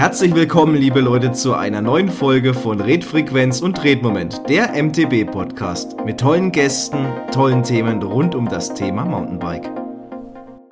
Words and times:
Herzlich 0.00 0.34
willkommen, 0.34 0.76
liebe 0.76 1.00
Leute, 1.00 1.32
zu 1.32 1.52
einer 1.52 1.82
neuen 1.82 2.08
Folge 2.08 2.54
von 2.54 2.80
Redfrequenz 2.80 3.60
und 3.60 3.84
Redmoment, 3.84 4.48
der 4.48 4.70
MTB-Podcast 4.82 6.00
mit 6.06 6.18
tollen 6.18 6.52
Gästen, 6.52 7.06
tollen 7.34 7.62
Themen 7.62 8.02
rund 8.02 8.34
um 8.34 8.48
das 8.48 8.72
Thema 8.72 9.04
Mountainbike. 9.04 9.70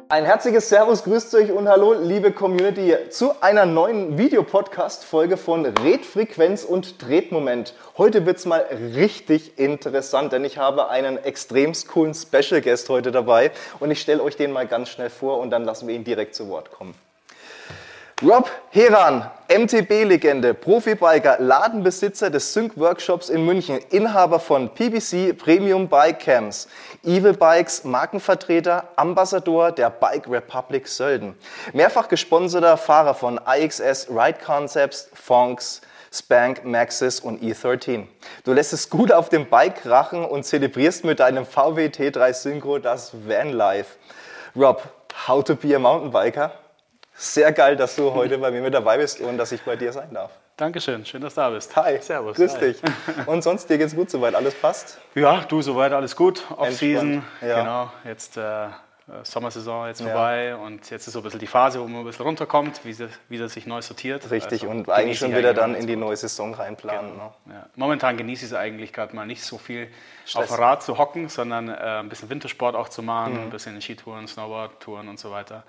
Ein 0.09 0.25
herzliches 0.25 0.71
Servus, 0.71 1.04
grüßt 1.04 1.35
euch 1.35 1.53
und 1.53 1.69
hallo, 1.69 1.93
liebe 1.93 2.33
Community, 2.33 2.95
zu 3.11 3.42
einer 3.42 3.67
neuen 3.67 4.17
Videopodcast-Folge 4.17 5.37
von 5.37 5.67
Redfrequenz 5.67 6.65
und 6.65 6.99
Tretmoment. 6.99 7.74
Heute 7.99 8.24
wird 8.24 8.38
es 8.38 8.47
mal 8.47 8.65
richtig 8.95 9.58
interessant, 9.58 10.33
denn 10.33 10.47
ich 10.47 10.56
habe 10.56 10.88
einen 10.88 11.19
extrem 11.19 11.74
coolen 11.87 12.15
Special 12.15 12.63
Guest 12.63 12.88
heute 12.88 13.13
dabei 13.13 13.51
und 13.79 13.90
ich 13.90 14.01
stelle 14.01 14.22
euch 14.22 14.38
den 14.38 14.53
mal 14.53 14.67
ganz 14.67 14.88
schnell 14.88 15.10
vor 15.10 15.38
und 15.40 15.51
dann 15.51 15.65
lassen 15.65 15.87
wir 15.87 15.95
ihn 15.95 16.05
direkt 16.05 16.34
zu 16.34 16.48
Wort 16.48 16.70
kommen. 16.70 16.95
Rob 18.20 18.50
Heran, 18.70 19.30
MTB-Legende, 19.46 20.52
Profibiker, 20.52 21.36
Ladenbesitzer 21.38 22.30
des 22.30 22.52
Sync 22.52 22.76
Workshops 22.76 23.28
in 23.28 23.46
München, 23.46 23.78
Inhaber 23.90 24.40
von 24.40 24.70
PBC 24.70 25.38
Premium 25.38 25.88
Bike 25.88 26.18
Camps, 26.18 26.66
Evil 27.04 27.34
Bikes, 27.34 27.84
Markenvertreter, 27.84 28.88
Ambassador 28.96 29.70
der 29.70 29.90
Bike 29.90 30.28
Republic 30.28 30.88
Sölden, 30.88 31.36
mehrfach 31.73 32.09
gesponserter 32.09 32.76
Fahrer 32.76 33.14
von 33.14 33.38
IXS 33.46 34.09
Ride 34.10 34.40
Concepts, 34.45 35.10
Fonks, 35.14 35.80
Spank, 36.12 36.64
Maxis 36.64 37.20
und 37.20 37.40
E13. 37.40 38.09
Du 38.42 38.52
lässt 38.52 38.73
es 38.73 38.90
gut 38.90 39.12
auf 39.12 39.28
dem 39.28 39.48
Bike 39.48 39.82
krachen 39.82 40.24
und 40.24 40.42
zelebrierst 40.42 41.04
mit 41.04 41.20
deinem 41.20 41.46
VW 41.46 41.87
T3 41.87 42.32
Synchro 42.32 42.80
das 42.80 43.12
Vanlife. 43.28 43.95
Rob, 44.56 44.82
how 45.28 45.45
to 45.45 45.54
be 45.54 45.76
a 45.76 45.78
Mountainbiker? 45.78 46.52
Sehr 47.20 47.50
geil, 47.52 47.74
dass 47.77 47.96
du 47.96 48.14
heute 48.14 48.38
bei 48.38 48.50
mir 48.52 48.62
mit 48.62 48.72
dabei 48.74 48.96
bist 48.98 49.20
und 49.20 49.38
dass 49.38 49.50
ich 49.50 49.62
bei 49.62 49.74
dir 49.74 49.92
sein 49.92 50.09
darf. 50.14 50.30
Dankeschön, 50.56 51.04
schön, 51.04 51.20
dass 51.20 51.34
du 51.34 51.40
da 51.40 51.51
bist. 51.51 51.74
Hi, 51.74 51.98
Servus. 52.01 52.37
grüß 52.37 52.54
Hi. 52.54 52.60
dich. 52.60 52.80
Und 53.26 53.43
sonst, 53.43 53.68
dir 53.68 53.76
geht's 53.79 53.95
gut 53.96 54.09
soweit, 54.10 54.34
alles 54.37 54.54
passt? 54.54 54.98
Ja, 55.16 55.40
du, 55.48 55.60
soweit 55.60 55.93
alles 55.93 56.15
gut. 56.15 56.45
Off-Season, 56.56 57.24
ja. 57.40 57.59
genau. 57.60 57.93
Jetzt 58.04 58.37
äh, 58.37 58.68
Sommersaison 59.24 59.88
jetzt 59.88 60.01
Ja. 60.01 60.06
vorbei 60.06 60.54
und 60.56 60.88
jetzt 60.90 61.06
ist 61.09 61.12
so 61.15 61.20
ein 61.20 61.23
bisschen 61.24 61.40
die 61.40 61.46
Phase, 61.48 61.80
wo 61.80 61.88
man 61.88 62.01
ein 62.02 62.04
bisschen 62.04 62.24
runterkommt, 62.26 62.84
wie 62.84 62.93
sie, 62.93 63.09
wie 63.28 63.38
das 63.38 63.52
sich 63.54 63.66
neu 63.66 63.82
sortiert. 63.82 64.31
Richtig, 64.31 64.62
Also, 64.62 64.71
und 64.71 64.89
eigentlich 64.91 65.19
schon 65.19 65.34
wieder 65.34 65.55
dann 65.55 65.75
in 65.75 65.87
die 65.89 65.97
neue 65.97 66.17
Saison 66.17 66.55
reinplanen. 66.55 67.12
Genau. 67.12 67.34
Ne? 67.47 67.55
Ja. 67.55 67.67
Momentan 67.75 68.17
genieße 68.17 68.45
ich 68.45 68.53
es 68.53 68.56
eigentlich 68.56 68.93
gerade 68.93 69.17
mal 69.17 69.27
nicht 69.27 69.43
so 69.43 69.59
viel 69.59 69.89
Stress. 70.25 70.50
auf 70.50 70.56
dem 70.56 70.62
Rad 70.62 70.83
zu 70.84 70.98
hocken, 70.98 71.28
sondern 71.28 71.69
äh, 71.69 71.73
ein 71.73 72.09
bisschen 72.09 72.31
Wintersport 72.31 72.77
auch 72.77 72.89
zu 72.89 73.03
machen, 73.03 73.34
Mhm. 73.34 73.41
ein 73.41 73.50
bisschen 73.50 73.81
Skitouren, 73.81 74.28
Snowboardtouren 74.28 75.09
und 75.09 75.19
so 75.19 75.31
weiter. 75.33 75.65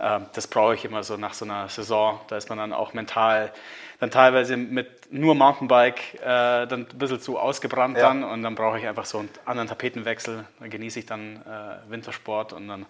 Ähm, 0.00 0.26
das 0.32 0.46
brauche 0.46 0.74
ich 0.74 0.84
immer 0.84 1.02
so 1.02 1.16
nach 1.16 1.34
so 1.34 1.44
einer 1.44 1.68
Saison. 1.68 2.20
Da 2.28 2.36
ist 2.36 2.48
man 2.48 2.58
dann 2.58 2.72
auch 2.72 2.92
mental 2.94 3.52
dann 4.00 4.12
teilweise 4.12 4.56
mit 4.56 5.12
nur 5.12 5.34
Mountainbike 5.34 6.14
äh, 6.20 6.66
dann 6.66 6.86
ein 6.88 6.98
bisschen 6.98 7.20
zu 7.20 7.36
ausgebrannt 7.36 7.96
Ja. 7.96 8.08
dann 8.08 8.22
und 8.22 8.44
dann 8.44 8.54
brauche 8.54 8.78
ich 8.78 8.86
einfach 8.86 9.04
so 9.04 9.18
einen 9.18 9.28
anderen 9.44 9.68
Tapetenwechsel. 9.68 10.44
Dann 10.60 10.70
genieße 10.70 11.00
ich 11.00 11.06
dann 11.06 11.36
äh, 11.36 11.90
Wintersport 11.90 12.52
und 12.52 12.68
dann 12.68 12.86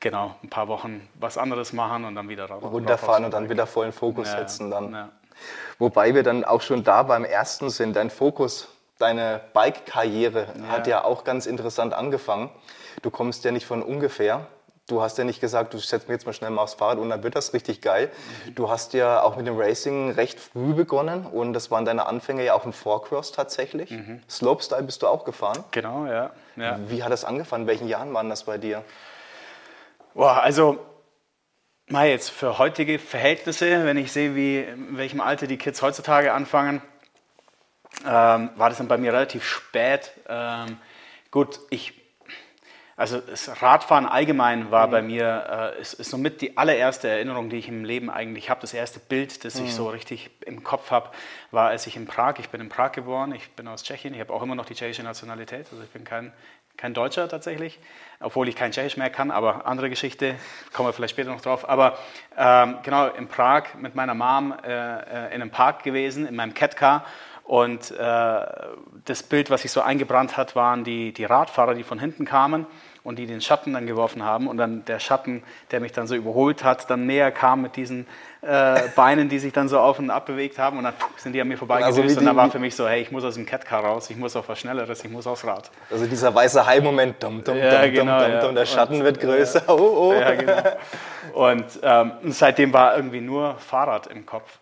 genau 0.00 0.36
ein 0.42 0.50
paar 0.50 0.68
Wochen 0.68 1.08
was 1.14 1.38
anderes 1.38 1.72
machen 1.72 2.04
und 2.04 2.14
dann 2.14 2.28
wieder 2.28 2.44
raus. 2.44 2.62
Runterfahren 2.62 3.24
und 3.24 3.32
dann 3.32 3.48
wieder 3.48 3.66
vollen 3.66 3.92
Fokus 3.92 4.28
Ja, 4.28 4.38
setzen 4.38 4.70
dann. 4.70 4.92
ja. 4.92 5.08
Wobei 5.78 6.14
wir 6.14 6.22
dann 6.22 6.44
auch 6.44 6.60
schon 6.60 6.84
da 6.84 7.04
beim 7.04 7.24
ersten 7.24 7.70
sind. 7.70 7.96
Dein 7.96 8.10
Fokus, 8.10 8.68
deine 8.98 9.40
Bike-Karriere 9.54 10.48
hat 10.68 10.86
ja 10.86 11.04
auch 11.04 11.24
ganz 11.24 11.46
interessant 11.46 11.94
angefangen. 11.94 12.50
Du 13.00 13.10
kommst 13.10 13.44
ja 13.44 13.50
nicht 13.50 13.64
von 13.64 13.82
ungefähr. 13.82 14.46
Du 14.90 15.00
hast 15.00 15.18
ja 15.18 15.24
nicht 15.24 15.40
gesagt, 15.40 15.72
du 15.72 15.78
setzt 15.78 16.08
mir 16.08 16.14
jetzt 16.14 16.26
mal 16.26 16.32
schnell 16.32 16.50
mal 16.50 16.62
aufs 16.62 16.74
Fahrrad 16.74 16.98
und 16.98 17.10
dann 17.10 17.22
wird 17.22 17.36
das 17.36 17.54
richtig 17.54 17.80
geil. 17.80 18.10
Du 18.56 18.68
hast 18.68 18.92
ja 18.92 19.22
auch 19.22 19.36
mit 19.36 19.46
dem 19.46 19.56
Racing 19.56 20.10
recht 20.10 20.40
früh 20.40 20.74
begonnen 20.74 21.26
und 21.26 21.52
das 21.52 21.70
waren 21.70 21.84
deine 21.84 22.06
Anfänge 22.06 22.44
ja 22.44 22.54
auch 22.54 22.64
im 22.64 22.72
Four-Cross 22.72 23.30
tatsächlich. 23.30 23.96
Slopestyle 24.28 24.82
bist 24.82 25.02
du 25.02 25.06
auch 25.06 25.24
gefahren. 25.24 25.62
Genau, 25.70 26.06
ja. 26.06 26.30
ja. 26.56 26.80
Wie 26.88 27.04
hat 27.04 27.12
das 27.12 27.24
angefangen? 27.24 27.62
In 27.62 27.68
welchen 27.68 27.86
Jahren 27.86 28.12
waren 28.12 28.28
das 28.28 28.44
bei 28.44 28.58
dir? 28.58 28.84
Boah, 30.14 30.42
also 30.42 30.78
mal 31.86 32.08
jetzt 32.08 32.30
für 32.30 32.58
heutige 32.58 32.98
Verhältnisse, 32.98 33.84
wenn 33.84 33.96
ich 33.96 34.10
sehe, 34.10 34.34
wie, 34.34 34.58
in 34.58 34.96
welchem 34.96 35.20
Alter 35.20 35.46
die 35.46 35.56
Kids 35.56 35.82
heutzutage 35.82 36.32
anfangen, 36.32 36.82
ähm, 38.04 38.50
war 38.56 38.68
das 38.68 38.78
dann 38.78 38.88
bei 38.88 38.98
mir 38.98 39.12
relativ 39.12 39.44
spät. 39.44 40.12
Ähm, 40.28 40.78
gut, 41.30 41.60
ich, 41.70 41.99
also 42.96 43.18
das 43.20 43.62
Radfahren 43.62 44.06
allgemein 44.06 44.70
war 44.70 44.88
bei 44.88 45.00
mir, 45.00 45.74
äh, 45.76 45.80
ist, 45.80 45.94
ist 45.94 46.10
somit 46.10 46.40
die 46.40 46.58
allererste 46.58 47.08
Erinnerung, 47.08 47.48
die 47.48 47.56
ich 47.56 47.68
im 47.68 47.84
Leben 47.84 48.10
eigentlich 48.10 48.50
habe. 48.50 48.60
Das 48.60 48.74
erste 48.74 49.00
Bild, 49.00 49.44
das 49.44 49.58
ich 49.58 49.74
so 49.74 49.88
richtig 49.88 50.30
im 50.44 50.62
Kopf 50.62 50.90
habe, 50.90 51.10
war, 51.50 51.68
als 51.68 51.86
ich 51.86 51.96
in 51.96 52.06
Prag, 52.06 52.34
ich 52.38 52.50
bin 52.50 52.60
in 52.60 52.68
Prag 52.68 52.92
geboren, 52.92 53.32
ich 53.34 53.50
bin 53.52 53.68
aus 53.68 53.82
Tschechien, 53.82 54.12
ich 54.14 54.20
habe 54.20 54.32
auch 54.32 54.42
immer 54.42 54.54
noch 54.54 54.66
die 54.66 54.74
tschechische 54.74 55.02
Nationalität, 55.02 55.66
also 55.70 55.82
ich 55.82 55.90
bin 55.90 56.04
kein, 56.04 56.32
kein 56.76 56.94
Deutscher 56.94 57.28
tatsächlich, 57.28 57.78
obwohl 58.20 58.48
ich 58.48 58.56
kein 58.56 58.72
Tschechisch 58.72 58.96
mehr 58.96 59.10
kann, 59.10 59.30
aber 59.30 59.66
andere 59.66 59.90
Geschichte, 59.90 60.34
kommen 60.72 60.88
wir 60.88 60.92
vielleicht 60.92 61.12
später 61.12 61.30
noch 61.30 61.40
drauf. 61.40 61.68
Aber 61.68 61.98
ähm, 62.36 62.78
genau, 62.82 63.08
in 63.08 63.28
Prag 63.28 63.74
mit 63.78 63.94
meiner 63.94 64.14
Mom 64.14 64.52
äh, 64.52 64.68
äh, 64.68 65.34
in 65.34 65.42
einem 65.42 65.50
Park 65.50 65.82
gewesen, 65.82 66.26
in 66.26 66.36
meinem 66.36 66.54
Catcar 66.54 67.04
und 67.50 67.90
äh, 67.90 68.46
das 69.06 69.24
Bild, 69.24 69.50
was 69.50 69.62
sich 69.62 69.72
so 69.72 69.80
eingebrannt 69.80 70.36
hat, 70.36 70.54
waren 70.54 70.84
die, 70.84 71.12
die 71.12 71.24
Radfahrer, 71.24 71.74
die 71.74 71.82
von 71.82 71.98
hinten 71.98 72.24
kamen 72.24 72.64
und 73.02 73.18
die 73.18 73.26
den 73.26 73.40
Schatten 73.40 73.72
dann 73.72 73.88
geworfen 73.88 74.22
haben. 74.22 74.46
Und 74.46 74.56
dann 74.56 74.84
der 74.84 75.00
Schatten, 75.00 75.42
der 75.72 75.80
mich 75.80 75.90
dann 75.90 76.06
so 76.06 76.14
überholt 76.14 76.62
hat, 76.62 76.88
dann 76.90 77.06
näher 77.06 77.32
kam 77.32 77.62
mit 77.62 77.74
diesen 77.74 78.06
äh, 78.42 78.82
Beinen, 78.94 79.28
die 79.28 79.40
sich 79.40 79.52
dann 79.52 79.68
so 79.68 79.80
auf 79.80 79.98
und 79.98 80.10
ab 80.10 80.26
bewegt 80.26 80.60
haben. 80.60 80.78
Und 80.78 80.84
dann 80.84 80.94
puh, 80.96 81.08
sind 81.16 81.32
die 81.32 81.40
an 81.40 81.48
mir 81.48 81.58
vorbeigedüst. 81.58 81.98
Also 81.98 82.20
und 82.20 82.26
dann 82.26 82.36
war 82.36 82.52
für 82.52 82.60
mich 82.60 82.76
so, 82.76 82.86
hey, 82.86 83.02
ich 83.02 83.10
muss 83.10 83.24
aus 83.24 83.34
dem 83.34 83.46
Catcar 83.46 83.84
raus, 83.84 84.08
ich 84.10 84.16
muss 84.16 84.36
auf 84.36 84.48
was 84.48 84.60
Schnelleres, 84.60 85.04
ich 85.04 85.10
muss 85.10 85.26
aufs 85.26 85.44
Rad. 85.44 85.72
Also 85.90 86.06
dieser 86.06 86.32
weiße 86.32 86.64
High-Moment, 86.64 87.20
dum, 87.20 87.42
dum, 87.42 87.56
Ja, 87.56 87.82
dum, 87.82 87.92
genau, 87.92 88.20
dum, 88.20 88.30
dum, 88.30 88.40
dum, 88.42 88.54
der 88.54 88.66
Schatten 88.66 88.98
Und, 88.98 89.02
wird 89.02 89.18
größer. 89.18 89.64
oh, 89.66 89.72
oh. 89.72 90.12
Ja, 90.12 90.34
genau. 90.36 90.62
Und 91.34 91.64
ähm, 91.82 92.12
seitdem 92.28 92.72
war 92.72 92.94
irgendwie 92.94 93.20
nur 93.20 93.56
Fahrrad 93.56 94.06
im 94.06 94.24
Kopf. 94.24 94.60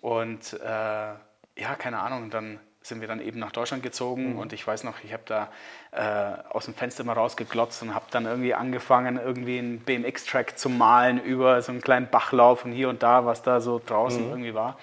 Und 0.00 0.52
äh, 0.52 1.14
ja, 1.58 1.74
keine 1.74 1.98
Ahnung, 2.00 2.30
dann 2.30 2.58
sind 2.82 3.00
wir 3.00 3.08
dann 3.08 3.20
eben 3.20 3.38
nach 3.38 3.52
Deutschland 3.52 3.82
gezogen 3.82 4.34
Mhm. 4.34 4.38
und 4.38 4.52
ich 4.52 4.66
weiß 4.66 4.84
noch, 4.84 4.94
ich 5.04 5.12
habe 5.12 5.22
da 5.26 5.48
äh, 5.90 6.40
aus 6.50 6.64
dem 6.64 6.74
Fenster 6.74 7.04
mal 7.04 7.12
rausgeglotzt 7.14 7.82
und 7.82 7.94
habe 7.94 8.06
dann 8.10 8.24
irgendwie 8.24 8.54
angefangen, 8.54 9.18
irgendwie 9.18 9.58
einen 9.58 9.80
BMX-Track 9.80 10.58
zu 10.58 10.70
malen 10.70 11.20
über 11.22 11.60
so 11.60 11.72
einen 11.72 11.82
kleinen 11.82 12.08
Bachlauf 12.08 12.64
und 12.64 12.72
hier 12.72 12.88
und 12.88 13.02
da, 13.02 13.26
was 13.26 13.42
da 13.42 13.60
so 13.60 13.80
draußen 13.84 14.24
Mhm. 14.24 14.30
irgendwie 14.30 14.54
war. 14.54 14.78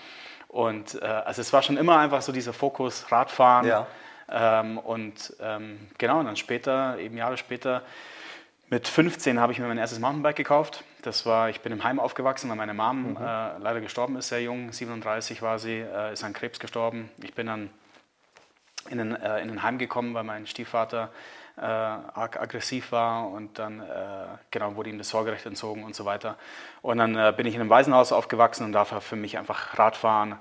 Und 0.50 1.02
äh, 1.02 1.06
also 1.06 1.42
es 1.42 1.52
war 1.54 1.64
schon 1.64 1.78
immer 1.78 1.98
einfach 1.98 2.22
so 2.22 2.32
dieser 2.32 2.54
Fokus 2.54 3.12
Radfahren. 3.12 3.68
Ja. 3.68 3.88
Ähm, 4.30 4.78
und 4.78 5.34
ähm, 5.42 5.80
genau, 5.98 6.20
und 6.20 6.26
dann 6.26 6.36
später, 6.36 6.98
eben 7.00 7.18
Jahre 7.18 7.38
später, 7.38 7.82
mit 8.70 8.88
15 8.88 9.40
habe 9.40 9.52
ich 9.54 9.60
mir 9.60 9.68
mein 9.68 9.78
erstes 9.78 10.00
Mountainbike 10.00 10.36
gekauft. 10.36 10.84
Das 11.06 11.24
war, 11.28 11.50
ich 11.50 11.62
bin 11.62 11.72
im 11.72 11.84
Heim 11.84 12.00
aufgewachsen, 12.00 12.50
weil 12.50 12.56
meine 12.58 12.74
Mom 12.74 13.16
äh, 13.18 13.58
leider 13.60 13.80
gestorben 13.80 14.16
ist, 14.18 14.30
sehr 14.30 14.42
jung, 14.42 14.72
37 14.72 15.44
war 15.44 15.60
sie, 15.60 15.80
äh, 15.82 16.14
ist 16.14 16.24
an 16.24 16.34
Krebs 16.34 16.60
gestorben. 16.60 17.12
Ich 17.22 17.36
bin 17.36 17.46
dann 17.46 17.70
in 18.90 19.00
ein, 19.00 19.16
äh, 19.16 19.40
in 19.42 19.52
ein 19.52 19.62
Heim 19.62 19.78
gekommen, 19.78 20.16
weil 20.16 20.24
mein 20.24 20.48
Stiefvater 20.48 21.12
äh, 21.58 21.62
arg 21.62 22.42
aggressiv 22.42 22.92
war 22.92 23.30
und 23.30 23.60
dann 23.60 23.82
äh, 23.82 23.86
genau 24.50 24.76
wurde 24.76 24.90
ihm 24.90 24.98
das 24.98 25.10
Sorgerecht 25.10 25.46
entzogen 25.46 25.84
und 25.84 25.96
so 25.96 26.06
weiter. 26.06 26.38
Und 26.82 26.98
dann 26.98 27.16
äh, 27.16 27.32
bin 27.38 27.46
ich 27.46 27.54
in 27.54 27.62
einem 27.62 27.70
Waisenhaus 27.70 28.12
aufgewachsen 28.12 28.66
und 28.66 28.72
da 28.72 28.90
war 28.90 29.00
für 29.00 29.16
mich 29.16 29.38
einfach 29.38 29.78
Radfahren 29.78 30.38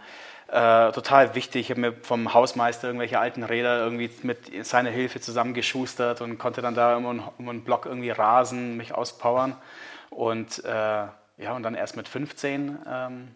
äh, 0.48 0.92
total 0.92 1.34
wichtig. 1.34 1.62
Ich 1.66 1.70
habe 1.70 1.80
mir 1.80 1.92
vom 1.92 2.32
Hausmeister 2.32 2.88
irgendwelche 2.88 3.18
alten 3.18 3.42
Räder 3.42 3.80
irgendwie 3.80 4.10
mit 4.22 4.66
seiner 4.66 4.90
Hilfe 4.90 5.20
zusammengeschustert 5.20 6.22
und 6.22 6.38
konnte 6.38 6.62
dann 6.62 6.74
da 6.74 6.96
um, 6.96 7.06
einen- 7.06 7.22
um 7.38 7.48
einen 7.50 7.64
Block 7.64 7.84
irgendwie 7.84 8.10
rasen, 8.10 8.78
mich 8.78 8.94
auspowern. 8.94 9.56
Und 10.14 10.64
äh, 10.64 10.68
ja, 10.70 11.52
und 11.54 11.62
dann 11.64 11.74
erst 11.74 11.96
mit 11.96 12.06
15 12.08 12.78
ähm, 12.86 13.28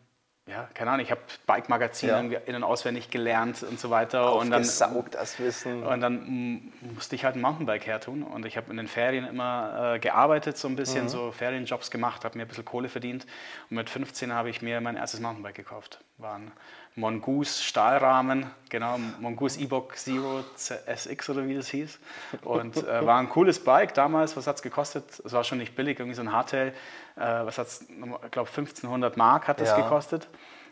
ja, 0.47 0.67
keine 0.73 0.93
Ahnung, 0.93 1.05
ich 1.05 1.11
habe 1.11 1.21
Bike-Magazin 1.47 2.09
Ja. 2.09 2.39
in- 2.47 2.55
und 2.55 2.65
auswendig 2.65 3.11
gelernt 3.11 3.63
und 3.63 3.79
so 3.79 3.91
weiter. 3.91 4.35
Und 4.35 4.51
dann, 4.51 4.63
das 4.63 5.39
Wissen. 5.39 5.83
und 5.83 6.01
dann 6.01 6.73
musste 6.95 7.17
ich 7.17 7.27
halt 7.27 7.37
ein 7.37 7.43
Mountainbike 7.43 7.87
hertun. 7.87 8.23
Und 8.23 8.47
ich 8.47 8.57
habe 8.57 8.71
in 8.71 8.79
den 8.79 8.89
Ferien 8.89 9.27
immer 9.27 9.97
äh, 9.97 9.99
gearbeitet, 9.99 10.57
so 10.57 10.67
ein 10.67 10.75
bisschen 10.75 11.05
Mhm. 11.05 11.09
so 11.11 11.33
Ferienjobs 11.33 11.91
gemacht, 11.91 12.25
habe 12.25 12.39
mir 12.39 12.47
ein 12.47 12.49
bisschen 12.49 12.65
Kohle 12.65 12.89
verdient. 12.89 13.27
Und 13.69 13.77
mit 13.77 13.91
15 13.91 14.33
habe 14.33 14.49
ich 14.49 14.63
mir 14.63 14.81
mein 14.81 14.97
erstes 14.97 15.21
Mountainbike 15.21 15.55
gekauft. 15.57 16.01
War 16.17 16.37
ein 16.37 16.51
Mongoose 16.99 17.63
Stahlrahmen, 17.63 18.51
genau, 18.69 18.99
Mongoose 19.21 19.61
E-Book 19.61 19.97
Zero 19.97 20.43
SX 20.57 21.31
oder 21.31 21.47
wie 21.47 21.55
das 21.55 21.69
hieß. 21.69 21.99
Und 22.43 22.77
äh, 22.77 23.07
war 23.07 23.19
ein 23.19 23.29
cooles 23.29 23.63
Bike 23.63 23.95
damals. 23.95 24.37
Was 24.37 24.47
hat 24.47 24.57
es 24.57 24.63
gekostet? 24.63 25.05
Es 25.25 25.33
war 25.33 25.45
schon 25.45 25.59
nicht 25.59 25.77
billig, 25.77 25.99
irgendwie 26.01 26.17
so 26.17 26.23
ein 26.23 26.33
Hardtail. 26.33 26.69
Äh, 27.17 27.21
was 27.21 27.59
hat 27.59 27.69
es, 27.69 27.83
ich 27.83 28.31
glaube 28.31 28.49
1500 28.51 29.17
Mark 29.17 29.47
hat 29.49 29.61
das 29.61 29.71
Ja. 29.71 29.77
gekostet. 29.81 30.29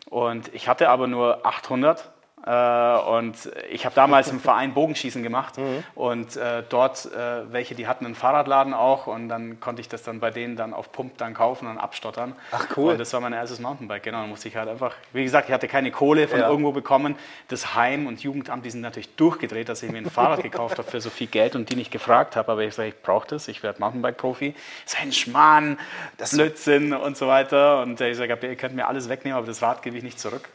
Und 0.09 0.53
ich 0.53 0.67
hatte 0.67 0.89
aber 0.89 1.07
nur 1.07 1.45
800. 1.45 2.11
Äh, 2.47 2.97
und 3.09 3.35
ich 3.69 3.85
habe 3.85 3.93
damals 3.93 4.29
im 4.29 4.39
Verein 4.47 4.73
Bogenschießen 4.73 5.21
gemacht 5.21 5.57
mhm. 5.57 5.83
und 5.95 6.37
äh, 6.37 6.63
dort 6.69 7.05
äh, 7.05 7.51
welche, 7.51 7.75
die 7.75 7.87
hatten 7.87 8.05
einen 8.05 8.15
Fahrradladen 8.15 8.73
auch 8.73 9.07
und 9.07 9.27
dann 9.27 9.59
konnte 9.59 9.81
ich 9.81 9.89
das 9.89 10.03
dann 10.03 10.21
bei 10.21 10.31
denen 10.31 10.55
dann 10.55 10.73
auf 10.73 10.93
Pump 10.93 11.17
dann 11.17 11.33
kaufen 11.33 11.67
und 11.67 11.77
abstottern. 11.77 12.35
Ach 12.51 12.67
cool. 12.77 12.93
Und 12.93 12.99
das 12.99 13.11
war 13.11 13.19
mein 13.19 13.33
erstes 13.33 13.59
Mountainbike, 13.59 14.03
genau. 14.03 14.21
Dann 14.21 14.29
musste 14.29 14.47
ich 14.47 14.55
halt 14.55 14.69
einfach, 14.69 14.95
wie 15.11 15.23
gesagt, 15.23 15.49
ich 15.49 15.53
hatte 15.53 15.67
keine 15.67 15.91
Kohle 15.91 16.29
von 16.29 16.39
ja. 16.39 16.47
irgendwo 16.47 16.71
bekommen. 16.71 17.15
Das 17.49 17.75
Heim 17.75 18.07
und 18.07 18.21
Jugendamt, 18.21 18.63
die 18.63 18.69
sind 18.69 18.81
natürlich 18.81 19.13
durchgedreht, 19.15 19.67
dass 19.67 19.83
ich 19.83 19.91
mir 19.91 19.97
ein 19.97 20.09
Fahrrad 20.09 20.41
gekauft 20.41 20.77
habe 20.77 20.89
für 20.89 21.01
so 21.01 21.09
viel 21.09 21.27
Geld 21.27 21.55
und 21.55 21.69
die 21.69 21.75
nicht 21.75 21.91
gefragt 21.91 22.37
habe. 22.37 22.53
Aber 22.53 22.61
ich 22.61 22.73
sage, 22.73 22.89
ich 22.89 23.01
brauche 23.01 23.27
das, 23.27 23.49
ich 23.49 23.61
werde 23.61 23.81
Mountainbike-Profi. 23.81 24.55
Sein 24.85 25.11
Schmarrn, 25.11 25.77
das 26.17 26.31
Blödsinn 26.31 26.93
und 26.93 27.17
so 27.17 27.27
weiter. 27.27 27.81
Und 27.81 27.99
ich 27.99 28.15
sage, 28.15 28.37
ihr 28.41 28.55
könnt 28.55 28.75
mir 28.75 28.87
alles 28.87 29.09
wegnehmen, 29.09 29.37
aber 29.37 29.47
das 29.47 29.61
Rad 29.61 29.81
gebe 29.81 29.97
ich 29.97 30.03
nicht 30.03 30.17
zurück. 30.17 30.47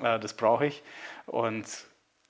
Äh, 0.00 0.20
das 0.20 0.34
brauche 0.34 0.66
ich. 0.66 0.82
Und 1.26 1.66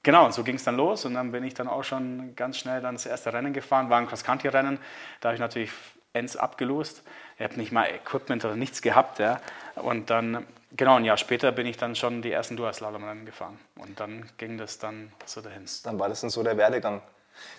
genau, 0.02 0.30
so 0.30 0.42
ging 0.42 0.56
es 0.56 0.64
dann 0.64 0.76
los. 0.76 1.04
Und 1.04 1.14
dann 1.14 1.32
bin 1.32 1.44
ich 1.44 1.54
dann 1.54 1.68
auch 1.68 1.84
schon 1.84 2.34
ganz 2.34 2.58
schnell 2.58 2.80
dann 2.80 2.94
das 2.94 3.06
erste 3.06 3.32
Rennen 3.32 3.52
gefahren, 3.52 3.90
war 3.90 3.98
ein 3.98 4.06
Cross-Country-Rennen. 4.06 4.78
Da 5.20 5.28
habe 5.28 5.34
ich 5.34 5.40
natürlich 5.40 5.70
ends 6.12 6.36
abgelost. 6.36 7.02
Ich 7.36 7.44
habe 7.44 7.56
nicht 7.56 7.72
mal 7.72 7.84
Equipment 7.84 8.44
oder 8.44 8.56
nichts 8.56 8.82
gehabt. 8.82 9.18
Ja. 9.18 9.40
Und 9.76 10.10
dann, 10.10 10.46
genau, 10.72 10.96
ein 10.96 11.04
Jahr 11.04 11.18
später 11.18 11.52
bin 11.52 11.66
ich 11.66 11.76
dann 11.76 11.94
schon 11.94 12.22
die 12.22 12.32
ersten 12.32 12.56
Dual-Slalom-Rennen 12.56 13.26
gefahren. 13.26 13.58
Und 13.76 14.00
dann 14.00 14.28
ging 14.38 14.58
das 14.58 14.78
dann 14.78 15.12
so 15.26 15.40
dahin. 15.40 15.66
Dann 15.84 15.98
war 15.98 16.08
das 16.08 16.22
dann 16.22 16.30
so 16.30 16.42
der 16.42 16.56
Werdegang. 16.56 17.02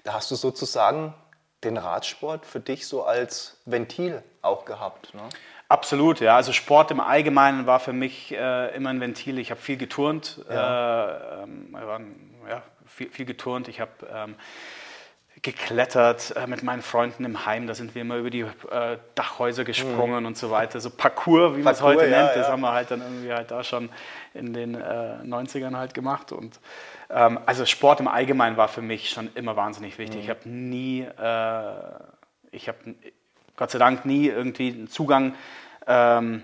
Da 0.03 0.13
hast 0.13 0.31
du 0.31 0.35
sozusagen 0.35 1.13
den 1.63 1.77
Radsport 1.77 2.45
für 2.45 2.59
dich 2.59 2.87
so 2.87 3.03
als 3.03 3.61
Ventil 3.65 4.23
auch 4.41 4.65
gehabt. 4.65 5.13
Ne? 5.13 5.21
Absolut, 5.69 6.21
ja. 6.21 6.35
Also 6.35 6.53
Sport 6.53 6.91
im 6.91 6.99
Allgemeinen 6.99 7.65
war 7.65 7.79
für 7.79 7.93
mich 7.93 8.33
äh, 8.33 8.75
immer 8.75 8.89
ein 8.89 9.01
Ventil. 9.01 9.37
Ich 9.37 9.51
habe 9.51 9.59
viel 9.59 9.77
geturnt, 9.77 10.43
ja. 10.49 11.41
Äh, 11.41 11.43
ähm, 11.43 11.75
ja, 12.49 12.61
viel, 12.85 13.09
viel, 13.09 13.25
geturnt. 13.25 13.67
Ich 13.67 13.81
habe 13.81 13.91
ähm, 14.09 14.35
geklettert 15.41 16.33
äh, 16.37 16.47
mit 16.47 16.63
meinen 16.63 16.81
Freunden 16.81 17.25
im 17.25 17.45
Heim. 17.45 17.67
Da 17.67 17.75
sind 17.75 17.95
wir 17.95 18.01
immer 18.01 18.15
über 18.15 18.29
die 18.29 18.41
äh, 18.41 18.97
Dachhäuser 19.15 19.65
gesprungen 19.65 20.21
mhm. 20.21 20.27
und 20.27 20.37
so 20.37 20.51
weiter. 20.51 20.79
So 20.79 20.89
Parcours, 20.89 21.57
wie 21.57 21.61
man 21.61 21.73
es 21.73 21.81
heute 21.81 22.07
ja, 22.07 22.23
nennt, 22.23 22.37
das 22.37 22.47
haben 22.47 22.61
wir 22.61 22.71
halt 22.71 22.89
dann 22.89 23.01
irgendwie 23.01 23.33
halt 23.33 23.51
da 23.51 23.61
schon 23.63 23.89
in 24.33 24.53
den 24.53 24.77
90ern 24.77 25.73
äh, 25.73 25.75
halt 25.75 25.93
gemacht. 25.93 26.31
Und 26.31 26.61
ähm, 27.09 27.39
also 27.45 27.65
Sport 27.65 27.99
im 27.99 28.07
Allgemeinen 28.07 28.55
war 28.55 28.69
für 28.69 28.81
mich 28.81 29.09
schon 29.09 29.29
immer 29.35 29.57
wahnsinnig 29.57 29.97
wichtig. 29.97 30.17
Mhm. 30.17 30.23
Ich 30.23 30.29
habe 30.29 30.49
nie, 30.49 31.01
äh, 31.01 31.73
ich 32.51 32.69
habe 32.69 32.95
Gott 33.57 33.71
sei 33.71 33.79
Dank 33.79 34.05
nie 34.05 34.27
irgendwie 34.27 34.71
einen 34.71 34.87
Zugang 34.87 35.35
ähm, 35.85 36.43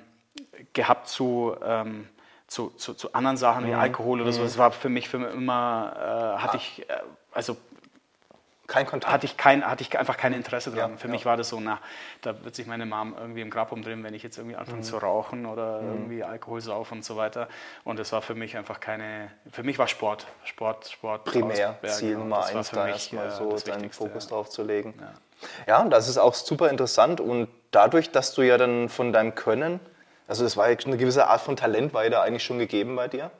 gehabt 0.73 1.07
zu, 1.07 1.55
ähm, 1.63 2.07
zu, 2.47 2.71
zu, 2.71 2.93
zu, 2.95 3.13
anderen 3.13 3.37
Sachen 3.37 3.65
wie 3.65 3.71
mhm. 3.71 3.79
Alkohol 3.79 4.21
oder 4.21 4.33
so. 4.33 4.41
Mhm. 4.41 4.45
Das 4.45 4.57
war 4.57 4.71
für 4.71 4.89
mich 4.89 5.07
für 5.07 5.17
immer, 5.17 6.35
äh, 6.37 6.41
hatte 6.41 6.57
ich, 6.57 6.89
äh, 6.89 6.93
also 7.31 7.55
kein 8.67 8.85
Kontakt. 8.85 9.13
Hatte 9.13 9.25
ich, 9.25 9.37
kein, 9.37 9.65
hatte 9.65 9.83
ich 9.83 9.97
einfach 9.97 10.17
kein 10.17 10.33
Interesse 10.33 10.71
dran. 10.71 10.91
Ja, 10.91 10.97
Für 10.97 11.07
ja. 11.07 11.11
mich 11.11 11.25
war 11.25 11.37
das 11.37 11.49
so, 11.49 11.59
na, 11.59 11.79
da 12.21 12.43
wird 12.43 12.55
sich 12.55 12.65
meine 12.65 12.85
Mom 12.85 13.15
irgendwie 13.19 13.41
im 13.41 13.49
Grab 13.49 13.71
umdrehen, 13.71 14.03
wenn 14.03 14.13
ich 14.13 14.23
jetzt 14.23 14.37
irgendwie 14.37 14.55
anfange 14.55 14.79
mhm. 14.79 14.83
zu 14.83 14.97
rauchen 14.97 15.45
oder 15.45 15.81
mhm. 15.81 15.89
irgendwie 15.89 16.23
Alkohol 16.23 16.61
saufen 16.61 16.99
und 16.99 17.05
so 17.05 17.17
weiter. 17.17 17.47
Und 17.83 17.99
das 17.99 18.11
war 18.11 18.21
für 18.21 18.35
mich 18.35 18.55
einfach 18.55 18.79
keine, 18.79 19.29
für 19.51 19.63
mich 19.63 19.77
war 19.79 19.87
Sport, 19.87 20.27
Sport, 20.45 20.87
Sport. 20.87 21.25
Primär, 21.25 21.77
Ziel 21.87 22.09
genau. 22.09 22.21
Nummer 22.21 22.45
eins, 22.45 22.71
da 22.71 22.87
erstmal 22.87 23.27
äh, 23.27 23.31
so 23.31 23.57
deinen 23.57 23.91
Fokus 23.91 24.27
drauf 24.27 24.49
zu 24.49 24.63
legen. 24.63 24.93
Ja. 24.99 25.13
Ja, 25.67 25.81
und 25.81 25.89
das 25.89 26.07
ist 26.07 26.17
auch 26.17 26.33
super 26.33 26.69
interessant. 26.69 27.19
Und 27.19 27.49
dadurch, 27.71 28.11
dass 28.11 28.33
du 28.33 28.41
ja 28.41 28.57
dann 28.57 28.89
von 28.89 29.11
deinem 29.11 29.35
Können, 29.35 29.79
also 30.27 30.45
es 30.45 30.57
war 30.57 30.69
ja 30.69 30.77
eine 30.85 30.97
gewisse 30.97 31.27
Art 31.27 31.41
von 31.41 31.55
Talent, 31.55 31.93
war 31.93 32.03
ja 32.03 32.09
da 32.09 32.21
eigentlich 32.21 32.43
schon 32.43 32.59
gegeben 32.59 32.95
bei 32.95 33.07
dir. 33.07 33.31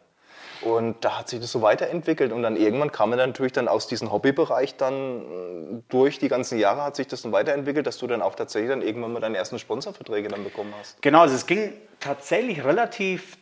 Und 0.66 1.04
da 1.04 1.20
hat 1.20 1.30
sich 1.30 1.40
das 1.40 1.52
so 1.52 1.62
weiterentwickelt 1.62 2.32
und 2.32 2.42
dann 2.42 2.56
irgendwann 2.56 2.92
kam 2.92 3.10
man 3.10 3.20
dann 3.20 3.30
natürlich 3.32 3.52
dann 3.52 3.68
aus 3.68 3.88
diesem 3.88 4.12
Hobbybereich 4.12 4.78
dann 4.78 5.22
äh, 5.22 5.82
durch 5.90 6.20
die 6.20 6.30
ganzen 6.30 6.58
Jahre 6.60 6.84
hat 6.84 6.96
sich 6.96 7.08
das 7.08 7.22
dann 7.22 7.32
weiterentwickelt, 7.32 7.86
dass 7.86 7.98
du 7.98 8.08
dann 8.08 8.22
auch 8.22 8.36
tatsächlich 8.36 8.70
dann 8.70 8.82
irgendwann 8.82 9.14
mal 9.14 9.20
deine 9.20 9.38
ersten 9.38 9.60
Sponsorverträge 9.60 10.30
dann 10.30 10.44
bekommen 10.44 10.74
hast. 10.80 11.02
Genau, 11.02 11.22
also 11.22 11.36
es 11.36 11.46
ging 11.46 11.74
tatsächlich 12.00 12.64
relativ 12.64 13.38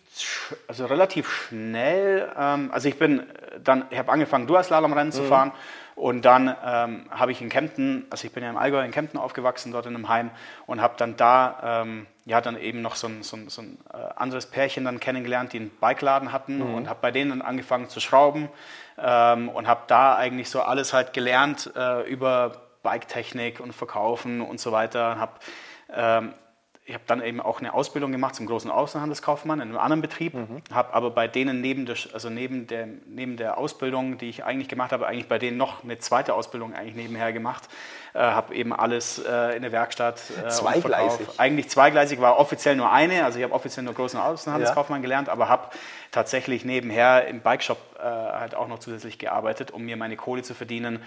also 0.68 0.85
relativ 0.85 1.29
schnell. 1.29 2.29
Ähm, 2.38 2.69
also 2.71 2.89
ich 2.89 2.97
bin 2.97 3.24
dann, 3.63 3.85
ich 3.89 3.97
habe 3.97 4.12
angefangen 4.12 4.47
Duaslalom-Rennen 4.47 5.07
mhm. 5.07 5.13
zu 5.13 5.24
fahren 5.24 5.51
und 5.95 6.25
dann 6.25 6.56
ähm, 6.65 7.06
habe 7.12 7.31
ich 7.31 7.41
in 7.41 7.50
Kempten, 7.50 8.06
also 8.09 8.25
ich 8.25 8.33
bin 8.33 8.44
ja 8.44 8.50
im 8.50 8.57
Allgäu 8.57 8.83
in 8.83 8.91
Kempten 8.91 9.19
aufgewachsen, 9.19 9.71
dort 9.71 9.85
in 9.85 9.95
einem 9.95 10.09
Heim 10.09 10.31
und 10.65 10.81
habe 10.81 10.95
dann 10.97 11.15
da 11.15 11.81
ähm, 11.83 12.07
ja 12.25 12.41
dann 12.41 12.59
eben 12.59 12.81
noch 12.81 12.95
so 12.95 13.07
ein, 13.07 13.23
so 13.23 13.38
ein, 13.38 13.50
so 13.50 13.62
ein 13.62 13.77
äh, 13.94 13.97
anderes 14.15 14.45
Pärchen 14.45 14.85
dann 14.85 15.00
kennengelernt, 15.00 15.53
die 15.53 15.57
einen 15.57 15.69
Bikeladen 15.69 16.31
hatten 16.31 16.57
mhm. 16.59 16.75
und 16.75 16.89
habe 16.89 17.00
bei 17.01 17.12
denen 17.12 17.31
dann 17.31 17.41
angefangen 17.41 17.89
zu 17.89 18.00
schrauben 18.00 18.50
ähm, 18.97 19.50
und 19.50 19.68
habe 19.68 19.81
da 19.88 20.15
eigentlich 20.15 20.50
so 20.50 20.62
alles 20.62 20.94
halt 20.94 21.13
gelernt 21.13 21.71
äh, 21.75 22.07
über 22.09 22.62
Biketechnik 22.83 23.59
und 23.59 23.73
Verkaufen 23.73 24.41
und 24.41 24.59
so 24.59 24.71
weiter. 24.71 25.18
Habe 25.18 25.33
ähm, 25.94 26.33
ich 26.91 26.95
habe 26.95 27.03
dann 27.07 27.23
eben 27.23 27.39
auch 27.39 27.59
eine 27.59 27.73
Ausbildung 27.73 28.12
gemacht 28.12 28.35
zum 28.35 28.47
großen 28.47 28.71
Außenhandelskaufmann 28.71 29.62
in 29.62 29.69
einem 29.69 29.77
anderen 29.77 30.01
Betrieb, 30.01 30.33
mhm. 30.33 30.62
habe 30.74 30.94
aber 30.94 31.12
bei 31.12 31.27
denen 31.27 31.62
neben 31.62 31.85
der, 31.85 31.95
also 32.13 32.29
neben, 32.29 32.67
der, 32.67 32.88
neben 33.07 33.38
der 33.38 33.57
Ausbildung, 33.57 34.17
die 34.17 34.29
ich 34.29 34.44
eigentlich 34.44 34.67
gemacht 34.67 34.91
habe, 34.91 35.07
eigentlich 35.07 35.27
bei 35.27 35.38
denen 35.38 35.57
noch 35.57 35.83
eine 35.83 36.00
zweite 36.00 36.33
Ausbildung 36.33 36.74
eigentlich 36.74 36.95
nebenher 36.95 37.33
gemacht, 37.33 37.69
äh, 38.13 38.19
habe 38.19 38.53
eben 38.55 38.73
alles 38.73 39.19
äh, 39.19 39.55
in 39.55 39.61
der 39.61 39.71
Werkstatt. 39.71 40.21
Äh, 40.43 40.49
zweigleisig. 40.49 41.27
Eigentlich 41.37 41.69
zweigleisig, 41.69 42.19
war 42.19 42.37
offiziell 42.37 42.75
nur 42.75 42.91
eine, 42.91 43.23
also 43.25 43.39
ich 43.39 43.43
habe 43.43 43.53
offiziell 43.53 43.83
nur 43.83 43.93
großen 43.93 44.19
Außenhandelskaufmann 44.19 44.99
ja. 44.99 45.03
gelernt, 45.03 45.29
aber 45.29 45.49
habe 45.49 45.69
tatsächlich 46.11 46.65
nebenher 46.65 47.27
im 47.27 47.41
Bikeshop 47.41 47.77
äh, 47.97 48.03
halt 48.03 48.55
auch 48.55 48.67
noch 48.67 48.79
zusätzlich 48.79 49.17
gearbeitet, 49.17 49.71
um 49.71 49.83
mir 49.83 49.95
meine 49.95 50.17
Kohle 50.17 50.43
zu 50.43 50.53
verdienen 50.53 50.99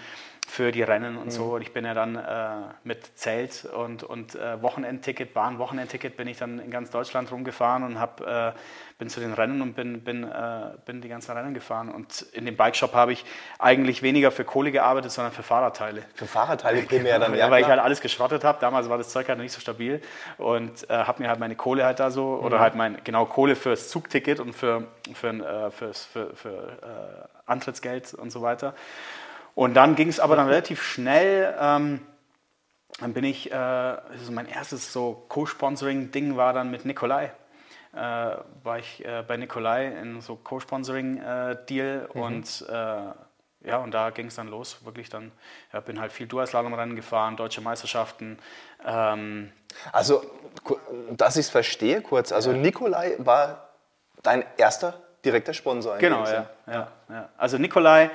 für 0.47 0.71
die 0.71 0.83
Rennen 0.83 1.17
und 1.17 1.25
mhm. 1.25 1.31
so. 1.31 1.55
Und 1.55 1.61
ich 1.61 1.73
bin 1.73 1.85
ja 1.85 1.93
dann 1.93 2.15
äh, 2.15 2.73
mit 2.83 3.17
Zelt 3.17 3.65
und, 3.65 4.03
und 4.03 4.35
äh, 4.35 4.61
Wochenendticket, 4.61 5.33
Bahn-Wochenendticket, 5.33 6.17
bin 6.17 6.27
ich 6.27 6.37
dann 6.37 6.59
in 6.59 6.69
ganz 6.69 6.91
Deutschland 6.91 7.31
rumgefahren 7.31 7.83
und 7.83 7.99
hab, 7.99 8.21
äh, 8.21 8.53
bin 8.97 9.09
zu 9.09 9.19
den 9.19 9.33
Rennen 9.33 9.61
und 9.61 9.73
bin, 9.73 10.03
bin, 10.03 10.23
äh, 10.23 10.71
bin 10.85 11.01
die 11.01 11.09
ganzen 11.09 11.31
Rennen 11.31 11.53
gefahren. 11.53 11.89
Und 11.89 12.21
in 12.33 12.45
dem 12.45 12.55
Bikeshop 12.55 12.93
habe 12.93 13.11
ich 13.13 13.25
eigentlich 13.57 14.03
weniger 14.03 14.31
für 14.31 14.45
Kohle 14.45 14.71
gearbeitet, 14.71 15.11
sondern 15.11 15.33
für 15.33 15.43
Fahrradteile. 15.43 16.03
Für 16.13 16.27
Fahrradteile 16.27 16.83
primär 16.97 17.19
dann, 17.19 17.35
ja. 17.35 17.49
Weil 17.51 17.61
ich 17.61 17.67
halt 17.67 17.79
alles 17.79 18.01
geschrottet 18.01 18.43
habe. 18.43 18.57
Damals 18.61 18.89
war 18.89 18.97
das 18.97 19.09
Zeug 19.09 19.27
halt 19.29 19.39
nicht 19.39 19.53
so 19.53 19.59
stabil 19.59 20.01
und 20.37 20.89
äh, 20.89 20.93
habe 20.93 21.23
mir 21.23 21.29
halt 21.29 21.39
meine 21.39 21.55
Kohle 21.55 21.85
halt 21.85 21.99
da 21.99 22.11
so, 22.11 22.37
mhm. 22.37 22.45
oder 22.45 22.59
halt 22.59 22.75
mein, 22.75 22.97
genau, 23.03 23.25
Kohle 23.25 23.55
fürs 23.55 23.89
Zugticket 23.89 24.39
und 24.39 24.53
für, 24.53 24.87
für, 25.13 25.29
äh, 25.29 25.71
fürs, 25.71 26.05
für, 26.05 26.35
für 26.35 27.29
Antrittsgeld 27.45 28.13
und 28.13 28.31
so 28.31 28.41
weiter. 28.41 28.73
Und 29.53 29.73
dann 29.75 29.95
ging 29.95 30.09
es 30.09 30.19
aber 30.19 30.35
dann 30.35 30.47
relativ 30.47 30.83
schnell. 30.83 31.55
Ähm, 31.59 32.01
dann 32.99 33.13
bin 33.13 33.23
ich, 33.23 33.51
äh, 33.51 33.55
also 33.55 34.31
mein 34.31 34.47
erstes 34.47 34.93
so 34.93 35.25
Co-Sponsoring-Ding 35.27 36.37
war 36.37 36.53
dann 36.53 36.71
mit 36.71 36.85
Nikolai. 36.85 37.31
Äh, 37.93 37.97
war 38.63 38.79
ich 38.79 39.05
äh, 39.05 39.23
bei 39.25 39.37
Nikolai 39.37 39.87
in 39.87 40.21
so 40.21 40.35
Co-Sponsoring-Deal 40.35 42.09
mhm. 42.13 42.21
und 42.21 42.65
äh, 42.69 42.97
ja, 43.65 43.77
und 43.77 43.91
da 43.91 44.09
ging 44.11 44.27
es 44.27 44.35
dann 44.35 44.47
los, 44.47 44.83
wirklich 44.85 45.09
dann, 45.09 45.31
ja, 45.73 45.79
bin 45.79 45.99
halt 45.99 46.11
viel 46.11 46.27
Dual-Slalom-Rennen 46.27 46.95
gefahren, 46.95 47.35
deutsche 47.35 47.61
Meisterschaften. 47.61 48.37
Ähm, 48.85 49.51
also, 49.91 50.23
dass 51.11 51.35
ich 51.35 51.47
es 51.47 51.49
verstehe 51.49 52.01
kurz, 52.01 52.31
also 52.31 52.51
ja. 52.51 52.57
Nikolai 52.57 53.15
war 53.17 53.69
dein 54.23 54.43
erster 54.57 54.93
direkter 55.23 55.53
Sponsor. 55.53 55.97
Genau, 55.97 56.23
ja, 56.25 56.49
ja, 56.67 56.87
ja, 57.09 57.29
Also 57.37 57.57
Nikolai 57.57 58.09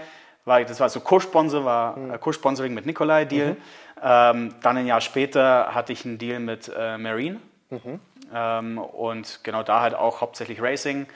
war, 0.44 0.64
das 0.64 0.80
war 0.80 0.88
so 0.88 1.00
Co-Sponsor, 1.00 1.64
war 1.64 1.96
mhm. 1.96 2.12
Äh, 2.12 2.18
Co-Sponsoring 2.18 2.72
mit 2.72 2.86
Nikolai 2.86 3.24
Deal. 3.24 3.50
Mhm. 3.50 3.56
Ähm, 4.02 4.54
dann 4.62 4.76
ein 4.76 4.86
Jahr 4.86 5.00
später 5.00 5.74
hatte 5.74 5.92
ich 5.92 6.04
einen 6.04 6.18
Deal 6.18 6.40
mit 6.40 6.70
äh, 6.74 6.96
Marine. 6.96 7.40
Mhm. 7.70 8.00
Ähm, 8.32 8.78
und 8.78 9.40
genau 9.42 9.62
da 9.62 9.80
halt 9.80 9.94
auch 9.94 10.20
hauptsächlich 10.20 10.62
Racing. 10.62 11.06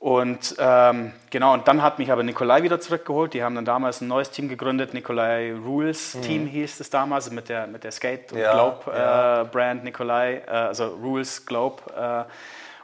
Und 0.00 0.54
ähm, 0.58 1.12
genau, 1.30 1.54
und 1.54 1.66
dann 1.66 1.82
hat 1.82 1.98
mich 1.98 2.12
aber 2.12 2.22
Nikolai 2.22 2.62
wieder 2.62 2.80
zurückgeholt. 2.80 3.34
Die 3.34 3.42
haben 3.42 3.56
dann 3.56 3.64
damals 3.64 4.00
ein 4.00 4.06
neues 4.06 4.30
Team 4.30 4.48
gegründet, 4.48 4.94
Nikolai 4.94 5.52
Rules 5.52 6.14
mhm. 6.14 6.22
Team 6.22 6.46
hieß 6.46 6.78
es 6.78 6.88
damals, 6.88 7.30
mit 7.32 7.48
der, 7.48 7.66
mit 7.66 7.82
der 7.82 7.90
Skate 7.90 8.32
und 8.32 8.38
ja, 8.38 8.52
Globe 8.52 8.92
ja. 8.96 9.42
Äh, 9.42 9.44
Brand 9.46 9.82
Nikolai, 9.82 10.42
äh, 10.46 10.50
also 10.50 10.86
Rules 10.86 11.44
Globe. 11.46 11.82
Äh, 11.96 12.30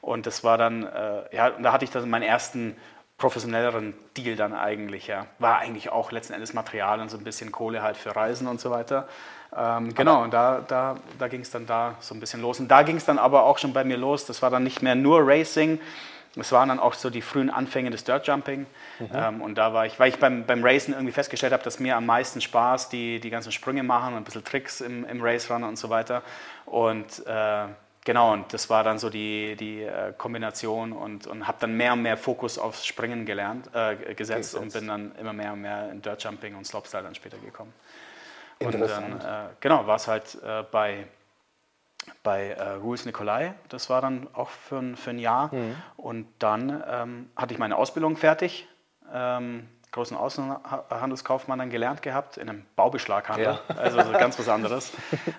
und 0.01 0.27
das 0.27 0.43
war 0.43 0.59
dann, 0.59 0.83
äh, 0.83 1.37
ja, 1.37 1.49
und 1.49 1.63
da 1.63 1.73
hatte 1.73 1.85
ich 1.85 1.91
dann 1.91 2.11
meinen 2.11 2.25
ersten 2.25 2.77
professionelleren 3.17 3.95
Deal 4.17 4.35
dann 4.35 4.53
eigentlich. 4.53 5.07
Ja. 5.07 5.27
War 5.39 5.59
eigentlich 5.59 5.91
auch 5.91 6.11
letzten 6.11 6.33
Endes 6.33 6.53
Material 6.53 7.01
und 7.01 7.11
so 7.11 7.17
ein 7.17 7.23
bisschen 7.23 7.53
Kohle 7.53 7.81
halt 7.81 7.97
für 7.97 8.15
Reisen 8.15 8.49
und 8.49 8.61
so 8.61 8.71
weiter. 8.71 9.07
Ähm, 9.57 9.95
genau, 9.95 10.25
und 10.25 10.35
da, 10.35 10.65
da, 10.67 10.97
da 11.19 11.29
ging 11.29 11.43
es 11.43 11.51
dann 11.51 11.65
da 11.67 11.95
so 12.01 12.13
ein 12.13 12.19
bisschen 12.19 12.43
los. 12.43 12.59
Und 12.59 12.69
da 12.69 12.83
ging 12.83 12.97
es 12.97 13.05
dann 13.05 13.19
aber 13.19 13.45
auch 13.45 13.59
schon 13.59 13.73
bei 13.73 13.85
mir 13.85 13.97
los. 13.97 14.27
Das 14.27 14.43
war 14.43 14.51
dann 14.51 14.65
nicht 14.65 14.83
mehr 14.83 14.97
nur 14.97 15.21
Racing, 15.25 15.79
es 16.37 16.53
waren 16.53 16.69
dann 16.69 16.81
auch 16.81 16.95
so 16.95 17.11
die 17.11 17.23
frühen 17.23 17.51
Anfänge 17.51 17.91
des 17.91 18.05
Dirtjumping. 18.05 18.67
Mhm. 18.99 19.09
Ähm, 19.15 19.43
und 19.43 19.57
da 19.57 19.73
war 19.73 19.87
ich, 19.87 19.99
weil 20.01 20.09
ich 20.09 20.19
beim, 20.19 20.45
beim 20.47 20.65
Racen 20.65 20.95
irgendwie 20.95 21.13
festgestellt 21.13 21.53
habe, 21.53 21.63
dass 21.63 21.79
mir 21.79 21.97
am 21.97 22.07
meisten 22.07 22.41
Spaß 22.41 22.89
die, 22.89 23.21
die 23.21 23.31
ganzen 23.31 23.53
Sprünge 23.53 23.83
machen 23.83 24.15
und 24.15 24.21
ein 24.21 24.25
bisschen 24.25 24.45
Tricks 24.45 24.81
im, 24.81 25.05
im 25.05 25.23
Race 25.23 25.51
Run 25.51 25.65
und 25.65 25.77
so 25.77 25.91
weiter. 25.91 26.23
Und 26.67 27.25
äh, 27.27 27.67
genau, 28.05 28.33
und 28.33 28.53
das 28.53 28.69
war 28.71 28.83
dann 28.83 28.99
so 28.99 29.11
die, 29.11 29.57
die 29.57 29.83
äh, 29.83 30.13
Kombination 30.17 30.93
und, 30.93 31.27
und 31.27 31.47
habe 31.47 31.59
dann 31.61 31.77
mehr 31.77 31.93
und 31.93 32.03
mehr 32.03 32.17
Fokus 32.17 32.59
aufs 32.59 32.85
Springen 32.85 33.27
gelernt, 33.27 33.71
äh, 33.75 34.15
gesetzt, 34.15 34.55
und 34.55 34.73
bin 34.73 34.89
dann 34.89 35.15
immer 35.21 35.33
mehr 35.33 35.53
und 35.53 35.61
mehr 35.61 35.91
in 35.91 36.03
Dirt 36.03 36.23
Jumping 36.23 36.57
und 36.57 36.67
Slopestyle 36.67 37.03
dann 37.05 37.15
später 37.15 37.39
gekommen. 37.39 37.73
Und 38.61 38.81
dann, 38.81 39.21
äh, 39.21 39.49
genau, 39.61 39.87
war 39.87 39.97
es 39.97 40.09
halt 40.09 40.39
äh, 40.43 40.63
bei, 40.71 41.07
bei 42.23 42.51
äh, 42.51 42.71
Rules 42.75 43.07
Nikolai, 43.07 43.55
das 43.69 43.91
war 43.91 44.01
dann 44.01 44.29
auch 44.33 44.49
für, 44.49 44.79
ein, 44.79 44.97
für 44.97 45.11
ein 45.11 45.19
Jahr. 45.19 45.55
Mhm. 45.55 45.77
Und 45.97 46.27
dann 46.39 46.83
ähm, 46.89 47.31
hatte 47.37 47.55
ich 47.55 47.59
meine 47.59 47.77
Ausbildung 47.77 48.17
fertig. 48.17 48.69
Ähm, 49.13 49.69
großen 49.95 50.17
Außenhandelskaufmann 50.17 51.61
dann 51.61 51.71
gelernt 51.71 52.03
gehabt, 52.03 52.37
in 52.37 52.49
einem 52.49 52.65
Baubeschlaghandel, 52.75 53.45
ja. 53.69 53.77
also 53.77 54.03
so 54.03 54.11
ganz 54.11 54.37
was 54.39 54.49
anderes. 54.49 54.93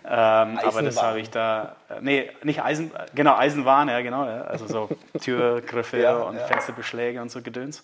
ähm, 0.06 0.58
aber 0.64 0.82
das 0.82 1.02
habe 1.02 1.20
ich 1.20 1.30
da, 1.30 1.76
äh, 1.90 2.00
nee, 2.00 2.32
nicht 2.42 2.64
Eisen, 2.64 2.92
genau, 3.14 3.36
Eisenwaren, 3.36 3.90
ja 3.90 4.00
genau, 4.02 4.26
ja, 4.26 4.44
also 4.44 4.66
so 4.66 4.90
Türgriffe 5.20 5.98
ja, 6.02 6.16
und 6.16 6.40
Fensterbeschläge 6.40 7.22
und 7.22 7.30
so 7.30 7.42
Gedöns. 7.42 7.84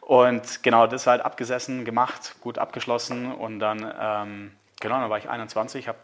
Und 0.00 0.62
genau, 0.62 0.86
das 0.86 1.08
halt 1.08 1.24
abgesessen, 1.24 1.84
gemacht, 1.84 2.36
gut 2.40 2.58
abgeschlossen 2.58 3.32
und 3.32 3.58
dann, 3.58 3.92
ähm, 4.00 4.52
genau, 4.80 5.00
dann 5.00 5.10
war 5.10 5.18
ich 5.18 5.28
21, 5.28 5.88
habe 5.88 5.98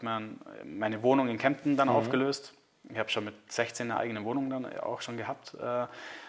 meine 0.65 1.03
Wohnung 1.03 1.27
in 1.27 1.37
Kempten 1.37 1.77
dann 1.77 1.89
mhm. 1.89 1.95
aufgelöst. 1.95 2.53
Ich 2.89 2.97
habe 2.97 3.09
schon 3.09 3.25
mit 3.25 3.35
16 3.51 3.91
eine 3.91 3.99
eigene 3.99 4.23
Wohnung 4.25 4.49
dann 4.49 4.65
auch 4.79 5.01
schon 5.01 5.17
gehabt 5.17 5.55
äh, 5.55 5.87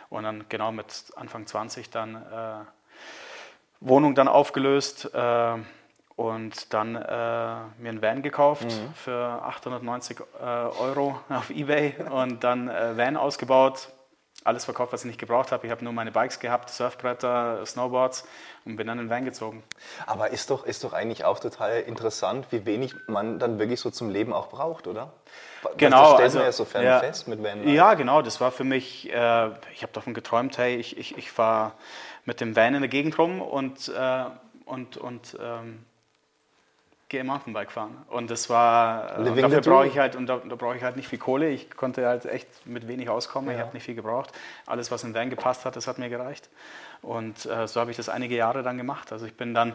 und 0.09 0.23
dann 0.23 0.45
genau 0.49 0.71
mit 0.73 1.13
Anfang 1.17 1.47
20 1.47 1.91
dann 1.91 2.15
äh, 2.15 2.65
Wohnung 3.81 4.15
dann 4.15 4.29
aufgelöst 4.29 5.11
äh, 5.13 5.57
und 6.17 6.73
dann 6.73 6.95
äh, 6.95 6.99
mir 6.99 7.89
einen 7.89 8.03
Van 8.03 8.23
gekauft 8.23 8.65
mhm. 8.65 8.95
für 8.95 9.43
890 9.43 10.21
äh, 10.21 10.45
Euro 10.45 11.21
auf 11.29 11.51
Ebay 11.51 11.95
und 12.11 12.45
dann 12.45 12.69
äh, 12.69 12.97
Van 12.97 13.17
ausgebaut, 13.17 13.89
alles 14.45 14.67
verkauft, 14.67 14.93
was 14.93 15.01
ich 15.01 15.07
nicht 15.07 15.19
gebraucht 15.19 15.53
habe. 15.53 15.67
Ich 15.67 15.73
habe 15.73 15.83
nur 15.83 15.93
meine 15.93 16.13
Bikes 16.13 16.39
gehabt, 16.39 16.69
Surfbretter, 16.69 17.65
Snowboards 17.65 18.27
und 18.67 18.77
bin 18.77 18.87
dann 18.87 18.99
in 18.99 19.07
den 19.07 19.11
Van 19.11 19.25
gezogen. 19.25 19.63
Aber 20.07 20.31
ist 20.31 20.51
doch, 20.51 20.67
ist 20.67 20.85
doch 20.85 20.93
eigentlich 20.93 21.25
auch 21.25 21.39
total 21.41 21.81
interessant, 21.81 22.47
wie 22.51 22.67
wenig 22.67 22.95
man 23.07 23.39
dann 23.39 23.59
wirklich 23.59 23.81
so 23.81 23.91
zum 23.91 24.11
Leben 24.11 24.33
auch 24.35 24.49
braucht, 24.49 24.87
oder? 24.87 25.13
Genau. 25.79 25.97
Das 25.97 26.09
stellt 26.13 26.23
also, 26.23 26.41
ja 26.41 26.53
so 26.53 26.65
fern 26.67 26.85
ja, 26.85 27.01
fest 27.01 27.27
mit 27.27 27.43
Van. 27.43 27.67
Ja, 27.67 27.95
genau. 27.95 28.21
Das 28.21 28.41
war 28.41 28.53
für 28.53 28.65
mich, 28.65 29.11
äh, 29.11 29.49
ich 29.73 29.83
habe 29.83 29.93
davon 29.93 30.13
geträumt, 30.13 30.59
hey, 30.59 30.77
ich, 30.77 30.99
ich, 30.99 31.17
ich 31.17 31.33
fahre 31.33 31.73
mit 32.27 32.41
dem 32.41 32.55
Van 32.55 32.75
in 32.75 32.83
der 32.83 32.91
Gegend 32.91 33.19
rum 33.19 33.41
und, 33.41 33.89
äh, 33.89 34.25
und, 34.67 34.99
und 34.99 35.39
ähm, 35.43 35.85
gehe 37.15 37.25
Mountainbike 37.25 37.71
fahren. 37.71 37.97
Und 38.09 38.31
das 38.31 38.51
war, 38.51 39.19
und 39.19 39.37
dafür 39.37 39.61
brauche 39.61 39.87
ich 39.87 39.99
halt, 39.99 40.17
und 40.17 40.27
da, 40.27 40.39
da 40.39 40.57
brauche 40.57 40.77
ich 40.77 40.83
halt 40.83 40.97
nicht 40.97 41.09
viel 41.09 41.19
Kohle. 41.19 41.49
Ich 41.49 41.71
konnte 41.71 42.07
halt 42.07 42.27
echt 42.27 42.49
mit 42.67 42.89
wenig 42.89 43.09
auskommen. 43.09 43.51
Ja. 43.51 43.57
Ich 43.57 43.63
habe 43.63 43.73
nicht 43.73 43.85
viel 43.85 43.95
gebraucht. 43.95 44.33
Alles, 44.67 44.91
was 44.91 45.05
in 45.05 45.15
Van 45.15 45.31
gepasst 45.31 45.65
hat, 45.65 45.77
das 45.77 45.87
hat 45.87 45.99
mir 45.99 46.09
gereicht. 46.09 46.49
Und 47.05 47.47
äh, 47.47 47.69
so 47.69 47.81
habe 47.81 47.91
ich 47.91 47.97
das 47.97 48.09
einige 48.09 48.35
Jahre 48.35 48.63
dann 48.63 48.79
gemacht. 48.79 49.13
Also 49.13 49.27
ich 49.27 49.35
bin 49.35 49.53
dann, 49.53 49.75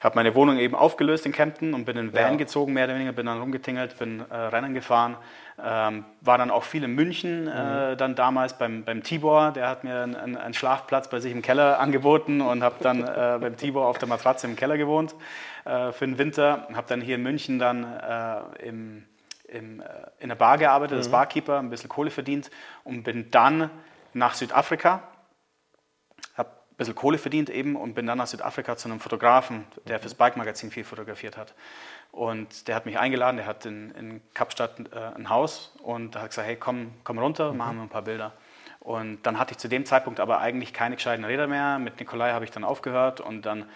habe 0.00 0.14
meine 0.14 0.34
Wohnung 0.34 0.58
eben 0.58 0.74
aufgelöst 0.74 1.26
in 1.26 1.32
Kempten 1.32 1.74
und 1.74 1.84
bin 1.84 1.96
in 1.96 2.12
Van 2.12 2.32
ja. 2.32 2.36
gezogen, 2.36 2.72
mehr 2.72 2.84
oder 2.84 2.94
weniger, 2.94 3.12
bin 3.12 3.26
dann 3.26 3.40
rumgetingelt, 3.40 3.98
bin 3.98 4.24
äh, 4.30 4.34
Rennen 4.34 4.74
gefahren. 4.74 5.16
Ähm, 5.60 6.04
war 6.20 6.38
dann 6.38 6.52
auch 6.52 6.62
viel 6.62 6.84
in 6.84 6.94
München, 6.94 7.48
äh, 7.48 7.92
mhm. 7.92 7.96
dann 7.96 8.14
damals 8.14 8.56
beim, 8.56 8.84
beim 8.84 9.02
Tibor, 9.02 9.50
der 9.50 9.68
hat 9.68 9.82
mir 9.82 10.02
einen, 10.02 10.36
einen, 10.36 10.54
Schlafplatz 10.54 11.10
bei 11.10 11.18
sich 11.18 11.32
im 11.32 11.42
Keller 11.42 11.80
angeboten 11.80 12.40
und 12.40 12.62
habe 12.62 12.76
dann 12.80 13.02
äh, 13.02 13.38
beim 13.40 13.56
Tibor 13.56 13.88
auf 13.88 13.98
der 13.98 14.06
Matratze 14.06 14.46
im 14.46 14.54
Keller 14.54 14.78
gewohnt 14.78 15.16
äh, 15.64 15.90
für 15.90 16.06
den 16.06 16.16
Winter. 16.16 16.68
Habe 16.72 16.86
dann 16.86 17.00
hier 17.00 17.16
in 17.16 17.24
München 17.24 17.58
dann 17.58 17.82
äh, 17.82 18.68
im, 18.68 19.04
im, 19.48 19.82
in 20.20 20.28
der 20.28 20.36
Bar 20.36 20.58
gearbeitet, 20.58 20.92
mhm. 20.92 20.98
als 20.98 21.08
Barkeeper, 21.10 21.58
ein 21.58 21.70
bisschen 21.70 21.88
Kohle 21.88 22.10
verdient 22.10 22.52
und 22.84 23.02
bin 23.02 23.32
dann 23.32 23.68
nach 24.14 24.34
Südafrika 24.34 25.02
bisschen 26.78 26.94
Kohle 26.94 27.18
verdient 27.18 27.50
eben 27.50 27.76
und 27.76 27.94
bin 27.94 28.06
dann 28.06 28.18
nach 28.18 28.26
Südafrika 28.26 28.76
zu 28.76 28.88
einem 28.88 29.00
Fotografen, 29.00 29.66
der 29.86 30.00
fürs 30.00 30.14
Bike-Magazin 30.14 30.70
viel 30.70 30.84
fotografiert 30.84 31.36
hat. 31.36 31.54
Und 32.12 32.68
der 32.68 32.74
hat 32.74 32.86
mich 32.86 32.98
eingeladen, 32.98 33.36
der 33.36 33.46
hat 33.46 33.66
in, 33.66 33.90
in 33.90 34.20
Kapstadt 34.32 34.80
äh, 34.92 35.16
ein 35.16 35.28
Haus 35.28 35.74
und 35.82 36.14
da 36.14 36.22
hat 36.22 36.30
gesagt, 36.30 36.48
hey, 36.48 36.56
komm, 36.56 36.94
komm 37.04 37.18
runter, 37.18 37.52
machen 37.52 37.76
wir 37.76 37.82
ein 37.82 37.88
paar 37.90 38.02
Bilder. 38.02 38.32
Und 38.80 39.22
dann 39.24 39.38
hatte 39.38 39.52
ich 39.52 39.58
zu 39.58 39.68
dem 39.68 39.84
Zeitpunkt 39.84 40.20
aber 40.20 40.40
eigentlich 40.40 40.72
keine 40.72 40.94
gescheiten 40.94 41.24
Räder 41.24 41.46
mehr. 41.46 41.78
Mit 41.78 41.98
Nikolai 41.98 42.32
habe 42.32 42.44
ich 42.44 42.50
dann 42.50 42.64
aufgehört 42.64 43.20
und 43.20 43.44
dann 43.44 43.66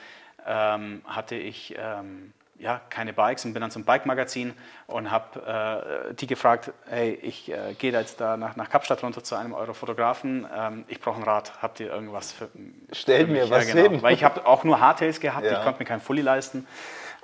ähm, 0.47 1.03
hatte 1.05 1.35
ich 1.35 1.75
ähm, 1.77 2.33
ja, 2.59 2.81
keine 2.91 3.13
Bikes 3.13 3.45
und 3.45 3.55
bin 3.55 3.61
dann 3.61 3.71
zum 3.71 3.85
Bike-Magazin 3.85 4.55
und 4.87 5.11
habe 5.11 6.11
äh, 6.11 6.15
die 6.15 6.27
gefragt, 6.27 6.73
hey, 6.87 7.13
ich 7.15 7.51
äh, 7.51 7.75
gehe 7.75 7.93
jetzt 7.93 8.21
da 8.21 8.37
nach, 8.37 8.57
nach 8.57 8.71
Kapstadt 8.71 9.03
runter 9.03 9.25
zu 9.25 9.35
einem 9.35 9.53
eurer 9.53 9.75
Fotografen, 9.75 10.47
ähm, 10.55 10.85
ich 10.89 11.01
brauche 11.01 11.17
ein 11.17 11.25
Rad, 11.25 11.61
habt 11.61 11.81
ihr 11.81 11.91
irgendwas 11.91 12.33
für, 12.33 12.49
Stellt 12.93 13.27
für 13.27 13.33
mir 13.33 13.51
was 13.51 13.67
ja, 13.67 13.75
genau. 13.75 13.91
hin. 13.91 14.03
Weil 14.03 14.15
ich 14.15 14.23
habe 14.23 14.47
auch 14.47 14.65
nur 14.65 14.81
Hardtails 14.81 15.21
gehabt, 15.21 15.45
ja. 15.45 15.59
ich 15.59 15.65
konnte 15.65 15.81
mir 15.81 15.87
kein 15.87 16.01
Fully 16.01 16.23
leisten 16.23 16.67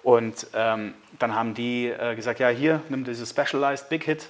und 0.02 0.46
ähm, 0.54 0.94
dann 1.18 1.34
haben 1.34 1.54
die 1.54 1.86
äh, 1.86 2.16
gesagt, 2.16 2.40
ja 2.40 2.48
hier, 2.48 2.80
nimm 2.88 3.04
dieses 3.04 3.30
Specialized 3.30 3.88
Big 3.88 4.04
Hit, 4.04 4.28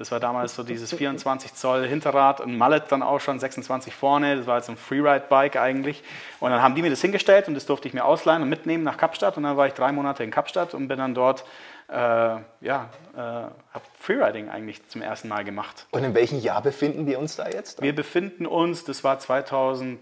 das 0.00 0.10
war 0.10 0.18
damals 0.18 0.54
so 0.54 0.62
dieses 0.62 0.94
24 0.94 1.52
Zoll 1.52 1.86
Hinterrad, 1.86 2.40
ein 2.40 2.56
Mallet 2.56 2.84
dann 2.88 3.02
auch 3.02 3.20
schon, 3.20 3.38
26 3.38 3.94
vorne. 3.94 4.34
Das 4.34 4.46
war 4.46 4.56
jetzt 4.56 4.70
ein 4.70 4.78
Freeride-Bike 4.78 5.56
eigentlich. 5.56 6.02
Und 6.40 6.50
dann 6.52 6.62
haben 6.62 6.74
die 6.74 6.80
mir 6.80 6.88
das 6.88 7.02
hingestellt 7.02 7.48
und 7.48 7.54
das 7.54 7.66
durfte 7.66 7.86
ich 7.86 7.92
mir 7.92 8.06
ausleihen 8.06 8.42
und 8.42 8.48
mitnehmen 8.48 8.82
nach 8.82 8.96
Kapstadt. 8.96 9.36
Und 9.36 9.42
dann 9.42 9.58
war 9.58 9.66
ich 9.66 9.74
drei 9.74 9.92
Monate 9.92 10.24
in 10.24 10.30
Kapstadt 10.30 10.72
und 10.72 10.88
bin 10.88 10.96
dann 10.96 11.14
dort, 11.14 11.44
äh, 11.88 11.92
ja, 11.92 12.88
äh, 13.14 13.18
habe 13.18 13.84
Freeriding 13.98 14.48
eigentlich 14.48 14.88
zum 14.88 15.02
ersten 15.02 15.28
Mal 15.28 15.44
gemacht. 15.44 15.86
Und 15.90 16.02
in 16.02 16.14
welchem 16.14 16.38
Jahr 16.40 16.62
befinden 16.62 17.06
wir 17.06 17.18
uns 17.18 17.36
da 17.36 17.50
jetzt? 17.50 17.82
Wir 17.82 17.94
befinden 17.94 18.46
uns, 18.46 18.84
das 18.84 19.04
war 19.04 19.18
2001, 19.18 19.98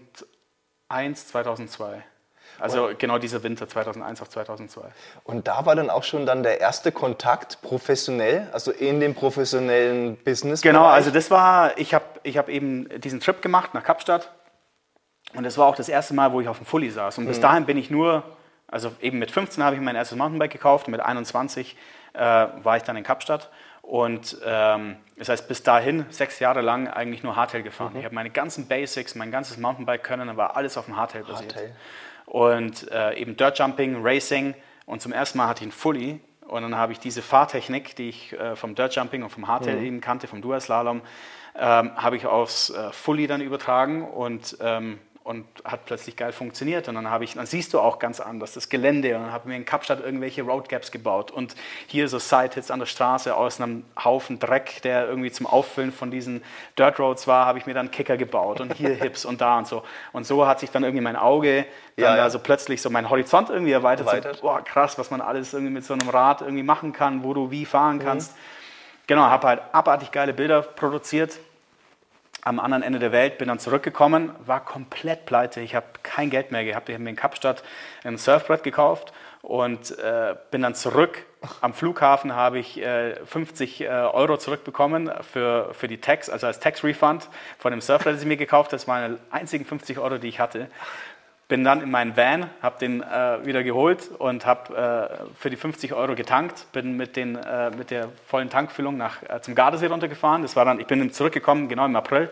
2002. 1.27 2.05
Also 2.59 2.87
und 2.87 2.99
genau 2.99 3.17
dieser 3.17 3.43
Winter 3.43 3.67
2001 3.67 4.21
auf 4.21 4.29
2002. 4.29 4.81
Und 5.23 5.47
da 5.47 5.65
war 5.65 5.75
dann 5.75 5.89
auch 5.89 6.03
schon 6.03 6.25
dann 6.25 6.43
der 6.43 6.59
erste 6.59 6.91
Kontakt 6.91 7.61
professionell, 7.61 8.47
also 8.51 8.71
in 8.71 8.99
dem 8.99 9.15
professionellen 9.15 10.17
Business. 10.17 10.61
Genau, 10.61 10.85
also 10.85 11.11
das 11.11 11.31
war, 11.31 11.77
ich 11.77 11.93
habe 11.93 12.05
ich 12.23 12.37
hab 12.37 12.49
eben 12.49 12.89
diesen 12.99 13.19
Trip 13.19 13.41
gemacht 13.41 13.73
nach 13.73 13.83
Kapstadt 13.83 14.29
und 15.33 15.43
das 15.43 15.57
war 15.57 15.67
auch 15.67 15.75
das 15.75 15.89
erste 15.89 16.13
Mal, 16.13 16.31
wo 16.31 16.41
ich 16.41 16.47
auf 16.47 16.57
dem 16.57 16.65
Fully 16.65 16.89
saß. 16.89 17.17
Und 17.19 17.27
bis 17.27 17.37
mhm. 17.37 17.41
dahin 17.43 17.65
bin 17.65 17.77
ich 17.77 17.89
nur, 17.89 18.23
also 18.67 18.91
eben 19.01 19.19
mit 19.19 19.31
15 19.31 19.63
habe 19.63 19.75
ich 19.75 19.81
mein 19.81 19.95
erstes 19.95 20.17
Mountainbike 20.17 20.51
gekauft 20.51 20.87
und 20.87 20.91
mit 20.91 21.01
21 21.01 21.77
äh, 22.13 22.19
war 22.19 22.77
ich 22.77 22.83
dann 22.83 22.97
in 22.97 23.03
Kapstadt. 23.03 23.49
Und 23.81 24.37
ähm, 24.45 24.97
das 25.17 25.29
heißt, 25.29 25.47
bis 25.47 25.63
dahin 25.63 26.05
sechs 26.09 26.39
Jahre 26.39 26.61
lang 26.61 26.87
eigentlich 26.87 27.23
nur 27.23 27.35
Hardtail 27.35 27.63
gefahren. 27.63 27.93
Mhm. 27.93 27.99
Ich 27.99 28.05
habe 28.05 28.15
meine 28.15 28.29
ganzen 28.29 28.67
Basics, 28.67 29.15
mein 29.15 29.31
ganzes 29.31 29.57
Mountainbike-Können, 29.57 30.37
war 30.37 30.55
alles 30.55 30.77
auf 30.77 30.85
dem 30.85 30.97
Hardtail 30.97 31.23
basiert. 31.23 31.55
Hardtail 31.55 31.75
und 32.29 32.91
äh, 32.91 33.15
eben 33.15 33.35
Dirt 33.35 33.57
Jumping, 33.57 34.03
Racing. 34.03 34.53
Und 34.85 35.01
zum 35.01 35.11
ersten 35.11 35.39
Mal 35.39 35.47
hatte 35.47 35.61
ich 35.61 35.63
einen 35.63 35.71
Fully. 35.71 36.19
Und 36.47 36.61
dann 36.61 36.75
habe 36.75 36.91
ich 36.91 36.99
diese 36.99 37.23
Fahrtechnik, 37.23 37.95
die 37.95 38.09
ich 38.09 38.33
äh, 38.33 38.55
vom 38.55 38.75
Dirt 38.75 38.95
Jumping 38.95 39.23
und 39.23 39.29
vom 39.29 39.47
Hardtail 39.47 39.77
mhm. 39.77 39.85
eben 39.85 40.01
kannte, 40.01 40.27
vom 40.27 40.41
Dual-Slalom, 40.41 41.01
ähm, 41.55 41.95
habe 41.95 42.17
ich 42.17 42.27
aufs 42.27 42.69
äh, 42.69 42.91
Fully 42.91 43.25
dann 43.25 43.41
übertragen. 43.41 44.07
Und 44.07 44.57
ähm, 44.61 44.99
und 45.29 45.45
hat 45.63 45.85
plötzlich 45.85 46.15
geil 46.15 46.31
funktioniert. 46.31 46.87
Und 46.87 46.95
dann 46.95 47.11
habe 47.11 47.23
ich, 47.23 47.35
dann 47.35 47.45
siehst 47.45 47.75
du 47.75 47.79
auch 47.79 47.99
ganz 47.99 48.19
anders 48.19 48.53
das 48.53 48.67
Gelände. 48.67 49.15
Und 49.15 49.25
dann 49.25 49.31
habe 49.31 49.43
ich 49.43 49.49
mir 49.49 49.57
in 49.57 49.63
Kapstadt 49.63 50.03
irgendwelche 50.03 50.41
Roadgaps 50.41 50.89
gebaut. 50.89 51.29
Und 51.29 51.53
hier 51.85 52.07
so 52.07 52.17
Side-Hits 52.17 52.71
an 52.71 52.79
der 52.79 52.87
Straße 52.87 53.35
aus 53.35 53.61
einem 53.61 53.83
Haufen 54.03 54.39
Dreck, 54.39 54.81
der 54.81 55.07
irgendwie 55.07 55.29
zum 55.29 55.45
Auffüllen 55.45 55.91
von 55.91 56.09
diesen 56.09 56.43
Dirt 56.79 56.99
Roads 56.99 57.27
war, 57.27 57.45
habe 57.45 57.59
ich 57.59 57.67
mir 57.67 57.75
dann 57.75 57.91
Kicker 57.91 58.17
gebaut. 58.17 58.59
Und 58.59 58.73
hier 58.73 58.89
Hips 58.95 59.23
und 59.23 59.39
da 59.39 59.59
und 59.59 59.67
so. 59.67 59.83
Und 60.13 60.25
so 60.25 60.47
hat 60.47 60.61
sich 60.61 60.71
dann 60.71 60.83
irgendwie 60.83 61.03
mein 61.03 61.15
Auge, 61.15 61.67
dann 61.95 62.05
ja, 62.05 62.17
ja. 62.17 62.23
also 62.23 62.39
plötzlich 62.39 62.81
so 62.81 62.89
mein 62.89 63.07
Horizont 63.11 63.51
irgendwie 63.51 63.73
erweitert. 63.73 64.07
erweitert. 64.07 64.37
So, 64.37 64.41
boah, 64.41 64.63
krass, 64.63 64.97
was 64.97 65.11
man 65.11 65.21
alles 65.21 65.53
irgendwie 65.53 65.73
mit 65.73 65.85
so 65.85 65.93
einem 65.93 66.09
Rad 66.09 66.41
irgendwie 66.41 66.63
machen 66.63 66.91
kann, 66.91 67.23
wo 67.23 67.35
du 67.35 67.51
wie 67.51 67.65
fahren 67.65 67.97
mhm. 67.97 68.01
kannst. 68.01 68.35
Genau, 69.05 69.21
habe 69.21 69.47
halt 69.47 69.61
abartig 69.73 70.11
geile 70.11 70.33
Bilder 70.33 70.63
produziert 70.63 71.39
am 72.43 72.59
anderen 72.59 72.83
Ende 72.83 72.99
der 72.99 73.11
Welt, 73.11 73.37
bin 73.37 73.47
dann 73.47 73.59
zurückgekommen, 73.59 74.31
war 74.45 74.63
komplett 74.63 75.25
pleite. 75.25 75.61
Ich 75.61 75.75
habe 75.75 75.85
kein 76.03 76.29
Geld 76.29 76.51
mehr 76.51 76.63
gehabt. 76.63 76.89
Ich 76.89 76.95
habe 76.95 77.03
mir 77.03 77.09
in 77.09 77.15
Kapstadt 77.15 77.63
ein 78.03 78.17
Surfbrett 78.17 78.63
gekauft 78.63 79.13
und 79.41 79.97
äh, 79.99 80.35
bin 80.51 80.61
dann 80.61 80.75
zurück. 80.75 81.25
Am 81.61 81.73
Flughafen 81.73 82.35
habe 82.35 82.59
ich 82.59 82.81
äh, 82.81 83.15
50 83.25 83.81
äh, 83.81 83.87
Euro 83.87 84.37
zurückbekommen 84.37 85.11
für, 85.31 85.73
für 85.73 85.87
die 85.87 86.01
Tax, 86.01 86.29
also 86.29 86.47
als 86.47 86.59
Tax-Refund 86.59 87.29
von 87.57 87.71
dem 87.71 87.81
Surfbrett, 87.81 88.15
das 88.15 88.21
ich 88.21 88.27
mir 88.27 88.37
gekauft 88.37 88.67
habe. 88.71 88.77
Das 88.77 88.87
waren 88.87 89.15
die 89.15 89.33
einzigen 89.33 89.65
50 89.65 89.99
Euro, 89.99 90.17
die 90.17 90.27
ich 90.27 90.39
hatte 90.39 90.67
bin 91.49 91.63
dann 91.63 91.81
in 91.81 91.89
meinen 91.89 92.15
Van, 92.15 92.45
habe 92.61 92.77
den 92.79 93.01
äh, 93.01 93.43
wieder 93.43 93.63
geholt 93.63 94.11
und 94.19 94.45
habe 94.45 95.19
äh, 95.19 95.25
für 95.35 95.49
die 95.49 95.57
50 95.57 95.93
Euro 95.93 96.13
getankt, 96.15 96.67
bin 96.71 96.95
mit, 96.95 97.15
den, 97.15 97.35
äh, 97.35 97.71
mit 97.71 97.89
der 97.89 98.09
vollen 98.27 98.51
Tankfüllung 98.51 98.95
nach, 98.95 99.23
äh, 99.23 99.41
zum 99.41 99.55
Gardasee 99.55 99.87
runtergefahren. 99.87 100.43
Das 100.43 100.55
war 100.55 100.63
dann, 100.63 100.79
ich 100.79 100.85
bin 100.85 101.11
zurückgekommen, 101.11 101.67
genau 101.67 101.85
im 101.85 101.95
April 101.95 102.29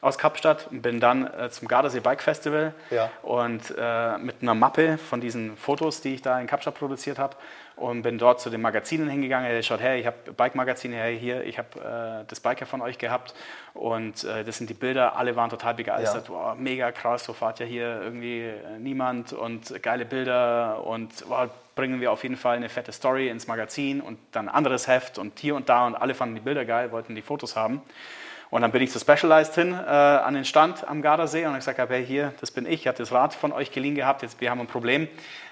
aus 0.00 0.16
Kapstadt 0.16 0.68
und 0.70 0.82
bin 0.82 1.00
dann 1.00 1.26
äh, 1.26 1.50
zum 1.50 1.66
Gardasee 1.66 2.00
Bike 2.00 2.22
Festival 2.22 2.72
Ja. 2.90 3.10
und 3.22 3.74
äh, 3.76 4.16
mit 4.18 4.36
einer 4.42 4.54
Mappe 4.54 4.96
von 4.96 5.20
diesen 5.20 5.56
Fotos, 5.56 6.00
die 6.00 6.14
ich 6.14 6.22
da 6.22 6.38
in 6.40 6.46
Kapstadt 6.46 6.76
produziert 6.76 7.18
habe 7.18 7.34
und 7.74 8.02
bin 8.02 8.16
dort 8.18 8.40
zu 8.40 8.48
den 8.48 8.60
Magazinen 8.60 9.08
hingegangen. 9.08 9.48
Hey, 9.48 9.60
schaut 9.62 9.80
her, 9.80 9.96
ich 9.96 10.06
habe 10.06 10.16
Bike-Magazine 10.36 10.94
hey, 10.96 11.18
hier, 11.18 11.42
ich 11.44 11.58
habe 11.58 12.22
äh, 12.22 12.24
das 12.28 12.38
Biker 12.40 12.64
von 12.66 12.80
euch 12.80 12.98
gehabt 12.98 13.34
und 13.74 14.22
äh, 14.24 14.44
das 14.44 14.58
sind 14.58 14.70
die 14.70 14.74
Bilder. 14.74 15.16
Alle 15.16 15.34
waren 15.34 15.50
total 15.50 15.74
begeistert. 15.74 16.28
Ja. 16.28 16.34
Wow, 16.34 16.54
mega 16.56 16.92
krass, 16.92 17.24
so 17.24 17.32
fahrt 17.32 17.58
ja 17.58 17.66
hier 17.66 18.00
irgendwie 18.00 18.42
äh, 18.42 18.78
niemand 18.78 19.32
und 19.32 19.82
geile 19.82 20.04
Bilder 20.04 20.84
und 20.86 21.28
wow, 21.28 21.48
bringen 21.74 22.00
wir 22.00 22.12
auf 22.12 22.22
jeden 22.22 22.36
Fall 22.36 22.56
eine 22.56 22.68
fette 22.68 22.92
Story 22.92 23.28
ins 23.28 23.48
Magazin 23.48 24.00
und 24.00 24.18
dann 24.32 24.48
ein 24.48 24.54
anderes 24.54 24.86
Heft 24.86 25.18
und 25.18 25.38
hier 25.40 25.56
und 25.56 25.68
da 25.68 25.86
und 25.86 25.96
alle 25.96 26.14
fanden 26.14 26.36
die 26.36 26.40
Bilder 26.40 26.64
geil, 26.64 26.92
wollten 26.92 27.14
die 27.16 27.22
Fotos 27.22 27.56
haben. 27.56 27.82
Und 28.50 28.62
dann 28.62 28.72
bin 28.72 28.82
ich 28.82 28.90
zu 28.90 28.98
Specialized 28.98 29.54
hin 29.54 29.72
äh, 29.72 29.76
an 29.76 30.34
den 30.34 30.44
Stand 30.44 30.86
am 30.88 31.02
Gardasee 31.02 31.42
und 31.42 31.48
habe 31.48 31.58
gesagt, 31.58 31.78
hey, 31.78 32.04
hier, 32.04 32.32
das 32.40 32.50
bin 32.50 32.64
ich, 32.66 32.80
ich 32.80 32.88
hatte 32.88 33.02
das 33.02 33.12
Rad 33.12 33.34
von 33.34 33.52
euch 33.52 33.72
geliehen 33.72 33.94
gehabt, 33.94 34.22
jetzt, 34.22 34.40
wir 34.40 34.50
haben 34.50 34.60
ein 34.60 34.66
Problem. 34.66 35.08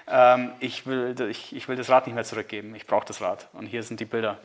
Ähm, 0.07 0.51
ich, 0.59 0.87
will, 0.87 1.15
ich, 1.29 1.55
ich 1.55 1.67
will 1.67 1.75
das 1.75 1.89
Rad 1.89 2.07
nicht 2.07 2.15
mehr 2.15 2.23
zurückgeben, 2.23 2.73
ich 2.75 2.87
brauche 2.87 3.05
das 3.05 3.21
Rad. 3.21 3.47
Und 3.53 3.67
hier 3.67 3.83
sind 3.83 3.99
die 3.99 4.05
Bilder. 4.05 4.37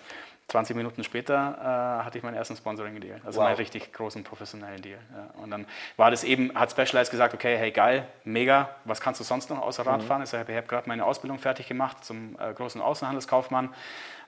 20 0.49 0.77
Minuten 0.77 1.03
später 1.03 1.57
äh, 2.01 2.05
hatte 2.05 2.19
ich 2.19 2.25
meinen 2.25 2.35
ersten 2.35 2.57
Sponsoring-Deal, 2.57 3.21
also 3.25 3.39
Wow. 3.39 3.47
meinen 3.47 3.57
richtig 3.57 3.91
großen 3.93 4.23
professionellen 4.23 4.83
Deal. 4.83 4.99
Ja. 5.15 5.43
Und 5.43 5.51
dann 5.51 5.67
war 5.97 6.11
das 6.11 6.25
eben, 6.25 6.55
hat 6.55 6.71
Specialized 6.71 7.11
gesagt, 7.11 7.33
okay, 7.33 7.57
hey 7.57 7.71
geil, 7.71 8.07
mega, 8.25 8.69
was 8.85 9.01
kannst 9.01 9.21
du 9.21 9.25
sonst 9.25 9.49
noch 9.49 9.63
außer 9.63 9.87
Radfahren? 9.87 10.23
Ich 10.23 10.29
sage, 10.29 10.53
ich 10.53 10.59
habe 10.59 10.67
gerade 10.67 10.89
meine 10.89 11.07
Ausbildung 11.07 11.39
fertig 11.39 11.69
gemacht 11.69 12.05
zum 12.05 12.37
äh, 12.39 12.53
großen 12.53 12.83
Außenhandelskaufmann. 12.83 13.73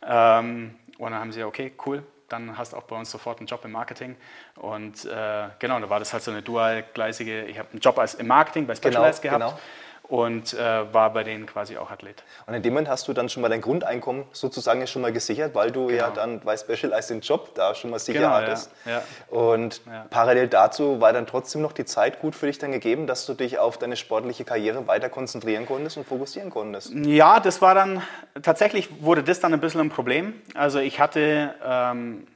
Ähm, 0.06 0.74
und 0.96 1.10
dann 1.10 1.20
haben 1.20 1.32
sie, 1.32 1.42
okay, 1.42 1.72
cool, 1.84 2.04
dann 2.34 2.58
hast 2.58 2.72
du 2.72 2.76
auch 2.76 2.82
bei 2.82 2.96
uns 2.96 3.10
sofort 3.10 3.38
einen 3.38 3.46
Job 3.46 3.64
im 3.64 3.72
Marketing. 3.72 4.16
Und 4.56 5.04
äh, 5.04 5.48
genau, 5.58 5.80
da 5.80 5.88
war 5.88 5.98
das 5.98 6.12
halt 6.12 6.22
so 6.22 6.30
eine 6.30 6.42
dualgleisige, 6.42 7.44
ich 7.44 7.58
habe 7.58 7.68
einen 7.72 7.80
Job 7.80 7.98
als 7.98 8.14
im 8.14 8.26
Marketing 8.26 8.66
bei 8.66 8.74
Specialized 8.74 9.22
Genau, 9.22 9.38
gehabt 9.38 9.52
genau. 9.52 9.62
Und 10.08 10.52
äh, 10.52 10.92
war 10.92 11.12
bei 11.14 11.24
denen 11.24 11.46
quasi 11.46 11.78
auch 11.78 11.90
Athlet. 11.90 12.22
Und 12.46 12.52
in 12.54 12.62
dem 12.62 12.74
Moment 12.74 12.88
hast 12.88 13.08
du 13.08 13.14
dann 13.14 13.28
schon 13.30 13.40
mal 13.40 13.48
dein 13.48 13.62
Grundeinkommen 13.62 14.24
sozusagen 14.32 14.80
ja 14.80 14.86
schon 14.86 15.00
mal 15.00 15.12
gesichert, 15.12 15.54
weil 15.54 15.70
du 15.70 15.88
ja 15.88 16.04
Genau. 16.10 16.14
dann 16.14 16.40
bei 16.40 16.56
Specialized 16.56 17.08
den 17.10 17.20
Job 17.20 17.54
da 17.54 17.74
schon 17.74 17.90
mal 17.90 17.98
sicher 17.98 18.18
Genau, 18.18 18.30
ja, 18.32 18.36
hattest. 18.36 18.70
ja. 18.84 19.02
Und 19.28 19.80
Ja. 19.86 20.06
parallel 20.10 20.48
dazu 20.48 21.00
war 21.00 21.12
dann 21.14 21.26
trotzdem 21.26 21.62
noch 21.62 21.72
die 21.72 21.86
Zeit 21.86 22.20
gut 22.20 22.34
für 22.34 22.46
dich 22.46 22.58
dann 22.58 22.70
gegeben, 22.72 23.06
dass 23.06 23.24
du 23.24 23.32
dich 23.34 23.58
auf 23.58 23.78
deine 23.78 23.96
sportliche 23.96 24.44
Karriere 24.44 24.86
weiter 24.86 25.08
konzentrieren 25.08 25.64
konntest 25.66 25.96
und 25.96 26.06
fokussieren 26.06 26.50
konntest. 26.50 26.92
Ja, 26.92 27.40
das 27.40 27.62
war 27.62 27.74
dann, 27.74 28.02
tatsächlich 28.42 29.02
wurde 29.02 29.22
das 29.22 29.40
dann 29.40 29.54
ein 29.54 29.60
bisschen 29.60 29.80
ein 29.80 29.90
Problem. 29.90 30.34
Also 30.54 30.80
ich 30.80 31.00
hatte, 31.00 31.54
ähm, 31.64 32.26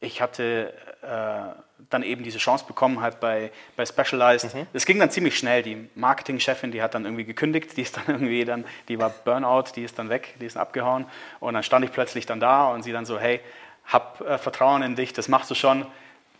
ich 0.00 0.20
hatte 0.20 0.74
äh, 1.02 1.62
dann 1.90 2.02
eben 2.02 2.24
diese 2.24 2.38
Chance 2.38 2.64
bekommen, 2.66 3.00
halt 3.00 3.20
bei, 3.20 3.50
bei 3.76 3.86
Specialized. 3.86 4.54
Das 4.72 4.86
ging 4.86 4.98
dann 4.98 5.10
ziemlich 5.10 5.38
schnell. 5.38 5.62
Die 5.62 5.88
Marketingchefin, 5.94 6.72
die 6.72 6.82
hat 6.82 6.94
dann 6.94 7.04
irgendwie 7.04 7.24
gekündigt, 7.24 7.76
die 7.76 7.82
ist 7.82 7.96
dann 7.96 8.04
irgendwie 8.08 8.44
dann, 8.44 8.64
die 8.88 8.98
war 8.98 9.10
Burnout, 9.10 9.72
die 9.76 9.84
ist 9.84 9.98
dann 9.98 10.08
weg, 10.08 10.34
die 10.40 10.46
ist 10.46 10.56
abgehauen. 10.56 11.06
Und 11.40 11.54
dann 11.54 11.62
stand 11.62 11.84
ich 11.84 11.92
plötzlich 11.92 12.26
dann 12.26 12.40
da 12.40 12.68
und 12.68 12.82
sie 12.82 12.92
dann 12.92 13.06
so, 13.06 13.18
hey, 13.18 13.40
hab 13.86 14.20
äh, 14.20 14.38
Vertrauen 14.38 14.82
in 14.82 14.96
dich, 14.96 15.12
das 15.12 15.28
machst 15.28 15.50
du 15.50 15.54
schon. 15.54 15.86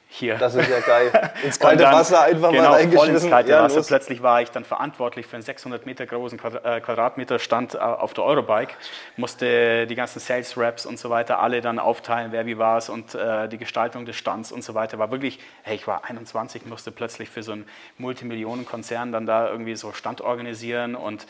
Hier. 0.08 0.36
Das 0.36 0.54
ist 0.54 0.70
ja 0.70 0.78
geil. 0.80 1.10
Ins 1.42 1.58
kalte 1.58 1.82
dann- 1.82 1.92
Wasser 1.92 2.22
einfach 2.22 2.50
genau, 2.52 2.62
mal 2.70 2.74
voll 2.74 2.80
ins 2.80 2.94
reingeschmissen. 2.94 3.30
kalte 3.30 3.50
Ja, 3.50 3.64
Wasser. 3.64 3.76
los. 3.78 3.86
Plötzlich 3.88 4.22
war 4.22 4.40
ich 4.40 4.50
dann 4.52 4.64
verantwortlich 4.64 5.26
für 5.26 5.34
einen 5.34 5.42
600 5.42 5.84
Meter 5.84 6.06
großen 6.06 6.38
äh, 6.38 6.80
Quadratmeter 6.80 7.38
Stand 7.40 7.74
äh, 7.74 7.78
auf 7.78 8.14
der 8.14 8.22
Eurobike. 8.24 8.74
Musste 9.16 9.86
die 9.86 9.94
ganzen 9.96 10.20
Sales 10.20 10.56
Reps 10.56 10.86
und 10.86 10.98
so 10.98 11.10
weiter 11.10 11.40
alle 11.40 11.60
dann 11.60 11.78
aufteilen, 11.80 12.30
wer 12.32 12.46
wie 12.46 12.56
war 12.56 12.78
es 12.78 12.88
und 12.88 13.14
äh, 13.16 13.48
die 13.48 13.58
Gestaltung 13.58 14.06
des 14.06 14.14
Stands 14.16 14.52
und 14.52 14.62
so 14.62 14.74
weiter. 14.74 14.98
War 14.98 15.10
wirklich, 15.10 15.40
hey, 15.64 15.74
ich 15.74 15.86
war 15.88 16.04
21, 16.04 16.66
musste 16.66 16.92
plötzlich 16.92 17.28
für 17.28 17.42
so 17.42 17.52
einen 17.52 17.66
Multimillionenkonzern 17.98 19.10
dann 19.12 19.26
da 19.26 19.48
irgendwie 19.48 19.74
so 19.76 19.92
Stand 19.92 20.20
organisieren 20.20 20.94
und 20.94 21.26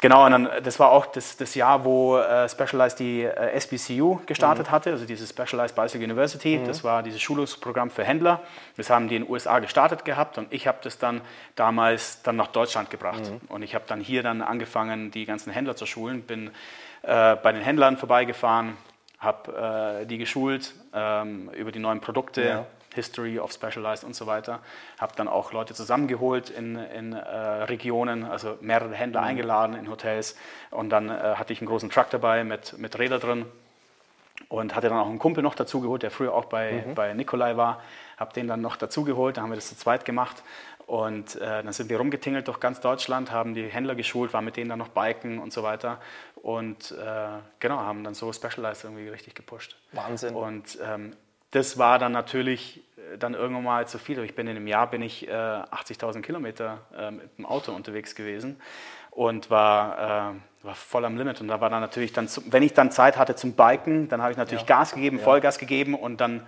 Genau, 0.00 0.24
und 0.24 0.32
dann, 0.32 0.48
das 0.62 0.80
war 0.80 0.90
auch 0.90 1.06
das, 1.06 1.36
das 1.36 1.54
Jahr, 1.54 1.84
wo 1.84 2.16
äh, 2.16 2.48
Specialized 2.48 2.98
die 2.98 3.22
äh, 3.22 3.60
SBCU 3.60 4.20
gestartet 4.24 4.70
hatte, 4.70 4.92
also 4.92 5.04
diese 5.04 5.26
Specialized 5.26 5.76
Bicycle 5.76 6.04
University. 6.04 6.58
Das 6.64 6.82
war 6.82 7.02
dieses 7.02 7.20
Schulungsprogramm 7.20 7.90
für 7.90 8.02
Händler. 8.02 8.40
Das 8.78 8.88
haben 8.88 9.08
die 9.08 9.16
in 9.16 9.24
den 9.24 9.30
USA 9.30 9.58
gestartet 9.58 10.06
gehabt 10.06 10.38
und 10.38 10.50
ich 10.52 10.66
habe 10.66 10.78
das 10.82 10.98
dann 10.98 11.20
damals 11.54 12.22
dann 12.22 12.36
nach 12.36 12.46
Deutschland 12.46 12.90
gebracht. 12.90 13.30
Und 13.48 13.62
ich 13.62 13.74
habe 13.74 13.84
dann 13.86 14.00
hier 14.00 14.22
dann 14.22 14.40
angefangen, 14.40 15.10
die 15.10 15.26
ganzen 15.26 15.52
Händler 15.52 15.76
zu 15.76 15.84
schulen, 15.84 16.22
bin 16.22 16.50
äh, 17.02 17.36
bei 17.36 17.52
den 17.52 17.62
Händlern 17.62 17.98
vorbeigefahren, 17.98 18.78
habe 19.18 20.00
äh, 20.02 20.06
die 20.06 20.16
geschult 20.16 20.74
ähm, 20.94 21.50
über 21.50 21.72
die 21.72 21.78
neuen 21.78 22.00
Produkte. 22.00 22.42
Ja. 22.42 22.66
History 22.94 23.38
of 23.38 23.52
Specialized 23.52 24.04
und 24.04 24.14
so 24.14 24.26
weiter. 24.26 24.60
Habe 24.98 25.14
dann 25.16 25.28
auch 25.28 25.52
Leute 25.52 25.74
zusammengeholt 25.74 26.50
in, 26.50 26.76
in 26.76 27.12
äh, 27.12 27.18
Regionen, 27.18 28.24
also 28.24 28.58
mehrere 28.60 28.94
Händler 28.94 29.22
eingeladen 29.22 29.76
in 29.76 29.88
Hotels. 29.90 30.36
Und 30.70 30.90
dann 30.90 31.08
äh, 31.08 31.34
hatte 31.36 31.52
ich 31.52 31.60
einen 31.60 31.68
großen 31.68 31.90
Truck 31.90 32.10
dabei 32.10 32.44
mit, 32.44 32.78
mit 32.78 32.98
Räder 32.98 33.18
drin 33.18 33.46
und 34.48 34.74
hatte 34.74 34.88
dann 34.88 34.98
auch 34.98 35.06
einen 35.06 35.18
Kumpel 35.18 35.42
noch 35.42 35.54
dazu 35.54 35.80
geholt, 35.80 36.02
der 36.02 36.10
früher 36.10 36.34
auch 36.34 36.46
bei, 36.46 36.84
bei 36.94 37.14
Nikolai 37.14 37.56
war. 37.56 37.82
Habe 38.16 38.32
den 38.32 38.48
dann 38.48 38.60
noch 38.60 38.76
dazu 38.76 39.04
geholt, 39.04 39.36
dann 39.36 39.44
haben 39.44 39.50
wir 39.50 39.56
das 39.56 39.68
zu 39.68 39.76
zweit 39.76 40.04
gemacht. 40.04 40.42
Und 40.86 41.36
äh, 41.36 41.62
dann 41.62 41.72
sind 41.72 41.88
wir 41.88 41.98
rumgetingelt 41.98 42.48
durch 42.48 42.58
ganz 42.58 42.80
Deutschland, 42.80 43.30
haben 43.30 43.54
die 43.54 43.68
Händler 43.68 43.94
geschult, 43.94 44.32
waren 44.32 44.44
mit 44.44 44.56
denen 44.56 44.70
dann 44.70 44.80
noch 44.80 44.88
biken 44.88 45.38
und 45.38 45.52
so 45.52 45.62
weiter. 45.62 46.00
Und 46.34 46.90
äh, 46.90 47.28
genau, 47.60 47.78
haben 47.78 48.02
dann 48.02 48.14
so 48.14 48.32
Specialized 48.32 48.84
irgendwie 48.84 49.08
richtig 49.08 49.36
gepusht. 49.36 49.76
Wahnsinn. 49.92 50.34
Und 50.34 50.78
ähm, 50.82 51.14
das 51.50 51.78
war 51.78 51.98
dann 51.98 52.12
natürlich 52.12 52.82
äh, 52.96 53.18
dann 53.18 53.34
irgendwann 53.34 53.64
mal 53.64 53.88
zu 53.88 53.98
viel. 53.98 54.18
Ich 54.24 54.34
bin 54.34 54.46
in 54.46 54.56
einem 54.56 54.66
Jahr 54.66 54.88
bin 54.88 55.02
ich 55.02 55.28
äh, 55.28 55.32
80.000 55.32 56.22
Kilometer 56.22 56.78
äh, 56.96 57.10
mit 57.10 57.38
dem 57.38 57.46
Auto 57.46 57.72
unterwegs 57.72 58.14
gewesen 58.14 58.60
und 59.10 59.50
war, 59.50 60.34
äh, 60.34 60.64
war 60.64 60.74
voll 60.74 61.04
am 61.04 61.16
Limit. 61.16 61.40
Und 61.40 61.48
da 61.48 61.60
war 61.60 61.70
dann 61.70 61.80
natürlich 61.80 62.12
dann, 62.12 62.28
wenn 62.46 62.62
ich 62.62 62.74
dann 62.74 62.90
Zeit 62.90 63.16
hatte 63.16 63.34
zum 63.34 63.52
Biken, 63.52 64.08
dann 64.08 64.22
habe 64.22 64.32
ich 64.32 64.38
natürlich 64.38 64.66
Gas 64.66 64.92
gegeben, 64.92 65.18
Vollgas 65.18 65.58
gegeben 65.58 65.94
und 65.94 66.20
dann 66.20 66.46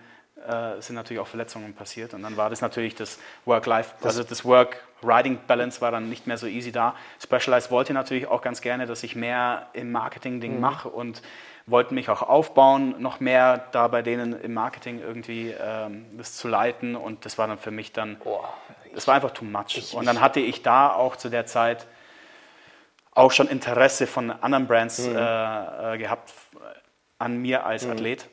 äh, 0.48 0.80
sind 0.80 0.96
natürlich 0.96 1.20
auch 1.20 1.26
Verletzungen 1.26 1.74
passiert. 1.74 2.14
Und 2.14 2.22
dann 2.22 2.36
war 2.36 2.50
das 2.50 2.60
natürlich 2.60 2.94
das 2.94 3.18
Work-Life, 3.44 3.94
also 4.02 4.22
das 4.22 4.44
Work-Riding-Balance 4.44 5.80
war 5.80 5.90
dann 5.90 6.08
nicht 6.08 6.26
mehr 6.26 6.38
so 6.38 6.46
easy 6.46 6.72
da. 6.72 6.94
Specialized 7.22 7.70
wollte 7.70 7.92
natürlich 7.92 8.26
auch 8.26 8.42
ganz 8.42 8.60
gerne, 8.60 8.86
dass 8.86 9.02
ich 9.02 9.16
mehr 9.16 9.68
im 9.72 9.92
Marketing-Ding 9.92 10.60
mache 10.60 10.88
und 10.88 11.22
wollten 11.66 11.94
mich 11.94 12.08
auch 12.08 12.22
aufbauen, 12.22 12.96
noch 12.98 13.20
mehr 13.20 13.66
da 13.72 13.86
bei 13.88 14.02
denen 14.02 14.32
im 14.40 14.52
Marketing 14.54 15.00
irgendwie 15.00 15.54
ähm, 15.58 16.06
das 16.18 16.36
zu 16.36 16.48
leiten. 16.48 16.96
Und 16.96 17.24
das 17.24 17.38
war 17.38 17.46
dann 17.46 17.58
für 17.58 17.70
mich 17.70 17.92
dann, 17.92 18.18
Boah, 18.18 18.52
das 18.94 19.06
war 19.06 19.14
einfach 19.14 19.30
too 19.30 19.44
much. 19.44 19.94
Und 19.94 20.06
dann 20.06 20.20
hatte 20.20 20.40
ich 20.40 20.62
da 20.62 20.92
auch 20.92 21.16
zu 21.16 21.28
der 21.28 21.46
Zeit 21.46 21.86
auch 23.14 23.30
schon 23.30 23.48
Interesse 23.48 24.06
von 24.06 24.30
anderen 24.30 24.66
Brands 24.66 24.98
Mhm. 25.06 25.16
äh, 25.16 25.94
äh, 25.94 25.98
gehabt 25.98 26.32
an 27.18 27.36
mir 27.38 27.64
als 27.64 27.86
Athlet. 27.86 28.28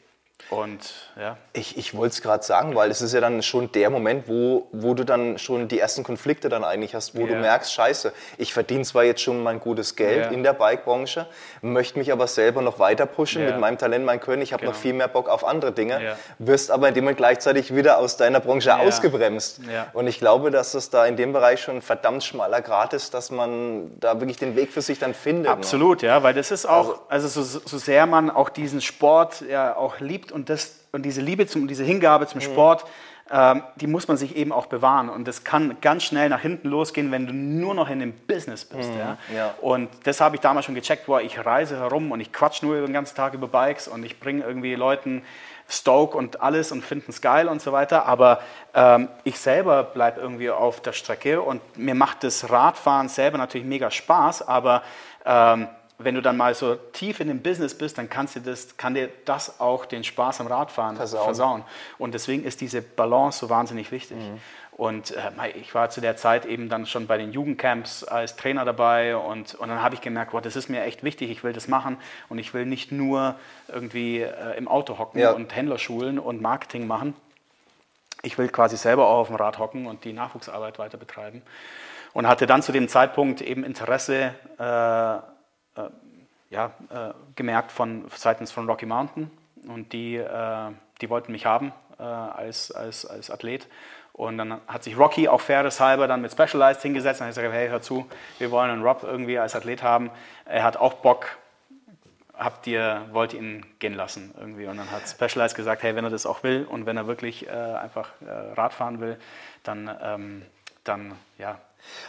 Und 0.49 0.79
ja, 1.19 1.37
Ich, 1.53 1.77
ich 1.77 1.95
wollte 1.95 2.13
es 2.13 2.21
gerade 2.23 2.43
sagen, 2.43 2.75
weil 2.75 2.89
es 2.89 3.01
ist 3.01 3.13
ja 3.13 3.21
dann 3.21 3.43
schon 3.43 3.71
der 3.71 3.89
Moment, 3.91 4.27
wo, 4.27 4.67
wo 4.71 4.95
du 4.95 5.03
dann 5.03 5.37
schon 5.37 5.67
die 5.67 5.79
ersten 5.79 6.03
Konflikte 6.03 6.49
dann 6.49 6.63
eigentlich 6.63 6.95
hast, 6.95 7.15
wo 7.15 7.27
du 7.27 7.33
Ja. 7.33 7.39
merkst, 7.39 7.71
scheiße, 7.71 8.11
ich 8.39 8.51
verdiene 8.53 8.83
zwar 8.83 9.03
jetzt 9.03 9.21
schon 9.21 9.43
mein 9.43 9.59
gutes 9.59 9.95
Geld 9.95 10.25
Ja. 10.25 10.31
in 10.31 10.41
der 10.41 10.53
Bike-Branche, 10.53 11.27
möchte 11.61 11.99
mich 11.99 12.11
aber 12.11 12.25
selber 12.25 12.63
noch 12.63 12.79
weiter 12.79 13.05
pushen 13.05 13.43
Ja. 13.43 13.51
mit 13.51 13.59
meinem 13.59 13.77
Talent, 13.77 14.05
mein 14.05 14.19
Können, 14.19 14.41
ich 14.41 14.51
habe 14.53 14.65
noch 14.65 14.71
Genau. 14.73 14.81
viel 14.81 14.93
mehr 14.93 15.07
Bock 15.07 15.29
auf 15.29 15.45
andere 15.45 15.71
Dinge, 15.71 16.15
wirst 16.39 16.71
aber 16.71 16.87
in 16.87 16.95
dem 16.95 17.03
Moment 17.03 17.17
gleichzeitig 17.17 17.75
wieder 17.75 17.99
aus 17.99 18.17
deiner 18.17 18.39
Branche 18.39 18.77
ausgebremst. 18.79 19.61
Und 19.93 20.07
ich 20.07 20.17
glaube, 20.19 20.49
dass 20.49 20.73
es 20.73 20.89
da 20.89 21.05
in 21.05 21.15
dem 21.15 21.31
Bereich 21.33 21.61
schon 21.61 21.75
ein 21.77 21.81
verdammt 21.83 22.23
schmaler 22.23 22.61
Grad 22.61 22.93
ist, 22.93 23.13
dass 23.13 23.29
man 23.29 23.91
da 23.99 24.19
wirklich 24.19 24.37
den 24.37 24.55
Weg 24.55 24.71
für 24.71 24.81
sich 24.81 24.97
dann 24.97 25.13
findet. 25.13 25.45
ne? 25.45 25.51
Absolut, 25.51 26.01
ja, 26.01 26.23
weil 26.23 26.33
das 26.33 26.49
ist 26.51 26.65
auch, 26.65 27.01
also, 27.07 27.27
so, 27.27 27.43
so 27.43 27.77
sehr 27.77 28.05
man 28.07 28.31
auch 28.31 28.49
diesen 28.49 28.81
Sport 28.81 29.41
ja 29.47 29.75
auch 29.75 29.99
liebt 29.99 30.31
und, 30.31 30.38
das, 30.45 30.85
und 30.91 31.03
diese 31.03 31.21
Liebe, 31.21 31.47
zum, 31.47 31.67
diese 31.67 31.83
Hingabe 31.83 32.27
zum 32.27 32.39
Sport, 32.39 32.85
ähm, 33.31 33.63
die 33.75 33.87
muss 33.87 34.07
man 34.07 34.17
sich 34.17 34.35
eben 34.35 34.51
auch 34.51 34.65
bewahren. 34.65 35.09
Und 35.09 35.27
das 35.27 35.43
kann 35.43 35.77
ganz 35.81 36.03
schnell 36.03 36.29
nach 36.29 36.41
hinten 36.41 36.69
losgehen, 36.69 37.11
wenn 37.11 37.27
du 37.27 37.33
nur 37.33 37.73
noch 37.75 37.89
in 37.89 37.99
dem 37.99 38.13
Business 38.13 38.65
bist. 38.65 38.91
Ja? 38.97 39.17
ja. 39.35 39.53
Und 39.61 39.89
das 40.03 40.19
habe 40.19 40.35
ich 40.35 40.41
damals 40.41 40.65
schon 40.65 40.75
gecheckt, 40.75 41.05
boah, 41.05 41.21
ich 41.21 41.45
reise 41.45 41.77
herum 41.77 42.11
und 42.11 42.19
ich 42.21 42.33
quatsch 42.33 42.63
nur 42.63 42.81
den 42.81 42.93
ganzen 42.93 43.15
Tag 43.15 43.33
über 43.33 43.47
Bikes 43.47 43.87
und 43.87 44.03
ich 44.03 44.19
bringe 44.19 44.43
irgendwie 44.43 44.75
Leuten 44.75 45.21
Stoke 45.67 46.17
und 46.17 46.41
alles 46.41 46.71
und 46.71 46.83
finden 46.83 47.11
es 47.11 47.21
geil 47.21 47.47
und 47.47 47.61
so 47.61 47.71
weiter. 47.71 48.07
Aber 48.07 48.41
ähm, 48.73 49.09
ich 49.23 49.39
selber 49.39 49.83
bleibe 49.83 50.19
irgendwie 50.19 50.49
auf 50.49 50.81
der 50.81 50.93
Strecke 50.93 51.41
und 51.41 51.61
mir 51.77 51.93
macht 51.93 52.23
das 52.23 52.49
Radfahren 52.49 53.09
selber 53.09 53.37
natürlich 53.37 53.67
mega 53.67 53.91
Spaß, 53.91 54.47
aber 54.47 54.81
ähm, 55.25 55.67
wenn 55.99 56.15
du 56.15 56.21
dann 56.21 56.37
mal 56.37 56.53
so 56.55 56.75
tief 56.75 57.19
in 57.19 57.27
dem 57.27 57.41
Business 57.43 57.77
bist, 57.77 57.97
dann 57.97 58.09
kannst 58.09 58.35
du 58.37 58.39
das, 58.39 58.77
kann 58.77 58.93
dir 58.93 59.09
das 59.25 59.59
auch 59.59 59.85
den 59.85 60.03
Spaß 60.03 60.39
am 60.39 60.47
Radfahren 60.47 60.95
Versauen. 60.95 61.23
versauen. 61.25 61.63
Und 61.97 62.13
deswegen 62.13 62.43
ist 62.45 62.61
diese 62.61 62.81
Balance 62.81 63.39
so 63.39 63.49
wahnsinnig 63.49 63.91
wichtig. 63.91 64.17
Und 64.71 65.11
äh, 65.11 65.49
ich 65.59 65.75
war 65.75 65.89
zu 65.89 65.99
der 65.99 66.15
Zeit 66.15 66.45
eben 66.45 66.69
dann 66.69 66.85
schon 66.85 67.05
bei 67.05 67.17
den 67.17 67.33
Jugendcamps 67.33 68.05
als 68.05 68.37
Trainer 68.37 68.63
dabei 68.63 69.17
und, 69.17 69.55
und 69.55 69.67
dann 69.67 69.81
habe 69.81 69.93
ich 69.95 69.99
gemerkt, 69.99 70.31
wow, 70.31 70.41
das 70.41 70.55
ist 70.55 70.69
mir 70.69 70.83
echt 70.83 71.03
wichtig, 71.03 71.29
ich 71.31 71.43
will 71.43 71.51
das 71.51 71.67
machen 71.67 71.97
und 72.29 72.39
ich 72.39 72.53
will 72.53 72.65
nicht 72.65 72.89
nur 72.93 73.35
irgendwie 73.67 74.21
äh, 74.21 74.57
im 74.57 74.69
Auto 74.69 74.97
hocken 74.97 75.19
Ja. 75.19 75.31
und 75.31 75.53
Händler 75.53 75.79
schulen 75.79 76.17
und 76.17 76.41
Marketing 76.41 76.87
machen, 76.87 77.13
ich 78.21 78.37
will 78.37 78.47
quasi 78.47 78.77
selber 78.77 79.07
auch 79.07 79.19
auf 79.19 79.27
dem 79.27 79.35
Rad 79.35 79.59
hocken 79.59 79.85
und 79.85 80.05
die 80.05 80.13
Nachwuchsarbeit 80.13 80.79
weiter 80.79 80.97
betreiben. 80.97 81.41
Und 82.13 82.27
hatte 82.27 82.47
dann 82.47 82.61
zu 82.61 82.71
dem 82.71 82.87
Zeitpunkt 82.87 83.41
eben 83.41 83.63
Interesse 83.65 84.33
äh, 84.57 85.38
ja, 86.49 86.71
äh, 86.89 87.13
gemerkt 87.35 87.71
von 87.71 88.05
seitens 88.15 88.51
von 88.51 88.67
Rocky 88.67 88.85
Mountain 88.85 89.29
und 89.67 89.93
die, 89.93 90.15
äh, 90.15 90.71
die 91.01 91.09
wollten 91.09 91.31
mich 91.31 91.45
haben 91.45 91.71
äh, 91.99 92.03
als, 92.03 92.71
als, 92.71 93.05
als 93.05 93.29
Athlet. 93.29 93.67
Und 94.13 94.37
dann 94.37 94.59
hat 94.67 94.83
sich 94.83 94.97
Rocky 94.97 95.29
auch 95.29 95.39
faires 95.39 95.79
halber 95.79 96.07
dann 96.07 96.21
mit 96.21 96.31
Specialized 96.31 96.81
hingesetzt 96.81 97.21
und 97.21 97.27
hat 97.27 97.35
gesagt, 97.35 97.53
hey, 97.53 97.69
hör 97.69 97.81
zu, 97.81 98.05
wir 98.37 98.51
wollen 98.51 98.69
einen 98.69 98.83
Rob 98.83 99.03
irgendwie 99.03 99.39
als 99.39 99.55
Athlet 99.55 99.81
haben. 99.81 100.11
Er 100.43 100.63
hat 100.63 100.75
auch 100.75 100.95
Bock, 100.95 101.37
habt 102.37 102.67
ihr, 102.67 103.05
wollt 103.11 103.33
ihn 103.33 103.65
gehen 103.79 103.93
lassen 103.93 104.33
irgendwie. 104.37 104.65
Und 104.65 104.77
dann 104.77 104.91
hat 104.91 105.07
Specialized 105.07 105.55
gesagt, 105.55 105.83
hey, 105.83 105.95
wenn 105.95 106.03
er 106.03 106.09
das 106.09 106.25
auch 106.25 106.43
will 106.43 106.65
und 106.69 106.85
wenn 106.85 106.97
er 106.97 107.07
wirklich 107.07 107.47
äh, 107.47 107.51
einfach 107.51 108.09
äh, 108.25 108.29
Rad 108.29 108.73
fahren 108.73 108.99
will, 108.99 109.17
dann, 109.63 109.89
ähm, 110.01 110.41
dann 110.83 111.13
ja, 111.37 111.57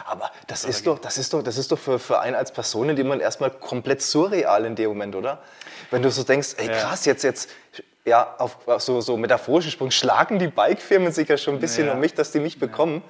aber 0.04 0.30
das 0.46 0.64
ist, 0.64 0.87
doch, 0.87 0.98
das 0.98 1.18
ist 1.18 1.33
doch, 1.33 1.42
das 1.42 1.59
ist 1.59 1.72
doch 1.72 1.78
für, 1.78 1.98
für 1.98 2.20
einen 2.20 2.37
als 2.37 2.52
Person 2.52 2.88
in 2.88 2.96
dem 2.96 3.06
Moment 3.06 3.22
erstmal 3.22 3.50
komplett 3.50 4.02
surreal 4.02 4.64
in 4.64 4.74
dem 4.74 4.88
Moment, 4.88 5.14
oder? 5.14 5.38
Wenn 5.90 6.02
du 6.02 6.11
so 6.11 6.22
denkst, 6.22 6.54
ey 6.59 6.68
krass, 6.68 7.04
jetzt, 7.04 7.24
jetzt, 7.24 7.50
ja, 8.04 8.35
auf, 8.38 8.59
so, 8.78 9.00
so 9.00 9.16
metaphorischen 9.16 9.70
Sprung 9.70 9.90
schlagen 9.90 10.38
die 10.38 10.48
Bikefirmen 10.48 11.12
sich 11.12 11.28
ja 11.28 11.37
schon 11.37 11.54
ein 11.54 11.61
bisschen 11.61 11.87
ja. 11.87 11.92
um 11.92 12.00
mich, 12.00 12.14
dass 12.14 12.33
die 12.33 12.40
mich 12.40 12.59
bekommen. 12.59 13.02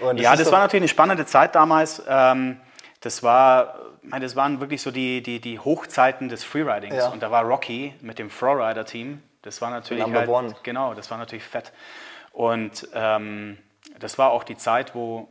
Das 0.00 0.20
ja, 0.20 0.36
das 0.36 0.52
war 0.52 0.60
natürlich 0.60 0.82
eine 0.82 0.88
spannende 0.88 1.26
Zeit 1.26 1.54
damals. 1.54 2.02
Ähm, 2.06 2.60
das 3.00 3.22
war, 3.22 3.78
das 4.20 4.36
waren 4.36 4.60
wirklich 4.60 4.82
so 4.82 4.90
die, 4.90 5.22
die, 5.22 5.40
die 5.40 5.58
Hochzeiten 5.58 6.28
des 6.28 6.44
Freeridings. 6.44 6.96
Ja. 6.96 7.08
Und 7.08 7.22
da 7.22 7.30
war 7.30 7.44
Rocky 7.44 7.94
mit 8.00 8.18
dem 8.18 8.30
Flowrider-Team. 8.30 9.22
Das 9.42 9.60
war 9.60 9.70
natürlich 9.70 10.02
Number 10.02 10.20
halt, 10.20 10.28
one. 10.28 10.54
genau, 10.62 10.94
das 10.94 11.10
war 11.10 11.18
natürlich 11.18 11.44
fett. 11.44 11.72
Und 12.32 12.88
ähm, 12.94 13.58
das 13.98 14.18
war 14.18 14.30
auch 14.30 14.44
die 14.44 14.56
Zeit, 14.56 14.94
wo 14.94 15.28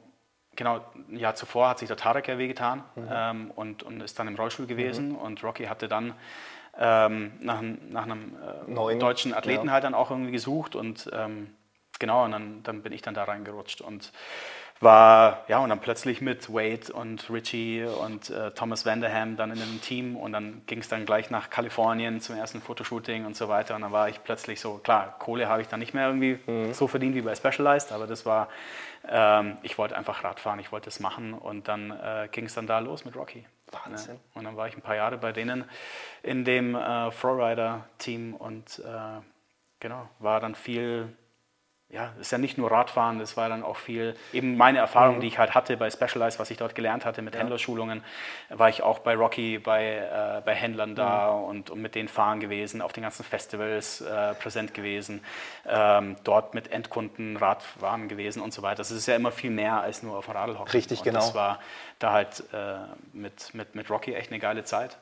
genau, 0.56 0.82
ein 1.10 1.18
Jahr 1.18 1.36
zuvor 1.36 1.70
hat 1.70 1.80
sich 1.80 1.88
der 1.88 1.98
Tarek 1.98 2.28
ja 2.28 2.38
wehgetan 2.38 2.84
mhm. 2.96 3.08
ähm, 3.12 3.52
und, 3.52 3.84
und 3.84 4.02
ist 4.02 4.18
dann 4.20 4.28
im 4.28 4.36
Rollstuhl 4.36 4.66
gewesen. 4.68 5.10
Mhm. 5.10 5.16
Und 5.16 5.44
Rocky 5.44 5.66
hatte 5.66 5.88
dann 5.88 6.14
ähm, 6.78 7.34
nach, 7.40 7.62
nach, 7.62 8.04
einem 8.04 8.36
äh, 8.68 8.98
deutschen 8.98 9.34
Athleten 9.34 9.68
ja. 9.68 9.74
halt 9.74 9.84
dann 9.84 9.94
auch 9.94 10.12
irgendwie 10.12 10.32
gesucht. 10.32 10.76
Und 10.76 11.10
ähm, 11.14 11.56
genau, 12.00 12.26
und 12.26 12.32
dann, 12.32 12.64
dann, 12.64 12.82
bin 12.82 12.94
ich 12.94 13.02
dann 13.02 13.14
da 13.14 13.24
reingerutscht. 13.24 13.82
Und 13.82 14.12
war, 14.82 15.46
ja, 15.48 15.60
und 15.60 15.70
dann 15.70 15.80
plötzlich 15.80 16.20
mit 16.20 16.54
Wade 16.54 16.92
und 16.92 17.30
Richie 17.30 17.86
und 17.86 18.30
äh, 18.30 18.52
Thomas 18.52 18.86
Vanderham 18.86 19.38
dann 19.38 19.52
in 19.52 19.62
einem 19.62 19.80
Team 19.82 20.18
und 20.18 20.34
dann 20.34 20.64
ging 20.66 20.80
es 20.80 20.90
dann 20.90 21.06
gleich 21.06 21.30
nach 21.30 21.50
Kalifornien 21.50 22.20
zum 22.20 22.36
ersten 22.36 22.62
Fotoshooting 22.62 23.26
und 23.26 23.38
so 23.38 23.48
weiter 23.48 23.76
und 23.76 23.84
dann 23.84 23.94
war 23.94 24.10
ich 24.10 24.22
plötzlich 24.24 24.60
so, 24.60 24.80
klar, 24.80 25.16
Kohle 25.18 25.48
habe 25.48 25.62
ich 25.62 25.70
dann 25.70 25.80
nicht 25.80 25.94
mehr 25.94 26.08
irgendwie 26.08 26.40
mhm. 26.46 26.74
so 26.74 26.88
verdient 26.88 27.16
wie 27.16 27.22
bei 27.22 27.36
Specialized, 27.36 27.94
aber 27.94 28.06
das 28.06 28.26
war 28.26 28.50
ähm, 29.10 29.58
ich 29.62 29.78
wollte 29.78 29.96
einfach 29.98 30.24
Radfahren, 30.24 30.60
ich 30.60 30.72
wollte 30.72 30.90
es 30.90 31.00
machen 31.00 31.34
und 31.34 31.68
dann 31.68 31.92
äh, 31.92 32.30
ging 32.32 32.46
es 32.46 32.54
dann 32.54 32.68
da 32.68 32.80
los 32.80 33.06
mit 33.06 33.16
Rocky. 33.16 33.46
Wahnsinn. 33.72 34.16
Ne? 34.16 34.20
Und 34.34 34.44
dann 34.44 34.58
war 34.58 34.68
ich 34.68 34.76
ein 34.76 34.82
paar 34.82 34.96
Jahre 34.96 35.18
bei 35.18 35.32
denen 35.32 35.66
in 36.24 36.46
dem 36.46 36.76
äh, 36.76 37.12
Flowrider-Team 37.12 38.36
und 38.36 38.80
äh, 38.80 39.22
genau, 39.80 40.08
war 40.20 40.40
dann 40.40 40.56
viel 40.56 41.16
ja, 41.90 42.14
ist 42.20 42.32
ja 42.32 42.40
nicht 42.40 42.58
nur 42.58 42.72
Radfahren, 42.72 43.20
das 43.20 43.38
war 43.38 43.48
dann 43.48 43.64
auch 43.64 43.78
viel, 43.78 44.16
eben 44.34 44.58
meine 44.58 44.80
Erfahrung, 44.80 45.18
mhm. 45.18 45.22
die 45.22 45.28
ich 45.28 45.38
halt 45.38 45.54
hatte 45.54 45.78
bei 45.78 45.90
Specialized, 45.90 46.40
was 46.40 46.50
ich 46.50 46.58
dort 46.58 46.74
gelernt 46.74 47.06
hatte 47.06 47.22
mit 47.22 47.36
ja. 47.36 47.42
Händlerschulungen, 47.42 48.04
war 48.50 48.70
ich 48.70 48.82
auch 48.82 49.00
bei 49.00 49.16
Rocky, 49.16 49.60
bei, 49.60 49.98
äh, 49.98 50.42
bei 50.44 50.56
Händlern 50.56 50.92
mhm. 50.92 50.96
da 50.96 51.30
und, 51.30 51.70
und, 51.70 51.82
mit 51.82 51.94
denen 51.94 52.08
fahren 52.08 52.40
gewesen, 52.40 52.82
auf 52.82 52.92
den 52.92 53.04
ganzen 53.04 53.24
Festivals 53.24 54.02
äh, 54.02 54.34
präsent 54.34 54.74
gewesen, 54.74 55.24
ähm, 55.68 56.16
dort 56.24 56.56
mit 56.56 56.72
Endkunden 56.72 57.38
Radfahren 57.38 58.10
gewesen 58.10 58.42
und 58.42 58.54
so 58.54 58.64
weiter. 58.64 58.78
Das 58.78 58.92
ist 58.92 59.06
ja 59.06 59.16
immer 59.16 59.32
viel 59.32 59.52
mehr 59.52 59.82
als 59.82 60.02
nur 60.02 60.18
auf 60.18 60.26
dem 60.26 60.34
Radl 60.34 60.58
hocken. 60.58 60.72
Richtig, 60.72 61.00
und 61.00 61.06
genau. 61.06 61.20
Das 61.20 61.36
war 61.36 61.60
da 62.00 62.12
halt 62.12 62.44
äh, 62.52 62.78
mit, 63.14 63.54
mit, 63.54 63.76
mit 63.76 63.90
Rocky 63.92 64.16
echt 64.16 64.32
eine 64.32 64.40
geile 64.40 64.64
Zeit. 64.64 64.98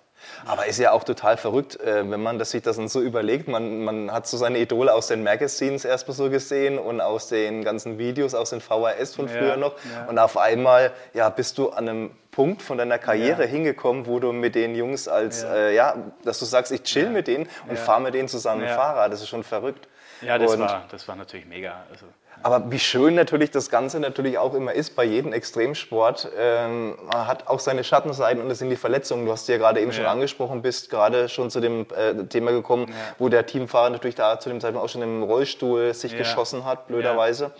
Aber 0.45 0.65
ist 0.65 0.79
ja 0.79 0.91
auch 0.91 1.03
total 1.03 1.38
verrückt, 1.38 1.79
äh, 1.79 2.09
wenn 2.09 2.21
man 2.21 2.39
das 2.39 2.51
sich 2.51 2.62
das 2.62 2.77
dann 2.77 2.88
so 2.88 3.01
überlegt. 3.01 3.47
Man, 3.47 3.83
man 3.83 4.12
hat 4.12 4.27
so 4.27 4.38
seine 4.38 4.59
Idole 4.59 4.93
aus 4.93 5.07
den 5.07 5.23
Magazines 5.23 5.86
erstmal 5.86 6.15
so 6.15 6.29
gesehen 6.29 6.77
und 6.77 7.01
aus 7.01 7.27
den 7.27 7.63
ganzen 7.63 7.97
Videos, 7.97 8.33
aus 8.33 8.49
den 8.51 8.62
VHS 8.62 9.15
von 9.15 9.29
früher 9.29 9.49
ja, 9.49 9.57
noch. 9.57 9.75
Ja. 9.93 10.05
Und 10.07 10.19
auf 10.19 10.38
einmal 10.38 10.91
ja, 11.13 11.29
bist 11.29 11.57
du 11.57 11.69
an 11.69 11.89
einem 11.89 12.12
Punkt 12.31 12.62
von 12.62 12.77
deiner 12.77 12.97
Karriere 12.97 13.43
ja. 13.43 13.49
hingekommen, 13.49 14.07
wo 14.07 14.19
du 14.19 14.31
mit 14.31 14.55
den 14.55 14.75
Jungs 14.75 15.07
als, 15.07 15.43
ja, 15.43 15.55
äh, 15.55 15.75
ja 15.75 15.95
dass 16.23 16.39
du 16.39 16.45
sagst, 16.45 16.71
ich 16.71 16.83
chill 16.83 17.09
mit 17.09 17.27
denen 17.27 17.47
und 17.67 17.77
fahre 17.77 18.01
mit 18.01 18.13
denen 18.13 18.27
zusammen 18.27 18.67
Fahrrad. 18.67 19.12
Das 19.12 19.21
ist 19.21 19.29
schon 19.29 19.43
verrückt. 19.43 19.88
Ja, 20.21 20.38
das, 20.38 20.57
war, 20.57 20.86
das 20.89 21.07
war 21.07 21.15
natürlich 21.15 21.45
mega. 21.45 21.83
Also 21.91 22.05
aber 22.41 22.71
wie 22.71 22.79
schön 22.79 23.15
natürlich 23.15 23.51
das 23.51 23.69
Ganze 23.69 23.99
natürlich 23.99 24.37
auch 24.37 24.53
immer 24.53 24.73
ist 24.73 24.95
bei 24.95 25.03
jedem 25.03 25.33
Extremsport. 25.33 26.29
Ähm, 26.37 26.95
man 27.11 27.27
hat 27.27 27.47
auch 27.47 27.59
seine 27.59 27.83
Schattenseiten 27.83 28.41
und 28.41 28.49
es 28.49 28.59
sind 28.59 28.69
die 28.69 28.75
Verletzungen. 28.75 29.25
Du 29.25 29.31
hast 29.31 29.47
ja 29.47 29.57
gerade 29.57 29.79
eben 29.79 29.91
ja. 29.91 29.97
schon 29.97 30.05
angesprochen, 30.05 30.61
bist 30.61 30.89
gerade 30.89 31.29
schon 31.29 31.49
zu 31.49 31.59
dem 31.59 31.85
äh, 31.95 32.25
Thema 32.25 32.51
gekommen, 32.51 32.87
ja. 32.89 32.95
wo 33.19 33.29
der 33.29 33.45
Teamfahrer 33.45 33.89
natürlich 33.89 34.15
da 34.15 34.39
zu 34.39 34.49
dem 34.49 34.59
Zeitpunkt 34.59 34.85
auch 34.85 34.89
schon 34.89 35.01
im 35.01 35.23
Rollstuhl 35.23 35.93
sich 35.93 36.11
ja. 36.11 36.17
geschossen 36.17 36.65
hat, 36.65 36.87
blöderweise. 36.87 37.51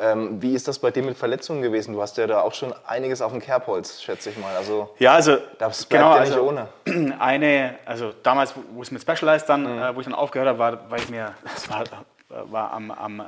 Ähm, 0.00 0.40
wie 0.40 0.54
ist 0.54 0.68
das 0.68 0.78
bei 0.78 0.90
dir 0.90 1.02
mit 1.02 1.16
Verletzungen 1.16 1.62
gewesen? 1.62 1.94
Du 1.94 2.02
hast 2.02 2.16
ja 2.16 2.26
da 2.26 2.40
auch 2.40 2.54
schon 2.54 2.74
einiges 2.86 3.22
auf 3.22 3.32
dem 3.32 3.40
Kerbholz, 3.40 4.02
schätze 4.02 4.30
ich 4.30 4.38
mal. 4.38 4.54
Also, 4.56 4.94
ja, 4.98 5.14
also 5.14 5.38
das 5.58 5.84
bleibt 5.84 6.04
genau, 6.04 6.14
ja 6.14 6.20
nicht 6.20 6.32
also, 6.32 6.48
ohne. 6.48 6.68
Eine, 7.18 7.74
also 7.84 8.12
damals, 8.22 8.54
wo 8.72 8.82
es 8.82 8.90
mit 8.90 9.02
Specialized 9.02 9.48
dann, 9.48 9.62
mhm. 9.62 9.82
äh, 9.82 9.96
wo 9.96 10.00
ich 10.00 10.06
dann 10.06 10.14
aufgehört 10.14 10.48
habe, 10.48 10.58
war, 10.58 10.90
war 10.90 10.98
ich 10.98 11.08
mir, 11.08 11.34
das 11.42 11.68
war, 11.68 11.84
war 12.28 12.72
am, 12.72 12.90
am 12.90 13.20
äh, 13.20 13.24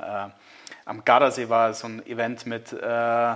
am 0.85 1.03
Gardasee 1.03 1.49
war 1.49 1.73
so 1.73 1.87
ein 1.87 2.05
Event 2.05 2.45
mit, 2.45 2.71
äh, 2.71 3.35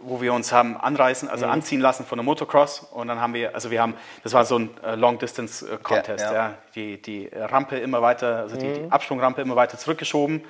wo 0.00 0.20
wir 0.20 0.32
uns 0.32 0.52
haben 0.52 0.76
anreißen, 0.76 1.28
also 1.28 1.46
mhm. 1.46 1.52
anziehen 1.52 1.80
lassen 1.80 2.04
von 2.04 2.18
der 2.18 2.24
Motocross 2.24 2.80
und 2.80 3.08
dann 3.08 3.20
haben 3.20 3.34
wir, 3.34 3.54
also 3.54 3.70
wir 3.70 3.82
haben, 3.82 3.94
das 4.22 4.32
war 4.32 4.44
so 4.44 4.58
ein 4.58 4.70
äh, 4.84 4.94
Long 4.94 5.18
Distance 5.18 5.66
Contest, 5.82 6.24
ja, 6.24 6.32
ja. 6.32 6.48
ja, 6.48 6.54
Die, 6.74 7.00
die 7.00 7.30
Rampe 7.34 7.78
immer 7.78 8.00
weiter, 8.02 8.38
also 8.38 8.56
die, 8.56 8.66
mhm. 8.66 8.74
die 8.74 8.92
Absprungrampe 8.92 9.42
immer 9.42 9.56
weiter 9.56 9.78
zurückgeschoben 9.78 10.44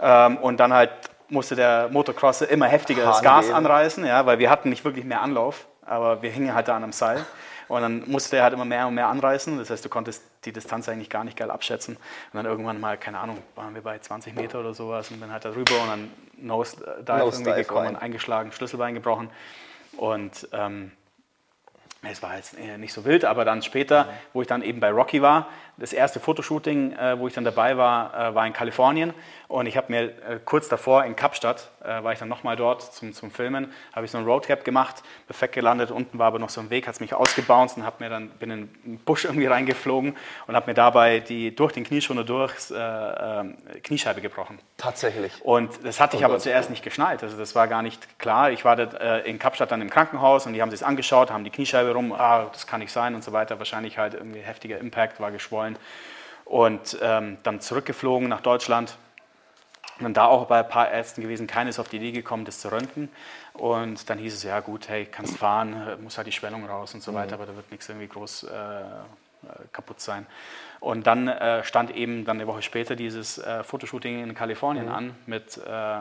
ähm, 0.00 0.36
und 0.38 0.58
dann 0.58 0.72
halt 0.72 0.90
musste 1.28 1.56
der 1.56 1.88
Motocrosser 1.90 2.48
immer 2.48 2.66
heftiger 2.66 3.04
das 3.04 3.22
Gas 3.22 3.50
anreißen, 3.50 4.04
ja, 4.04 4.26
weil 4.26 4.38
wir 4.38 4.50
hatten 4.50 4.68
nicht 4.68 4.84
wirklich 4.84 5.04
mehr 5.04 5.22
Anlauf, 5.22 5.66
aber 5.84 6.22
wir 6.22 6.30
hingen 6.30 6.54
halt 6.54 6.68
da 6.68 6.76
an 6.76 6.82
einem 6.82 6.92
Seil. 6.92 7.24
Und 7.68 7.82
dann 7.82 8.08
musste 8.08 8.36
er 8.36 8.44
halt 8.44 8.54
immer 8.54 8.64
mehr 8.64 8.86
und 8.86 8.94
mehr 8.94 9.08
anreißen. 9.08 9.58
Das 9.58 9.70
heißt, 9.70 9.84
du 9.84 9.88
konntest 9.88 10.22
die 10.44 10.52
Distanz 10.52 10.88
eigentlich 10.88 11.10
gar 11.10 11.24
nicht 11.24 11.36
geil 11.36 11.50
abschätzen. 11.50 11.96
Und 11.96 12.34
dann 12.34 12.46
irgendwann 12.46 12.80
mal, 12.80 12.96
keine 12.98 13.18
Ahnung, 13.18 13.38
waren 13.54 13.74
wir 13.74 13.82
bei 13.82 13.98
20 13.98 14.34
Meter 14.34 14.60
oder 14.60 14.74
sowas 14.74 15.10
und 15.10 15.20
dann 15.20 15.32
halt 15.32 15.44
da 15.44 15.50
rüber 15.50 15.80
und 15.82 15.88
dann 15.88 16.10
Nose 16.36 16.76
Dive 17.06 17.18
Nose 17.18 17.42
irgendwie 17.42 17.60
gekommen, 17.60 17.86
rein. 17.86 17.96
eingeschlagen, 17.96 18.52
Schlüsselbein 18.52 18.94
gebrochen. 18.94 19.30
Und 19.96 20.48
ähm, 20.52 20.92
es 22.02 22.22
war 22.22 22.36
jetzt 22.36 22.58
nicht 22.58 22.92
so 22.92 23.04
wild, 23.04 23.24
aber 23.24 23.44
dann 23.44 23.62
später, 23.62 24.08
wo 24.32 24.42
ich 24.42 24.48
dann 24.48 24.62
eben 24.62 24.80
bei 24.80 24.90
Rocky 24.90 25.22
war, 25.22 25.48
das 25.76 25.92
erste 25.92 26.20
Fotoshooting, 26.20 26.92
äh, 26.92 27.18
wo 27.18 27.26
ich 27.26 27.34
dann 27.34 27.44
dabei 27.44 27.76
war, 27.76 28.14
äh, 28.14 28.34
war 28.34 28.46
in 28.46 28.52
Kalifornien. 28.52 29.12
Und 29.48 29.66
ich 29.66 29.76
habe 29.76 29.92
mir 29.92 30.02
äh, 30.02 30.40
kurz 30.44 30.68
davor 30.68 31.04
in 31.04 31.16
Kapstadt, 31.16 31.70
äh, 31.82 32.02
war 32.02 32.12
ich 32.12 32.18
dann 32.18 32.28
nochmal 32.28 32.56
dort 32.56 32.82
zum, 32.82 33.12
zum 33.12 33.30
Filmen, 33.30 33.72
habe 33.92 34.06
ich 34.06 34.10
so 34.10 34.18
ein 34.18 34.24
Roadcap 34.24 34.64
gemacht, 34.64 35.02
perfekt 35.26 35.54
gelandet. 35.54 35.90
Unten 35.90 36.18
war 36.18 36.28
aber 36.28 36.38
noch 36.38 36.48
so 36.48 36.60
ein 36.60 36.70
Weg, 36.70 36.86
hat 36.86 36.94
es 36.94 37.00
mich 37.00 37.14
ausgebounced 37.14 37.76
und 37.76 37.84
hab 37.84 38.00
mir 38.00 38.08
dann, 38.08 38.30
bin 38.30 38.50
in 38.50 38.68
einen 38.84 38.98
Busch 39.04 39.24
irgendwie 39.24 39.46
reingeflogen 39.46 40.16
und 40.46 40.56
habe 40.56 40.70
mir 40.70 40.74
dabei 40.74 41.20
die, 41.20 41.54
durch 41.54 41.72
den 41.72 41.84
Knieschoner 41.84 42.24
durch 42.24 42.70
äh, 42.70 42.74
ähm, 42.74 43.56
Kniescheibe 43.82 44.20
gebrochen. 44.20 44.58
Tatsächlich. 44.76 45.32
Und 45.42 45.84
das 45.84 46.00
hatte 46.00 46.16
ich 46.16 46.24
aber 46.24 46.38
zuerst 46.38 46.70
nicht 46.70 46.82
geschnallt. 46.82 47.22
Also 47.22 47.36
das 47.36 47.54
war 47.54 47.68
gar 47.68 47.82
nicht 47.82 48.18
klar. 48.18 48.50
Ich 48.50 48.64
war 48.64 48.78
äh, 48.78 49.28
in 49.28 49.38
Kapstadt 49.38 49.70
dann 49.70 49.82
im 49.82 49.90
Krankenhaus 49.90 50.46
und 50.46 50.54
die 50.54 50.62
haben 50.62 50.70
sich 50.70 50.84
angeschaut, 50.84 51.30
haben 51.30 51.44
die 51.44 51.50
Kniescheibe 51.50 51.92
rum, 51.92 52.12
ah, 52.12 52.46
das 52.52 52.66
kann 52.66 52.80
nicht 52.80 52.92
sein 52.92 53.14
und 53.14 53.22
so 53.22 53.32
weiter. 53.32 53.58
Wahrscheinlich 53.58 53.98
halt 53.98 54.14
irgendwie 54.14 54.40
heftiger 54.40 54.78
Impact, 54.78 55.20
war 55.20 55.30
geschwollen 55.30 55.63
wollen. 55.64 55.78
Und 56.44 56.98
ähm, 57.00 57.38
dann 57.42 57.60
zurückgeflogen 57.60 58.28
nach 58.28 58.40
Deutschland. 58.40 58.96
Und 59.98 60.04
dann 60.04 60.14
da 60.14 60.26
auch 60.26 60.46
bei 60.46 60.58
ein 60.58 60.68
paar 60.68 60.90
Ärzten 60.90 61.22
gewesen, 61.22 61.46
keines 61.46 61.78
auf 61.78 61.88
die 61.88 61.96
Idee 61.96 62.12
gekommen, 62.12 62.44
das 62.44 62.58
zu 62.58 62.70
röntgen. 62.70 63.08
Und 63.52 64.10
dann 64.10 64.18
hieß 64.18 64.34
es, 64.34 64.42
ja 64.42 64.60
gut, 64.60 64.88
hey, 64.88 65.06
kannst 65.06 65.36
fahren, 65.36 66.02
muss 66.02 66.16
halt 66.16 66.26
die 66.26 66.32
Schwellung 66.32 66.66
raus 66.66 66.94
und 66.94 67.02
so 67.02 67.12
mhm. 67.12 67.16
weiter, 67.16 67.34
aber 67.34 67.46
da 67.46 67.54
wird 67.54 67.70
nichts 67.70 67.88
irgendwie 67.88 68.08
groß 68.08 68.44
äh, 68.44 68.48
kaputt 69.72 70.00
sein. 70.00 70.26
Und 70.80 71.06
dann 71.06 71.28
äh, 71.28 71.62
stand 71.62 71.94
eben 71.94 72.24
dann 72.24 72.38
eine 72.38 72.46
Woche 72.46 72.62
später 72.62 72.96
dieses 72.96 73.38
äh, 73.38 73.62
Fotoshooting 73.62 74.24
in 74.24 74.34
Kalifornien 74.34 74.86
mhm. 74.86 74.92
an 74.92 75.14
mit 75.26 75.58
äh, 75.58 76.00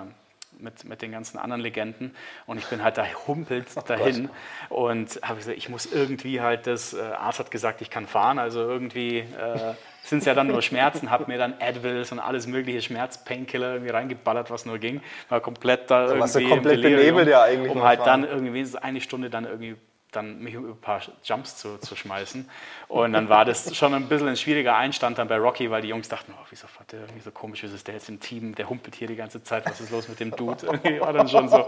mit, 0.60 0.86
mit 0.86 1.02
den 1.02 1.12
ganzen 1.12 1.38
anderen 1.38 1.62
Legenden. 1.62 2.16
Und 2.46 2.58
ich 2.58 2.66
bin 2.66 2.84
halt 2.84 2.98
da 2.98 3.06
humpelt 3.28 3.68
oh 3.76 3.82
dahin 3.86 4.30
Gott. 4.70 4.78
und 4.78 5.20
habe 5.22 5.38
gesagt, 5.38 5.58
ich 5.58 5.70
muss 5.70 5.86
irgendwie 5.86 6.42
halt, 6.42 6.68
das 6.68 6.94
äh, 6.94 7.02
Arzt 7.02 7.40
hat 7.40 7.52
gesagt, 7.52 7.82
ich 7.82 7.90
kann 7.90 8.08
fahren, 8.08 8.40
also 8.40 8.62
irgendwie 8.62 9.20
äh, 9.20 9.74
sind 10.04 10.20
es 10.20 10.26
ja 10.26 10.34
dann 10.34 10.48
nur 10.48 10.62
Schmerzen, 10.62 11.10
habe 11.10 11.32
mir 11.32 11.38
dann 11.38 11.56
Advils 11.60 12.12
und 12.12 12.20
alles 12.20 12.48
mögliche 12.48 12.82
Schmerz-Painkiller 12.82 13.74
irgendwie 13.74 13.92
reingeballert, 13.92 14.52
was 14.52 14.66
nur 14.66 14.78
ging. 14.78 15.02
War 15.30 15.40
komplett 15.40 15.90
da 15.90 16.06
also 16.06 16.40
irgendwie 16.40 16.56
komplett 16.56 16.82
benebelt 16.82 17.28
ja 17.30 17.44
eigentlich. 17.44 17.72
Um 17.72 17.84
halt 17.84 18.00
fahren. 18.00 18.24
dann 18.24 18.30
irgendwie 18.30 18.78
eine 18.78 19.02
Stunde 19.02 19.30
dann 19.30 19.46
irgendwie 19.46 19.76
dann 20.16 20.40
mich 20.40 20.54
über 20.54 20.70
ein 20.70 20.80
paar 20.80 21.02
Jumps 21.24 21.58
zu, 21.58 21.78
zu 21.78 21.96
schmeißen. 21.96 22.50
Und 22.88 23.14
dann 23.14 23.30
war 23.30 23.46
das 23.46 23.76
schon 23.76 23.94
ein 23.94 24.08
bisschen 24.08 24.28
ein 24.28 24.38
schwieriger 24.38 24.76
Einstand 24.76 25.18
dann 25.18 25.28
bei 25.28 25.38
Rocky, 25.38 25.70
weil 25.72 25.82
die 25.82 25.90
Jungs 25.90 26.10
dachten, 26.10 26.34
oh, 26.36 26.46
wieso 26.50 26.68
fährt 26.68 26.92
der 26.92 27.02
irgendwie 27.02 27.22
so 27.22 27.32
komisch, 27.32 27.64
wieso 27.64 27.76
ist 27.76 27.88
der 27.88 27.96
jetzt 27.96 28.10
im 28.10 28.20
Team, 28.20 28.56
der 28.56 28.70
humpelt 28.70 28.96
hier 28.96 29.08
die 29.08 29.16
ganze 29.16 29.44
Zeit, 29.44 29.66
was 29.66 29.82
ist 29.82 29.92
los 29.92 30.08
mit 30.08 30.20
dem 30.20 30.32
Dude? 30.32 30.58
Irgendwie 30.66 31.00
war 31.02 31.14
dann 31.14 31.28
schon 31.28 31.50
so, 31.50 31.66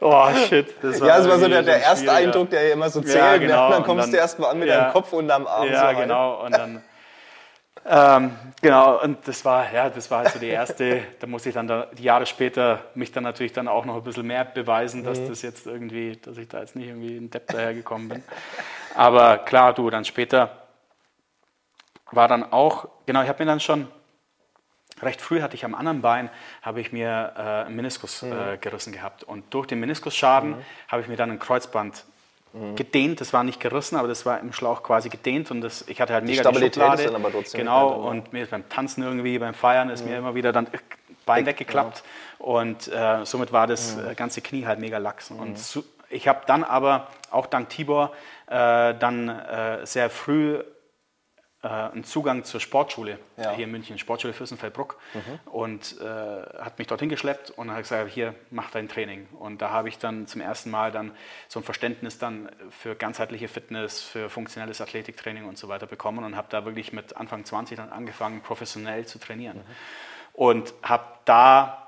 oh 0.00 0.28
shit. 0.48 0.74
Das 0.82 1.00
war 1.00 1.08
ja, 1.08 1.18
das 1.18 1.28
war 1.28 1.38
so 1.38 1.48
der, 1.48 1.62
der 1.62 1.80
erste 1.80 2.12
Eindruck, 2.12 2.50
der 2.50 2.72
immer 2.72 2.90
so 2.90 3.00
zählt. 3.00 3.16
Ja, 3.16 3.36
genau. 3.36 3.70
Dann 3.70 3.82
kommst 3.84 4.04
dann, 4.04 4.10
du 4.12 4.16
erst 4.16 4.38
mal 4.38 4.50
an 4.50 4.58
mit 4.58 4.68
ja, 4.68 4.80
deinem 4.80 4.92
Kopf 4.92 5.12
unterm 5.12 5.46
Arm. 5.46 5.68
Ja, 5.68 5.90
so 5.90 6.00
genau. 6.00 6.44
Und 6.44 6.52
dann 6.52 6.82
ähm, 7.86 8.36
genau, 8.62 9.02
und 9.02 9.26
das 9.28 9.44
war, 9.44 9.72
ja, 9.72 9.90
das 9.90 10.10
war 10.10 10.20
also 10.20 10.38
die 10.38 10.48
erste, 10.48 11.02
da 11.20 11.26
musste 11.26 11.50
ich 11.50 11.54
dann 11.54 11.66
da, 11.66 11.86
die 11.92 12.04
Jahre 12.04 12.24
später 12.26 12.80
mich 12.94 13.12
dann 13.12 13.24
natürlich 13.24 13.52
dann 13.52 13.68
auch 13.68 13.84
noch 13.84 13.96
ein 13.96 14.02
bisschen 14.02 14.26
mehr 14.26 14.44
beweisen, 14.44 15.04
dass 15.04 15.20
mhm. 15.20 15.28
das 15.28 15.42
jetzt 15.42 15.66
irgendwie, 15.66 16.16
dass 16.16 16.38
ich 16.38 16.48
da 16.48 16.60
jetzt 16.60 16.76
nicht 16.76 16.88
irgendwie 16.88 17.16
ein 17.16 17.30
Depp 17.30 17.48
dahergekommen 17.48 18.08
bin. 18.08 18.22
Aber 18.94 19.38
klar, 19.38 19.74
du, 19.74 19.90
dann 19.90 20.04
später 20.04 20.64
war 22.10 22.28
dann 22.28 22.52
auch, 22.52 22.88
genau, 23.06 23.22
ich 23.22 23.28
habe 23.28 23.42
mir 23.42 23.50
dann 23.50 23.60
schon, 23.60 23.88
recht 25.02 25.20
früh 25.20 25.42
hatte 25.42 25.56
ich 25.56 25.64
am 25.64 25.74
anderen 25.74 26.00
Bein, 26.00 26.30
habe 26.62 26.80
ich 26.80 26.92
mir 26.92 27.32
äh, 27.36 27.40
einen 27.66 27.76
Meniskus 27.76 28.22
mhm. 28.22 28.32
äh, 28.32 28.56
gerissen 28.56 28.92
gehabt. 28.92 29.24
Und 29.24 29.52
durch 29.52 29.66
den 29.66 29.80
Meniskusschaden 29.80 30.50
mhm. 30.50 30.64
habe 30.88 31.02
ich 31.02 31.08
mir 31.08 31.16
dann 31.16 31.30
ein 31.30 31.38
Kreuzband 31.38 32.04
mhm. 32.54 32.76
gedehnt. 32.76 33.20
Das 33.20 33.32
war 33.32 33.44
nicht 33.44 33.60
gerissen, 33.60 33.96
aber 33.96 34.08
das 34.08 34.24
war 34.24 34.40
im 34.40 34.52
Schlauch 34.52 34.82
quasi 34.82 35.08
gedehnt 35.08 35.50
und 35.50 35.60
das, 35.60 35.84
ich 35.88 36.00
hatte 36.00 36.14
halt 36.14 36.24
mega 36.24 36.36
die, 36.36 36.40
Stabilität 36.40 36.76
die 36.76 36.80
Schublade. 36.80 37.02
Ist 37.02 37.12
dann 37.12 37.20
aber 37.20 37.32
trotzdem 37.32 37.58
genau, 37.58 37.92
und 38.08 38.32
mir 38.32 38.46
beim 38.46 38.68
Tanzen 38.68 39.02
irgendwie, 39.02 39.38
beim 39.38 39.54
Feiern 39.54 39.90
ist 39.90 40.04
mhm. 40.04 40.10
mir 40.10 40.18
immer 40.18 40.34
wieder 40.34 40.52
dann 40.52 40.68
Bein 41.26 41.46
weggeklappt 41.46 42.02
ja. 42.38 42.44
und 42.44 42.88
äh, 42.88 43.24
somit 43.24 43.50
war 43.50 43.66
das 43.66 43.96
mhm. 43.96 44.14
ganze 44.14 44.42
Knie 44.42 44.66
halt 44.66 44.78
mega 44.78 44.98
lax. 44.98 45.30
Und 45.30 45.50
mhm. 45.50 45.56
so, 45.56 45.84
ich 46.10 46.28
habe 46.28 46.40
dann 46.46 46.64
aber 46.64 47.08
auch 47.30 47.46
dank 47.46 47.70
Tibor 47.70 48.12
äh, 48.46 48.94
dann 48.94 49.28
äh, 49.28 49.86
sehr 49.86 50.10
früh 50.10 50.56
äh, 50.56 50.64
einen 51.68 52.04
Zugang 52.04 52.44
zur 52.44 52.60
Sportschule 52.60 53.18
ja. 53.36 53.52
hier 53.52 53.64
in 53.64 53.70
München, 53.70 53.98
Sportschule 53.98 54.32
Fürstenfeldbruck. 54.32 54.98
Mhm. 55.14 55.50
Und 55.50 56.00
äh, 56.00 56.04
hat 56.04 56.78
mich 56.78 56.88
dorthin 56.88 57.08
geschleppt 57.08 57.50
und 57.50 57.70
hat 57.70 57.78
gesagt, 57.78 58.10
hier, 58.10 58.34
mach 58.50 58.70
dein 58.70 58.88
Training. 58.88 59.26
Und 59.38 59.62
da 59.62 59.70
habe 59.70 59.88
ich 59.88 59.98
dann 59.98 60.26
zum 60.26 60.40
ersten 60.40 60.70
Mal 60.70 60.92
dann 60.92 61.12
so 61.48 61.60
ein 61.60 61.62
Verständnis 61.62 62.18
dann 62.18 62.50
für 62.70 62.94
ganzheitliche 62.94 63.48
Fitness, 63.48 64.02
für 64.02 64.28
funktionelles 64.28 64.80
Athletiktraining 64.80 65.46
und 65.46 65.58
so 65.58 65.68
weiter 65.68 65.86
bekommen 65.86 66.24
und 66.24 66.36
habe 66.36 66.48
da 66.50 66.64
wirklich 66.64 66.92
mit 66.92 67.16
Anfang 67.16 67.44
20 67.44 67.76
dann 67.76 67.90
angefangen, 67.90 68.42
professionell 68.42 69.06
zu 69.06 69.18
trainieren. 69.18 69.58
Mhm. 69.58 69.62
Und 70.34 70.74
habe 70.82 71.04
da 71.24 71.83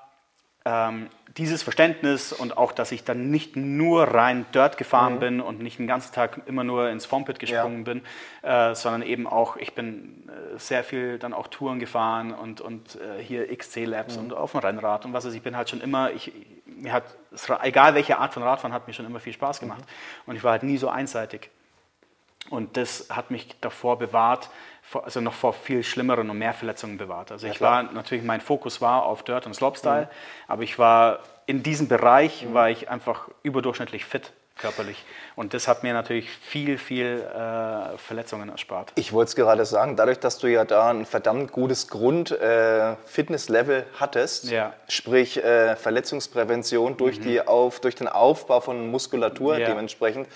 ähm, 0.66 1.08
dieses 1.36 1.62
Verständnis 1.62 2.32
und 2.32 2.56
auch, 2.56 2.72
dass 2.72 2.90
ich 2.92 3.04
dann 3.04 3.30
nicht 3.30 3.56
nur 3.56 4.04
rein 4.04 4.46
Dirt 4.52 4.78
gefahren 4.78 5.14
mhm. 5.16 5.20
bin 5.20 5.40
und 5.40 5.62
nicht 5.62 5.78
den 5.78 5.86
ganzen 5.86 6.12
Tag 6.12 6.40
immer 6.46 6.64
nur 6.64 6.90
ins 6.90 7.06
Fompit 7.06 7.38
gesprungen 7.38 7.84
ja. 7.86 7.92
bin, 7.92 8.02
äh, 8.42 8.74
sondern 8.74 9.02
eben 9.02 9.26
auch, 9.26 9.56
ich 9.56 9.74
bin 9.74 10.28
äh, 10.28 10.58
sehr 10.58 10.82
viel 10.82 11.18
dann 11.18 11.34
auch 11.34 11.46
Touren 11.46 11.78
gefahren 11.78 12.32
und, 12.32 12.60
und 12.60 12.96
äh, 12.96 13.22
hier 13.22 13.54
XC-Labs 13.54 14.16
mhm. 14.16 14.24
und 14.24 14.32
auf 14.32 14.52
dem 14.52 14.60
Rennrad 14.60 15.04
und 15.04 15.12
was 15.12 15.24
weiß 15.24 15.34
ich, 15.34 15.42
bin 15.42 15.56
halt 15.56 15.70
schon 15.70 15.80
immer, 15.80 16.10
ich, 16.10 16.32
mir 16.64 16.92
hat, 16.92 17.04
egal 17.62 17.94
welche 17.94 18.18
Art 18.18 18.34
von 18.34 18.42
Radfahren, 18.42 18.72
hat 18.72 18.88
mir 18.88 18.94
schon 18.94 19.06
immer 19.06 19.20
viel 19.20 19.34
Spaß 19.34 19.60
gemacht 19.60 19.82
mhm. 19.82 20.30
und 20.30 20.36
ich 20.36 20.42
war 20.42 20.52
halt 20.52 20.64
nie 20.64 20.78
so 20.78 20.88
einseitig. 20.88 21.50
Und 22.48 22.76
das 22.76 23.08
hat 23.10 23.32
mich 23.32 23.56
davor 23.60 23.98
bewahrt, 23.98 24.50
also 24.92 25.20
noch 25.20 25.34
vor 25.34 25.52
viel 25.52 25.82
schlimmeren 25.82 26.30
und 26.30 26.38
mehr 26.38 26.54
Verletzungen 26.54 26.96
bewahrt. 26.96 27.32
Also 27.32 27.46
ja, 27.46 27.52
ich 27.52 27.60
war 27.60 27.82
natürlich, 27.82 28.24
mein 28.24 28.40
Fokus 28.40 28.80
war 28.80 29.04
auf 29.04 29.22
Dirt 29.22 29.46
und 29.46 29.54
Slopestyle, 29.54 30.02
mhm. 30.02 30.08
aber 30.48 30.62
ich 30.62 30.78
war 30.78 31.20
in 31.46 31.62
diesem 31.62 31.88
Bereich 31.88 32.44
mhm. 32.44 32.54
war 32.54 32.70
ich 32.70 32.88
einfach 32.88 33.28
überdurchschnittlich 33.42 34.04
fit 34.04 34.32
körperlich. 34.58 35.04
Und 35.34 35.52
das 35.52 35.68
hat 35.68 35.82
mir 35.82 35.92
natürlich 35.92 36.30
viel, 36.30 36.78
viel 36.78 37.20
äh, 37.20 37.98
Verletzungen 37.98 38.48
erspart. 38.48 38.92
Ich 38.94 39.12
wollte 39.12 39.28
es 39.28 39.36
gerade 39.36 39.66
sagen, 39.66 39.96
dadurch, 39.96 40.18
dass 40.18 40.38
du 40.38 40.46
ja 40.46 40.64
da 40.64 40.90
ein 40.90 41.04
verdammt 41.04 41.52
gutes 41.52 41.88
Grund-Fitness-Level 41.88 43.80
äh, 43.80 43.84
hattest, 44.00 44.50
ja. 44.50 44.72
sprich 44.88 45.42
äh, 45.44 45.76
Verletzungsprävention 45.76 46.96
durch, 46.96 47.18
mhm. 47.18 47.24
die 47.24 47.46
auf, 47.46 47.80
durch 47.80 47.96
den 47.96 48.08
Aufbau 48.08 48.60
von 48.60 48.90
Muskulatur 48.90 49.58
ja. 49.58 49.66
dementsprechend, 49.66 50.26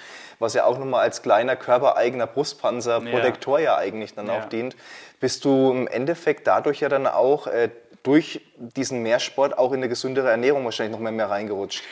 was 0.41 0.55
ja 0.55 0.65
auch 0.65 0.79
nochmal 0.79 1.03
als 1.03 1.23
kleiner 1.23 1.55
körpereigener 1.55 2.27
Brustpanzer, 2.27 3.01
Protektor 3.01 3.61
ja, 3.61 3.73
ja 3.73 3.77
eigentlich 3.79 4.15
dann 4.15 4.29
auch 4.31 4.47
dient, 4.47 4.75
bist 5.21 5.45
du 5.45 5.71
im 5.71 5.87
Endeffekt 5.87 6.47
dadurch 6.47 6.81
ja 6.81 6.89
dann 6.89 7.07
auch 7.07 7.47
äh, 7.47 7.69
durch 8.03 8.41
diesen 8.59 9.03
Mehrsport 9.03 9.59
auch 9.59 9.73
in 9.73 9.79
eine 9.79 9.89
gesündere 9.89 10.31
Ernährung 10.31 10.65
wahrscheinlich 10.65 10.93
noch 10.93 11.01
mehr, 11.01 11.13
mehr 11.13 11.31
reingerutscht. 11.31 11.85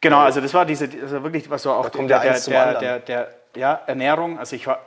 Genau, 0.00 0.20
also 0.20 0.40
das 0.42 0.52
war 0.52 0.66
diese, 0.66 0.88
also 1.00 1.22
wirklich, 1.22 1.48
was 1.48 1.62
so 1.62 1.72
auf 1.72 1.90
der, 1.90 2.06
der, 2.06 2.38
der, 2.38 2.74
der, 2.74 2.98
der, 2.98 3.28
ja, 3.56 3.80
Ernährung, 3.86 4.38
also 4.38 4.54
ich 4.54 4.66
war, 4.66 4.84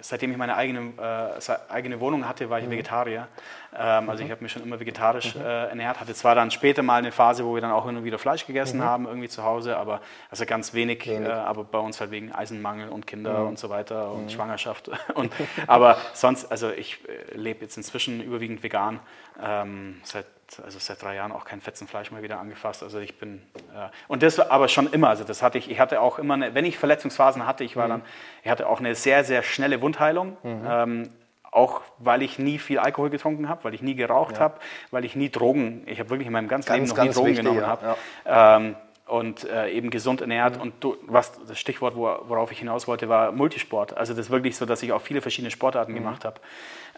seitdem 0.00 0.32
ich 0.32 0.36
meine 0.36 0.56
eigene, 0.56 0.92
äh, 0.98 1.72
eigene 1.72 2.00
Wohnung 2.00 2.28
hatte, 2.28 2.50
war 2.50 2.58
ich 2.58 2.66
mhm. 2.66 2.72
Vegetarier. 2.72 3.28
Ähm, 3.76 4.08
also 4.08 4.22
mhm. 4.22 4.26
ich 4.26 4.32
habe 4.32 4.42
mich 4.42 4.52
schon 4.52 4.62
immer 4.62 4.78
vegetarisch 4.78 5.34
mhm. 5.34 5.42
äh, 5.42 5.66
ernährt. 5.66 6.00
Hatte 6.00 6.14
zwar 6.14 6.34
dann 6.34 6.50
später 6.50 6.82
mal 6.82 6.98
eine 6.98 7.12
Phase, 7.12 7.44
wo 7.44 7.54
wir 7.54 7.60
dann 7.60 7.72
auch 7.72 7.86
immer 7.86 8.04
wieder 8.04 8.18
Fleisch 8.18 8.46
gegessen 8.46 8.78
mhm. 8.78 8.84
haben, 8.84 9.06
irgendwie 9.06 9.28
zu 9.28 9.42
Hause, 9.42 9.76
aber 9.76 10.00
also 10.30 10.46
ganz 10.46 10.74
wenig, 10.74 11.06
wenig. 11.06 11.28
Äh, 11.28 11.32
aber 11.32 11.64
bei 11.64 11.78
uns 11.78 12.00
halt 12.00 12.10
wegen 12.10 12.32
Eisenmangel 12.32 12.88
und 12.88 13.06
Kinder 13.06 13.40
mhm. 13.40 13.48
und 13.48 13.58
so 13.58 13.70
weiter 13.70 14.12
und 14.12 14.24
mhm. 14.24 14.30
Schwangerschaft. 14.30 14.90
und, 15.14 15.32
aber 15.66 15.98
sonst, 16.12 16.50
also 16.50 16.70
ich 16.70 17.00
äh, 17.08 17.36
lebe 17.36 17.62
jetzt 17.62 17.76
inzwischen 17.76 18.22
überwiegend 18.22 18.62
vegan, 18.62 19.00
ähm, 19.42 20.00
seit 20.04 20.26
also 20.62 20.78
seit 20.78 21.02
drei 21.02 21.16
Jahren 21.16 21.32
auch 21.32 21.44
kein 21.44 21.60
Fetzenfleisch 21.60 22.10
mehr 22.10 22.22
wieder 22.22 22.38
angefasst. 22.38 22.82
Also 22.82 22.98
ich 22.98 23.18
bin 23.18 23.42
äh, 23.74 23.88
und 24.08 24.22
das 24.22 24.38
aber 24.38 24.68
schon 24.68 24.92
immer. 24.92 25.08
Also 25.08 25.24
das 25.24 25.42
hatte 25.42 25.58
ich. 25.58 25.70
Ich 25.70 25.80
hatte 25.80 26.00
auch 26.00 26.18
immer, 26.18 26.34
eine, 26.34 26.54
wenn 26.54 26.64
ich 26.64 26.78
Verletzungsphasen 26.78 27.46
hatte, 27.46 27.64
ich 27.64 27.76
war 27.76 27.86
mhm. 27.86 27.90
dann, 27.90 28.02
ich 28.42 28.50
hatte 28.50 28.68
auch 28.68 28.78
eine 28.78 28.94
sehr 28.94 29.24
sehr 29.24 29.42
schnelle 29.42 29.80
Wundheilung. 29.80 30.36
Mhm. 30.42 30.66
Ähm, 30.68 31.10
auch 31.54 31.82
weil 31.98 32.22
ich 32.22 32.38
nie 32.38 32.58
viel 32.58 32.78
Alkohol 32.78 33.10
getrunken 33.10 33.48
habe, 33.48 33.64
weil 33.64 33.74
ich 33.74 33.82
nie 33.82 33.94
geraucht 33.94 34.36
ja. 34.36 34.40
habe, 34.40 34.58
weil 34.90 35.04
ich 35.04 35.14
nie 35.14 35.30
Drogen, 35.30 35.82
ich 35.86 36.00
habe 36.00 36.10
wirklich 36.10 36.26
in 36.26 36.32
meinem 36.32 36.48
ganzen 36.48 36.68
ganz, 36.68 36.90
Leben 36.90 36.96
noch 36.96 37.04
nie 37.04 37.10
Drogen 37.10 37.28
wichtig, 37.28 37.44
genommen 37.44 37.60
ja. 37.60 37.66
habe. 37.66 37.96
Ja. 38.24 38.56
Ähm, 38.56 38.76
und 39.06 39.44
äh, 39.44 39.70
eben 39.70 39.90
gesund 39.90 40.22
ernährt. 40.22 40.56
Mhm. 40.56 40.62
Und 40.62 40.74
du, 40.80 40.96
was 41.06 41.32
das 41.46 41.58
Stichwort, 41.58 41.94
worauf 41.94 42.50
ich 42.50 42.58
hinaus 42.58 42.88
wollte, 42.88 43.08
war 43.08 43.32
Multisport. 43.32 43.96
Also 43.96 44.14
das 44.14 44.26
ist 44.26 44.30
wirklich 44.30 44.56
so, 44.56 44.64
dass 44.64 44.82
ich 44.82 44.92
auch 44.92 45.02
viele 45.02 45.20
verschiedene 45.20 45.50
Sportarten 45.50 45.92
mhm. 45.92 45.96
gemacht 45.96 46.24
habe. 46.24 46.40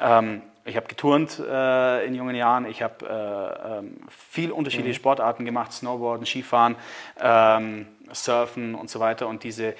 Ähm, 0.00 0.42
ich 0.64 0.76
habe 0.76 0.86
geturnt 0.86 1.40
äh, 1.40 2.06
in 2.06 2.14
jungen 2.14 2.36
Jahren, 2.36 2.66
ich 2.66 2.82
habe 2.82 3.04
äh, 3.04 3.78
ähm, 3.78 3.96
viel 4.08 4.52
unterschiedliche 4.52 4.92
mhm. 4.92 5.00
Sportarten 5.00 5.44
gemacht, 5.44 5.72
Snowboarden, 5.72 6.26
Skifahren, 6.26 6.76
ähm, 7.20 7.88
Surfen 8.12 8.76
und 8.76 8.88
so 8.88 9.00
weiter. 9.00 9.26
Und 9.26 9.42
diese, 9.42 9.74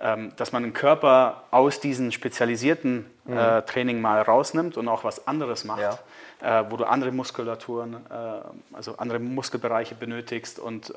ähm, 0.00 0.32
dass 0.36 0.52
man 0.52 0.62
den 0.62 0.72
Körper 0.72 1.44
aus 1.50 1.80
diesem 1.80 2.12
spezialisierten 2.12 3.10
äh, 3.28 3.60
mhm. 3.60 3.66
Training 3.66 4.00
mal 4.00 4.22
rausnimmt 4.22 4.76
und 4.76 4.88
auch 4.88 5.04
was 5.04 5.26
anderes 5.26 5.64
macht. 5.64 5.80
Ja 5.80 5.98
äh, 6.40 6.64
wo 6.68 6.76
du 6.76 6.84
andere 6.84 7.12
Muskulaturen, 7.12 7.94
äh, 8.10 8.74
also 8.74 8.96
andere 8.96 9.18
Muskelbereiche 9.18 9.94
benötigst 9.94 10.58
und 10.58 10.90
äh, 10.90 10.94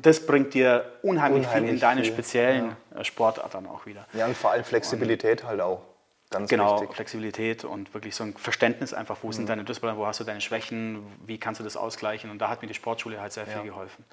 das 0.00 0.24
bringt 0.24 0.54
dir 0.54 0.84
unheimlich, 1.02 1.46
unheimlich 1.46 1.70
viel 1.70 1.74
in 1.74 1.80
deine 1.80 2.02
viel. 2.02 2.12
speziellen 2.12 2.76
ja. 2.94 3.00
Äh, 3.00 3.04
Sportart 3.04 3.54
dann 3.54 3.66
auch 3.66 3.86
wieder. 3.86 4.06
Ja, 4.12 4.26
und 4.26 4.36
vor 4.36 4.52
allem 4.52 4.64
Flexibilität 4.64 5.42
und, 5.42 5.48
halt 5.48 5.60
auch. 5.60 5.82
Ganz 6.28 6.50
genau, 6.50 6.80
wichtig. 6.80 6.94
Flexibilität 6.94 7.64
und 7.64 7.94
wirklich 7.94 8.16
so 8.16 8.24
ein 8.24 8.36
Verständnis 8.36 8.92
einfach, 8.92 9.18
wo 9.22 9.28
mhm. 9.28 9.32
sind 9.32 9.48
deine 9.48 9.64
Disziplinen, 9.64 9.96
wo 9.96 10.06
hast 10.06 10.18
du 10.18 10.24
deine 10.24 10.40
Schwächen, 10.40 11.06
wie 11.24 11.38
kannst 11.38 11.60
du 11.60 11.64
das 11.64 11.76
ausgleichen 11.76 12.30
und 12.30 12.38
da 12.38 12.48
hat 12.48 12.62
mir 12.62 12.68
die 12.68 12.74
Sportschule 12.74 13.20
halt 13.20 13.32
sehr 13.32 13.46
viel 13.46 13.58
ja. 13.58 13.62
geholfen. 13.62 14.04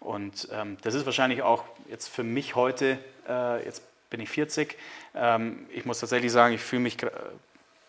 Und 0.00 0.48
ähm, 0.52 0.76
das 0.82 0.94
ist 0.94 1.06
wahrscheinlich 1.06 1.42
auch 1.42 1.62
jetzt 1.88 2.08
für 2.08 2.24
mich 2.24 2.56
heute, 2.56 2.98
äh, 3.28 3.64
jetzt 3.64 3.82
bin 4.12 4.20
ich 4.20 4.30
40, 4.30 4.78
ähm, 5.16 5.66
ich 5.70 5.84
muss 5.84 5.98
tatsächlich 5.98 6.30
sagen, 6.30 6.54
ich 6.54 6.60
fühle 6.60 6.82
mich 6.82 6.98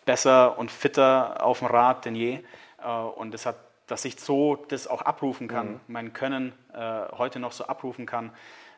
besser 0.04 0.58
und 0.58 0.70
fitter 0.70 1.44
auf 1.44 1.60
dem 1.60 1.68
Rad 1.68 2.04
denn 2.04 2.16
je. 2.16 2.40
Äh, 2.82 2.88
und 2.88 3.32
das 3.32 3.46
hat, 3.46 3.56
dass 3.86 4.04
ich 4.04 4.18
so 4.18 4.56
das 4.56 4.86
auch 4.86 5.02
abrufen 5.02 5.46
kann, 5.46 5.72
mhm. 5.72 5.80
mein 5.86 6.12
Können 6.12 6.52
äh, 6.72 7.02
heute 7.12 7.38
noch 7.38 7.52
so 7.52 7.66
abrufen 7.66 8.06
kann, 8.06 8.32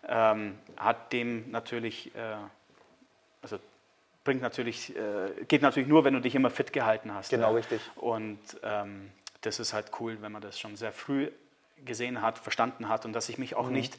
ähm, 0.06 0.58
hat 0.76 1.12
dem 1.12 1.50
natürlich, 1.50 2.14
äh, 2.14 2.36
also 3.42 3.58
bringt 4.24 4.42
natürlich, 4.42 4.92
geht 5.46 5.62
natürlich 5.62 5.88
nur, 5.88 6.02
wenn 6.02 6.14
du 6.14 6.20
dich 6.20 6.34
immer 6.34 6.50
fit 6.50 6.72
gehalten 6.72 7.14
hast. 7.14 7.30
Genau, 7.30 7.54
richtig. 7.54 7.80
Und 7.94 8.40
ähm, 8.64 9.12
das 9.42 9.60
ist 9.60 9.72
halt 9.72 9.92
cool, 10.00 10.18
wenn 10.20 10.32
man 10.32 10.42
das 10.42 10.58
schon 10.58 10.74
sehr 10.74 10.90
früh 10.90 11.30
gesehen 11.84 12.22
hat, 12.22 12.36
verstanden 12.36 12.88
hat 12.88 13.04
und 13.04 13.12
dass 13.12 13.28
ich 13.28 13.38
mich 13.38 13.54
auch 13.54 13.68
mhm. 13.68 13.74
nicht 13.74 13.96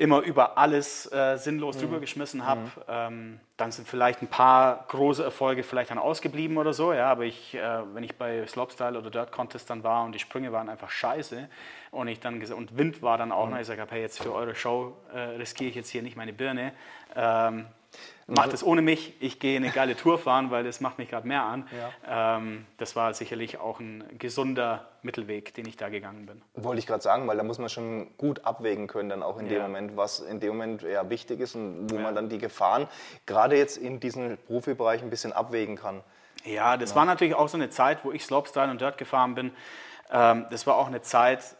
immer 0.00 0.22
über 0.22 0.56
alles 0.56 1.12
äh, 1.12 1.36
sinnlos 1.36 1.76
mhm. 1.76 1.80
drüber 1.80 2.00
geschmissen 2.00 2.46
habe. 2.46 2.62
Mhm. 2.62 2.70
Ähm, 2.88 3.40
dann 3.58 3.70
sind 3.70 3.86
vielleicht 3.86 4.22
ein 4.22 4.28
paar 4.28 4.86
große 4.88 5.22
Erfolge 5.22 5.62
vielleicht 5.62 5.90
dann 5.90 5.98
ausgeblieben 5.98 6.56
oder 6.56 6.72
so, 6.72 6.94
ja, 6.94 7.10
aber 7.10 7.24
ich, 7.24 7.54
äh, 7.54 7.60
wenn 7.92 8.02
ich 8.02 8.16
bei 8.16 8.46
Slopestyle 8.46 8.98
oder 8.98 9.10
Dirt 9.10 9.30
Contest 9.30 9.68
dann 9.68 9.84
war 9.84 10.04
und 10.04 10.12
die 10.12 10.18
Sprünge 10.18 10.52
waren 10.52 10.70
einfach 10.70 10.88
scheiße 10.88 11.48
und 11.90 12.08
ich 12.08 12.18
dann 12.18 12.42
und 12.42 12.78
Wind 12.78 13.02
war 13.02 13.18
dann 13.18 13.30
auch 13.30 13.44
mhm. 13.44 13.52
noch, 13.52 13.60
ich 13.60 13.66
sage, 13.66 13.86
hey, 13.90 14.00
jetzt 14.00 14.22
für 14.22 14.32
eure 14.32 14.54
Show 14.54 14.96
äh, 15.12 15.18
riskiere 15.18 15.68
ich 15.68 15.76
jetzt 15.76 15.90
hier 15.90 16.00
nicht 16.00 16.16
meine 16.16 16.32
Birne. 16.32 16.72
Ähm, 17.14 17.66
macht 18.26 18.52
es 18.52 18.62
ohne 18.62 18.82
mich. 18.82 19.14
Ich 19.20 19.38
gehe 19.38 19.56
eine 19.56 19.70
geile 19.70 19.96
Tour 19.96 20.18
fahren, 20.18 20.50
weil 20.50 20.64
das 20.64 20.80
macht 20.80 20.98
mich 20.98 21.08
gerade 21.08 21.26
mehr 21.26 21.42
an. 21.42 21.68
Ja. 22.06 22.36
Ähm, 22.36 22.66
das 22.78 22.96
war 22.96 23.12
sicherlich 23.14 23.58
auch 23.58 23.80
ein 23.80 24.04
gesunder 24.18 24.88
Mittelweg, 25.02 25.54
den 25.54 25.66
ich 25.66 25.76
da 25.76 25.88
gegangen 25.88 26.26
bin. 26.26 26.42
Wollte 26.54 26.78
ich 26.78 26.86
gerade 26.86 27.02
sagen, 27.02 27.26
weil 27.26 27.36
da 27.36 27.42
muss 27.42 27.58
man 27.58 27.68
schon 27.68 28.16
gut 28.16 28.44
abwägen 28.44 28.86
können, 28.86 29.08
dann 29.08 29.22
auch 29.22 29.38
in 29.38 29.46
ja. 29.46 29.54
dem 29.54 29.62
Moment, 29.62 29.96
was 29.96 30.20
in 30.20 30.40
dem 30.40 30.50
Moment 30.50 30.82
ja 30.82 31.08
wichtig 31.10 31.40
ist 31.40 31.54
und 31.54 31.90
wo 31.90 31.96
ja. 31.96 32.02
man 32.02 32.14
dann 32.14 32.28
die 32.28 32.38
Gefahren 32.38 32.86
gerade 33.26 33.56
jetzt 33.56 33.76
in 33.76 34.00
diesem 34.00 34.38
Profibereich 34.46 35.02
ein 35.02 35.10
bisschen 35.10 35.32
abwägen 35.32 35.76
kann. 35.76 36.02
Ja, 36.44 36.76
das 36.76 36.94
war 36.94 37.04
natürlich 37.04 37.34
auch 37.34 37.48
so 37.48 37.58
eine 37.58 37.68
Zeit, 37.68 38.04
wo 38.04 38.12
ich 38.12 38.24
Slopestyle 38.24 38.70
und 38.70 38.80
Dirt 38.80 38.96
gefahren 38.96 39.34
bin. 39.34 39.52
Ähm, 40.10 40.46
das 40.50 40.66
war 40.66 40.76
auch 40.76 40.86
eine 40.86 41.02
Zeit, 41.02 41.56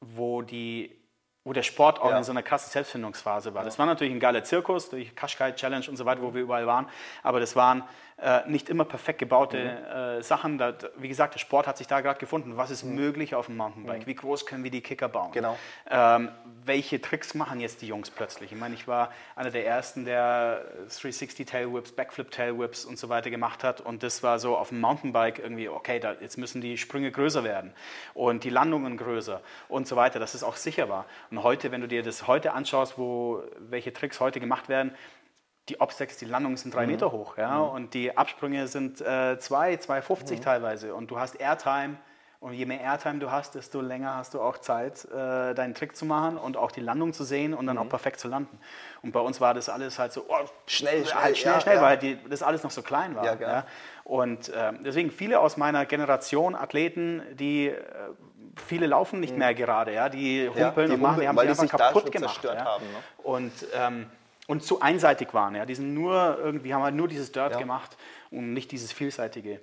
wo 0.00 0.42
die 0.42 0.99
wo 1.44 1.52
der 1.52 1.62
Sport 1.62 2.00
auch 2.00 2.10
ja. 2.10 2.18
in 2.18 2.24
so 2.24 2.32
einer 2.32 2.42
krassen 2.42 2.70
Selbstfindungsphase 2.70 3.54
war. 3.54 3.62
Ja. 3.62 3.64
Das 3.64 3.78
war 3.78 3.86
natürlich 3.86 4.12
ein 4.12 4.20
geiler 4.20 4.44
Zirkus 4.44 4.90
durch 4.90 5.14
Qashqai 5.16 5.52
Challenge 5.52 5.86
und 5.88 5.96
so 5.96 6.04
weiter, 6.04 6.20
wo 6.22 6.34
wir 6.34 6.42
überall 6.42 6.66
waren. 6.66 6.86
Aber 7.22 7.40
das 7.40 7.56
waren 7.56 7.82
äh, 8.22 8.48
nicht 8.48 8.68
immer 8.68 8.84
perfekt 8.84 9.18
gebaute 9.18 9.58
mhm. 9.58 10.18
äh, 10.18 10.22
Sachen. 10.22 10.58
Da, 10.58 10.74
wie 10.96 11.08
gesagt, 11.08 11.34
der 11.34 11.38
Sport 11.38 11.66
hat 11.66 11.78
sich 11.78 11.86
da 11.86 12.00
gerade 12.00 12.18
gefunden. 12.18 12.56
Was 12.56 12.70
ist 12.70 12.84
mhm. 12.84 12.94
möglich 12.94 13.34
auf 13.34 13.46
dem 13.46 13.56
Mountainbike? 13.56 14.02
Mhm. 14.02 14.06
Wie 14.06 14.14
groß 14.14 14.46
können 14.46 14.62
wir 14.62 14.70
die 14.70 14.82
Kicker 14.82 15.08
bauen? 15.08 15.32
Genau. 15.32 15.58
Ähm, 15.90 16.30
welche 16.64 17.00
Tricks 17.00 17.34
machen 17.34 17.60
jetzt 17.60 17.80
die 17.82 17.86
Jungs 17.86 18.10
plötzlich? 18.10 18.52
Ich 18.52 18.58
meine, 18.58 18.74
ich 18.74 18.86
war 18.86 19.10
einer 19.36 19.50
der 19.50 19.66
ersten, 19.66 20.04
der 20.04 20.64
360 20.88 21.46
Tailwhips, 21.46 21.92
Backflip 21.92 22.30
Tailwhips 22.30 22.84
und 22.84 22.98
so 22.98 23.08
weiter 23.08 23.30
gemacht 23.30 23.64
hat. 23.64 23.80
Und 23.80 24.02
das 24.02 24.22
war 24.22 24.38
so 24.38 24.56
auf 24.56 24.68
dem 24.68 24.80
Mountainbike 24.80 25.38
irgendwie, 25.38 25.68
okay, 25.68 25.98
da, 25.98 26.14
jetzt 26.20 26.36
müssen 26.36 26.60
die 26.60 26.76
Sprünge 26.76 27.10
größer 27.10 27.44
werden 27.44 27.72
und 28.12 28.44
die 28.44 28.50
Landungen 28.50 28.96
größer 28.96 29.40
und 29.68 29.88
so 29.88 29.96
weiter, 29.96 30.18
dass 30.18 30.34
es 30.34 30.44
auch 30.44 30.56
sicher 30.56 30.88
war. 30.88 31.06
Und 31.30 31.42
heute, 31.42 31.72
wenn 31.72 31.80
du 31.80 31.88
dir 31.88 32.02
das 32.02 32.26
heute 32.26 32.52
anschaust, 32.52 32.98
wo 32.98 33.42
welche 33.58 33.92
Tricks 33.92 34.20
heute 34.20 34.40
gemacht 34.40 34.68
werden, 34.68 34.92
die 35.68 35.80
Obstacles, 35.80 36.18
die 36.18 36.24
Landungen 36.24 36.56
sind 36.56 36.74
drei 36.74 36.86
mhm. 36.86 36.92
Meter 36.92 37.12
hoch, 37.12 37.36
ja, 37.36 37.58
mhm. 37.58 37.70
und 37.70 37.94
die 37.94 38.16
Absprünge 38.16 38.66
sind 38.66 39.00
äh, 39.00 39.38
zwei, 39.38 39.74
2,50 39.74 40.36
mhm. 40.36 40.40
teilweise. 40.40 40.94
Und 40.94 41.10
du 41.10 41.18
hast 41.18 41.36
Airtime. 41.36 41.96
Und 42.40 42.54
je 42.54 42.64
mehr 42.64 42.80
Airtime 42.80 43.18
du 43.18 43.30
hast, 43.30 43.54
desto 43.54 43.82
länger 43.82 44.14
hast 44.14 44.32
du 44.32 44.40
auch 44.40 44.56
Zeit, 44.56 45.04
äh, 45.04 45.52
deinen 45.52 45.74
Trick 45.74 45.94
zu 45.94 46.06
machen 46.06 46.38
und 46.38 46.56
auch 46.56 46.72
die 46.72 46.80
Landung 46.80 47.12
zu 47.12 47.22
sehen 47.22 47.52
und 47.52 47.66
dann 47.66 47.76
auch 47.76 47.84
mhm. 47.84 47.90
perfekt 47.90 48.18
zu 48.18 48.28
landen. 48.28 48.58
Und 49.02 49.12
bei 49.12 49.20
uns 49.20 49.42
war 49.42 49.52
das 49.52 49.68
alles 49.68 49.98
halt 49.98 50.14
so 50.14 50.24
oh, 50.26 50.36
schnell, 50.66 51.04
schnell, 51.04 51.22
halt 51.22 51.36
schnell, 51.36 51.52
ja, 51.52 51.60
schnell, 51.60 51.76
ja. 51.76 51.82
weil 51.82 51.98
die, 51.98 52.18
das 52.30 52.42
alles 52.42 52.62
noch 52.62 52.70
so 52.70 52.80
klein 52.80 53.14
war. 53.14 53.26
Ja, 53.26 53.34
ja. 53.34 53.66
Und 54.04 54.48
äh, 54.48 54.72
deswegen 54.82 55.10
viele 55.10 55.38
aus 55.38 55.58
meiner 55.58 55.84
Generation 55.84 56.54
Athleten, 56.54 57.22
die 57.34 57.66
äh, 57.66 57.76
viele 58.56 58.86
laufen 58.86 59.20
nicht 59.20 59.34
mhm. 59.34 59.40
mehr 59.40 59.54
gerade, 59.54 59.92
ja, 59.92 60.08
die 60.08 60.48
humpeln 60.48 60.88
die 60.88 60.94
und 60.94 61.02
machen, 61.02 61.20
die 61.20 61.28
haben 61.28 61.38
sich 61.38 61.60
einfach 61.60 61.78
kaputt 61.78 62.10
gemacht. 62.10 62.42
Haben, 62.42 62.84
ne? 62.86 63.02
Und 63.22 63.52
ähm, 63.74 64.06
und 64.50 64.64
zu 64.64 64.80
einseitig 64.80 65.32
waren. 65.32 65.54
Ja. 65.54 65.64
Die 65.64 65.76
sind 65.76 65.94
nur 65.94 66.36
irgendwie, 66.42 66.74
haben 66.74 66.82
halt 66.82 66.96
nur 66.96 67.06
dieses 67.06 67.30
Dirt 67.30 67.52
ja. 67.52 67.58
gemacht 67.58 67.96
und 68.32 68.52
nicht 68.52 68.72
dieses 68.72 68.90
vielseitige. 68.92 69.60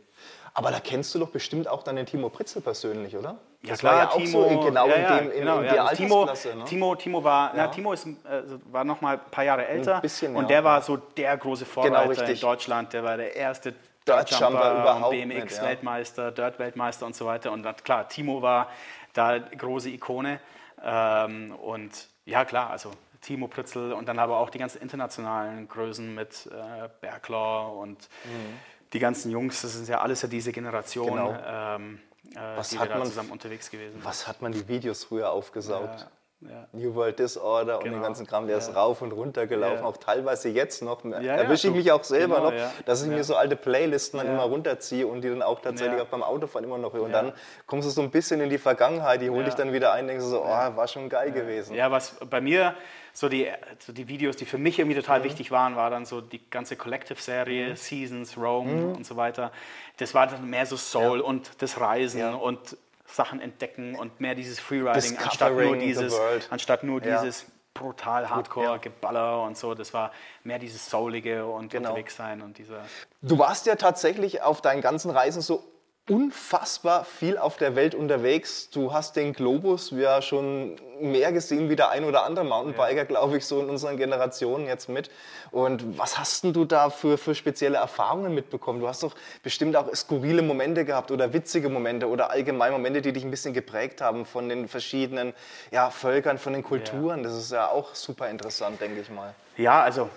Aber 0.53 0.71
da 0.71 0.79
kennst 0.79 1.13
du 1.13 1.19
doch 1.19 1.29
bestimmt 1.29 1.67
auch 1.67 1.83
dann 1.83 1.97
den 1.97 2.05
Timo 2.05 2.29
Pritzel 2.29 2.61
persönlich, 2.61 3.15
oder? 3.17 3.37
Ja, 3.63 3.71
das 3.71 3.79
klar, 3.79 3.93
war 3.93 3.99
ja 3.99 4.25
Timo, 4.25 4.45
auch 4.45 4.49
so 4.49 4.59
genau 4.61 4.87
ja, 4.87 4.97
ja, 4.97 5.17
in, 5.17 5.25
dem, 5.25 5.31
in, 5.33 5.39
genau, 5.39 5.57
in 5.57 5.63
der 5.65 5.75
ja, 5.75 5.87
Timo, 5.89 6.25
ne? 6.25 6.63
Timo, 6.65 6.95
Timo 6.95 7.23
war, 7.23 7.51
na, 7.53 7.67
Timo 7.67 7.91
ist, 7.91 8.07
äh, 8.07 8.43
war 8.71 8.85
noch 8.85 9.01
mal 9.01 9.15
ein 9.15 9.29
paar 9.29 9.43
Jahre 9.43 9.67
älter 9.67 9.99
bisschen, 9.99 10.33
und 10.35 10.49
der 10.49 10.63
war 10.63 10.81
so 10.81 10.95
der 10.95 11.35
große 11.35 11.65
genau, 11.65 11.73
Vorreiter 11.73 12.13
genau, 12.21 12.31
in 12.31 12.39
Deutschland. 12.39 12.93
Der 12.93 13.03
war 13.03 13.17
der 13.17 13.35
erste 13.35 13.73
Dirt-Jumper 14.07 14.81
überhaupt 14.81 15.11
BMX-Weltmeister, 15.11 16.31
Dirt-Weltmeister 16.31 17.05
und 17.05 17.15
so 17.15 17.25
weiter. 17.25 17.51
Und 17.51 17.83
klar, 17.83 18.07
Timo 18.07 18.41
war 18.41 18.69
da 19.11 19.37
große 19.37 19.89
Ikone. 19.89 20.39
Ähm, 20.81 21.53
und 21.55 22.07
ja, 22.25 22.45
klar, 22.45 22.69
also 22.69 22.91
Timo 23.27 23.47
Pritzel 23.49 23.91
und 23.91 24.07
dann 24.07 24.19
aber 24.19 24.37
auch 24.37 24.49
die 24.49 24.57
ganzen 24.57 24.81
internationalen 24.81 25.67
Größen 25.67 26.15
mit 26.15 26.49
äh, 26.49 26.87
Berglaw 27.01 27.81
und 27.81 27.99
mhm. 28.23 28.59
die 28.93 28.99
ganzen 28.99 29.31
Jungs, 29.31 29.61
das 29.63 29.73
sind 29.73 29.89
ja 29.89 29.99
alles 29.99 30.21
ja 30.21 30.29
diese 30.29 30.53
Generation, 30.53 31.09
genau. 31.09 31.37
ähm, 31.45 31.99
äh, 32.33 32.39
was 32.55 32.69
die 32.69 32.79
hat 32.79 32.87
wir 32.87 32.95
da 32.95 33.03
zusammen 33.03 33.31
unterwegs 33.31 33.69
gewesen. 33.69 33.99
Was 34.01 34.29
hat 34.29 34.41
man 34.41 34.53
die 34.53 34.65
Videos 34.69 35.03
früher 35.03 35.29
aufgesaugt? 35.29 35.99
Ja. 35.99 36.07
Ja. 36.41 36.67
New 36.71 36.93
World 36.93 37.17
Disorder 37.17 37.63
genau. 37.63 37.77
und 37.77 37.83
den 37.85 37.93
genau. 37.93 38.03
ganzen 38.03 38.27
Kram, 38.27 38.45
der 38.45 38.57
ja. 38.57 38.61
ist 38.61 38.75
rauf 38.75 39.01
und 39.01 39.11
runter 39.11 39.47
gelaufen, 39.47 39.79
ja. 39.79 39.85
auch 39.85 39.97
teilweise 39.97 40.49
jetzt 40.49 40.83
noch. 40.83 41.03
Ja, 41.03 41.17
Erwische 41.19 41.69
ich 41.69 41.73
mich 41.73 41.91
auch 41.91 42.03
selber 42.03 42.35
genau, 42.35 42.51
noch, 42.51 42.83
dass 42.85 43.01
ich 43.01 43.09
mir 43.09 43.23
so 43.23 43.35
alte 43.35 43.55
Playlisten 43.55 44.19
dann 44.19 44.27
immer 44.27 44.43
runterziehe 44.43 45.07
und 45.07 45.21
die 45.21 45.29
dann 45.29 45.41
auch 45.41 45.61
tatsächlich 45.61 45.99
auch 45.99 46.07
beim 46.07 46.21
Autofahren 46.21 46.63
immer 46.63 46.77
noch 46.77 46.93
höre. 46.93 47.03
Und 47.03 47.11
dann 47.11 47.33
kommst 47.65 47.87
du 47.87 47.91
so 47.91 48.01
ein 48.01 48.11
bisschen 48.11 48.39
in 48.39 48.51
die 48.51 48.59
Vergangenheit, 48.59 49.21
die 49.21 49.31
hole 49.31 49.45
dich 49.45 49.55
dann 49.55 49.73
wieder 49.73 49.93
ein, 49.93 50.05
denkst 50.07 50.25
du 50.25 50.29
so, 50.29 50.43
oh, 50.43 50.47
war 50.47 50.87
schon 50.87 51.09
geil 51.09 51.31
gewesen. 51.31 51.73
Ja, 51.73 51.89
was 51.89 52.15
bei 52.29 52.39
mir 52.39 52.75
so 53.13 53.29
die, 53.29 53.47
so 53.79 53.91
die 53.91 54.07
Videos, 54.07 54.35
die 54.35 54.45
für 54.45 54.59
mich 54.59 54.77
irgendwie 54.77 54.95
total 54.95 55.21
mhm. 55.21 55.23
wichtig 55.23 55.49
waren, 55.49 55.75
war 55.75 55.89
dann 55.89 56.05
so 56.05 56.21
die 56.21 56.47
ganze 56.51 56.75
Collective-Serie, 56.75 57.69
mhm. 57.69 57.75
Seasons, 57.75 58.37
Rome 58.37 58.71
mhm. 58.71 58.95
und 58.97 59.07
so 59.07 59.15
weiter. 59.15 59.51
Das 59.97 60.13
war 60.13 60.27
dann 60.27 60.47
mehr 60.47 60.67
so 60.67 60.77
Soul 60.77 61.19
und 61.19 61.49
das 61.63 61.79
Reisen 61.79 62.35
und 62.35 62.77
Sachen 63.07 63.39
entdecken 63.39 63.95
und 63.95 64.19
mehr 64.19 64.35
dieses 64.35 64.59
Freeriding 64.59 65.17
anstatt 65.17 65.53
nur 65.53 65.77
dieses, 65.77 66.19
anstatt 66.49 66.83
nur 66.83 67.03
ja. 67.03 67.21
dieses 67.21 67.45
brutal 67.73 68.29
Hardcore-Geballer 68.29 69.43
und 69.43 69.57
so. 69.57 69.73
Das 69.73 69.93
war 69.93 70.11
mehr 70.43 70.59
dieses 70.59 70.89
Soulige 70.89 71.45
und 71.45 71.71
genau. 71.71 71.89
unterwegs 71.89 72.15
sein 72.15 72.41
und 72.41 72.57
dieser. 72.57 72.83
Du 73.21 73.39
warst 73.39 73.65
ja 73.65 73.75
tatsächlich 73.75 74.41
auf 74.41 74.61
deinen 74.61 74.81
ganzen 74.81 75.11
Reisen 75.11 75.41
so 75.41 75.63
unfassbar 76.09 77.03
viel 77.03 77.37
auf 77.37 77.57
der 77.57 77.75
Welt 77.75 77.93
unterwegs. 77.93 78.69
Du 78.69 78.93
hast 78.93 79.15
den 79.15 79.33
Globus 79.33 79.91
ja 79.91 80.21
schon 80.21 80.77
mehr 81.01 81.31
gesehen 81.31 81.69
wie 81.69 81.75
der 81.75 81.89
ein 81.89 82.05
oder 82.05 82.23
andere 82.23 82.45
Mountainbiker, 82.45 82.95
ja. 82.95 83.03
glaube 83.03 83.37
ich, 83.37 83.45
so 83.45 83.59
in 83.61 83.69
unseren 83.69 83.97
Generationen 83.97 84.67
jetzt 84.67 84.87
mit. 84.87 85.11
Und 85.51 85.97
was 85.97 86.17
hast 86.17 86.43
denn 86.43 86.53
du 86.53 86.65
da 86.65 86.89
für, 86.89 87.17
für 87.17 87.35
spezielle 87.35 87.77
Erfahrungen 87.77 88.33
mitbekommen? 88.33 88.79
Du 88.79 88.87
hast 88.87 89.03
doch 89.03 89.15
bestimmt 89.43 89.75
auch 89.75 89.93
skurrile 89.93 90.41
Momente 90.41 90.85
gehabt 90.85 91.11
oder 91.11 91.33
witzige 91.33 91.69
Momente 91.69 92.07
oder 92.07 92.31
allgemein 92.31 92.71
Momente, 92.71 93.01
die 93.01 93.11
dich 93.11 93.23
ein 93.23 93.31
bisschen 93.31 93.53
geprägt 93.53 94.01
haben 94.01 94.25
von 94.25 94.47
den 94.47 94.67
verschiedenen 94.67 95.33
ja, 95.71 95.89
Völkern, 95.89 96.37
von 96.37 96.53
den 96.53 96.63
Kulturen. 96.63 97.19
Ja. 97.19 97.23
Das 97.23 97.37
ist 97.37 97.51
ja 97.51 97.67
auch 97.67 97.95
super 97.95 98.29
interessant, 98.29 98.79
denke 98.79 99.01
ich 99.01 99.09
mal. 99.09 99.33
Ja, 99.57 99.81
also 99.81 100.09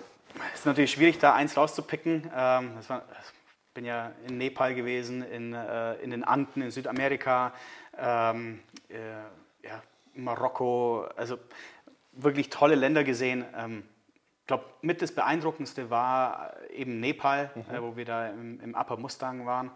es 0.53 0.61
ist 0.61 0.65
natürlich 0.65 0.91
schwierig, 0.91 1.19
da 1.19 1.33
eins 1.33 1.57
rauszupicken. 1.57 2.31
Ähm, 2.35 2.71
das 2.77 2.89
war, 2.89 3.01
bin 3.73 3.85
ja 3.85 4.11
in 4.27 4.37
Nepal 4.37 4.75
gewesen, 4.75 5.23
in, 5.23 5.53
äh, 5.53 5.95
in 5.95 6.11
den 6.11 6.23
Anden, 6.23 6.61
in 6.61 6.71
Südamerika, 6.71 7.53
ähm, 7.97 8.59
äh, 8.89 9.67
ja, 9.67 9.81
Marokko, 10.13 11.05
also 11.15 11.37
wirklich 12.11 12.49
tolle 12.49 12.75
Länder 12.75 13.03
gesehen. 13.03 13.45
Ähm, 13.55 13.83
ich 14.41 14.47
glaube, 14.47 14.65
mit 14.81 15.01
das 15.01 15.13
Beeindruckendste 15.13 15.89
war 15.89 16.53
eben 16.71 16.99
Nepal, 16.99 17.51
mhm. 17.55 17.73
äh, 17.73 17.81
wo 17.81 17.95
wir 17.95 18.05
da 18.05 18.29
im, 18.29 18.59
im 18.59 18.75
Upper 18.75 18.97
Mustang 18.97 19.45
waren. 19.45 19.71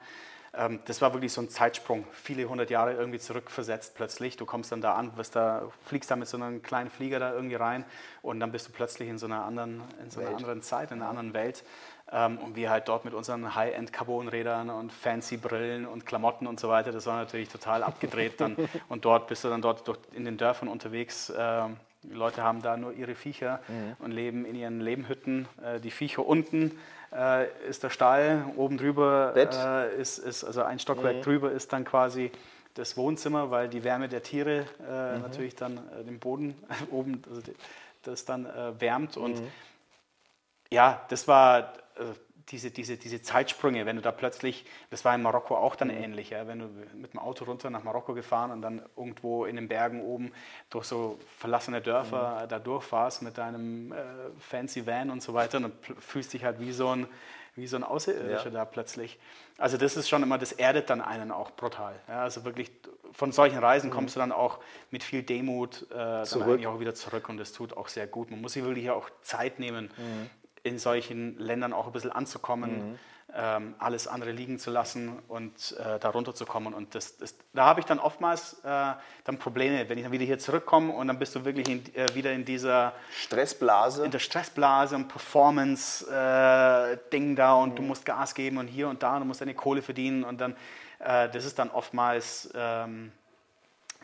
Ähm, 0.53 0.79
das 0.85 1.01
war 1.01 1.13
wirklich 1.13 1.31
so 1.33 1.41
ein 1.41 1.49
Zeitsprung, 1.49 2.05
viele 2.11 2.45
hundert 2.45 2.69
Jahre 2.69 2.93
irgendwie 2.93 3.19
zurückversetzt 3.19 3.95
plötzlich. 3.95 4.37
Du 4.37 4.45
kommst 4.45 4.71
dann 4.71 4.81
da 4.81 4.95
an, 4.95 5.15
wirst 5.17 5.35
da, 5.35 5.69
fliegst 5.85 6.11
da 6.11 6.15
mit 6.15 6.27
so 6.27 6.37
einem 6.37 6.61
kleinen 6.61 6.89
Flieger 6.89 7.19
da 7.19 7.33
irgendwie 7.33 7.55
rein 7.55 7.85
und 8.21 8.39
dann 8.39 8.51
bist 8.51 8.67
du 8.67 8.71
plötzlich 8.71 9.09
in 9.09 9.17
so 9.17 9.25
einer 9.25 9.43
anderen, 9.43 9.83
in 10.01 10.09
so 10.09 10.21
einer 10.21 10.35
anderen 10.35 10.61
Zeit, 10.61 10.91
in 10.91 11.01
einer 11.01 11.09
anderen 11.09 11.33
Welt. 11.33 11.63
Ähm, 12.11 12.37
und 12.37 12.55
wir 12.55 12.69
halt 12.69 12.87
dort 12.87 13.03
mit 13.03 13.13
unseren 13.15 13.55
High-End-Carbon-Rädern 13.55 14.69
und 14.69 14.93
fancy 14.93 15.37
Brillen 15.37 15.87
und 15.87 16.05
Klamotten 16.05 16.45
und 16.45 16.59
so 16.59 16.69
weiter, 16.69 16.91
das 16.91 17.07
war 17.07 17.17
natürlich 17.17 17.49
total 17.49 17.81
abgedreht 17.81 18.39
dann. 18.39 18.55
und 18.89 19.05
dort 19.05 19.27
bist 19.27 19.43
du 19.43 19.49
dann 19.49 19.61
dort 19.61 19.83
in 20.13 20.23
den 20.23 20.37
Dörfern 20.37 20.67
unterwegs. 20.67 21.33
Ähm, 21.35 21.77
die 22.03 22.13
Leute 22.13 22.43
haben 22.43 22.61
da 22.61 22.77
nur 22.77 22.93
ihre 22.93 23.15
Viecher 23.15 23.59
mhm. 23.67 23.95
und 23.99 24.11
leben 24.11 24.45
in 24.45 24.55
ihren 24.55 24.79
Lehmhütten. 24.79 25.47
Äh, 25.63 25.79
die 25.79 25.91
Viecher 25.91 26.25
unten 26.25 26.77
äh, 27.11 27.47
ist 27.67 27.83
der 27.83 27.89
Stall, 27.89 28.45
oben 28.55 28.77
drüber 28.77 29.33
äh, 29.35 29.95
ist, 29.99 30.19
ist, 30.19 30.43
also 30.43 30.63
ein 30.63 30.79
Stockwerk 30.79 31.17
mhm. 31.17 31.21
drüber 31.21 31.51
ist 31.51 31.73
dann 31.73 31.85
quasi 31.85 32.31
das 32.75 32.97
Wohnzimmer, 32.97 33.51
weil 33.51 33.69
die 33.69 33.83
Wärme 33.83 34.09
der 34.09 34.21
Tiere 34.21 34.65
mhm. 34.79 35.21
natürlich 35.21 35.55
dann 35.55 35.79
den 36.05 36.19
Boden 36.19 36.55
oben, 36.91 37.23
also 37.29 37.41
das 38.03 38.25
dann 38.25 38.47
wärmt 38.79 39.17
und 39.17 39.39
mhm. 39.39 39.47
ja, 40.71 41.01
das 41.09 41.27
war 41.27 41.73
diese, 42.51 42.69
diese, 42.69 42.97
diese 42.97 43.21
Zeitsprünge, 43.21 43.85
wenn 43.85 43.95
du 43.95 44.01
da 44.01 44.11
plötzlich, 44.11 44.65
das 44.91 45.03
war 45.03 45.15
in 45.15 45.21
Marokko 45.21 45.57
auch 45.57 45.75
dann 45.75 45.89
ähnlich, 45.89 46.29
ja, 46.29 46.47
wenn 46.47 46.59
du 46.59 46.69
mit 46.95 47.13
dem 47.13 47.19
Auto 47.19 47.45
runter 47.45 47.69
nach 47.69 47.83
Marokko 47.83 48.13
gefahren 48.13 48.51
und 48.51 48.61
dann 48.61 48.83
irgendwo 48.95 49.45
in 49.45 49.55
den 49.55 49.67
Bergen 49.67 50.03
oben 50.03 50.31
durch 50.69 50.85
so 50.85 51.17
verlassene 51.37 51.81
Dörfer 51.81 52.43
mhm. 52.43 52.49
da 52.49 52.59
durchfährst 52.59 53.23
mit 53.23 53.37
deinem 53.37 53.91
äh, 53.91 53.95
fancy 54.39 54.85
Van 54.85 55.09
und 55.09 55.23
so 55.23 55.33
weiter, 55.33 55.59
dann 55.59 55.71
fühlst 55.99 56.33
dich 56.33 56.43
halt 56.43 56.59
wie 56.59 56.71
so 56.71 56.89
ein, 56.89 57.07
wie 57.55 57.65
so 57.65 57.77
ein 57.77 57.83
Außerirdischer 57.83 58.45
ja. 58.45 58.51
da 58.51 58.65
plötzlich. 58.65 59.17
Also 59.57 59.77
das 59.77 59.97
ist 59.97 60.07
schon 60.07 60.21
immer, 60.21 60.37
das 60.37 60.51
erdet 60.51 60.89
dann 60.89 61.01
einen 61.01 61.31
auch 61.31 61.51
brutal. 61.51 61.95
Ja, 62.07 62.21
also 62.21 62.45
wirklich 62.45 62.69
von 63.11 63.31
solchen 63.31 63.57
Reisen 63.57 63.89
mhm. 63.89 63.93
kommst 63.93 64.15
du 64.15 64.19
dann 64.19 64.31
auch 64.31 64.59
mit 64.91 65.03
viel 65.03 65.23
Demut 65.23 65.87
äh, 65.89 65.95
dann 65.95 66.25
eigentlich 66.43 66.67
auch 66.67 66.79
wieder 66.79 66.93
zurück 66.93 67.27
und 67.27 67.37
das 67.37 67.53
tut 67.53 67.75
auch 67.75 67.87
sehr 67.87 68.05
gut. 68.05 68.29
Man 68.29 68.41
muss 68.41 68.53
sich 68.53 68.63
wirklich 68.63 68.91
auch 68.91 69.09
Zeit 69.21 69.57
nehmen. 69.57 69.89
Mhm 69.97 70.29
in 70.65 70.79
solchen 70.79 71.37
Ländern 71.37 71.71
auch 71.73 71.85
ein 71.85 71.91
bisschen 71.91 72.11
anzukommen, 72.11 72.91
mhm. 72.91 72.97
ähm, 73.35 73.75
alles 73.77 74.07
andere 74.07 74.31
liegen 74.31 74.57
zu 74.57 74.71
lassen 74.71 75.19
und 75.27 75.75
äh, 75.77 75.99
da 75.99 76.09
runterzukommen. 76.09 76.73
Und 76.73 76.95
das, 76.95 77.17
das, 77.17 77.35
da 77.53 77.65
habe 77.65 77.79
ich 77.79 77.85
dann 77.85 77.99
oftmals 77.99 78.53
äh, 78.63 78.93
dann 79.23 79.37
Probleme, 79.37 79.87
wenn 79.87 79.99
ich 79.99 80.03
dann 80.03 80.11
wieder 80.11 80.25
hier 80.25 80.39
zurückkomme 80.39 80.91
und 80.91 81.07
dann 81.07 81.19
bist 81.19 81.35
du 81.35 81.45
wirklich 81.45 81.69
in, 81.69 81.85
äh, 81.95 82.07
wieder 82.15 82.33
in 82.33 82.45
dieser 82.45 82.93
Stressblase. 83.11 84.05
In 84.05 84.11
der 84.11 84.17
Stressblase 84.19 84.95
und 84.95 85.07
Performance-Ding 85.07 87.35
da 87.35 87.53
und 87.53 87.73
mhm. 87.73 87.75
du 87.75 87.83
musst 87.83 88.05
Gas 88.05 88.33
geben 88.33 88.57
und 88.57 88.65
hier 88.67 88.89
und 88.89 89.03
da 89.03 89.13
und 89.13 89.19
du 89.21 89.27
musst 89.27 89.41
deine 89.41 89.53
Kohle 89.53 89.83
verdienen 89.83 90.23
und 90.23 90.41
dann, 90.41 90.55
äh, 90.99 91.29
das 91.29 91.45
ist 91.45 91.59
dann 91.59 91.69
oftmals... 91.69 92.49
Ähm, 92.55 93.11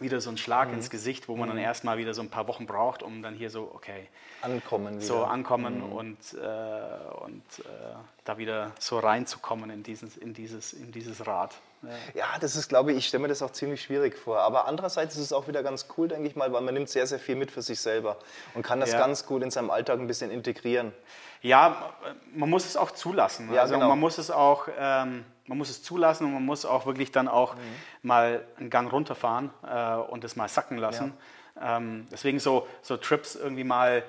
wieder 0.01 0.21
so 0.21 0.29
ein 0.29 0.37
Schlag 0.37 0.69
mhm. 0.69 0.75
ins 0.75 0.89
Gesicht, 0.89 1.27
wo 1.27 1.35
man 1.35 1.49
mhm. 1.49 1.53
dann 1.53 1.63
erstmal 1.63 1.97
wieder 1.97 2.13
so 2.13 2.21
ein 2.21 2.29
paar 2.29 2.47
Wochen 2.47 2.65
braucht, 2.65 3.03
um 3.03 3.21
dann 3.21 3.35
hier 3.35 3.49
so, 3.49 3.71
okay. 3.73 4.07
Ankommen 4.41 4.95
wieder. 4.95 5.05
So 5.05 5.23
ankommen 5.23 5.87
mhm. 5.87 5.91
und, 5.93 6.17
äh, 6.33 7.23
und 7.23 7.43
äh, 7.59 7.95
da 8.23 8.37
wieder 8.37 8.71
so 8.79 8.99
reinzukommen 8.99 9.69
in 9.69 9.83
dieses, 9.83 10.17
in 10.17 10.33
dieses, 10.33 10.73
in 10.73 10.91
dieses 10.91 11.25
Rad. 11.27 11.55
Ja. 11.83 11.89
ja, 12.13 12.25
das 12.39 12.55
ist, 12.55 12.69
glaube 12.69 12.91
ich, 12.91 12.99
ich 12.99 13.07
stelle 13.07 13.23
mir 13.23 13.27
das 13.27 13.41
auch 13.41 13.51
ziemlich 13.51 13.81
schwierig 13.81 14.15
vor. 14.15 14.39
Aber 14.39 14.67
andererseits 14.67 15.15
ist 15.15 15.21
es 15.21 15.33
auch 15.33 15.47
wieder 15.47 15.63
ganz 15.63 15.87
cool, 15.97 16.07
denke 16.07 16.27
ich 16.27 16.35
mal, 16.35 16.51
weil 16.53 16.61
man 16.61 16.73
nimmt 16.73 16.89
sehr, 16.89 17.07
sehr 17.07 17.19
viel 17.19 17.35
mit 17.35 17.49
für 17.51 17.61
sich 17.61 17.79
selber 17.79 18.17
und 18.53 18.61
kann 18.61 18.79
das 18.79 18.91
ja. 18.91 18.99
ganz 18.99 19.25
gut 19.25 19.41
in 19.41 19.49
seinem 19.49 19.71
Alltag 19.71 19.99
ein 19.99 20.07
bisschen 20.07 20.29
integrieren. 20.29 20.93
Ja, 21.41 21.93
man 22.35 22.49
muss 22.49 22.65
es 22.65 22.77
auch 22.77 22.91
zulassen. 22.91 23.51
Ja, 23.51 23.61
also 23.61 23.73
genau. 23.73 23.89
man 23.89 23.99
muss 23.99 24.19
es 24.19 24.29
auch, 24.29 24.67
ähm, 24.77 25.25
man 25.47 25.57
muss 25.57 25.69
es 25.69 25.83
zulassen 25.83 26.25
und 26.25 26.33
man 26.33 26.45
muss 26.45 26.65
auch 26.65 26.85
wirklich 26.85 27.11
dann 27.11 27.27
auch 27.27 27.55
mhm. 27.55 27.59
mal 28.03 28.45
einen 28.57 28.69
Gang 28.69 28.91
runterfahren 28.91 29.49
äh, 29.67 29.95
und 29.95 30.23
es 30.23 30.35
mal 30.35 30.47
sacken 30.47 30.77
lassen. 30.77 31.13
Ja. 31.55 31.77
Ähm, 31.77 32.07
deswegen 32.11 32.39
so, 32.39 32.67
so 32.81 32.97
Trips 32.97 33.35
irgendwie 33.35 33.63
mal 33.63 34.03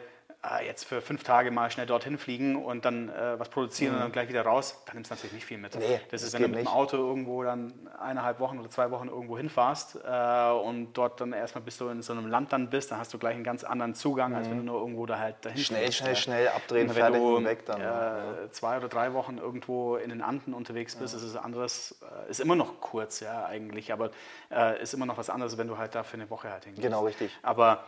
äh, 0.44 0.66
jetzt 0.66 0.84
für 0.84 1.00
fünf 1.00 1.22
Tage 1.22 1.50
mal 1.50 1.70
schnell 1.70 1.86
dorthin 1.86 2.18
fliegen 2.18 2.56
und 2.56 2.84
dann 2.84 3.08
äh, 3.08 3.38
was 3.38 3.48
produzieren 3.48 3.92
mhm. 3.92 3.96
und 3.96 4.02
dann 4.02 4.12
gleich 4.12 4.28
wieder 4.28 4.42
raus, 4.42 4.82
dann 4.86 4.96
nimmst 4.96 5.10
du 5.10 5.14
natürlich 5.14 5.34
nicht 5.34 5.44
viel 5.44 5.58
mit. 5.58 5.74
Nee, 5.76 6.00
das, 6.10 6.22
ist, 6.22 6.32
wenn 6.32 6.42
du 6.42 6.48
mit 6.48 6.58
dem 6.60 6.66
Auto 6.66 6.96
irgendwo 6.96 7.44
dann 7.44 7.72
eineinhalb 8.00 8.40
Wochen 8.40 8.58
oder 8.58 8.68
zwei 8.68 8.90
Wochen 8.90 9.08
irgendwo 9.08 9.36
hinfährst 9.36 10.00
äh, 10.04 10.50
und 10.50 10.94
dort 10.94 11.20
dann 11.20 11.32
erstmal 11.32 11.62
bis 11.62 11.78
du 11.78 11.88
in 11.88 12.02
so 12.02 12.12
einem 12.12 12.26
Land 12.26 12.52
dann 12.52 12.70
bist, 12.70 12.90
dann 12.90 12.98
hast 12.98 13.14
du 13.14 13.18
gleich 13.18 13.34
einen 13.34 13.44
ganz 13.44 13.62
anderen 13.62 13.94
Zugang, 13.94 14.30
mhm. 14.32 14.36
als 14.36 14.50
wenn 14.50 14.58
du 14.58 14.64
nur 14.64 14.80
irgendwo 14.80 15.06
da 15.06 15.18
halt 15.18 15.36
dahin 15.42 15.58
Schnell, 15.58 15.82
fliegst, 15.82 15.98
schnell, 15.98 16.16
schnell 16.16 16.48
abdrehen, 16.48 16.88
wenn 16.88 16.96
fertig 16.96 17.20
du, 17.20 17.44
weg 17.44 17.64
dann. 17.66 17.80
Äh, 17.80 18.50
zwei 18.50 18.76
oder 18.78 18.88
drei 18.88 19.12
Wochen 19.12 19.38
irgendwo 19.38 19.96
in 19.96 20.10
den 20.10 20.22
Anden 20.22 20.54
unterwegs 20.54 20.96
bist, 20.96 21.14
ja. 21.14 21.20
ist 21.20 21.24
es 21.24 21.36
anderes, 21.36 22.00
äh, 22.26 22.30
ist 22.30 22.40
immer 22.40 22.56
noch 22.56 22.80
kurz, 22.80 23.20
ja, 23.20 23.46
eigentlich, 23.46 23.92
aber 23.92 24.10
äh, 24.50 24.82
ist 24.82 24.92
immer 24.92 25.06
noch 25.06 25.18
was 25.18 25.30
anderes, 25.30 25.56
wenn 25.56 25.68
du 25.68 25.78
halt 25.78 25.94
da 25.94 26.02
für 26.02 26.14
eine 26.14 26.28
Woche 26.30 26.50
halt 26.50 26.64
hingehst. 26.64 26.82
Genau, 26.82 27.04
richtig. 27.04 27.30
Aber 27.42 27.84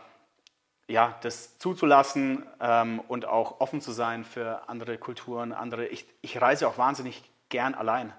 ja, 0.87 1.15
das 1.21 1.57
zuzulassen 1.57 2.45
ähm, 2.59 3.01
und 3.07 3.25
auch 3.25 3.59
offen 3.59 3.81
zu 3.81 3.91
sein 3.91 4.23
für 4.23 4.69
andere 4.69 4.97
Kulturen, 4.97 5.51
andere. 5.51 5.87
Ich, 5.87 6.05
ich 6.21 6.39
reise 6.41 6.67
auch 6.67 6.77
wahnsinnig 6.77 7.23
gern 7.49 7.73
allein. 7.73 8.13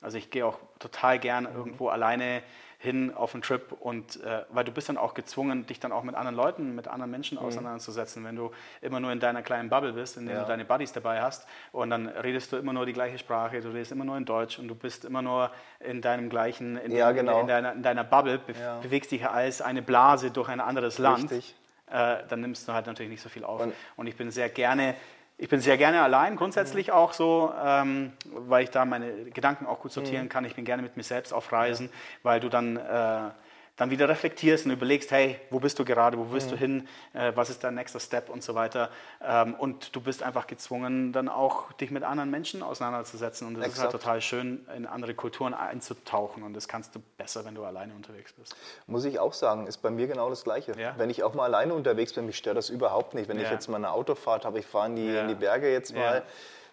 Also 0.00 0.18
ich 0.18 0.30
gehe 0.30 0.44
auch 0.46 0.58
total 0.78 1.18
gern 1.18 1.44
mhm. 1.44 1.56
irgendwo 1.56 1.88
alleine 1.88 2.42
hin 2.78 3.14
auf 3.14 3.32
einen 3.32 3.42
Trip 3.42 3.70
und 3.78 4.20
äh, 4.24 4.44
weil 4.50 4.64
du 4.64 4.72
bist 4.72 4.88
dann 4.88 4.98
auch 4.98 5.14
gezwungen, 5.14 5.66
dich 5.66 5.78
dann 5.78 5.92
auch 5.92 6.02
mit 6.02 6.16
anderen 6.16 6.34
Leuten, 6.34 6.74
mit 6.74 6.88
anderen 6.88 7.12
Menschen 7.12 7.38
mhm. 7.38 7.44
auseinanderzusetzen, 7.44 8.24
wenn 8.24 8.34
du 8.34 8.50
immer 8.80 8.98
nur 8.98 9.12
in 9.12 9.20
deiner 9.20 9.42
kleinen 9.42 9.68
Bubble 9.68 9.92
bist, 9.92 10.16
in 10.16 10.26
der 10.26 10.34
ja. 10.34 10.42
du 10.42 10.48
deine 10.48 10.64
Buddies 10.64 10.90
dabei 10.90 11.22
hast 11.22 11.46
und 11.70 11.90
dann 11.90 12.08
redest 12.08 12.50
du 12.50 12.56
immer 12.56 12.72
nur 12.72 12.84
die 12.84 12.92
gleiche 12.92 13.18
Sprache, 13.18 13.60
du 13.60 13.68
redest 13.68 13.92
immer 13.92 14.04
nur 14.04 14.16
in 14.16 14.24
Deutsch 14.24 14.58
und 14.58 14.66
du 14.66 14.74
bist 14.74 15.04
immer 15.04 15.22
nur 15.22 15.52
in 15.78 16.02
deinem 16.02 16.28
gleichen, 16.28 16.76
in, 16.76 16.90
ja, 16.90 17.12
genau. 17.12 17.34
in, 17.34 17.40
in, 17.42 17.46
deiner, 17.46 17.72
in 17.72 17.82
deiner, 17.84 18.02
Bubble, 18.02 18.38
be 18.38 18.54
ja. 18.60 18.80
bewegst 18.80 19.12
dich 19.12 19.28
als 19.28 19.62
eine 19.62 19.82
Blase 19.82 20.32
durch 20.32 20.48
ein 20.48 20.60
anderes 20.60 20.98
Land. 20.98 21.30
Richtig 21.30 21.54
äh, 21.92 22.18
dann 22.28 22.40
nimmst 22.40 22.66
du 22.66 22.72
halt 22.72 22.86
natürlich 22.86 23.10
nicht 23.10 23.22
so 23.22 23.28
viel 23.28 23.44
auf. 23.44 23.62
Und, 23.96 24.06
ich 24.06 24.16
bin 24.16 24.30
sehr 24.30 24.48
gerne 24.48 24.94
ich 25.38 25.48
bin 25.48 25.60
sehr 25.60 25.76
gerne 25.76 26.02
allein, 26.02 26.36
grundsätzlich 26.36 26.88
mhm. 26.88 26.92
auch 26.92 27.12
so, 27.14 27.52
ähm, 27.64 28.12
weil 28.26 28.62
ich 28.62 28.70
da 28.70 28.84
meine 28.84 29.24
Gedanken 29.30 29.66
auch 29.66 29.80
gut 29.80 29.90
sortieren 29.90 30.26
mhm. 30.26 30.28
kann. 30.28 30.44
Ich 30.44 30.54
bin 30.54 30.64
gerne 30.64 30.82
mit 30.82 30.96
mir 30.96 31.02
selbst 31.02 31.32
auf 31.32 31.50
Reisen, 31.50 31.90
weil 32.22 32.38
du 32.38 32.48
dann 32.48 32.76
äh, 32.76 33.30
dann 33.76 33.90
wieder 33.90 34.08
reflektierst 34.08 34.66
und 34.66 34.72
überlegst, 34.72 35.10
hey, 35.10 35.40
wo 35.50 35.58
bist 35.58 35.78
du 35.78 35.84
gerade, 35.84 36.18
wo 36.18 36.30
willst 36.30 36.48
mhm. 36.48 36.50
du 36.50 36.56
hin, 36.56 36.88
äh, 37.14 37.32
was 37.34 37.48
ist 37.48 37.64
dein 37.64 37.74
nächster 37.74 38.00
Step 38.00 38.28
und 38.28 38.42
so 38.42 38.54
weiter. 38.54 38.90
Ähm, 39.22 39.54
und 39.54 39.96
du 39.96 40.00
bist 40.00 40.22
einfach 40.22 40.46
gezwungen, 40.46 41.12
dann 41.12 41.28
auch 41.28 41.72
dich 41.72 41.90
mit 41.90 42.02
anderen 42.02 42.30
Menschen 42.30 42.62
auseinanderzusetzen. 42.62 43.46
Und 43.46 43.60
es 43.62 43.72
ist 43.72 43.80
halt 43.80 43.92
total 43.92 44.20
schön, 44.20 44.66
in 44.76 44.86
andere 44.86 45.14
Kulturen 45.14 45.54
einzutauchen. 45.54 46.42
Und 46.42 46.54
das 46.54 46.68
kannst 46.68 46.94
du 46.94 47.00
besser, 47.16 47.44
wenn 47.46 47.54
du 47.54 47.64
alleine 47.64 47.94
unterwegs 47.94 48.34
bist. 48.34 48.54
Muss 48.86 49.06
ich 49.06 49.18
auch 49.18 49.32
sagen, 49.32 49.66
ist 49.66 49.78
bei 49.78 49.90
mir 49.90 50.06
genau 50.06 50.28
das 50.28 50.44
Gleiche. 50.44 50.78
Ja? 50.78 50.94
Wenn 50.98 51.08
ich 51.08 51.22
auch 51.22 51.32
mal 51.32 51.44
alleine 51.44 51.72
unterwegs 51.72 52.12
bin, 52.12 52.26
mich 52.26 52.36
stört 52.36 52.58
das 52.58 52.68
überhaupt 52.68 53.14
nicht. 53.14 53.28
Wenn 53.28 53.38
ja. 53.38 53.44
ich 53.44 53.50
jetzt 53.50 53.68
mal 53.68 53.78
eine 53.78 53.90
Autofahrt 53.90 54.44
habe, 54.44 54.58
ich 54.58 54.66
fahre 54.66 54.88
in, 54.88 54.96
ja. 54.98 55.22
in 55.22 55.28
die 55.28 55.34
Berge 55.34 55.72
jetzt 55.72 55.94
mal 55.94 56.22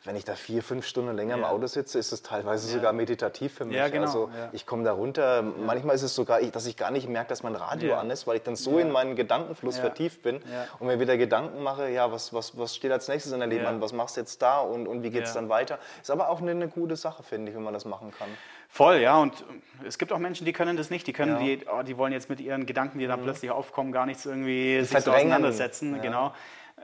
wenn 0.03 0.15
ich 0.15 0.23
da 0.23 0.35
vier, 0.35 0.63
fünf 0.63 0.87
Stunden 0.87 1.15
länger 1.15 1.31
ja. 1.31 1.37
im 1.37 1.43
Auto 1.43 1.67
sitze, 1.67 1.99
ist 1.99 2.11
es 2.11 2.21
teilweise 2.21 2.67
ja. 2.67 2.75
sogar 2.75 2.93
meditativ 2.93 3.53
für 3.53 3.65
mich. 3.65 3.75
Ja, 3.75 3.89
genau. 3.89 4.05
Also 4.05 4.29
ich 4.53 4.65
komme 4.65 4.83
da 4.83 4.93
runter. 4.93 5.41
Manchmal 5.41 5.95
ist 5.95 6.03
es 6.03 6.15
sogar, 6.15 6.41
dass 6.41 6.65
ich 6.65 6.77
gar 6.77 6.91
nicht 6.91 7.09
merke, 7.09 7.29
dass 7.29 7.43
mein 7.43 7.55
Radio 7.55 7.95
an 7.95 8.09
ist, 8.09 8.25
weil 8.25 8.37
ich 8.37 8.43
dann 8.43 8.55
so 8.55 8.79
in 8.79 8.91
meinen 8.91 9.15
Gedankenfluss 9.15 9.77
vertieft 9.77 10.21
bin 10.21 10.41
und 10.79 10.87
mir 10.87 10.99
wieder 10.99 11.17
Gedanken 11.17 11.61
mache, 11.63 11.89
ja, 11.89 12.11
was, 12.11 12.33
was, 12.33 12.57
was 12.57 12.75
steht 12.75 12.91
als 12.91 13.07
nächstes 13.07 13.33
in 13.33 13.39
deinem 13.39 13.49
Leben 13.49 13.65
an, 13.65 13.81
was 13.81 13.93
machst 13.93 14.15
du 14.15 14.21
jetzt 14.21 14.41
da 14.41 14.59
und, 14.59 14.87
und 14.87 15.03
wie 15.03 15.09
geht 15.09 15.25
es 15.25 15.33
dann 15.33 15.49
weiter. 15.49 15.79
Ist 16.01 16.11
aber 16.11 16.29
auch 16.29 16.41
eine, 16.41 16.51
eine 16.51 16.69
gute 16.69 16.95
Sache, 16.95 17.23
finde 17.23 17.51
ich, 17.51 17.57
wenn 17.57 17.63
man 17.63 17.73
das 17.73 17.85
machen 17.85 18.11
kann. 18.17 18.29
Voll, 18.71 18.97
ja. 18.97 19.17
Und 19.17 19.43
es 19.85 19.97
gibt 19.97 20.13
auch 20.13 20.19
Menschen, 20.19 20.45
die 20.45 20.53
können 20.53 20.77
das 20.77 20.91
nicht. 20.91 21.07
Die 21.07 21.13
können, 21.13 21.41
ja. 21.45 21.55
die, 21.55 21.65
oh, 21.67 21.81
die 21.81 21.97
wollen 21.97 22.13
jetzt 22.13 22.29
mit 22.29 22.39
ihren 22.39 22.67
Gedanken, 22.67 22.99
die 22.99 23.07
dann 23.07 23.19
mhm. 23.19 23.23
plötzlich 23.23 23.49
aufkommen, 23.49 23.91
gar 23.91 24.05
nichts 24.05 24.25
irgendwie 24.25 24.83
sich 24.83 24.99
so 24.99 25.11
auseinandersetzen. 25.11 25.95
Ja. 25.95 26.01
Genau. 26.01 26.33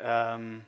Ähm, 0.04 0.66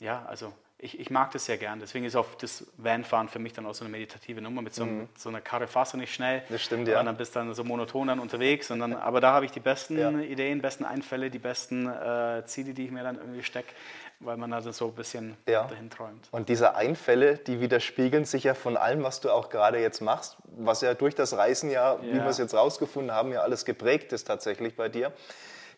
ja, 0.00 0.24
also 0.26 0.52
ich, 0.80 1.00
ich, 1.00 1.10
mag 1.10 1.32
das 1.32 1.46
sehr 1.46 1.58
gern. 1.58 1.80
Deswegen 1.80 2.04
ist 2.04 2.14
auch 2.14 2.34
das 2.40 2.64
Vanfahren 2.76 3.28
für 3.28 3.40
mich 3.40 3.52
dann 3.52 3.66
auch 3.66 3.74
so 3.74 3.84
eine 3.84 3.90
meditative 3.90 4.40
Nummer. 4.40 4.62
Mit 4.62 4.74
so, 4.74 4.86
mhm. 4.86 5.08
so 5.16 5.28
einer 5.28 5.40
Karre 5.40 5.66
fährst 5.66 5.94
du 5.94 5.96
nicht 5.96 6.14
schnell. 6.14 6.44
Das 6.48 6.62
stimmt, 6.62 6.86
ja. 6.86 7.00
Und 7.00 7.06
dann 7.06 7.16
bist 7.16 7.34
du 7.34 7.40
dann 7.40 7.52
so 7.52 7.64
monoton 7.64 8.06
dann 8.06 8.20
unterwegs. 8.20 8.70
Und 8.70 8.78
dann, 8.78 8.94
aber 8.94 9.20
da 9.20 9.32
habe 9.32 9.44
ich 9.44 9.50
die 9.50 9.60
besten 9.60 9.98
ja. 9.98 10.10
Ideen, 10.10 10.62
besten 10.62 10.84
Einfälle, 10.84 11.30
die 11.30 11.40
besten 11.40 11.88
äh, 11.88 12.44
Ziele, 12.44 12.74
die 12.74 12.84
ich 12.84 12.90
mir 12.92 13.02
dann 13.02 13.16
irgendwie 13.16 13.42
stecke, 13.42 13.72
weil 14.20 14.36
man 14.36 14.52
also 14.52 14.70
so 14.70 14.86
ein 14.86 14.94
bisschen 14.94 15.36
ja. 15.48 15.64
dahin 15.64 15.90
träumt. 15.90 16.28
Und 16.30 16.48
diese 16.48 16.76
Einfälle, 16.76 17.38
die 17.38 17.60
widerspiegeln 17.60 18.24
sich 18.24 18.44
ja 18.44 18.54
von 18.54 18.76
allem, 18.76 19.02
was 19.02 19.20
du 19.20 19.30
auch 19.30 19.50
gerade 19.50 19.80
jetzt 19.80 20.00
machst, 20.00 20.36
was 20.44 20.80
ja 20.80 20.94
durch 20.94 21.16
das 21.16 21.36
Reisen 21.36 21.70
ja, 21.70 21.94
ja. 21.94 22.02
wie 22.02 22.18
wir 22.18 22.26
es 22.26 22.38
jetzt 22.38 22.54
rausgefunden 22.54 23.12
haben, 23.12 23.32
ja 23.32 23.40
alles 23.40 23.64
geprägt 23.64 24.12
ist 24.12 24.28
tatsächlich 24.28 24.76
bei 24.76 24.88
dir. 24.88 25.12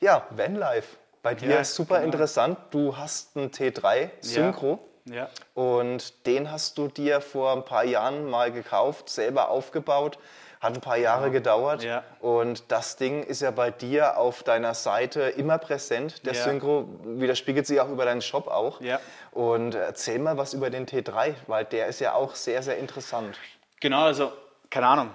Ja, 0.01 0.26
Vanlife. 0.28 0.98
Bei 1.22 1.34
dir 1.34 1.51
ja, 1.51 1.61
ist 1.61 1.74
super 1.74 1.96
genau. 1.96 2.07
interessant. 2.07 2.59
Du 2.70 2.96
hast 2.96 3.36
einen 3.36 3.51
T3 3.51 4.11
Synchro. 4.20 4.89
Ja. 5.05 5.28
Und 5.55 6.26
den 6.26 6.51
hast 6.51 6.78
du 6.78 6.88
dir 6.88 7.20
vor 7.20 7.53
ein 7.53 7.64
paar 7.64 7.84
Jahren 7.84 8.28
mal 8.28 8.53
gekauft, 8.53 9.09
selber 9.09 9.48
aufgebaut. 9.48 10.18
Hat 10.61 10.74
ein 10.74 10.80
paar 10.82 10.98
Jahre 10.98 11.26
ja. 11.26 11.32
gedauert. 11.32 11.82
Ja. 11.82 12.05
Und 12.20 12.70
das 12.70 12.96
Ding 12.96 13.22
ist 13.22 13.40
ja 13.40 13.51
bei 13.51 13.70
dir 13.70 14.18
auf 14.18 14.42
deiner 14.42 14.74
Seite 14.74 15.22
immer 15.22 15.57
präsent. 15.57 16.26
Der 16.26 16.34
ja. 16.34 16.44
Synchro 16.44 16.86
widerspiegelt 17.03 17.66
sich 17.66 17.80
auch 17.80 17.88
über 17.88 18.05
deinen 18.05 18.20
Shop 18.20 18.46
auch. 18.46 18.80
Ja. 18.82 19.01
Und 19.32 19.74
erzähl 19.74 20.18
mal 20.18 20.36
was 20.36 20.53
über 20.53 20.68
den 20.68 20.86
T3, 20.86 21.34
weil 21.46 21.64
der 21.64 21.86
ist 21.86 22.01
ja 22.01 22.12
auch 22.12 22.34
sehr, 22.34 22.62
sehr 22.62 22.76
interessant. 22.76 23.38
Genau, 23.80 24.03
also 24.03 24.32
keine 24.68 24.86
Ahnung 24.86 25.11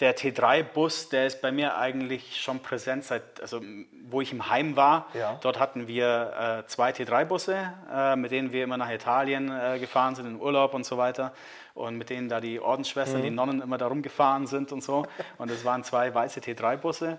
der 0.00 0.16
T3-Bus, 0.16 1.08
der 1.08 1.26
ist 1.26 1.42
bei 1.42 1.50
mir 1.50 1.76
eigentlich 1.76 2.40
schon 2.40 2.60
präsent 2.60 3.04
seit, 3.04 3.40
also 3.40 3.60
wo 4.04 4.20
ich 4.20 4.32
im 4.32 4.48
Heim 4.48 4.76
war. 4.76 5.08
Ja. 5.12 5.38
Dort 5.40 5.58
hatten 5.58 5.88
wir 5.88 6.62
äh, 6.64 6.68
zwei 6.68 6.90
T3-Busse, 6.90 7.72
äh, 7.92 8.16
mit 8.16 8.30
denen 8.30 8.52
wir 8.52 8.64
immer 8.64 8.76
nach 8.76 8.90
Italien 8.90 9.50
äh, 9.50 9.78
gefahren 9.80 10.14
sind, 10.14 10.26
in 10.26 10.40
Urlaub 10.40 10.74
und 10.74 10.84
so 10.86 10.98
weiter. 10.98 11.32
Und 11.74 11.98
mit 11.98 12.10
denen 12.10 12.28
da 12.28 12.40
die 12.40 12.60
Ordensschwestern, 12.60 13.20
mhm. 13.20 13.24
die 13.24 13.30
Nonnen 13.30 13.60
immer 13.60 13.78
da 13.78 13.88
rumgefahren 13.88 14.46
sind 14.46 14.72
und 14.72 14.82
so. 14.82 15.04
Und 15.36 15.50
es 15.50 15.64
waren 15.64 15.82
zwei 15.82 16.14
weiße 16.14 16.40
T3-Busse. 16.40 17.18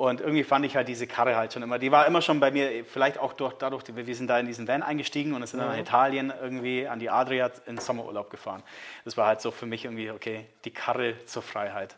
Und 0.00 0.22
irgendwie 0.22 0.44
fand 0.44 0.64
ich 0.64 0.76
halt 0.76 0.88
diese 0.88 1.06
Karre 1.06 1.36
halt 1.36 1.52
schon 1.52 1.62
immer, 1.62 1.78
die 1.78 1.92
war 1.92 2.06
immer 2.06 2.22
schon 2.22 2.40
bei 2.40 2.50
mir, 2.50 2.86
vielleicht 2.86 3.18
auch 3.18 3.34
durch, 3.34 3.52
dadurch, 3.52 3.84
wir 3.94 4.14
sind 4.14 4.28
da 4.28 4.38
in 4.38 4.46
diesen 4.46 4.66
Van 4.66 4.82
eingestiegen 4.82 5.34
und 5.34 5.46
sind 5.46 5.60
dann 5.60 5.68
nach. 5.68 5.76
Italien 5.76 6.32
irgendwie 6.40 6.88
an 6.88 7.00
die 7.00 7.10
Adria 7.10 7.50
in 7.66 7.76
Sommerurlaub 7.76 8.30
gefahren. 8.30 8.62
Das 9.04 9.18
war 9.18 9.26
halt 9.26 9.42
so 9.42 9.50
für 9.50 9.66
mich 9.66 9.84
irgendwie, 9.84 10.10
okay, 10.10 10.46
die 10.64 10.70
Karre 10.70 11.22
zur 11.26 11.42
Freiheit. 11.42 11.96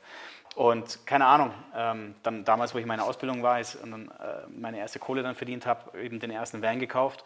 Und 0.56 1.06
keine 1.06 1.26
Ahnung, 1.26 1.54
ähm, 1.76 2.16
dann 2.24 2.44
damals, 2.44 2.74
wo 2.74 2.78
ich 2.78 2.86
meine 2.86 3.04
Ausbildung 3.04 3.44
war 3.44 3.60
und 3.84 3.90
dann 3.92 4.08
äh, 4.08 4.48
meine 4.48 4.80
erste 4.80 4.98
Kohle 4.98 5.22
dann 5.22 5.36
verdient 5.36 5.66
habe, 5.66 5.96
eben 5.96 6.18
den 6.18 6.32
ersten 6.32 6.60
Van 6.60 6.80
gekauft. 6.80 7.22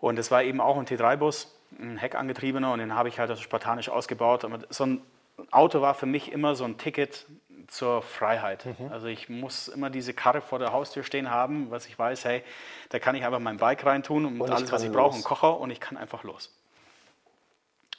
Und 0.00 0.16
es 0.16 0.30
war 0.30 0.44
eben 0.44 0.60
auch 0.60 0.76
ein 0.76 0.86
T3-Bus, 0.86 1.52
ein 1.76 1.96
Heckangetriebener 1.96 2.72
und 2.72 2.78
den 2.78 2.94
habe 2.94 3.08
ich 3.08 3.18
halt 3.18 3.30
also 3.30 3.42
spartanisch 3.42 3.88
ausgebaut. 3.88 4.44
Aber 4.44 4.60
so 4.70 4.86
ein 4.86 5.02
Auto 5.50 5.80
war 5.80 5.94
für 5.94 6.06
mich 6.06 6.30
immer 6.30 6.54
so 6.54 6.62
ein 6.62 6.78
Ticket 6.78 7.26
zur 7.68 8.02
Freiheit. 8.02 8.66
Mhm. 8.66 8.90
Also 8.90 9.06
ich 9.06 9.28
muss 9.28 9.68
immer 9.68 9.90
diese 9.90 10.14
Karre 10.14 10.40
vor 10.40 10.58
der 10.58 10.72
Haustür 10.72 11.04
stehen 11.04 11.30
haben, 11.30 11.70
was 11.70 11.86
ich 11.86 11.98
weiß, 11.98 12.24
hey, 12.24 12.42
da 12.88 12.98
kann 12.98 13.14
ich 13.14 13.24
einfach 13.24 13.38
mein 13.38 13.58
Bike 13.58 13.84
reintun 13.84 14.24
und, 14.24 14.40
und 14.40 14.50
alles, 14.50 14.72
was 14.72 14.82
ich 14.82 14.90
brauche, 14.90 15.14
einen 15.14 15.24
Kocher 15.24 15.58
und 15.60 15.70
ich 15.70 15.78
kann 15.78 15.96
einfach 15.96 16.24
los. 16.24 16.54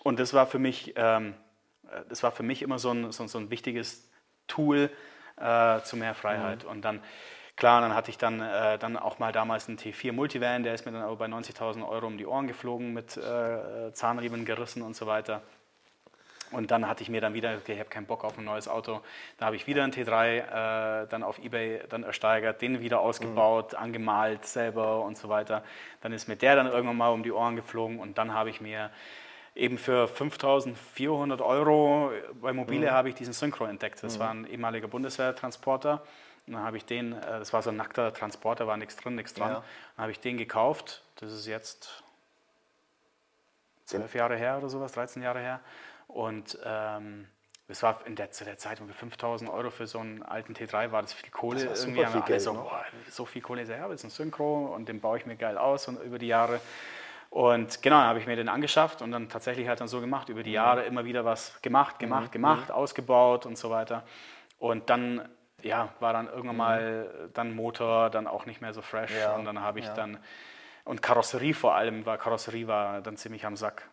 Und 0.03 0.19
das 0.19 0.33
war 0.33 0.47
für 0.47 0.59
mich, 0.59 0.93
ähm, 0.95 1.35
das 2.07 2.23
war 2.23 2.31
für 2.31 2.43
mich 2.43 2.61
immer 2.61 2.79
so 2.79 2.91
ein, 2.91 3.11
so, 3.11 3.25
so 3.27 3.37
ein 3.37 3.51
wichtiges 3.51 4.09
Tool, 4.47 4.89
äh, 5.37 5.81
zu 5.81 5.97
mehr 5.97 6.15
Freiheit. 6.15 6.65
Und 6.65 6.81
dann, 6.83 7.01
klar, 7.55 7.81
dann 7.81 7.93
hatte 7.93 8.09
ich 8.09 8.17
dann, 8.17 8.41
äh, 8.41 8.77
dann 8.77 8.97
auch 8.97 9.19
mal 9.19 9.31
damals 9.31 9.67
einen 9.67 9.77
T4 9.77 10.11
Multivan, 10.11 10.63
der 10.63 10.73
ist 10.73 10.85
mir 10.85 10.91
dann 10.91 11.03
aber 11.03 11.15
bei 11.15 11.25
90.000 11.27 11.87
Euro 11.87 12.07
um 12.07 12.17
die 12.17 12.25
Ohren 12.25 12.47
geflogen, 12.47 12.93
mit 12.93 13.17
äh, 13.17 13.93
Zahnriemen 13.93 14.45
gerissen 14.45 14.81
und 14.81 14.95
so 14.95 15.05
weiter. 15.05 15.41
Und 16.51 16.71
dann 16.71 16.87
hatte 16.87 17.03
ich 17.03 17.09
mir 17.09 17.21
dann 17.21 17.33
wieder, 17.33 17.55
okay, 17.55 17.73
ich 17.73 17.79
habe 17.79 17.89
keinen 17.89 18.05
Bock 18.05 18.23
auf 18.23 18.37
ein 18.37 18.45
neues 18.45 18.67
Auto. 18.67 19.01
Da 19.37 19.45
habe 19.45 19.55
ich 19.55 19.67
wieder 19.67 19.83
einen 19.83 19.93
T3 19.93 21.03
äh, 21.03 21.07
dann 21.07 21.23
auf 21.23 21.39
Ebay 21.39 21.81
dann 21.89 22.03
ersteigert, 22.03 22.61
den 22.61 22.79
wieder 22.79 22.99
ausgebaut, 22.99 23.73
mhm. 23.73 23.79
angemalt 23.79 24.45
selber 24.45 25.03
und 25.03 25.17
so 25.17 25.29
weiter. 25.29 25.63
Dann 26.01 26.11
ist 26.13 26.27
mir 26.27 26.35
der 26.35 26.55
dann 26.55 26.67
irgendwann 26.67 26.97
mal 26.97 27.09
um 27.09 27.23
die 27.23 27.31
Ohren 27.31 27.55
geflogen 27.55 27.99
und 27.99 28.17
dann 28.17 28.33
habe 28.33 28.49
ich 28.49 28.61
mir 28.61 28.89
eben 29.55 29.77
für 29.77 30.05
5.400 30.05 31.41
Euro 31.41 32.11
bei 32.41 32.53
Mobile 32.53 32.87
mhm. 32.87 32.91
habe 32.91 33.09
ich 33.09 33.15
diesen 33.15 33.33
Synchro 33.33 33.65
entdeckt. 33.65 34.01
Das 34.01 34.17
mhm. 34.17 34.19
war 34.19 34.29
ein 34.31 34.45
ehemaliger 34.47 34.87
Bundeswehrtransporter. 34.87 36.03
Und 36.47 36.53
dann 36.53 36.63
habe 36.63 36.77
ich 36.77 36.85
den, 36.85 37.13
äh, 37.13 37.39
das 37.39 37.53
war 37.53 37.61
so 37.61 37.69
ein 37.69 37.75
nackter 37.75 38.11
Transporter, 38.13 38.65
war 38.65 38.77
nichts 38.77 38.95
drin, 38.95 39.15
nichts 39.15 39.33
dran. 39.33 39.51
Ja. 39.51 39.63
Dann 39.95 40.03
habe 40.03 40.11
ich 40.11 40.19
den 40.19 40.37
gekauft. 40.37 41.03
Das 41.17 41.31
ist 41.31 41.45
jetzt 41.45 42.03
zwölf 43.85 44.13
Jahre 44.15 44.35
her 44.35 44.57
oder 44.57 44.69
sowas, 44.69 44.93
13 44.93 45.21
Jahre 45.21 45.39
her. 45.39 45.59
Und 46.09 46.57
ähm, 46.65 47.27
das 47.67 47.83
war 47.83 47.99
in 48.05 48.15
der, 48.15 48.31
zu 48.31 48.43
der 48.43 48.57
Zeit 48.57 48.81
ungefähr 48.81 49.01
5000 49.01 49.47
Euro 49.47 49.69
für 49.69 49.85
so 49.85 49.99
einen 49.99 50.23
alten 50.23 50.53
T3 50.53 50.91
war 50.91 51.03
das 51.03 51.13
viel 51.13 51.29
Kohle. 51.29 51.65
Das 51.65 51.85
irgendwie 51.85 52.03
viel 52.03 52.21
Geld, 52.21 52.41
so, 52.41 52.53
boah, 52.53 52.83
so 53.07 53.25
viel 53.25 53.43
Kohle. 53.43 53.63
Ja, 53.63 53.87
das 53.87 54.03
ist 54.03 54.05
ein 54.05 54.09
Synchro 54.09 54.73
und 54.73 54.89
den 54.89 55.01
baue 55.01 55.19
ich 55.19 55.27
mir 55.27 55.35
geil 55.35 55.55
aus 55.55 55.87
und 55.87 56.01
über 56.01 56.17
die 56.17 56.25
Jahre. 56.25 56.59
Und 57.29 57.83
genau, 57.83 57.97
dann 57.97 58.07
habe 58.07 58.17
ich 58.17 58.25
mir 58.25 58.35
den 58.35 58.49
angeschafft 58.49 59.03
und 59.03 59.11
dann 59.11 59.29
tatsächlich 59.29 59.67
halt 59.67 59.81
dann 59.81 59.87
so 59.87 60.01
gemacht, 60.01 60.29
über 60.29 60.41
die 60.41 60.49
mhm. 60.49 60.55
Jahre 60.55 60.85
immer 60.85 61.05
wieder 61.05 61.25
was 61.25 61.61
gemacht, 61.61 61.99
gemacht, 61.99 62.29
mhm. 62.29 62.31
gemacht, 62.31 62.69
mhm. 62.69 62.73
ausgebaut 62.75 63.45
und 63.45 63.55
so 63.55 63.69
weiter. 63.69 64.03
Und 64.57 64.89
dann, 64.89 65.29
ja, 65.61 65.93
war 65.99 66.11
dann 66.11 66.25
irgendwann 66.25 66.55
mhm. 66.55 66.57
mal 66.57 67.29
dann 67.35 67.53
Motor 67.53 68.09
dann 68.09 68.25
auch 68.25 68.47
nicht 68.47 68.61
mehr 68.61 68.73
so 68.73 68.81
fresh 68.81 69.11
ja. 69.15 69.35
und 69.35 69.45
dann 69.45 69.61
habe 69.61 69.77
ich 69.77 69.85
ja. 69.85 69.93
dann, 69.93 70.17
und 70.85 71.03
Karosserie 71.03 71.53
vor 71.53 71.75
allem, 71.75 72.07
war 72.07 72.17
Karosserie 72.17 72.65
war 72.65 73.01
dann 73.01 73.15
ziemlich 73.15 73.45
am 73.45 73.55
Sack 73.55 73.87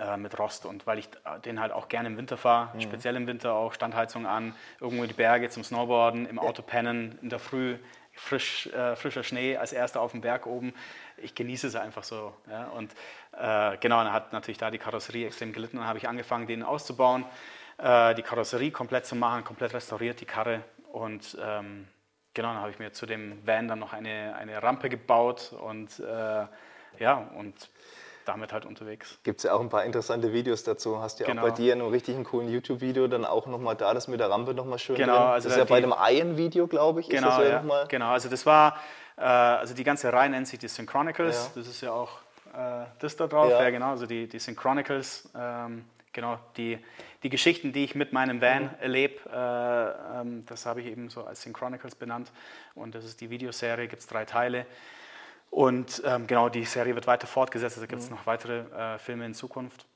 äh, 0.00 0.16
mit 0.16 0.38
Rost 0.38 0.66
und 0.66 0.86
weil 0.86 0.98
ich 0.98 1.08
den 1.44 1.60
halt 1.60 1.72
auch 1.72 1.88
gerne 1.88 2.08
im 2.08 2.16
Winter 2.16 2.36
fahre, 2.36 2.74
mhm. 2.74 2.80
speziell 2.80 3.16
im 3.16 3.26
Winter 3.26 3.54
auch 3.54 3.74
Standheizung 3.74 4.26
an, 4.26 4.54
irgendwo 4.80 5.02
in 5.02 5.08
die 5.08 5.14
Berge 5.14 5.50
zum 5.50 5.64
Snowboarden, 5.64 6.26
im 6.26 6.38
Auto 6.38 6.62
pennen, 6.62 7.18
in 7.22 7.28
der 7.28 7.38
Früh 7.38 7.76
frisch, 8.14 8.66
äh, 8.68 8.96
frischer 8.96 9.22
Schnee 9.22 9.56
als 9.56 9.72
erster 9.72 10.00
auf 10.00 10.12
dem 10.12 10.20
Berg 10.20 10.46
oben. 10.46 10.72
Ich 11.16 11.34
genieße 11.34 11.66
es 11.66 11.76
einfach 11.76 12.04
so. 12.04 12.32
Ja? 12.48 12.68
Und 12.68 12.92
äh, 13.32 13.76
genau, 13.78 14.02
dann 14.02 14.12
hat 14.12 14.32
natürlich 14.32 14.58
da 14.58 14.70
die 14.70 14.78
Karosserie 14.78 15.26
extrem 15.26 15.52
gelitten. 15.52 15.78
Dann 15.78 15.86
habe 15.86 15.98
ich 15.98 16.08
angefangen, 16.08 16.46
den 16.46 16.62
auszubauen, 16.62 17.24
äh, 17.78 18.14
die 18.14 18.22
Karosserie 18.22 18.70
komplett 18.70 19.06
zu 19.06 19.16
machen, 19.16 19.44
komplett 19.44 19.74
restauriert, 19.74 20.20
die 20.20 20.26
Karre. 20.26 20.62
Und 20.92 21.36
ähm, 21.42 21.88
genau, 22.32 22.48
dann 22.52 22.60
habe 22.60 22.70
ich 22.70 22.78
mir 22.78 22.92
zu 22.92 23.06
dem 23.06 23.44
Van 23.46 23.68
dann 23.68 23.80
noch 23.80 23.92
eine, 23.92 24.34
eine 24.36 24.62
Rampe 24.62 24.88
gebaut 24.88 25.52
und 25.52 25.98
äh, 25.98 26.46
ja, 26.98 27.14
und 27.36 27.68
damit 28.24 28.52
halt 28.52 28.66
unterwegs. 28.66 29.18
Gibt 29.22 29.38
es 29.38 29.44
ja 29.44 29.54
auch 29.54 29.60
ein 29.60 29.68
paar 29.68 29.84
interessante 29.84 30.32
Videos 30.32 30.64
dazu. 30.64 31.00
Hast 31.00 31.20
du 31.20 31.24
ja 31.24 31.30
genau. 31.30 31.42
auch 31.42 31.48
bei 31.48 31.54
dir 31.54 31.72
in 31.72 31.80
einem 31.80 31.90
richtig 31.90 32.22
coolen 32.24 32.48
YouTube-Video 32.48 33.06
dann 33.06 33.24
auch 33.24 33.46
nochmal 33.46 33.76
da, 33.76 33.94
das 33.94 34.08
mit 34.08 34.20
der 34.20 34.30
Rampe 34.30 34.54
nochmal 34.54 34.78
schön 34.78 34.96
genau, 34.96 35.12
drin. 35.12 35.22
Also 35.22 35.48
das 35.48 35.56
ist 35.56 35.58
ja 35.58 35.64
bei 35.64 35.76
einem 35.76 35.94
Iron-Video, 35.96 36.66
glaube 36.66 37.00
ich. 37.00 37.08
Genau, 37.08 37.40
ja, 37.42 37.62
ja 37.64 37.84
genau. 37.84 38.10
Also 38.10 38.28
das 38.28 38.46
war, 38.46 38.76
äh, 39.16 39.22
also 39.22 39.74
die 39.74 39.84
ganze 39.84 40.12
Reihe 40.12 40.30
nennt 40.30 40.48
sich 40.48 40.58
die 40.58 40.68
Synchronicles. 40.68 41.50
Ja. 41.54 41.60
Das 41.60 41.68
ist 41.68 41.80
ja 41.80 41.92
auch 41.92 42.18
äh, 42.54 42.84
das 42.98 43.16
da 43.16 43.26
drauf. 43.26 43.50
Ja. 43.50 43.70
genau, 43.70 43.90
also 43.90 44.06
die, 44.06 44.28
die 44.28 44.38
Synchronicles. 44.38 45.28
Ähm, 45.36 45.84
genau, 46.12 46.38
die, 46.56 46.78
die 47.22 47.28
Geschichten, 47.28 47.72
die 47.72 47.84
ich 47.84 47.94
mit 47.94 48.12
meinem 48.12 48.40
Van 48.40 48.64
mhm. 48.64 48.70
erlebe, 48.80 49.14
äh, 49.30 50.20
ähm, 50.20 50.44
das 50.46 50.66
habe 50.66 50.80
ich 50.80 50.86
eben 50.86 51.10
so 51.10 51.24
als 51.24 51.42
Synchronicles 51.42 51.94
benannt. 51.94 52.30
Und 52.74 52.94
das 52.94 53.04
ist 53.04 53.20
die 53.20 53.30
Videoserie, 53.30 53.88
gibt 53.88 54.00
es 54.00 54.08
drei 54.08 54.24
Teile. 54.24 54.66
Und 55.54 56.02
ähm, 56.04 56.26
genau, 56.26 56.48
die 56.48 56.64
Serie 56.64 56.96
wird 56.96 57.06
weiter 57.06 57.28
fortgesetzt, 57.28 57.76
also 57.76 57.86
gibt 57.86 58.02
es 58.02 58.10
mhm. 58.10 58.16
noch 58.16 58.26
weitere 58.26 58.62
äh, 58.72 58.98
Filme 58.98 59.24
in 59.24 59.34
Zukunft. 59.34 59.86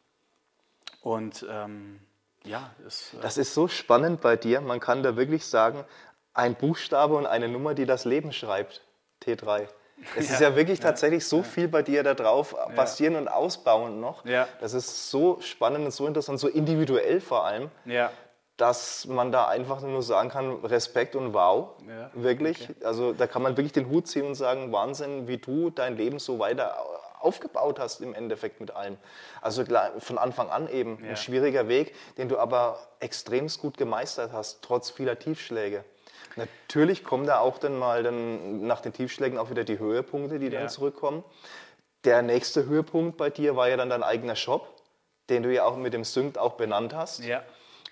Und 1.03 1.45
ähm, 1.51 1.99
ja, 2.45 2.71
ist, 2.87 3.15
äh 3.15 3.21
das 3.23 3.39
ist 3.39 3.55
so 3.55 3.67
spannend 3.67 4.21
bei 4.21 4.37
dir. 4.37 4.61
Man 4.61 4.79
kann 4.79 5.03
da 5.03 5.17
wirklich 5.17 5.45
sagen, 5.45 5.85
ein 6.33 6.55
Buchstabe 6.55 7.17
und 7.17 7.27
eine 7.27 7.49
Nummer, 7.49 7.75
die 7.75 7.87
das 7.87 8.05
Leben 8.05 8.33
schreibt. 8.33 8.83
T3. 9.25 9.67
Es 10.15 10.29
ja, 10.29 10.35
ist 10.35 10.41
ja 10.41 10.55
wirklich 10.55 10.79
ja, 10.79 10.85
tatsächlich 10.85 11.27
so 11.27 11.39
ja. 11.39 11.43
viel 11.43 11.67
bei 11.67 11.83
dir 11.83 12.05
da 12.05 12.15
drauf 12.15 12.55
passieren 12.77 13.17
und 13.17 13.27
ausbauen 13.27 13.99
noch. 13.99 14.25
Das 14.61 14.75
ist 14.75 15.11
so 15.11 15.41
spannend 15.41 15.85
und 15.85 15.91
so 15.91 16.07
interessant, 16.07 16.39
so 16.39 16.47
individuell 16.47 17.21
vor 17.21 17.45
allem. 17.45 17.69
Dass 18.59 19.07
man 19.07 19.33
da 19.33 19.49
einfach 19.49 19.81
nur 19.81 20.03
sagen 20.03 20.29
kann, 20.29 20.57
Respekt 20.65 21.17
und 21.17 21.33
wow, 21.33 21.71
ja, 21.89 22.11
wirklich. 22.13 22.69
Okay. 22.69 22.85
Also 22.85 23.13
da 23.15 23.27
kann 23.27 23.41
man 23.41 23.57
wirklich 23.57 23.73
den 23.73 23.89
Hut 23.89 24.07
ziehen 24.09 24.27
und 24.27 24.35
sagen, 24.35 24.71
Wahnsinn, 24.73 25.27
wie 25.27 25.39
du 25.39 25.71
dein 25.71 25.97
Leben 25.97 26.19
so 26.19 26.39
weiter 26.39 26.77
aufgebaut 27.21 27.79
hast 27.79 28.01
im 28.01 28.15
Endeffekt 28.15 28.61
mit 28.61 28.75
allem. 28.75 28.97
Also 29.41 29.65
klar, 29.65 29.93
von 29.99 30.19
Anfang 30.19 30.51
an 30.51 30.69
eben 30.69 30.99
ja. 31.03 31.11
ein 31.11 31.17
schwieriger 31.17 31.69
Weg, 31.69 31.95
den 32.17 32.29
du 32.29 32.39
aber 32.39 32.79
extremst 33.01 33.61
gut 33.61 33.77
gemeistert 33.77 34.33
hast, 34.33 34.63
trotz 34.63 34.91
vieler 34.91 35.19
Tiefschläge. 35.19 35.85
Natürlich 36.37 37.05
kommen 37.05 37.27
da 37.27 37.41
auch 37.41 37.59
dann 37.59 37.79
mal 37.79 38.03
dann 38.03 38.67
nach 38.67 38.81
den 38.81 38.93
Tiefschlägen 38.93 39.39
auch 39.39 39.51
wieder 39.51 39.65
die 39.65 39.79
Höhepunkte, 39.79 40.39
die 40.39 40.49
ja. 40.49 40.61
dann 40.61 40.69
zurückkommen. 40.69 41.25
Der 42.05 42.23
nächste 42.23 42.67
Höhepunkt 42.67 43.17
bei 43.17 43.31
dir 43.31 43.57
war 43.57 43.69
ja 43.69 43.77
dann 43.77 43.91
dein 43.91 44.03
eigener 44.03 44.37
Shop, 44.37 44.69
den 45.31 45.43
du 45.43 45.53
ja 45.53 45.65
auch 45.65 45.77
mit 45.77 45.93
dem 45.93 46.05
Sync 46.05 46.39
auch 46.39 46.55
benannt 46.55 46.95
hast. 46.95 47.25
Ja. 47.25 47.43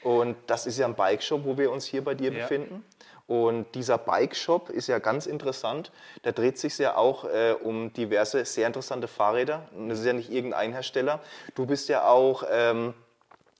Und 0.07 0.37
das 0.47 0.67
ist 0.67 0.79
ja 0.79 0.87
ein 0.87 0.95
Bike-Shop, 0.95 1.41
wo 1.45 1.59
wir 1.59 1.73
uns 1.73 1.85
hier 1.85 2.05
bei 2.05 2.15
dir 2.15 2.33
ja. 2.33 2.43
befinden. 2.43 2.85
Und 3.27 3.75
dieser 3.75 3.99
Bike-Shop 3.99 4.71
ist 4.71 4.87
ja 4.87 5.01
ganz 5.01 5.27
interessant. 5.27 5.91
Da 6.23 6.31
dreht 6.31 6.59
sich 6.59 6.79
ja 6.79 6.95
auch 6.95 7.25
äh, 7.25 7.57
um 7.61 7.93
diverse 7.93 8.45
sehr 8.45 8.69
interessante 8.69 9.09
Fahrräder. 9.09 9.69
Und 9.75 9.89
das 9.89 9.99
ist 9.99 10.07
ja 10.07 10.13
nicht 10.13 10.31
irgendein 10.31 10.73
Hersteller. 10.73 11.19
Du 11.57 11.67
bist 11.67 11.89
ja 11.89 12.05
auch 12.05 12.45
ähm, 12.49 12.95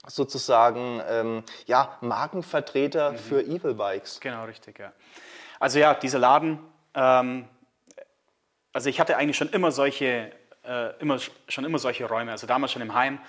sozusagen 0.07 1.01
ähm, 1.09 1.43
ja, 1.65 1.97
Markenvertreter 1.99 3.11
mhm. 3.11 3.17
für 3.17 3.41
Evil 3.43 3.73
Bikes. 3.73 4.21
Genau, 4.21 4.45
richtig, 4.45 4.79
ja. 4.79 4.93
Also 5.59 5.79
ja, 5.79 5.95
dieser 5.95 6.19
Laden, 6.19 6.59
ähm, 6.93 7.45
also 8.71 8.87
ich 8.87 9.01
hatte 9.01 9.17
eigentlich 9.17 9.35
schon 9.35 9.49
immer 9.49 9.71
solche, 9.71 10.31
äh, 10.63 10.97
immer, 11.01 11.19
schon 11.49 11.65
immer 11.65 11.79
solche 11.79 12.05
Räume. 12.05 12.31
Also 12.31 12.47
damals 12.47 12.71
schon 12.71 12.81
im 12.81 12.93
Heim 12.93 13.19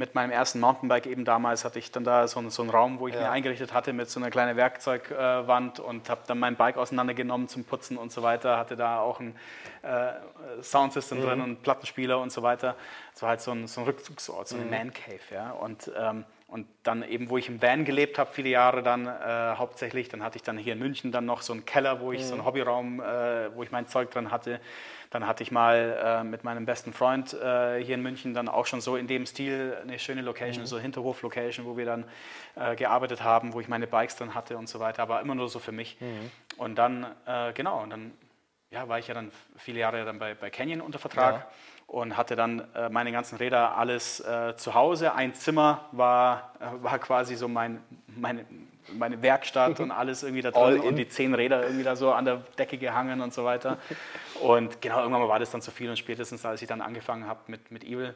mit 0.00 0.14
meinem 0.14 0.30
ersten 0.30 0.60
Mountainbike 0.60 1.06
eben 1.06 1.26
damals 1.26 1.66
hatte 1.66 1.78
ich 1.78 1.92
dann 1.92 2.04
da 2.04 2.26
so, 2.26 2.48
so 2.48 2.62
einen 2.62 2.70
Raum, 2.70 3.00
wo 3.00 3.06
ich 3.06 3.14
ja. 3.14 3.20
mir 3.20 3.30
eingerichtet 3.30 3.74
hatte 3.74 3.92
mit 3.92 4.08
so 4.08 4.18
einer 4.18 4.30
kleinen 4.30 4.56
Werkzeugwand 4.56 5.78
und 5.78 6.08
habe 6.08 6.22
dann 6.26 6.38
mein 6.38 6.56
Bike 6.56 6.78
auseinandergenommen 6.78 7.48
zum 7.48 7.64
Putzen 7.64 7.98
und 7.98 8.10
so 8.10 8.22
weiter. 8.22 8.56
Hatte 8.56 8.76
da 8.76 9.00
auch 9.00 9.20
ein 9.20 9.36
äh, 9.82 10.62
Soundsystem 10.62 11.18
mhm. 11.18 11.22
drin 11.22 11.40
und 11.42 11.62
Plattenspieler 11.62 12.18
und 12.18 12.32
so 12.32 12.42
weiter. 12.42 12.76
Es 13.14 13.20
war 13.20 13.28
halt 13.28 13.42
so 13.42 13.50
ein, 13.50 13.66
so 13.66 13.82
ein 13.82 13.86
Rückzugsort, 13.86 14.48
so 14.48 14.56
eine 14.56 14.64
mhm. 14.64 14.70
Man 14.70 14.92
Cave. 14.94 15.20
Ja? 15.30 15.50
Und 15.50 15.92
ähm, 15.94 16.24
und 16.50 16.66
dann 16.82 17.04
eben, 17.04 17.30
wo 17.30 17.38
ich 17.38 17.48
im 17.48 17.62
Van 17.62 17.84
gelebt 17.84 18.18
habe, 18.18 18.32
viele 18.32 18.48
Jahre 18.48 18.82
dann 18.82 19.06
äh, 19.06 19.54
hauptsächlich, 19.56 20.08
dann 20.08 20.24
hatte 20.24 20.36
ich 20.36 20.42
dann 20.42 20.58
hier 20.58 20.72
in 20.72 20.80
München 20.80 21.12
dann 21.12 21.24
noch 21.24 21.42
so 21.42 21.52
einen 21.52 21.64
Keller, 21.64 22.00
wo 22.00 22.10
ich 22.10 22.22
mhm. 22.22 22.24
so 22.24 22.32
einen 22.32 22.42
mhm. 22.42 22.46
Hobbyraum, 22.46 23.00
äh, 23.00 23.54
wo 23.54 23.62
ich 23.62 23.70
mein 23.70 23.86
Zeug 23.86 24.10
dran 24.10 24.32
hatte. 24.32 24.60
Dann 25.10 25.26
hatte 25.26 25.42
ich 25.42 25.50
mal 25.50 25.98
äh, 26.02 26.24
mit 26.24 26.44
meinem 26.44 26.66
besten 26.66 26.92
Freund 26.92 27.34
äh, 27.34 27.82
hier 27.82 27.96
in 27.96 28.02
München 28.02 28.32
dann 28.32 28.48
auch 28.48 28.66
schon 28.66 28.80
so 28.80 28.96
in 28.96 29.08
dem 29.08 29.26
Stil 29.26 29.76
eine 29.82 29.98
schöne 29.98 30.22
Location, 30.22 30.62
mhm. 30.62 30.66
so 30.66 30.78
Hinterhof-Location, 30.78 31.66
wo 31.66 31.76
wir 31.76 31.84
dann 31.84 32.04
äh, 32.54 32.76
gearbeitet 32.76 33.22
haben, 33.22 33.52
wo 33.52 33.60
ich 33.60 33.68
meine 33.68 33.86
Bikes 33.88 34.16
dann 34.16 34.34
hatte 34.34 34.56
und 34.56 34.68
so 34.68 34.78
weiter, 34.78 35.02
aber 35.02 35.20
immer 35.20 35.34
nur 35.34 35.48
so 35.48 35.58
für 35.58 35.72
mich. 35.72 36.00
Mhm. 36.00 36.30
Und 36.56 36.76
dann, 36.76 37.06
äh, 37.26 37.52
genau, 37.52 37.82
und 37.82 37.90
dann 37.90 38.12
ja, 38.70 38.88
war 38.88 39.00
ich 39.00 39.08
ja 39.08 39.14
dann 39.14 39.32
viele 39.56 39.80
Jahre 39.80 40.04
dann 40.04 40.20
bei, 40.20 40.34
bei 40.34 40.48
Canyon 40.48 40.80
unter 40.80 41.00
Vertrag. 41.00 41.34
Ja 41.34 41.46
und 41.90 42.16
hatte 42.16 42.36
dann 42.36 42.62
äh, 42.74 42.88
meine 42.88 43.10
ganzen 43.10 43.36
Räder 43.36 43.76
alles 43.76 44.20
äh, 44.20 44.54
zu 44.56 44.74
Hause. 44.74 45.12
Ein 45.12 45.34
Zimmer 45.34 45.86
war, 45.90 46.52
war 46.82 47.00
quasi 47.00 47.34
so 47.34 47.48
mein, 47.48 47.82
meine, 48.06 48.44
meine 48.92 49.20
Werkstatt 49.22 49.80
und 49.80 49.90
alles 49.90 50.22
irgendwie 50.22 50.42
da 50.42 50.52
drin 50.52 50.80
und 50.80 50.94
die 50.94 51.08
zehn 51.08 51.34
Räder 51.34 51.64
irgendwie 51.64 51.82
da 51.82 51.96
so 51.96 52.12
an 52.12 52.24
der 52.24 52.36
Decke 52.58 52.78
gehangen 52.78 53.20
und 53.20 53.34
so 53.34 53.44
weiter. 53.44 53.78
Und 54.40 54.80
genau, 54.80 54.98
irgendwann 55.00 55.22
mal 55.22 55.28
war 55.28 55.38
das 55.38 55.50
dann 55.50 55.62
zu 55.62 55.70
viel 55.70 55.90
und 55.90 55.96
spätestens 55.96 56.44
als 56.44 56.62
ich 56.62 56.68
dann 56.68 56.80
angefangen 56.80 57.26
habe 57.26 57.40
mit, 57.46 57.70
mit 57.70 57.84
Evil 57.84 58.14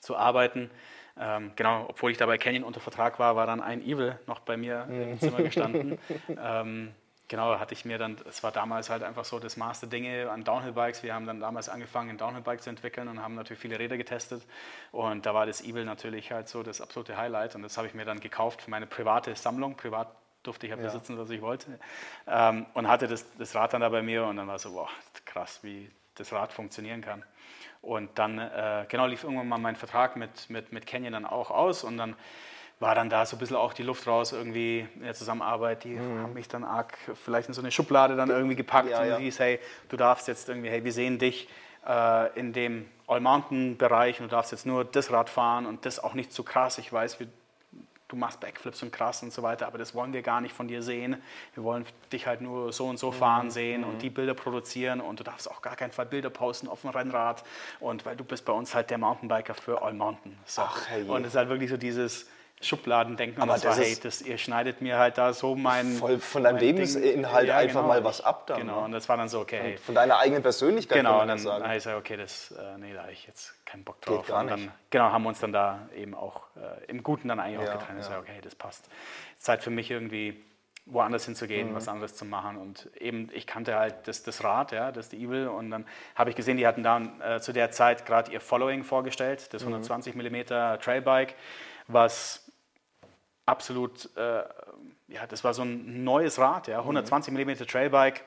zu 0.00 0.16
arbeiten, 0.16 0.70
ähm, 1.18 1.52
genau, 1.56 1.86
obwohl 1.88 2.10
ich 2.10 2.18
da 2.18 2.26
bei 2.26 2.36
Canyon 2.38 2.64
unter 2.64 2.80
Vertrag 2.80 3.18
war, 3.18 3.36
war 3.36 3.46
dann 3.46 3.60
ein 3.62 3.82
Evil 3.82 4.18
noch 4.26 4.40
bei 4.40 4.56
mir 4.56 4.86
im 4.90 5.18
Zimmer 5.18 5.42
gestanden. 5.42 5.98
ähm, 6.28 6.94
Genau, 7.28 7.58
hatte 7.58 7.74
ich 7.74 7.84
mir 7.84 7.98
dann, 7.98 8.16
es 8.28 8.44
war 8.44 8.52
damals 8.52 8.88
halt 8.88 9.02
einfach 9.02 9.24
so 9.24 9.40
das 9.40 9.56
Maß 9.56 9.80
der 9.80 9.88
Dinge 9.88 10.30
an 10.30 10.44
Downhill-Bikes. 10.44 11.02
Wir 11.02 11.12
haben 11.12 11.26
dann 11.26 11.40
damals 11.40 11.68
angefangen, 11.68 12.10
ein 12.10 12.18
Downhill-Bike 12.18 12.62
zu 12.62 12.70
entwickeln 12.70 13.08
und 13.08 13.20
haben 13.20 13.34
natürlich 13.34 13.60
viele 13.60 13.80
Räder 13.80 13.96
getestet. 13.96 14.46
Und 14.92 15.26
da 15.26 15.34
war 15.34 15.44
das 15.44 15.60
Evil 15.60 15.84
natürlich 15.84 16.30
halt 16.30 16.48
so 16.48 16.62
das 16.62 16.80
absolute 16.80 17.16
Highlight. 17.16 17.56
Und 17.56 17.62
das 17.62 17.76
habe 17.78 17.88
ich 17.88 17.94
mir 17.94 18.04
dann 18.04 18.20
gekauft 18.20 18.62
für 18.62 18.70
meine 18.70 18.86
private 18.86 19.34
Sammlung. 19.34 19.76
Privat 19.76 20.06
durfte 20.46 20.66
ich 20.66 20.70
ja 20.70 20.76
besitzen, 20.76 21.18
was 21.18 21.30
ich 21.30 21.40
wollte. 21.42 21.78
Ähm, 22.26 22.66
und 22.74 22.88
hatte 22.88 23.06
das, 23.08 23.24
das 23.38 23.54
Rad 23.54 23.72
dann 23.72 23.80
da 23.80 23.88
bei 23.88 24.02
mir 24.02 24.24
und 24.24 24.36
dann 24.36 24.46
war 24.48 24.58
so, 24.58 24.72
boah, 24.72 24.88
krass, 25.24 25.60
wie 25.62 25.90
das 26.14 26.32
Rad 26.32 26.52
funktionieren 26.52 27.00
kann. 27.02 27.22
Und 27.82 28.18
dann, 28.18 28.38
äh, 28.38 28.86
genau, 28.88 29.06
lief 29.06 29.22
irgendwann 29.24 29.48
mal 29.48 29.58
mein 29.58 29.76
Vertrag 29.76 30.16
mit, 30.16 30.50
mit, 30.50 30.72
mit 30.72 30.86
Canyon 30.86 31.12
dann 31.12 31.26
auch 31.26 31.50
aus 31.50 31.84
und 31.84 31.96
dann 31.98 32.16
war 32.78 32.94
dann 32.94 33.08
da 33.08 33.24
so 33.24 33.36
ein 33.36 33.38
bisschen 33.38 33.56
auch 33.56 33.72
die 33.72 33.82
Luft 33.82 34.06
raus 34.06 34.32
irgendwie 34.32 34.86
in 34.96 35.02
der 35.02 35.14
Zusammenarbeit. 35.14 35.84
Die 35.84 35.90
Mhm. 35.94 36.22
haben 36.22 36.32
mich 36.34 36.48
dann 36.48 36.62
arg 36.64 36.96
vielleicht 37.14 37.48
in 37.48 37.54
so 37.54 37.62
eine 37.62 37.70
Schublade 37.70 38.16
dann 38.16 38.28
irgendwie 38.28 38.56
gepackt 38.56 38.90
Ja, 38.90 39.00
und 39.00 39.08
ja. 39.08 39.16
hieß, 39.18 39.38
hey, 39.38 39.60
du 39.88 39.96
darfst 39.96 40.28
jetzt 40.28 40.48
irgendwie, 40.48 40.68
hey, 40.68 40.84
wir 40.84 40.92
sehen 40.92 41.18
dich 41.18 41.48
äh, 41.86 42.38
in 42.38 42.52
dem 42.52 42.86
All-Mountain-Bereich 43.06 44.20
und 44.20 44.26
du 44.26 44.30
darfst 44.36 44.52
jetzt 44.52 44.66
nur 44.66 44.84
das 44.84 45.10
Rad 45.10 45.30
fahren 45.30 45.64
und 45.66 45.86
das 45.86 46.02
auch 46.02 46.14
nicht 46.14 46.32
zu 46.32 46.42
krass. 46.42 46.76
Ich 46.78 46.92
weiß, 46.92 47.18
wir, 47.20 47.28
du 48.08 48.16
machst 48.16 48.38
Backflips 48.40 48.82
und 48.82 48.92
krass 48.92 49.22
und 49.22 49.32
so 49.32 49.42
weiter, 49.42 49.66
aber 49.66 49.78
das 49.78 49.94
wollen 49.94 50.12
wir 50.12 50.22
gar 50.22 50.40
nicht 50.40 50.54
von 50.54 50.68
dir 50.68 50.82
sehen. 50.82 51.20
Wir 51.54 51.64
wollen 51.64 51.84
dich 52.12 52.26
halt 52.26 52.40
nur 52.40 52.72
so 52.72 52.86
und 52.86 52.98
so 52.98 53.10
Mhm. 53.10 53.14
fahren 53.16 53.50
sehen 53.50 53.82
und 53.84 54.00
die 54.02 54.10
Bilder 54.10 54.34
produzieren 54.34 55.00
und 55.00 55.18
du 55.18 55.24
darfst 55.24 55.50
auch 55.50 55.60
gar 55.62 55.74
keinen 55.76 55.90
Fall 55.92 56.06
Bilder 56.06 56.30
posten 56.30 56.68
auf 56.68 56.82
dem 56.82 56.90
Rennrad 56.90 57.42
und 57.80 58.06
weil 58.06 58.14
du 58.16 58.22
bist 58.24 58.44
bei 58.44 58.52
uns 58.52 58.74
halt 58.74 58.90
der 58.90 58.98
Mountainbiker 58.98 59.54
für 59.54 59.82
All 59.82 59.92
Mountain. 59.94 60.38
So. 60.44 60.62
Ach, 60.62 60.88
herrje. 60.88 61.10
und 61.10 61.22
es 61.22 61.28
ist 61.28 61.36
halt 61.36 61.48
wirklich 61.48 61.70
so 61.70 61.76
dieses 61.76 62.28
Schubladendenken. 62.60 63.42
Aber 63.42 63.52
das, 63.52 63.62
das 63.62 63.76
war, 63.78 63.84
hey, 63.84 63.96
das, 64.02 64.22
ihr 64.22 64.38
schneidet 64.38 64.80
mir 64.80 64.98
halt 64.98 65.18
da 65.18 65.32
so 65.34 65.54
mein... 65.54 65.92
Voll 65.92 66.18
von 66.18 66.42
deinem 66.42 66.54
mein 66.56 66.64
Lebensinhalt 66.64 67.50
einfach 67.50 67.86
mal 67.86 68.02
was 68.02 68.20
ich- 68.20 68.24
ab 68.26 68.46
dann, 68.46 68.60
Genau, 68.60 68.78
ne? 68.80 68.84
und 68.86 68.92
das 68.92 69.08
war 69.08 69.16
dann 69.18 69.28
so, 69.28 69.40
okay, 69.40 69.58
hey, 69.60 69.76
Von 69.78 69.94
deiner 69.94 70.18
eigenen 70.18 70.42
Persönlichkeit 70.42 70.98
Genau, 70.98 71.10
kann 71.10 71.20
und 71.20 71.26
man 71.26 71.28
dann 71.28 71.38
ja 71.38 71.44
sagen. 71.44 71.64
habe 71.64 71.76
ich 71.76 71.84
gesagt, 71.84 71.98
okay, 71.98 72.16
das, 72.16 72.50
äh, 72.52 72.78
nee, 72.78 72.94
da 72.94 73.02
habe 73.02 73.12
ich 73.12 73.26
jetzt 73.26 73.54
keinen 73.66 73.84
Bock 73.84 74.00
drauf. 74.00 74.18
Geht 74.22 74.28
gar 74.28 74.40
und 74.40 74.48
dann, 74.48 74.60
nicht. 74.60 74.72
genau, 74.90 75.04
haben 75.12 75.22
wir 75.24 75.28
uns 75.28 75.40
dann 75.40 75.52
da 75.52 75.88
eben 75.94 76.14
auch 76.14 76.42
äh, 76.56 76.84
im 76.90 77.02
Guten 77.02 77.28
dann 77.28 77.40
eigentlich 77.40 77.60
Ja, 77.66 77.74
auch 77.74 77.78
getrennt. 77.78 77.98
Ich 78.00 78.06
ja. 78.06 78.12
sage, 78.12 78.20
okay, 78.22 78.40
das 78.42 78.54
passt. 78.54 78.88
Zeit 79.38 79.62
für 79.62 79.70
mich 79.70 79.90
irgendwie 79.90 80.42
woanders 80.86 81.24
Mhm. 81.26 81.32
hinzugehen, 81.32 81.74
was 81.74 81.88
anderes 81.88 82.14
zu 82.16 82.24
machen. 82.24 82.56
Und 82.56 82.88
eben, 82.98 83.28
ich 83.34 83.46
kannte 83.46 83.76
halt 83.76 83.94
das, 84.08 84.22
das 84.22 84.42
Rad, 84.44 84.72
ja, 84.72 84.92
das 84.92 85.08
die 85.10 85.22
Evil. 85.22 85.48
Und 85.48 85.70
dann 85.70 85.84
habe 86.14 86.30
ich 86.30 86.36
gesehen, 86.36 86.56
die 86.56 86.66
hatten 86.66 86.82
da 86.84 87.02
äh, 87.36 87.40
zu 87.40 87.52
der 87.52 87.70
Zeit 87.72 88.06
gerade 88.06 88.30
ihr 88.32 88.40
Following 88.40 88.82
vorgestellt, 88.84 89.52
das 89.52 89.62
Mhm. 89.62 89.74
120 89.74 90.14
mm 90.14 90.78
Trailbike, 90.80 91.34
was 91.88 92.45
absolut, 93.46 94.10
äh, 94.16 94.42
ja, 95.08 95.26
das 95.28 95.44
war 95.44 95.54
so 95.54 95.62
ein 95.62 96.04
neues 96.04 96.38
Rad, 96.38 96.66
ja, 96.68 96.78
120 96.80 97.32
mm 97.32 97.64
Trailbike 97.66 98.24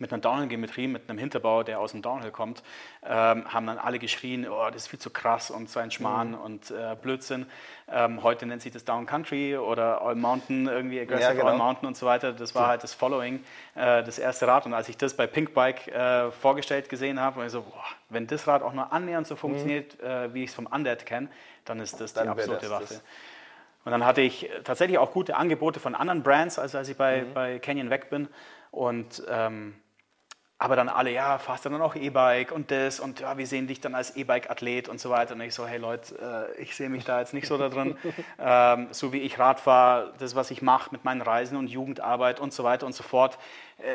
mit 0.00 0.12
einer 0.12 0.22
Downhill-Geometrie, 0.22 0.86
mit 0.86 1.08
einem 1.10 1.18
Hinterbau, 1.18 1.64
der 1.64 1.80
aus 1.80 1.90
dem 1.90 2.02
Downhill 2.02 2.30
kommt, 2.30 2.62
ähm, 3.02 3.52
haben 3.52 3.66
dann 3.66 3.78
alle 3.78 3.98
geschrien, 3.98 4.46
oh, 4.48 4.66
das 4.66 4.82
ist 4.82 4.86
viel 4.86 5.00
zu 5.00 5.10
krass 5.10 5.50
und 5.50 5.68
so 5.68 5.80
ein 5.80 5.90
Schmarrn 5.90 6.28
Mhm. 6.32 6.34
und 6.38 6.70
äh, 6.70 6.94
Blödsinn. 7.02 7.46
Ähm, 7.90 8.22
heute 8.22 8.46
nennt 8.46 8.62
sich 8.62 8.70
das 8.72 8.84
Down 8.84 9.06
Country 9.06 9.56
oder 9.56 10.00
All 10.02 10.14
Mountain, 10.14 10.68
irgendwie 10.68 11.00
Aggressive 11.00 11.24
Ja, 11.30 11.32
genau. 11.32 11.46
All 11.48 11.56
Mountain 11.56 11.88
und 11.88 11.96
so 11.96 12.06
weiter. 12.06 12.32
Das 12.32 12.54
war 12.54 12.68
halt 12.68 12.84
das 12.84 12.94
Following, 12.94 13.42
äh, 13.74 14.04
das 14.04 14.20
erste 14.20 14.46
Rad. 14.46 14.66
Und 14.66 14.74
als 14.74 14.88
ich 14.88 14.96
das 14.96 15.14
bei 15.14 15.26
Pinkbike 15.26 15.88
äh, 15.88 16.30
vorgestellt 16.30 16.88
gesehen 16.88 17.18
habe, 17.18 17.38
war 17.38 17.46
ich 17.46 17.50
so, 17.52 17.62
boah, 17.62 17.82
wenn 18.08 18.28
das 18.28 18.46
Rad 18.46 18.62
auch 18.62 18.74
nur 18.74 18.92
annähernd 18.92 19.26
so 19.26 19.34
funktioniert, 19.34 19.98
äh, 20.00 20.32
wie 20.32 20.44
ich 20.44 20.50
es 20.50 20.54
vom 20.54 20.66
Undead 20.66 21.06
kenne, 21.06 21.28
dann 21.64 21.80
ist 21.80 22.00
das 22.00 22.12
Mhm. 22.12 22.18
Dann 22.18 22.24
die 22.26 22.30
absolute 22.30 22.60
das 22.60 22.70
Waffe. 22.70 22.84
das. 22.94 23.02
Und 23.88 23.92
dann 23.92 24.04
hatte 24.04 24.20
ich 24.20 24.50
tatsächlich 24.64 24.98
auch 24.98 25.12
gute 25.12 25.34
Angebote 25.34 25.80
von 25.80 25.94
anderen 25.94 26.22
Brands, 26.22 26.58
also 26.58 26.76
als 26.76 26.90
ich 26.90 26.96
bei, 26.98 27.22
Mhm. 27.22 27.32
bei 27.32 27.58
Canyon 27.58 27.88
weg 27.88 28.10
bin. 28.10 28.28
Und 28.70 29.22
ähm, 29.30 29.76
aber 30.58 30.76
dann 30.76 30.88
alle, 30.90 31.10
ja, 31.10 31.38
fahrst 31.38 31.64
du 31.64 31.70
dann 31.70 31.80
auch 31.80 31.94
E-Bike 31.94 32.50
und 32.52 32.70
das 32.72 32.98
und 33.00 33.20
ja, 33.20 33.38
wir 33.38 33.46
sehen 33.46 33.66
dich 33.68 33.80
dann 33.80 33.94
als 33.94 34.14
E-Bike-Athlet 34.16 34.88
und 34.90 35.00
so 35.00 35.08
weiter. 35.08 35.34
Und 35.34 35.40
ich 35.40 35.54
so, 35.54 35.66
hey 35.66 35.78
Leute, 35.78 36.50
äh, 36.58 36.60
ich 36.60 36.76
sehe 36.76 36.90
mich 36.90 37.04
da 37.04 37.20
jetzt 37.20 37.32
nicht 37.32 37.46
so 37.46 37.56
da 37.56 37.70
drin. 37.70 37.96
ähm, 38.38 38.88
so 38.90 39.12
wie 39.14 39.20
ich 39.20 39.38
Rad 39.38 39.58
fahre, 39.60 40.12
das, 40.18 40.34
was 40.34 40.50
ich 40.50 40.60
mache 40.60 40.90
mit 40.92 41.04
meinen 41.04 41.22
Reisen 41.22 41.56
und 41.56 41.68
Jugendarbeit 41.68 42.40
und 42.40 42.52
so 42.52 42.64
weiter 42.64 42.84
und 42.84 42.92
so 42.92 43.04
fort. 43.04 43.38
Äh, 43.78 43.94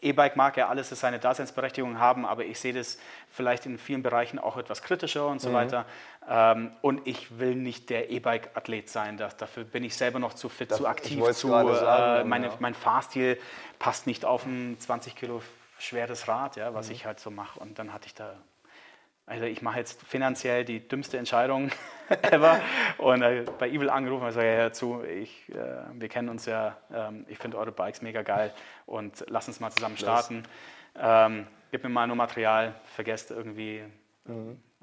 E-Bike 0.00 0.36
mag 0.36 0.56
ja 0.56 0.68
alles 0.68 0.88
das 0.88 1.00
seine 1.00 1.18
Daseinsberechtigung 1.18 1.98
haben, 1.98 2.24
aber 2.24 2.44
ich 2.44 2.60
sehe 2.60 2.72
das 2.72 2.98
vielleicht 3.28 3.66
in 3.66 3.76
vielen 3.76 4.02
Bereichen 4.04 4.38
auch 4.38 4.56
etwas 4.56 4.82
kritischer 4.82 5.26
und 5.26 5.34
Mhm. 5.34 5.38
so 5.40 5.52
weiter. 5.52 5.84
Ähm, 6.30 6.72
und 6.82 7.06
ich 7.06 7.38
will 7.38 7.54
nicht 7.54 7.88
der 7.90 8.10
E-Bike-Athlet 8.10 8.88
sein. 8.90 9.16
Das, 9.16 9.36
dafür 9.36 9.64
bin 9.64 9.82
ich 9.84 9.96
selber 9.96 10.18
noch 10.18 10.34
zu 10.34 10.48
fit, 10.48 10.70
Das- 10.70 10.78
zu 10.78 10.86
aktiv, 10.86 11.24
zu. 11.32 11.48
sagen, 11.48 12.20
äh, 12.20 12.24
meine, 12.24 12.46
ja. 12.48 12.52
Mein 12.58 12.74
Fahrstil 12.74 13.38
passt 13.78 14.06
nicht 14.06 14.24
auf 14.26 14.44
ein 14.44 14.76
20 14.78 15.16
Kilo 15.16 15.42
schweres 15.78 16.28
Rad, 16.28 16.56
ja, 16.56 16.70
Mhm. 16.70 16.74
was 16.74 16.90
ich 16.90 17.06
halt 17.06 17.18
so 17.20 17.30
mache. 17.30 17.58
Und 17.60 17.78
dann 17.78 17.92
hatte 17.94 18.06
ich 18.06 18.14
da 18.14 18.34
also 19.30 19.44
ich 19.44 19.60
mache 19.60 19.78
jetzt 19.78 20.00
finanziell 20.04 20.64
die 20.64 20.88
dümmste 20.88 21.18
Entscheidung 21.18 21.70
ever 22.22 22.62
und 22.96 23.20
äh, 23.20 23.44
bei 23.58 23.68
Evil 23.68 23.90
angerufen 23.90 24.22
und 24.22 24.28
gesagt, 24.28 24.46
ja, 24.46 24.72
zu, 24.72 25.02
ich, 25.04 25.50
äh, 25.50 25.56
wir 25.92 26.08
kennen 26.08 26.30
uns 26.30 26.46
ja, 26.46 26.78
ähm, 26.90 27.26
ich 27.28 27.36
finde 27.36 27.58
eure 27.58 27.70
Bikes 27.70 28.00
mega 28.00 28.22
geil 28.22 28.54
und 28.86 29.22
lass 29.28 29.46
uns 29.46 29.60
mal 29.60 29.70
zusammen 29.70 29.98
starten. 29.98 30.44
Ähm, 30.98 31.46
gib 31.70 31.82
mir 31.84 31.90
mal 31.90 32.06
nur 32.06 32.16
Material, 32.16 32.74
vergesst 32.94 33.30
irgendwie 33.30 33.82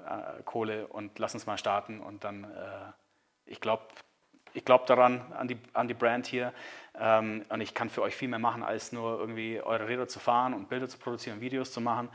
äh, 0.06 0.42
Kohle 0.44 0.86
und 0.86 1.18
lass 1.18 1.34
uns 1.34 1.46
mal 1.46 1.58
starten 1.58 2.00
und 2.00 2.24
dann, 2.24 2.44
äh, 2.44 2.92
ich 3.46 3.60
glaube, 3.60 3.84
ich 4.56 4.64
glaube 4.64 4.84
daran, 4.86 5.20
an 5.32 5.48
die, 5.48 5.58
an 5.74 5.86
die 5.86 5.94
Brand 5.94 6.26
hier. 6.26 6.52
Ähm, 6.98 7.44
und 7.50 7.60
ich 7.60 7.74
kann 7.74 7.90
für 7.90 8.00
euch 8.00 8.16
viel 8.16 8.28
mehr 8.28 8.38
machen, 8.38 8.62
als 8.62 8.90
nur 8.90 9.20
irgendwie 9.20 9.60
eure 9.60 9.86
Räder 9.86 10.08
zu 10.08 10.18
fahren 10.18 10.54
und 10.54 10.70
Bilder 10.70 10.88
zu 10.88 10.96
produzieren, 10.96 11.42
Videos 11.42 11.72
zu 11.72 11.82
machen. 11.82 12.08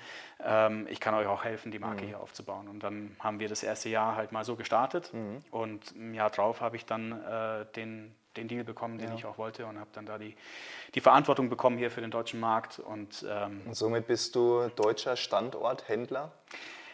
Ähm, 0.43 0.87
ich 0.89 0.99
kann 0.99 1.13
euch 1.13 1.27
auch 1.27 1.43
helfen, 1.43 1.71
die 1.71 1.77
Marke 1.77 2.03
hier 2.03 2.19
aufzubauen. 2.19 2.67
Und 2.67 2.79
dann 2.81 3.15
haben 3.19 3.39
wir 3.39 3.47
das 3.47 3.61
erste 3.61 3.89
Jahr 3.89 4.15
halt 4.15 4.31
mal 4.31 4.43
so 4.43 4.55
gestartet. 4.55 5.11
Und 5.51 5.91
im 5.95 6.15
Jahr 6.15 6.31
drauf 6.31 6.61
habe 6.61 6.77
ich 6.77 6.85
dann 6.85 7.11
äh, 7.11 7.65
den, 7.75 8.15
den 8.35 8.47
Deal 8.47 8.63
bekommen, 8.63 8.97
den 8.97 9.13
ich 9.13 9.25
auch 9.25 9.37
wollte. 9.37 9.67
Und 9.67 9.79
habe 9.79 9.91
dann 9.93 10.07
da 10.07 10.17
die, 10.17 10.35
die 10.95 11.01
Verantwortung 11.01 11.47
bekommen 11.47 11.77
hier 11.77 11.91
für 11.91 12.01
den 12.01 12.09
deutschen 12.09 12.39
Markt. 12.39 12.79
Und 12.79 13.23
ähm, 13.29 13.61
Und 13.67 13.75
somit 13.75 14.07
bist 14.07 14.33
du 14.35 14.67
deutscher 14.75 15.15
Standorthändler. 15.15 16.31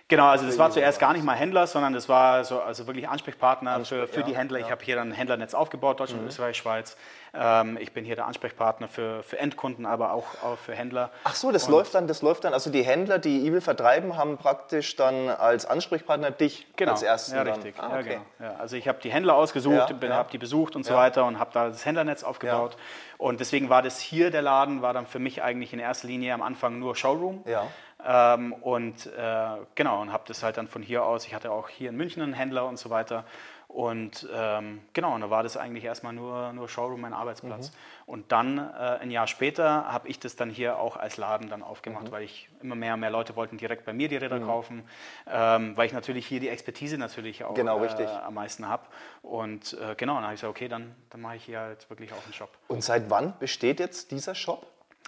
Genau, 0.10 0.28
also 0.28 0.46
das 0.46 0.58
war 0.58 0.72
zuerst 0.72 1.00
gar 1.02 1.12
nicht 1.12 1.26
mal 1.26 1.36
Händler, 1.36 1.68
sondern 1.68 1.92
das 1.92 2.08
war 2.08 2.46
so, 2.46 2.62
also 2.62 2.88
wirklich 2.88 3.10
Ansprechpartner 3.10 3.84
für, 3.84 4.08
für 4.08 4.22
ja, 4.22 4.26
die 4.26 4.38
Händler. 4.38 4.60
Ich 4.60 4.68
ja. 4.68 4.72
habe 4.72 4.84
hier 4.84 4.96
dann 4.96 5.10
ein 5.10 5.14
Händlernetz 5.14 5.54
aufgebaut, 5.54 6.00
Deutschland, 6.00 6.26
Österreich, 6.26 6.56
Schweiz. 6.56 6.96
Ähm, 7.34 7.78
ich 7.82 7.92
bin 7.92 8.06
hier 8.06 8.16
der 8.16 8.26
Ansprechpartner 8.26 8.88
für, 8.88 9.22
für 9.24 9.38
Endkunden, 9.38 9.86
aber 9.86 10.14
auch, 10.14 10.28
auch 10.44 10.58
für 10.58 10.74
Händler. 10.74 11.12
Ach 11.26 11.36
so, 11.36 11.52
das 11.52 11.68
läuft 11.68 11.94
dann, 11.94 12.08
das 12.08 12.22
läuft 12.22 12.46
dann. 12.46 12.54
Also 12.54 12.70
die 12.70 12.84
Händler, 12.84 13.20
die 13.20 13.46
Evil 13.46 13.60
vertreiben, 13.60 14.16
haben 14.16 14.38
praktisch 14.38 14.96
dann 14.96 15.28
als 15.28 15.66
Ansprechpartner 15.66 16.32
dich 16.32 16.68
Genau, 16.78 16.92
als 16.92 17.04
ersten. 17.04 17.36
ja, 17.36 17.42
richtig. 17.42 17.76
Ah, 17.78 17.90
ja, 17.90 18.00
okay. 18.00 18.20
genau. 18.40 18.52
Ja, 18.52 18.60
also 18.60 18.78
ich 18.78 18.88
habe 18.88 19.00
die 19.04 19.12
Händler 19.12 19.36
ausgesucht, 19.36 19.94
habe 20.02 20.30
die 20.32 20.38
besucht 20.38 20.78
und 20.78 20.86
so 20.86 20.94
weiter 20.94 21.26
und 21.26 21.38
habe 21.38 21.52
da 21.54 21.68
das 21.68 21.86
Händlernetz 21.86 22.24
aufgebaut. 22.24 22.78
Und 23.18 23.42
deswegen 23.42 23.70
war 23.70 23.82
das 23.82 24.00
hier 24.00 24.32
der 24.32 24.44
Laden, 24.44 24.82
war 24.82 24.94
dann 24.94 25.06
für 25.06 25.20
mich 25.20 25.42
eigentlich 25.44 25.74
in 25.74 25.80
erster 25.80 26.08
Linie 26.08 26.34
am 26.34 26.42
Anfang 26.42 26.80
nur 26.80 26.96
Showroom. 26.96 27.42
Ja. 27.46 27.68
Ähm, 28.06 28.54
und 28.54 29.08
äh, 29.08 29.48
genau, 29.76 30.02
und 30.02 30.12
habe 30.12 30.24
das 30.28 30.44
halt 30.44 30.58
dann 30.58 30.68
von 30.68 30.82
hier 30.82 31.04
aus, 31.04 31.26
ich 31.26 31.34
hatte 31.34 31.52
auch 31.52 31.70
hier 31.70 31.90
in 31.90 31.98
München 31.98 32.22
einen 32.22 32.34
Händler 32.34 32.68
und 32.68 32.78
so 32.78 32.90
weiter. 32.90 33.26
Und 33.68 34.28
ähm, 34.34 34.82
genau, 34.94 35.14
und 35.14 35.22
da 35.22 35.30
war 35.30 35.44
das 35.44 35.58
eigentlich 35.58 35.84
erstmal 35.84 36.14
nur, 36.14 36.54
nur 36.54 36.70
Showroom, 36.70 37.02
mein 37.02 37.14
Arbeitsplatz. 37.14 37.74
Und 38.06 38.32
dann, 38.32 38.58
äh, 38.58 39.00
ein 39.02 39.12
Jahr 39.12 39.28
später, 39.28 39.92
habe 39.92 40.08
ich 40.08 40.20
das 40.20 40.38
dann 40.38 40.50
hier 40.50 40.80
auch 40.80 40.96
als 40.96 41.18
Laden 41.18 41.50
dann 41.50 41.64
aufgemacht, 41.64 42.10
weil 42.12 42.24
ich 42.24 42.50
immer 42.62 42.76
mehr 42.76 42.94
und 42.94 43.02
mehr 43.02 43.10
Leute 43.10 43.36
wollten 43.36 43.58
direkt 43.58 43.84
bei 43.86 43.92
mir 43.92 44.08
die 44.08 44.16
Räder 44.16 44.40
kaufen, 44.40 44.88
ähm, 45.30 45.76
weil 45.76 45.86
ich 45.86 45.94
natürlich 45.94 46.26
hier 46.26 46.40
die 46.40 46.48
Expertise 46.48 46.98
natürlich 46.98 47.44
auch 47.44 47.56
Genau, 47.56 47.84
äh, 47.84 48.06
am 48.06 48.36
meisten 48.36 48.68
habe. 48.68 48.84
Und 49.22 49.74
äh, 49.74 49.96
genau, 49.96 50.16
dann 50.16 50.24
habe 50.24 50.34
ich 50.34 50.40
gesagt, 50.40 50.56
okay, 50.56 50.70
dann, 50.70 50.96
dann 51.10 51.22
mache 51.22 51.36
ich 51.36 51.44
hier 51.44 51.60
halt 51.60 51.90
wirklich 51.90 52.14
auch 52.14 52.24
einen 52.24 52.34
Shop. 52.34 52.50
Und 52.70 52.84
seit 52.84 53.10
wann 53.10 53.38
besteht 53.38 53.82
jetzt 53.82 54.12
dieser 54.12 54.34
Shop? 54.34 54.66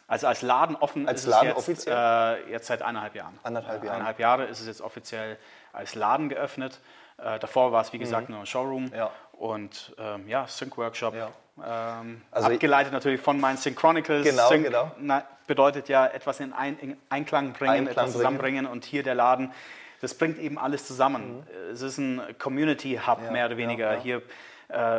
Also 0.10 0.28
als 0.28 0.42
Laden 0.42 0.76
offen 0.76 1.08
Als 1.08 1.22
ist 1.22 1.28
Laden 1.28 1.50
es 1.50 1.56
jetzt, 1.56 1.70
offiziell? 1.88 2.44
Äh, 2.48 2.52
jetzt 2.52 2.68
seit 2.68 2.82
eineinhalb 2.82 3.16
Jahren. 3.16 3.40
Anderthalb 3.44 3.84
Jahren. 3.84 3.94
Eineinhalb 3.96 4.20
Jahre 4.20 4.46
ist 4.46 4.60
es 4.60 4.68
jetzt 4.68 4.82
offiziell 4.82 5.38
als 5.72 5.96
Laden 5.96 6.28
geöffnet. 6.30 6.80
Äh, 7.18 7.38
davor 7.40 7.72
war 7.72 7.82
es, 7.82 7.94
wie 7.94 8.00
gesagt, 8.00 8.28
nur 8.30 8.40
ein 8.40 8.46
Showroom. 8.46 8.86
Mhm. 8.86 8.94
Ja. 8.96 9.12
Und 9.34 9.94
ähm, 9.98 10.28
ja, 10.28 10.48
Sync 10.48 10.78
Workshop. 10.78 11.14
Ja. 11.16 11.30
Ähm, 12.02 12.22
Also 12.32 12.50
abgeleitet 12.52 12.92
natürlich 12.92 13.22
von 13.22 13.40
meinen 13.40 13.58
Sync 13.58 13.78
Chronicles. 13.78 14.26
Genau, 14.26 14.50
Sync 14.50 14.66
genau. 14.66 14.92
Na, 14.98 15.24
bedeutet 15.48 15.88
ja 15.90 16.08
etwas 16.08 16.40
in, 16.40 16.54
ein, 16.54 16.78
in 16.80 16.98
Einklang 17.10 17.54
bringen, 17.54 17.72
Einklang 17.72 17.88
etwas 17.92 18.04
bringen. 18.06 18.12
zusammenbringen. 18.14 18.66
Und 18.66 18.86
hier 18.86 19.04
der 19.04 19.16
Laden, 19.16 19.52
das 20.02 20.14
bringt 20.16 20.40
eben 20.40 20.58
alles 20.58 20.88
zusammen. 20.88 21.46
Es 21.72 21.82
ist 21.82 21.98
ein 22.00 22.22
Community 22.40 23.00
Hub, 23.06 23.20
Mhm. 23.20 23.26
Ja, 23.26 23.32
mehr 23.32 23.46
oder 23.46 23.58
weniger. 23.58 23.94
Hier 24.00 24.22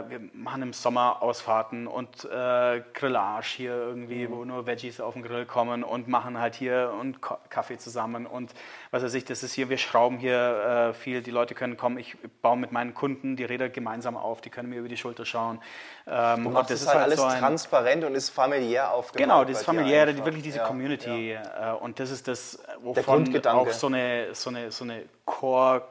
wir 0.09 0.21
machen 0.33 0.63
im 0.63 0.73
Sommer 0.73 1.23
Ausfahrten 1.23 1.87
und 1.87 2.25
äh, 2.25 2.83
Grillage 2.93 3.47
hier 3.57 3.73
irgendwie, 3.75 4.27
Mhm. 4.27 4.33
wo 4.33 4.45
nur 4.45 4.67
Veggies 4.67 5.01
auf 5.01 5.15
den 5.15 5.23
Grill 5.23 5.47
kommen 5.47 5.85
und 5.85 6.09
machen 6.09 6.39
halt 6.41 6.57
hier 6.57 6.93
und 7.01 7.19
Kaffee 7.51 7.79
zusammen 7.79 8.27
und 8.27 8.53
was 8.91 9.05
weiß 9.05 9.15
ich, 9.15 9.25
das 9.25 9.45
ist 9.45 9.53
hier, 9.53 9.69
wir 9.69 9.79
schrauben 9.79 10.19
hier 10.19 10.91
äh, 10.91 10.93
viel, 10.95 11.23
die 11.23 11.31
Leute 11.31 11.55
können 11.55 11.77
kommen, 11.77 11.99
ich 11.99 12.17
baue 12.43 12.57
mit 12.57 12.73
meinen 12.73 12.95
Kunden 12.95 13.37
die 13.37 13.45
Räder 13.45 13.69
gemeinsam 13.69 14.17
auf, 14.17 14.41
die 14.41 14.51
können 14.51 14.71
mir 14.71 14.81
über 14.81 14.89
die 14.89 14.97
Schulter 14.97 15.25
schauen. 15.25 15.61
Ähm, 16.07 16.43
Du 16.45 16.51
machst 16.51 16.73
es 16.73 16.87
halt 16.89 16.99
alles 17.05 17.21
so 17.21 17.25
ein- 17.27 17.39
transparent 17.39 18.03
und 18.05 18.17
ist 18.17 18.31
familiär 18.31 18.93
aufgebaut. 18.93 19.23
Genau, 19.25 19.45
dir 19.45 19.55
familiäre, 19.55 20.13
die, 20.15 20.25
wirklich 20.25 20.43
diese 20.43 20.59
Ja, 20.59 20.67
Community. 20.67 21.33
Äh, 21.33 21.39
und 21.81 22.01
das 22.01 22.11
ist 22.11 22.27
das, 22.27 22.61
wovon 22.81 23.47
auch 23.47 23.71
so 23.71 23.87
eine, 23.87 24.35
so 24.35 24.51
eine, 24.51 24.73
so 24.73 24.83
eine 24.85 25.05
Core- 25.25 25.83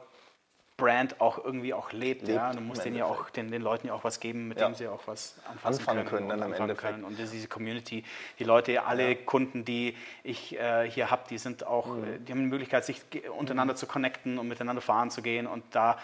Brand 0.80 1.20
auch 1.20 1.44
irgendwie 1.44 1.72
auch 1.74 1.92
lebt. 1.92 2.26
ja? 2.26 2.48
Lebt 2.48 2.58
Du 2.58 2.64
musst 2.64 2.84
denen 2.84 2.96
ja 2.96 3.04
auch, 3.04 3.30
den, 3.30 3.50
den 3.50 3.62
Leuten 3.62 3.86
ja 3.86 3.94
auch 3.94 4.02
was 4.02 4.18
geben, 4.18 4.48
mit 4.48 4.58
Ja. 4.58 4.68
dem 4.68 4.74
sie 4.74 4.88
auch 4.88 5.06
was 5.06 5.36
anfassen 5.48 5.78
Anfangen 5.80 6.04
können 6.06 6.24
und 6.24 6.38
dann 6.40 6.42
anfangen 6.42 6.76
können. 6.76 7.04
Und 7.04 7.18
diese 7.18 7.46
Community, 7.48 8.02
die 8.38 8.44
Leute, 8.44 8.84
alle 8.84 9.14
Kunden, 9.14 9.64
die 9.64 9.96
ich 10.24 10.58
äh, 10.58 10.90
hier 10.90 11.10
habe, 11.10 11.22
die 11.30 11.38
sind 11.38 11.66
auch, 11.66 11.86
Mhm. 11.86 12.04
äh, 12.04 12.18
die 12.18 12.32
haben 12.32 12.40
die 12.40 12.46
Möglichkeit, 12.48 12.84
sich 12.84 13.00
untereinander 13.38 13.76
zu 13.76 13.86
connecten 13.86 14.38
und 14.38 14.48
miteinander 14.48 14.82
fahren 14.82 15.10
zu 15.10 15.22
gehen. 15.22 15.46
Und 15.46 15.62
da 15.72 15.98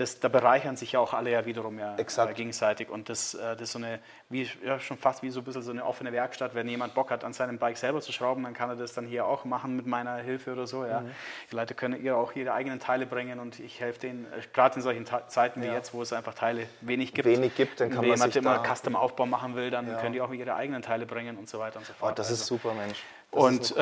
das, 0.00 0.20
da 0.20 0.28
bereichern 0.28 0.76
sich 0.76 0.92
ja 0.92 1.00
auch 1.00 1.12
alle 1.12 1.30
ja 1.30 1.44
wiederum 1.44 1.78
ja 1.78 1.96
Exakt. 1.96 2.30
äh, 2.30 2.34
gegenseitig. 2.34 2.88
Und 2.88 3.08
das, 3.08 3.34
äh, 3.34 3.54
das 3.54 3.62
ist 3.62 3.72
so 3.72 3.78
eine, 3.78 3.98
wie, 4.28 4.48
ja, 4.64 4.78
schon 4.78 4.96
fast 4.96 5.22
wie 5.22 5.30
so 5.30 5.40
ein 5.40 5.44
bisschen 5.44 5.62
so 5.62 5.70
eine 5.72 5.84
offene 5.84 6.12
Werkstatt. 6.12 6.54
Wenn 6.54 6.68
jemand 6.68 6.94
Bock 6.94 7.10
hat, 7.10 7.24
an 7.24 7.32
seinem 7.32 7.58
Bike 7.58 7.76
selber 7.76 8.00
zu 8.00 8.12
schrauben, 8.12 8.44
dann 8.44 8.54
kann 8.54 8.70
er 8.70 8.76
das 8.76 8.92
dann 8.94 9.06
hier 9.06 9.26
auch 9.26 9.44
machen 9.44 9.76
mit 9.76 9.86
meiner 9.86 10.16
Hilfe 10.16 10.52
oder 10.52 10.66
so. 10.66 10.84
Ja. 10.84 11.02
Die 11.50 11.56
Leute 11.56 11.74
können 11.74 12.02
ihr 12.02 12.16
auch 12.16 12.32
ihre 12.36 12.52
eigenen 12.52 12.80
Teile 12.80 13.06
bringen 13.06 13.40
und 13.40 13.58
ich 13.60 13.80
helfe 13.80 14.00
denen, 14.00 14.24
äh, 14.26 14.40
gerade 14.52 14.76
in 14.76 14.82
solchen 14.82 15.04
Ta 15.04 15.26
Zeiten 15.28 15.62
wie 15.62 15.66
Ja. 15.66 15.74
jetzt, 15.74 15.92
wo 15.92 16.02
es 16.02 16.12
einfach 16.12 16.34
Teile 16.34 16.66
wenig 16.80 17.12
gibt. 17.14 17.26
Wenig 17.28 17.54
gibt, 17.56 17.80
dann 17.80 17.90
kann 17.90 18.02
Wenn 18.02 18.08
man 18.10 18.16
jemand 18.18 18.32
sich 18.34 18.42
immer 18.42 18.62
Custom-Aufbau 18.64 19.26
machen 19.26 19.56
will, 19.56 19.70
dann 19.70 19.86
können 19.98 20.12
die 20.12 20.20
auch 20.20 20.32
ihre 20.32 20.54
eigenen 20.54 20.82
Teile 20.82 21.06
bringen 21.06 21.36
und 21.36 21.48
so 21.48 21.58
weiter 21.58 21.78
und 21.78 21.86
so 21.86 21.92
Oh, 21.96 22.00
fort. 22.06 22.18
das 22.18 22.30
ist 22.30 22.40
Also- 22.42 22.54
super, 22.56 22.72
Mensch. 22.74 23.02
Das 23.32 23.42
und 23.42 23.74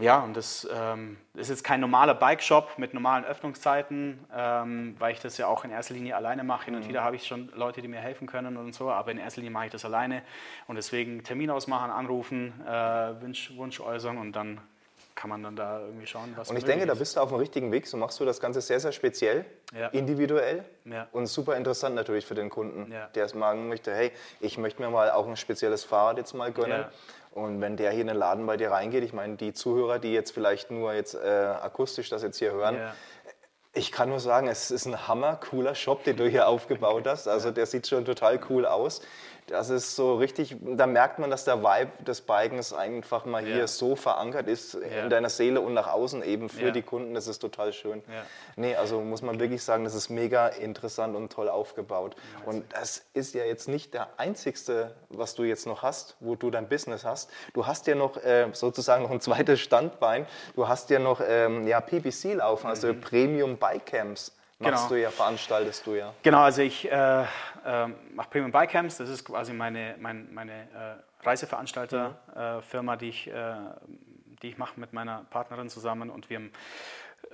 ja, 0.00 0.18
und 0.20 0.36
das 0.36 0.68
ähm, 0.74 1.18
ist 1.34 1.50
jetzt 1.50 1.62
kein 1.62 1.80
normaler 1.80 2.14
Bike-Shop 2.14 2.78
mit 2.78 2.94
normalen 2.94 3.24
Öffnungszeiten, 3.24 4.18
ähm, 4.34 4.96
weil 4.98 5.12
ich 5.12 5.20
das 5.20 5.38
ja 5.38 5.46
auch 5.46 5.64
in 5.64 5.70
erster 5.70 5.94
Linie 5.94 6.16
alleine 6.16 6.42
mache. 6.42 6.64
Hin 6.64 6.74
und 6.74 6.88
wieder 6.88 7.04
habe 7.04 7.14
ich 7.14 7.26
schon 7.26 7.52
Leute, 7.54 7.80
die 7.80 7.86
mir 7.86 8.00
helfen 8.00 8.26
können 8.26 8.56
und 8.56 8.74
so, 8.74 8.90
aber 8.90 9.12
in 9.12 9.18
erster 9.18 9.40
Linie 9.40 9.52
mache 9.52 9.66
ich 9.66 9.72
das 9.72 9.84
alleine. 9.84 10.22
Und 10.66 10.76
deswegen 10.76 11.22
Termin 11.22 11.48
ausmachen, 11.48 11.92
anrufen, 11.92 12.60
äh, 12.66 12.70
Wunsch, 13.22 13.56
Wunsch 13.56 13.78
äußern 13.78 14.18
und 14.18 14.32
dann 14.32 14.60
kann 15.14 15.30
man 15.30 15.42
dann 15.42 15.54
da 15.56 15.80
irgendwie 15.80 16.06
schauen, 16.06 16.32
was 16.36 16.50
Und 16.50 16.56
ich 16.56 16.64
denke, 16.64 16.86
da 16.86 16.92
ist. 16.94 16.98
bist 16.98 17.16
du 17.16 17.20
auf 17.20 17.28
dem 17.28 17.38
richtigen 17.38 17.70
Weg. 17.72 17.86
So 17.86 17.96
machst 17.96 18.18
du 18.18 18.24
das 18.24 18.40
Ganze 18.40 18.60
sehr, 18.60 18.80
sehr 18.80 18.92
speziell, 18.92 19.44
Ja. 19.72 19.88
individuell 19.88 20.64
Ja. 20.84 21.06
und 21.12 21.26
super 21.26 21.56
interessant 21.56 21.94
natürlich 21.94 22.26
für 22.26 22.34
den 22.34 22.50
Kunden, 22.50 22.90
Ja. 22.90 23.06
der 23.14 23.26
es 23.26 23.32
sagen 23.32 23.68
möchte, 23.68 23.94
hey, 23.94 24.10
ich 24.40 24.58
möchte 24.58 24.82
mir 24.82 24.90
mal 24.90 25.10
auch 25.10 25.26
ein 25.28 25.36
spezielles 25.36 25.84
Fahrrad 25.84 26.18
jetzt 26.18 26.34
mal 26.34 26.52
gönnen. 26.52 26.84
Und 27.30 27.60
wenn 27.60 27.76
der 27.76 27.90
hier 27.90 28.02
in 28.02 28.06
den 28.08 28.16
Laden 28.16 28.46
bei 28.46 28.56
dir 28.56 28.70
reingeht, 28.70 29.02
ich 29.02 29.12
meine, 29.12 29.36
die 29.36 29.52
Zuhörer, 29.52 29.98
die 29.98 30.12
jetzt 30.12 30.30
vielleicht 30.32 30.70
nur 30.70 30.92
jetzt 30.92 31.14
äh, 31.14 31.18
akustisch 31.18 32.08
das 32.08 32.22
jetzt 32.22 32.38
hier 32.38 32.52
hören, 32.52 32.78
ich 33.76 33.90
kann 33.90 34.08
nur 34.08 34.20
sagen, 34.20 34.46
es 34.46 34.70
ist 34.70 34.86
ein 34.86 35.08
hammer 35.08 35.34
cooler 35.36 35.74
Shop, 35.74 36.04
den 36.04 36.16
du 36.16 36.28
hier 36.28 36.46
aufgebaut 36.46 37.08
hast. 37.08 37.26
Also 37.26 37.50
der 37.50 37.66
sieht 37.66 37.88
schon 37.88 38.04
total 38.04 38.38
cool 38.48 38.66
aus. 38.66 39.02
Das 39.46 39.68
ist 39.68 39.94
so 39.94 40.14
richtig, 40.16 40.56
da 40.62 40.86
merkt 40.86 41.18
man, 41.18 41.28
dass 41.30 41.44
der 41.44 41.62
Vibe 41.62 41.90
des 42.04 42.22
Bikens 42.22 42.72
einfach 42.72 43.26
mal 43.26 43.44
hier 43.44 43.56
Ja. 43.58 43.66
so 43.66 43.94
verankert 43.94 44.48
ist 44.48 44.72
Ja. 44.74 45.02
in 45.02 45.10
deiner 45.10 45.28
Seele 45.28 45.60
und 45.60 45.74
nach 45.74 45.86
außen 45.86 46.22
eben 46.22 46.48
für 46.48 46.66
Ja. 46.66 46.70
die 46.70 46.80
Kunden. 46.80 47.12
Das 47.12 47.26
ist 47.26 47.40
total 47.40 47.74
schön. 47.74 48.02
Ja. 48.08 48.22
Nee, 48.56 48.74
also 48.74 49.02
muss 49.02 49.20
man 49.20 49.38
wirklich 49.38 49.62
sagen, 49.62 49.84
das 49.84 49.94
ist 49.94 50.08
mega 50.08 50.48
interessant 50.48 51.14
und 51.14 51.30
toll 51.30 51.50
aufgebaut. 51.50 52.16
Und 52.46 52.64
das 52.72 53.02
ist 53.12 53.34
ja 53.34 53.44
jetzt 53.44 53.68
nicht 53.68 53.92
der 53.92 54.08
einzigste, 54.18 54.94
was 55.10 55.34
du 55.34 55.42
jetzt 55.44 55.66
noch 55.66 55.82
hast, 55.82 56.16
wo 56.20 56.36
du 56.36 56.50
dein 56.50 56.66
Business 56.68 57.04
hast. 57.04 57.28
Du 57.52 57.66
hast 57.66 57.86
ja 57.86 57.94
noch 57.94 58.16
äh, 58.16 58.48
sozusagen 58.52 59.02
noch 59.02 59.10
ein 59.10 59.20
zweites 59.20 59.60
Standbein. 59.60 60.26
Du 60.56 60.68
hast 60.68 60.88
ja 60.88 60.98
noch 60.98 61.20
ähm, 61.26 61.66
ja, 61.66 61.82
PBC 61.82 62.34
laufen, 62.34 62.66
also 62.68 62.94
Premium 62.94 63.58
Bike 63.58 63.84
Camps. 63.84 64.32
Machst 64.64 64.84
Genau. 64.88 64.94
du 64.94 65.00
ja, 65.02 65.10
veranstaltest 65.10 65.86
du 65.86 65.94
ja. 65.94 66.12
Genau, 66.22 66.40
also 66.40 66.62
ich 66.62 66.90
äh, 66.90 67.22
äh, 67.22 67.26
mache 68.14 68.28
Premium 68.30 68.50
Bike 68.52 68.70
Camps. 68.70 68.96
Das 68.98 69.08
ist 69.08 69.24
quasi 69.24 69.52
meine, 69.52 69.94
mein, 69.98 70.32
meine 70.34 70.52
äh, 70.52 71.24
Reiseveranstalter-Firma, 71.26 72.96
die 72.96 73.08
ich, 73.08 73.28
äh, 73.28 73.54
die 74.42 74.48
ich 74.48 74.58
mache 74.58 74.78
mit 74.78 74.92
meiner 74.92 75.24
Partnerin 75.30 75.68
zusammen. 75.68 76.10
Und 76.10 76.30
wir 76.30 76.40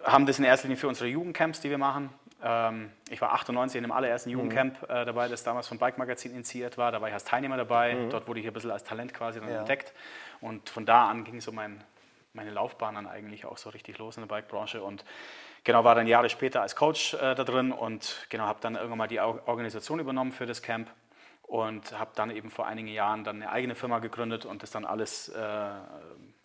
haben 0.04 0.26
das 0.26 0.38
in 0.38 0.44
erster 0.44 0.68
Linie 0.68 0.78
für 0.80 0.88
unsere 0.88 1.08
Jugendcamps, 1.08 1.60
die 1.60 1.70
wir 1.70 1.78
machen. 1.78 2.10
Ähm, 2.42 2.90
ich 3.10 3.20
war 3.20 3.32
98 3.34 3.76
in 3.78 3.82
dem 3.84 3.92
allerersten 3.92 4.30
Jugendcamp 4.30 4.82
äh, 4.88 5.04
dabei, 5.04 5.28
das 5.28 5.42
damals 5.44 5.68
vom 5.68 5.78
Bike 5.78 5.98
Magazin 5.98 6.32
initiiert 6.32 6.78
war. 6.78 6.90
Da 6.92 7.00
war 7.00 7.08
ich 7.08 7.14
als 7.14 7.24
Teilnehmer 7.24 7.56
dabei. 7.56 7.96
Dort 8.10 8.26
wurde 8.28 8.40
ich 8.40 8.46
ein 8.46 8.52
bisschen 8.52 8.70
als 8.70 8.84
Talent 8.84 9.12
quasi 9.12 9.40
dann 9.40 9.50
Ja. 9.50 9.58
entdeckt. 9.58 9.92
Und 10.40 10.68
von 10.70 10.86
da 10.86 11.08
an 11.10 11.24
ging 11.24 11.40
so 11.40 11.52
mein, 11.52 11.84
meine 12.32 12.50
Laufbahn 12.50 12.94
dann 12.94 13.06
eigentlich 13.06 13.44
auch 13.44 13.58
so 13.58 13.68
richtig 13.70 13.98
los 13.98 14.16
in 14.16 14.22
der 14.22 14.28
Bike-Branche 14.28 14.82
und 14.82 15.04
genau 15.64 15.84
war 15.84 15.94
dann 15.94 16.06
Jahre 16.06 16.28
später 16.28 16.62
als 16.62 16.76
Coach 16.76 17.14
äh, 17.14 17.34
da 17.34 17.44
drin 17.44 17.72
und 17.72 18.26
genau 18.28 18.44
habe 18.44 18.60
dann 18.60 18.74
irgendwann 18.74 18.98
mal 18.98 19.08
die 19.08 19.20
Or- 19.20 19.42
Organisation 19.46 19.98
übernommen 20.00 20.32
für 20.32 20.46
das 20.46 20.62
Camp 20.62 20.90
und 21.42 21.98
habe 21.98 22.12
dann 22.14 22.30
eben 22.30 22.50
vor 22.50 22.66
einigen 22.66 22.88
Jahren 22.88 23.24
dann 23.24 23.36
eine 23.36 23.50
eigene 23.50 23.74
Firma 23.74 23.98
gegründet 23.98 24.44
und 24.46 24.62
das 24.62 24.70
dann 24.70 24.84
alles 24.84 25.28
äh, 25.28 25.70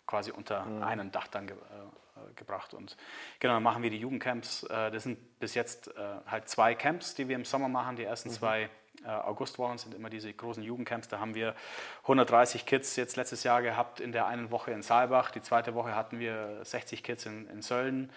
quasi 0.06 0.30
unter 0.32 0.66
einen 0.84 1.12
Dach 1.12 1.28
dann 1.28 1.46
ge 1.46 1.56
äh, 1.56 2.34
gebracht 2.34 2.74
und 2.74 2.96
genau 3.40 3.54
dann 3.54 3.62
machen 3.62 3.82
wir 3.82 3.90
die 3.90 3.98
Jugendcamps. 3.98 4.64
Äh, 4.64 4.90
das 4.90 5.02
sind 5.04 5.38
bis 5.38 5.54
jetzt 5.54 5.88
äh, 5.88 5.92
halt 6.26 6.48
zwei 6.48 6.74
Camps, 6.74 7.14
die 7.14 7.28
wir 7.28 7.36
im 7.36 7.44
Sommer 7.44 7.68
machen. 7.68 7.96
Die 7.96 8.04
ersten 8.04 8.30
zwei 8.30 8.62
äh, 8.62 8.68
Augustwochen 9.04 9.78
sind 9.78 9.94
immer 9.94 10.10
diese 10.10 10.32
großen 10.32 10.62
Jugendcamps. 10.62 11.08
Da 11.08 11.20
haben 11.20 11.34
wir 11.34 11.54
130 12.02 12.66
Kids 12.66 12.96
jetzt 12.96 13.16
letztes 13.16 13.44
Jahr 13.44 13.62
gehabt 13.62 14.00
in 14.00 14.12
der 14.12 14.26
einen 14.26 14.50
Woche 14.50 14.72
in 14.72 14.82
Saalbach. 14.82 15.30
Die 15.30 15.40
zweite 15.40 15.74
Woche 15.74 15.94
hatten 15.94 16.18
wir 16.18 16.60
60 16.64 17.02
Kids 17.02 17.26
in, 17.26 17.48
in 17.48 17.62
Sölden. 17.62 18.10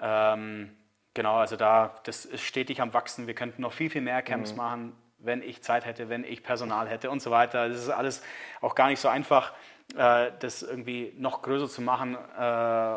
Ähm, 0.00 0.74
genau, 1.14 1.36
also 1.36 1.56
da, 1.56 1.94
das 2.04 2.24
ist 2.24 2.42
stetig 2.42 2.80
am 2.80 2.94
Wachsen. 2.94 3.26
Wir 3.26 3.34
könnten 3.34 3.62
noch 3.62 3.72
viel, 3.72 3.90
viel 3.90 4.02
mehr 4.02 4.22
Camps 4.22 4.54
machen, 4.54 4.96
wenn 5.18 5.42
ich 5.42 5.62
Zeit 5.62 5.84
hätte, 5.84 6.08
wenn 6.08 6.24
ich 6.24 6.42
Personal 6.42 6.88
hätte 6.88 7.10
und 7.10 7.20
so 7.20 7.30
weiter. 7.30 7.68
Das 7.68 7.78
ist 7.78 7.90
alles 7.90 8.22
auch 8.60 8.74
gar 8.74 8.88
nicht 8.88 9.00
so 9.00 9.08
einfach, 9.08 9.52
äh, 9.96 10.30
das 10.38 10.62
irgendwie 10.62 11.12
noch 11.16 11.42
größer 11.42 11.68
zu 11.68 11.82
machen. 11.82 12.16
Äh, 12.38 12.94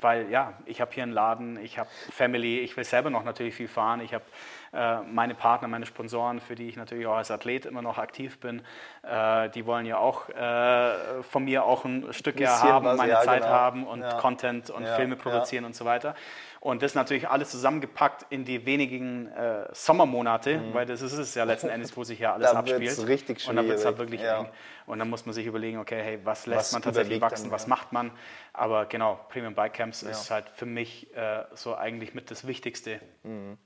weil 0.00 0.30
ja, 0.30 0.54
ich 0.66 0.80
habe 0.80 0.92
hier 0.92 1.02
einen 1.02 1.12
Laden, 1.12 1.58
ich 1.62 1.78
habe 1.78 1.88
Family, 2.10 2.60
ich 2.60 2.76
will 2.76 2.84
selber 2.84 3.10
noch 3.10 3.24
natürlich 3.24 3.54
viel 3.54 3.68
fahren, 3.68 4.00
ich 4.00 4.12
habe 4.12 4.24
äh, 4.24 4.55
meine 5.04 5.34
Partner, 5.34 5.68
meine 5.68 5.86
Sponsoren, 5.86 6.40
für 6.40 6.54
die 6.54 6.68
ich 6.68 6.76
natürlich 6.76 7.06
auch 7.06 7.16
als 7.16 7.30
Athlet 7.30 7.64
immer 7.66 7.82
noch 7.82 7.98
aktiv 7.98 8.38
bin, 8.40 8.62
äh, 9.02 9.48
die 9.50 9.64
wollen 9.66 9.86
ja 9.86 9.98
auch 9.98 10.28
äh, 10.28 11.22
von 11.22 11.44
mir 11.44 11.64
auch 11.64 11.84
ein 11.84 12.12
Stück 12.12 12.38
ja 12.40 12.52
Bisschen 12.54 12.72
haben, 12.72 12.84
was, 12.86 12.96
meine 12.98 13.12
ja, 13.12 13.20
Zeit 13.22 13.42
genau. 13.42 13.52
haben 13.54 13.86
und 13.86 14.00
Ja. 14.02 14.18
Content 14.18 14.70
und 14.70 14.84
Ja, 14.84 14.94
Filme 14.96 15.16
ja. 15.16 15.22
produzieren 15.22 15.64
und 15.64 15.74
so 15.74 15.84
weiter. 15.84 16.14
Und 16.60 16.82
das 16.82 16.94
natürlich 16.96 17.28
alles 17.28 17.50
zusammengepackt 17.50 18.26
in 18.30 18.44
die 18.44 18.66
wenigen 18.66 19.28
äh, 19.28 19.68
Sommermonate, 19.72 20.60
weil 20.72 20.84
das 20.84 21.00
ist 21.00 21.12
es 21.12 21.34
ja 21.34 21.44
letzten 21.44 21.68
Endes, 21.68 21.96
wo 21.96 22.02
sich 22.02 22.18
ja 22.18 22.32
alles 22.34 22.52
Mhm. 22.52 22.54
Da 22.56 22.66
wird's 22.66 22.98
abspielt. 22.98 23.08
richtig 23.08 23.48
Und 23.48 23.56
dann 23.56 23.68
wird 23.68 23.78
es 23.78 23.84
halt 23.84 23.96
schwierig, 23.96 24.10
wirklich 24.12 24.26
ja. 24.26 24.40
eng. 24.40 24.48
Und 24.86 24.98
dann 24.98 25.08
muss 25.10 25.26
man 25.26 25.32
sich 25.32 25.46
überlegen, 25.46 25.78
okay, 25.78 26.00
hey, 26.02 26.18
was 26.24 26.46
lässt 26.46 26.58
Was 26.58 26.72
man 26.72 26.82
tatsächlich 26.82 27.20
wachsen, 27.20 27.44
dann, 27.44 27.52
was 27.52 27.62
ja. 27.64 27.68
macht 27.68 27.92
man? 27.92 28.10
Aber 28.52 28.86
genau, 28.86 29.20
Premium 29.28 29.54
Bike 29.54 29.74
Camps 29.74 30.02
ist 30.02 30.30
halt 30.30 30.48
für 30.50 30.66
mich 30.66 31.14
äh, 31.16 31.44
so 31.54 31.76
eigentlich 31.76 32.14
mit 32.14 32.30
das 32.30 32.46
Wichtigste, 32.46 33.00
Mhm. 33.22 33.58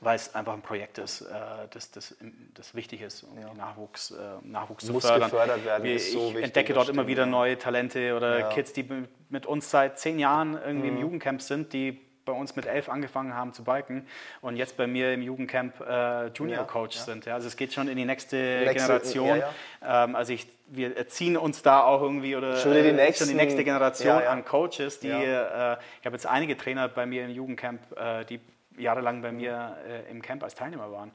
Weil 0.00 0.16
es 0.16 0.34
einfach 0.34 0.52
ein 0.52 0.62
Projekt 0.62 0.98
ist, 0.98 1.22
äh, 1.22 1.26
das, 1.70 1.90
das, 1.90 2.16
das 2.54 2.74
wichtig 2.74 3.00
ist, 3.02 3.22
um 3.24 3.34
den 3.36 3.56
Nachwuchs, 3.56 4.10
äh, 4.12 4.16
Nachwuchs 4.42 4.86
zu 4.86 4.98
fördern. 5.00 5.30
gefördert 5.30 5.64
werden, 5.64 5.84
Wir, 5.84 5.94
ist 5.96 6.12
so 6.12 6.18
ich 6.18 6.24
wichtig, 6.28 6.44
entdecke 6.44 6.72
dort 6.74 6.88
immer 6.88 7.06
wieder 7.06 7.22
ja. 7.24 7.26
neue 7.26 7.58
Talente 7.58 8.14
oder 8.16 8.38
Ja. 8.40 8.48
Kids, 8.50 8.72
die 8.72 8.84
mit- 9.28 9.46
uns 9.46 9.70
seit 9.70 9.98
zehn 9.98 10.18
Jahren 10.18 10.54
irgendwie 10.64 10.90
Mhm. 10.90 10.96
im 10.96 11.02
Jugendcamp 11.02 11.42
sind, 11.42 11.72
die 11.72 12.00
bei 12.24 12.32
uns 12.34 12.54
mit 12.56 12.66
elf 12.66 12.90
angefangen 12.90 13.34
haben 13.34 13.54
zu 13.54 13.64
biken 13.64 14.06
und 14.42 14.56
jetzt 14.56 14.76
bei 14.76 14.86
mir 14.86 15.14
im 15.14 15.22
Jugendcamp 15.22 15.80
äh, 15.80 16.26
Junior 16.28 16.58
Ja, 16.58 16.64
Coach 16.64 16.96
ja. 16.96 17.02
sind. 17.02 17.24
Ja. 17.24 17.34
Also 17.34 17.48
es 17.48 17.56
geht 17.56 17.72
schon 17.72 17.88
in 17.88 17.96
die 17.96 18.04
nächste, 18.04 18.36
Nächste- 18.36 18.74
Generation. 18.74 19.38
ja, 19.38 20.04
Ähm, 20.04 20.14
also 20.14 20.34
ich, 20.34 20.46
wir 20.66 20.94
erziehen 20.94 21.38
uns 21.38 21.62
da 21.62 21.82
auch 21.82 22.02
irgendwie 22.02 22.36
oder 22.36 22.56
Schon 22.58 22.72
die 22.74 22.80
äh, 22.80 22.92
nächsten- 22.92 23.24
schon 23.24 23.28
die 23.28 23.42
nächste 23.42 23.64
Generation 23.64 24.08
Ja, 24.18 24.22
ja. 24.24 24.30
an 24.30 24.44
Coaches, 24.44 25.00
die 25.00 25.08
Ja. 25.08 25.72
äh, 25.72 25.76
ich 26.00 26.06
habe 26.06 26.14
jetzt 26.16 26.26
einige 26.26 26.56
Trainer 26.58 26.86
bei 26.88 27.06
mir 27.06 27.24
im 27.24 27.30
Jugendcamp, 27.30 27.80
äh, 27.98 28.24
die 28.26 28.40
jahrelang 28.78 29.22
bei 29.22 29.32
mir 29.32 29.76
äh, 29.86 30.10
im 30.10 30.22
Camp 30.22 30.42
als 30.42 30.54
Teilnehmer 30.54 30.90
waren. 30.92 31.12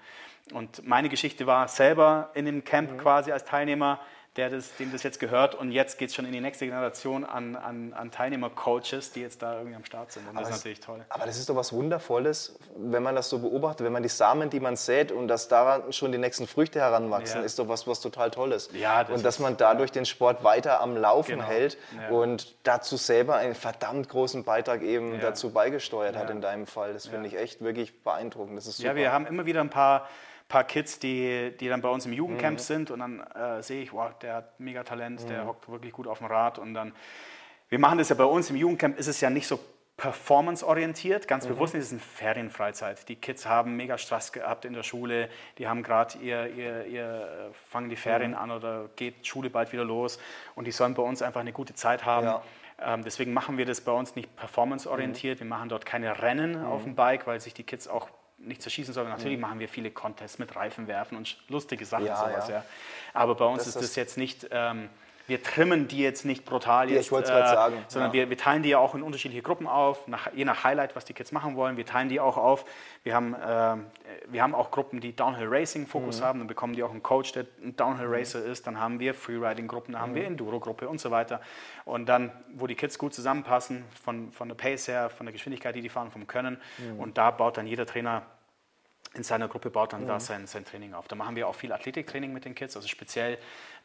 Und 0.52 0.86
meine 0.86 1.10
Geschichte 1.10 1.48
war 1.48 1.68
selber 1.68 2.32
in 2.34 2.46
dem 2.46 2.64
Camp 2.64 2.92
Mhm. 2.92 2.98
quasi 2.98 3.32
als 3.32 3.46
Teilnehmer, 3.46 4.00
der 4.36 4.50
das, 4.50 4.76
dem 4.78 4.92
das 4.92 5.04
jetzt 5.04 5.20
gehört. 5.20 5.54
Und 5.54 5.72
jetzt 5.72 6.00
geht 6.00 6.10
es 6.10 6.16
schon 6.16 6.26
in 6.26 6.32
die 6.32 6.42
nächste 6.42 6.66
Generation 6.66 7.24
an, 7.24 7.56
an, 7.56 7.94
an 7.94 8.10
Teilnehmer-Coaches, 8.10 9.12
die 9.12 9.22
jetzt 9.22 9.42
da 9.44 9.58
irgendwie 9.58 9.76
am 9.76 9.86
Start 9.86 10.12
sind. 10.12 10.28
Und 10.28 10.36
das 10.40 10.50
ist 10.50 10.56
natürlich 10.58 10.80
toll. 10.80 11.06
Aber 11.10 11.26
das 11.28 11.38
ist 11.38 11.50
doch 11.50 11.56
was 11.56 11.72
Wundervolles, 11.72 12.58
wenn 12.76 13.04
man 13.04 13.16
das 13.16 13.30
so 13.30 13.38
beobachtet, 13.40 13.86
wenn 13.86 13.94
man 13.94 14.02
die 14.02 14.10
Samen, 14.10 14.50
die 14.50 14.60
man 14.60 14.76
sät 14.76 15.12
und 15.12 15.28
dass 15.28 15.50
daran 15.50 15.94
schon 15.94 16.12
die 16.12 16.18
nächsten 16.18 16.48
Früchte 16.48 16.80
heranwachsen, 16.80 17.42
Ja. 17.42 17.46
ist 17.46 17.60
doch 17.60 17.68
was, 17.68 17.86
was 17.88 18.00
total 18.02 18.32
Tolles. 18.32 18.70
Ja, 18.74 19.04
das 19.04 19.16
und 19.16 19.24
dass 19.24 19.38
man 19.38 19.56
dadurch 19.56 19.92
den 19.92 20.06
Sport 20.06 20.44
weiter 20.44 20.82
am 20.82 20.98
Laufen 20.98 21.34
Genau. 21.36 21.44
hält 21.46 21.78
Ja. 22.02 22.10
und 22.10 22.56
dazu 22.64 22.98
selber 22.98 23.36
einen 23.36 23.54
verdammt 23.56 24.10
großen 24.10 24.44
Beitrag 24.44 24.82
eben 24.82 25.14
Ja. 25.16 25.22
dazu 25.22 25.52
beigesteuert 25.52 26.16
hat 26.18 26.30
in 26.32 26.42
deinem 26.42 26.66
Fall. 26.66 26.94
Das 26.94 27.06
finde 27.08 27.28
ich 27.28 27.38
echt 27.38 27.62
wirklich 27.62 28.02
beeindruckend. 28.04 28.58
Das 28.58 28.66
ist 28.66 28.78
super. 28.78 28.90
Ja, 28.90 28.96
wir 28.96 29.12
haben 29.12 29.28
immer 29.28 29.46
wieder 29.46 29.62
ein 29.62 29.70
paar, 29.70 30.08
paar 30.48 30.64
Kids, 30.64 31.00
die, 31.00 31.52
die 31.60 31.68
dann 31.68 31.82
bei 31.82 31.90
uns 31.90 32.06
im 32.06 32.12
Mhm. 32.12 32.18
Jugendcamp 32.18 32.60
sind 32.60 32.92
und 32.92 33.00
dann 33.00 33.20
äh, 33.22 33.62
sehe 33.64 33.82
ich, 33.84 33.94
wow, 33.94 34.12
der 34.22 34.36
hat 34.36 34.60
mega 34.60 34.84
Talent, 34.84 35.24
Mhm. 35.24 35.28
der 35.28 35.46
hockt 35.48 35.70
wirklich 35.70 35.94
gut 35.94 36.08
auf 36.08 36.20
dem 36.20 36.28
Rad 36.28 36.60
und 36.60 36.74
dann, 36.74 36.94
wir 37.70 37.80
machen 37.80 37.98
das 37.98 38.10
ja 38.10 38.16
bei 38.16 38.26
uns 38.26 38.50
im 38.50 38.56
Jugendcamp, 38.56 38.98
ist 39.00 39.08
es 39.08 39.20
ja 39.22 39.30
nicht 39.30 39.48
so 39.48 39.60
performance-orientiert, 39.98 41.28
ganz 41.28 41.46
Mhm. 41.46 41.50
bewusst, 41.50 41.76
es 41.76 41.86
ist 41.86 41.92
eine 41.92 42.00
Ferienfreizeit. 42.02 43.08
Die 43.10 43.16
Kids 43.16 43.46
haben 43.46 43.76
mega 43.76 43.98
Stress 43.98 44.32
gehabt 44.32 44.66
in 44.66 44.74
der 44.74 44.84
Schule, 44.84 45.30
die 45.58 45.68
haben 45.68 45.84
gerade 45.84 46.18
ihr, 46.18 46.48
ihr, 46.48 46.86
ihr, 46.86 47.50
äh, 47.52 47.54
fangen 47.70 47.90
die 47.90 47.96
Ferien 47.96 48.32
Mhm. 48.32 48.38
an 48.38 48.52
oder 48.52 48.90
geht 48.96 49.26
Schule 49.28 49.50
bald 49.50 49.72
wieder 49.72 49.86
los 49.86 50.20
und 50.56 50.66
die 50.66 50.72
sollen 50.72 50.94
bei 50.96 51.04
uns 51.04 51.22
einfach 51.22 51.42
eine 51.42 51.54
gute 51.54 51.76
Zeit 51.76 52.06
haben. 52.06 52.26
Ja. 52.26 52.44
Ähm, 52.82 53.04
deswegen 53.04 53.34
machen 53.34 53.58
wir 53.58 53.66
das 53.66 53.82
bei 53.82 53.92
uns 53.92 54.16
nicht 54.16 54.36
performance-orientiert. 54.36 55.40
Wir 55.40 55.46
machen 55.48 55.70
dort 55.70 55.86
keine 55.86 56.22
Rennen 56.22 56.64
auf 56.66 56.84
dem 56.84 56.96
Bike, 56.96 57.28
weil 57.28 57.40
sich 57.40 57.54
die 57.54 57.64
Kids 57.64 57.88
auch 57.88 58.10
nicht 58.46 58.62
zerschießen 58.62 58.94
sollen. 58.94 59.10
Natürlich 59.10 59.40
machen 59.40 59.60
wir 59.60 59.68
viele 59.70 59.92
Contests 59.92 60.40
mit 60.40 60.56
Reifen 60.56 60.88
werfen 60.88 61.18
und 61.18 61.38
lustige 61.50 61.86
Sachen 61.86 62.06
Ja, 62.06 62.16
sowas, 62.18 62.48
ja. 62.50 62.64
Aber 63.14 63.36
bei 63.36 63.46
uns 63.46 63.60
Das 63.60 63.68
ist 63.68 63.76
ist- 63.76 63.84
das 63.92 63.96
jetzt 63.96 64.18
nicht, 64.18 64.48
ähm, 64.52 64.90
wir 65.26 65.42
trimmen 65.42 65.88
die 65.88 66.00
jetzt 66.00 66.26
nicht 66.26 66.44
brutal 66.44 66.90
Ja, 66.90 66.96
jetzt, 66.96 67.06
ich 67.06 67.12
wollt's 67.14 67.30
grad 67.30 67.48
sagen, 67.48 67.78
sondern 67.88 68.10
ja. 68.12 68.14
wir, 68.14 68.30
wir 68.30 68.38
teilen 68.38 68.62
die 68.62 68.70
ja 68.70 68.78
auch 68.80 68.94
in 68.94 69.02
unterschiedliche 69.04 69.42
Gruppen 69.42 69.68
auf, 69.68 70.06
nach, 70.08 70.34
je 70.34 70.44
nach 70.44 70.66
Highlight, 70.66 70.96
was 70.98 71.06
die 71.06 71.14
Kids 71.14 71.32
machen 71.32 71.56
wollen. 71.56 71.78
Wir 71.78 71.86
teilen 71.86 72.10
die 72.10 72.20
auch 72.20 72.36
auf. 72.36 72.66
Wir 73.04 73.16
haben, 73.16 73.34
ähm, 73.46 73.86
wir 74.28 74.44
haben 74.44 74.54
auch 74.54 74.70
Gruppen, 74.70 75.00
die 75.00 75.16
Downhill 75.16 75.48
Racing 75.48 75.88
Fokus 75.88 76.20
Mhm. 76.20 76.26
haben. 76.26 76.40
Dann 76.40 76.48
bekommen 76.48 76.74
die 76.74 76.84
auch 76.84 76.92
einen 76.92 77.04
Coach, 77.04 77.32
der 77.32 77.46
ein 77.64 77.76
Downhill 77.76 78.08
Racer 78.08 78.44
ist. 78.44 78.68
Dann 78.68 78.80
haben 78.80 79.00
wir 79.00 79.14
Freeriding 79.14 79.68
Gruppen, 79.68 79.94
dann 79.94 80.02
haben 80.02 80.12
Mhm. 80.12 80.16
wir 80.16 80.26
Enduro 80.26 80.60
Gruppe 80.60 80.90
und 80.90 81.00
so 81.00 81.10
weiter. 81.10 81.40
Und 81.86 82.08
dann, 82.08 82.32
wo 82.54 82.68
die 82.68 82.76
Kids 82.76 82.98
gut 82.98 83.14
zusammenpassen, 83.14 83.86
von, 84.04 84.32
von 84.34 84.50
der 84.50 84.56
Pace 84.56 84.90
her, 84.90 85.10
von 85.10 85.26
der 85.26 85.32
Geschwindigkeit, 85.34 85.74
die 85.76 85.82
die 85.82 85.90
fahren, 85.90 86.12
vom 86.12 86.28
Können. 86.28 86.60
Mhm. 86.78 87.00
Und 87.00 87.18
da 87.18 87.32
baut 87.32 87.56
dann 87.58 87.66
jeder 87.68 87.86
Trainer 87.86 88.24
in 89.16 89.24
seiner 89.24 89.48
Gruppe 89.48 89.70
baut 89.70 89.94
dann 89.94 90.04
Mhm. 90.04 90.08
da 90.08 90.20
sein, 90.20 90.48
sein 90.48 90.66
Training 90.66 90.94
auf. 90.94 91.08
Da 91.08 91.16
machen 91.16 91.36
wir 91.36 91.48
auch 91.48 91.56
viel 91.56 91.72
Athletiktraining 91.72 92.34
mit 92.34 92.46
den 92.46 92.56
Kids, 92.56 92.76
also 92.76 92.88
speziell 92.88 93.38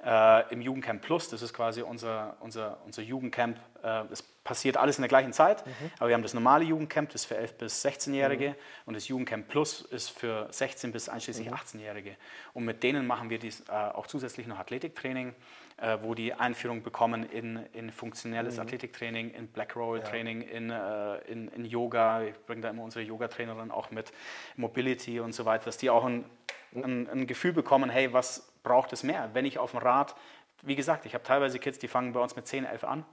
äh, 0.05 0.53
im 0.53 0.63
Jugendcamp 0.63 1.03
Plus. 1.03 1.29
Das 1.29 1.43
ist 1.43 1.53
quasi 1.53 1.83
unser, 1.83 2.37
unser, 2.41 2.79
unser 2.87 3.03
Jugendcamp. 3.03 3.59
Äh, 3.83 4.05
das 4.09 4.23
passiert 4.23 4.79
alles 4.79 4.97
in 4.97 5.03
der 5.03 5.09
gleichen 5.09 5.33
Zeit, 5.35 5.67
Mhm. 5.67 5.73
aber 5.99 6.09
wir 6.09 6.15
haben 6.15 6.23
das 6.23 6.33
normale 6.33 6.65
Jugendcamp, 6.65 7.11
das 7.11 7.23
ist 7.23 7.27
für 7.27 7.37
11- 7.39 7.55
bis 7.59 7.85
16-Jährige 7.85 8.57
und 8.87 8.95
das 8.95 9.07
Jugendcamp 9.09 9.49
Plus 9.49 9.83
ist 9.83 10.09
für 10.09 10.49
16- 10.51 10.93
bis 10.93 11.09
Mhm. 11.09 11.15
einschließlich 11.15 11.53
18-Jährige. 11.53 12.17
Und 12.55 12.65
mit 12.65 12.83
denen 12.83 13.07
machen 13.07 13.29
wir 13.29 13.39
dies, 13.39 13.61
äh, 13.69 13.73
auch 13.73 14.07
zusätzlich 14.07 14.47
noch 14.47 14.59
Athletiktraining, 14.59 15.35
äh, 15.81 15.99
wo 16.03 16.15
die 16.15 16.35
Einführung 16.35 16.83
bekommen 16.83 17.25
in, 17.31 17.65
in 17.73 17.91
funktionelles 17.91 18.57
Mhm. 18.57 18.63
Athletiktraining, 18.63 19.31
in 19.31 19.47
Black 19.49 19.77
Roll 19.77 20.01
Training, 20.01 20.43
in, 20.43 20.71
äh, 20.71 21.19
in, 21.31 21.49
in 21.49 21.65
Yoga. 21.65 22.23
Ich 22.23 22.35
bringe 22.47 22.63
da 22.63 22.71
immer 22.71 22.83
unsere 22.83 23.05
Yoga-Trainerin 23.05 23.71
auch 23.71 23.91
mit, 23.91 24.13
Mobility 24.57 25.21
und 25.21 25.35
so 25.35 25.45
weiter, 25.45 25.67
dass 25.67 25.79
die 25.79 25.91
auch 25.91 26.05
ein, 26.05 26.25
ein, 26.75 27.09
ein 27.09 27.27
Gefühl 27.27 27.53
bekommen, 27.53 27.91
hey, 27.91 28.13
was 28.13 28.53
braucht 28.63 28.93
es 28.93 29.03
mehr? 29.03 29.31
Wenn 29.33 29.45
ich 29.45 29.59
auf 29.59 29.71
dem 29.71 29.79
Rad, 29.79 30.15
wie 30.63 30.75
gesagt, 30.75 31.07
ich 31.07 31.15
habe 31.15 31.23
teilweise 31.23 31.59
Kids, 31.59 31.79
die 31.79 31.89
fangen 31.89 32.13
bei 32.13 32.21
uns 32.21 32.35
mit 32.35 32.47
10, 32.47 32.65
11 32.65 32.85
an, 32.85 33.05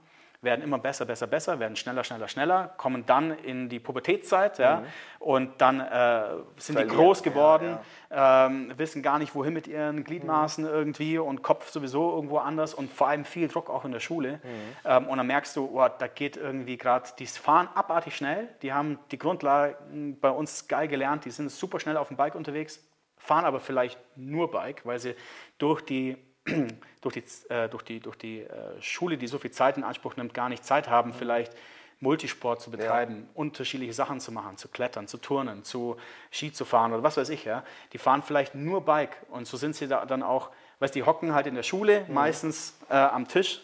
werden 0.42 0.62
immer 0.62 0.78
besser, 0.78 1.04
besser, 1.04 1.26
besser, 1.26 1.58
werden 1.58 1.76
schneller, 1.76 2.04
schneller, 2.04 2.28
schneller, 2.28 2.74
kommen 2.76 3.04
dann 3.06 3.38
in 3.38 3.68
die 3.68 3.80
Pubertätszeit 3.80 4.58
ja, 4.58 4.82
und 5.18 5.60
dann 5.60 5.80
äh, 5.80 6.24
sind 6.56 6.78
die 6.78 6.84
Verlieren, 6.84 6.96
groß 6.96 7.24
ja, 7.24 7.30
geworden, 7.30 7.78
Ähm, 8.08 8.72
wissen 8.76 9.02
gar 9.02 9.18
nicht, 9.18 9.34
wohin 9.34 9.52
mit 9.52 9.66
ihren 9.66 10.04
Gliedmaßen 10.04 10.64
irgendwie 10.64 11.18
und 11.18 11.42
Kopf 11.42 11.70
sowieso 11.70 12.12
irgendwo 12.12 12.38
anders 12.38 12.72
und 12.72 12.92
vor 12.92 13.08
allem 13.08 13.24
viel 13.24 13.48
Druck 13.48 13.68
auch 13.68 13.84
in 13.84 13.90
der 13.90 14.00
Schule. 14.00 14.40
Ähm, 14.84 15.08
und 15.08 15.18
dann 15.18 15.26
merkst 15.26 15.56
du, 15.56 15.70
oh, 15.74 15.88
da 15.98 16.06
geht 16.06 16.36
irgendwie 16.36 16.76
gerade, 16.76 17.08
die 17.18 17.26
fahren 17.26 17.68
abartig 17.74 18.16
schnell, 18.16 18.48
die 18.62 18.72
haben 18.72 18.98
die 19.10 19.18
Grundlagen 19.18 20.18
bei 20.20 20.30
uns 20.30 20.68
geil 20.68 20.86
gelernt, 20.88 21.24
die 21.24 21.30
sind 21.30 21.50
super 21.50 21.80
schnell 21.80 21.96
auf 21.96 22.08
dem 22.08 22.16
Bike 22.16 22.36
unterwegs, 22.36 22.80
fahren 23.16 23.44
aber 23.44 23.60
vielleicht 23.60 23.98
nur 24.14 24.50
Bike, 24.50 24.86
weil 24.86 24.98
sie 25.00 25.14
durch 25.58 25.82
die, 25.82 26.16
durch 27.00 27.14
die, 27.14 27.52
äh, 27.52 27.68
durch 27.68 27.82
die, 27.82 28.00
durch 28.00 28.16
die 28.16 28.42
äh, 28.42 28.80
Schule, 28.80 29.18
die 29.18 29.26
so 29.26 29.38
viel 29.38 29.50
Zeit 29.50 29.76
in 29.76 29.84
Anspruch 29.84 30.16
nimmt, 30.16 30.34
gar 30.34 30.48
nicht 30.48 30.64
Zeit 30.64 30.88
haben, 30.88 31.12
vielleicht 31.12 31.52
Multisport 32.00 32.60
zu 32.60 32.70
betreiben, 32.70 33.26
unterschiedliche 33.34 33.94
Sachen 33.94 34.20
zu 34.20 34.30
machen, 34.30 34.58
zu 34.58 34.68
klettern, 34.68 35.08
zu 35.08 35.16
turnen, 35.16 35.64
zu 35.64 35.96
Ski 36.30 36.52
zu 36.52 36.64
fahren 36.66 36.92
oder 36.92 37.02
was 37.02 37.16
weiß 37.16 37.30
ich. 37.30 37.44
Ja. 37.44 37.64
Die 37.92 37.98
fahren 37.98 38.22
vielleicht 38.22 38.54
nur 38.54 38.84
Bike 38.84 39.16
und 39.30 39.46
so 39.46 39.56
sind 39.56 39.74
sie 39.74 39.88
da 39.88 40.04
dann 40.04 40.22
auch, 40.22 40.50
weißt 40.80 40.94
die 40.94 41.04
hocken 41.04 41.34
halt 41.34 41.46
in 41.46 41.54
der 41.54 41.62
Schule, 41.62 42.04
meistens 42.08 42.78
äh, 42.90 42.94
am 42.94 43.26
Tisch, 43.26 43.62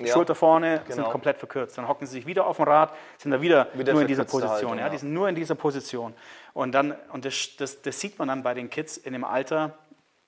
Ja, 0.00 0.12
Schulter 0.12 0.36
vorne, 0.36 0.82
sind 0.86 0.96
genau. 0.96 1.10
komplett 1.10 1.38
verkürzt. 1.38 1.76
Dann 1.76 1.88
hocken 1.88 2.06
sie 2.06 2.12
sich 2.12 2.26
wieder 2.26 2.46
auf 2.46 2.58
dem 2.58 2.66
Rad, 2.66 2.94
sind 3.18 3.32
da 3.32 3.40
wieder, 3.40 3.66
Wieder 3.74 3.92
nur 3.92 4.02
in 4.02 4.08
dieser 4.08 4.24
verkürzte 4.24 4.46
Position. 4.48 4.70
Haltung, 4.70 4.78
ja. 4.78 4.86
ja. 4.86 4.90
Die 4.90 4.98
sind 4.98 5.12
nur 5.12 5.28
in 5.28 5.34
dieser 5.34 5.56
Position. 5.56 6.14
Und, 6.54 6.72
dann, 6.72 6.94
und 7.12 7.24
das, 7.24 7.56
das, 7.58 7.82
das 7.82 7.98
sieht 7.98 8.16
man 8.18 8.28
dann 8.28 8.44
bei 8.44 8.54
den 8.54 8.70
Kids 8.70 8.96
in 8.96 9.12
dem 9.12 9.24
Alter 9.24 9.76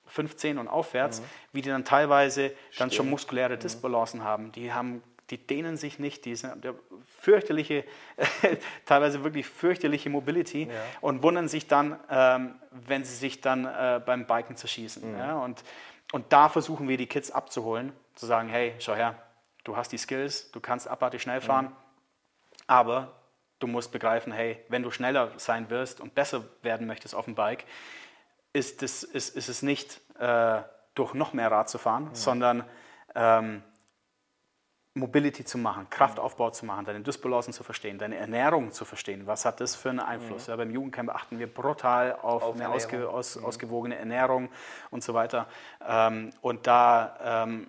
15 0.07 0.57
und 0.57 0.67
aufwärts, 0.67 1.21
wie 1.51 1.61
die 1.61 1.69
dann 1.69 1.85
teilweise 1.85 2.51
dann 2.77 2.91
schon 2.91 3.09
muskuläre 3.09 3.57
Disbalancen 3.57 4.23
haben. 4.23 4.51
Die 4.51 4.71
haben 4.71 5.01
die 5.29 5.37
dehnen 5.37 5.75
sich 5.75 5.97
nicht, 5.97 6.25
die 6.25 6.35
sind 6.35 6.63
der 6.63 6.75
fürchterliche, 7.19 7.83
teilweise 8.85 9.23
wirklich 9.23 9.47
fürchterliche 9.47 10.09
Mobility 10.09 10.69
und 11.01 11.23
wundern 11.23 11.47
sich 11.47 11.67
dann, 11.67 11.99
ähm, 12.09 12.55
wenn 12.71 13.03
sie 13.03 13.15
sich 13.15 13.41
dann 13.41 13.65
äh, 13.65 14.01
beim 14.05 14.27
Biken 14.27 14.55
zerschießen. 14.55 15.17
Ja? 15.17 15.39
Und, 15.39 15.63
und 16.11 16.31
da 16.31 16.49
versuchen 16.49 16.87
wir 16.87 16.97
die 16.97 17.07
Kids 17.07 17.31
abzuholen, 17.31 17.91
zu 18.13 18.27
sagen, 18.27 18.49
hey, 18.49 18.75
schau 18.79 18.93
her, 18.93 19.15
du 19.63 19.75
hast 19.75 19.91
die 19.91 19.97
Skills, 19.97 20.51
du 20.51 20.59
kannst 20.59 20.87
abartig 20.87 21.23
schnell 21.23 21.41
fahren, 21.41 21.75
aber 22.67 23.13
du 23.59 23.67
musst 23.67 23.91
begreifen, 23.91 24.31
hey, 24.31 24.63
wenn 24.69 24.83
du 24.83 24.91
schneller 24.91 25.31
sein 25.37 25.71
wirst 25.71 26.01
und 26.01 26.13
besser 26.13 26.43
werden 26.61 26.85
möchtest 26.85 27.15
auf 27.15 27.25
dem 27.25 27.33
Bike, 27.33 27.65
ist 28.55 28.81
es, 28.83 29.03
ist, 29.03 29.35
ist 29.35 29.49
es 29.49 29.61
nicht 29.61 29.99
äh, 30.17 30.61
durch 30.95 31.13
noch 31.13 31.33
mehr 31.33 31.51
Rad 31.51 31.69
zu 31.69 31.77
fahren, 31.77 32.09
sondern 32.13 32.63
ähm, 33.13 33.61
Mobility 34.93 35.43
zu 35.43 35.57
machen, 35.57 35.89
Kraftaufbau 35.89 36.51
zu 36.51 36.65
machen, 36.65 36.85
deine 36.85 37.01
Dysbalancen 37.01 37.51
zu 37.51 37.63
verstehen, 37.63 37.97
deine 37.97 38.15
Ernährung 38.15 38.71
zu 38.71 38.85
verstehen. 38.85 39.27
Was 39.27 39.43
hat 39.43 39.59
das 39.59 39.75
für 39.75 39.89
einen 39.89 39.99
Einfluss? 39.99 40.47
Ja, 40.47 40.55
beim 40.55 40.71
Jugendcamp 40.71 41.09
achten 41.13 41.37
wir 41.37 41.53
brutal 41.53 42.13
auf, 42.13 42.43
Auf 42.43 42.55
eine 42.55 42.69
ausge, 42.69 43.09
aus, 43.09 43.37
ausgewogene 43.37 43.97
Ernährung 43.97 44.47
und 44.89 45.03
so 45.03 45.13
weiter. 45.13 45.47
Ähm, 45.85 46.29
und 46.39 46.65
da 46.65 47.43
ähm, 47.43 47.67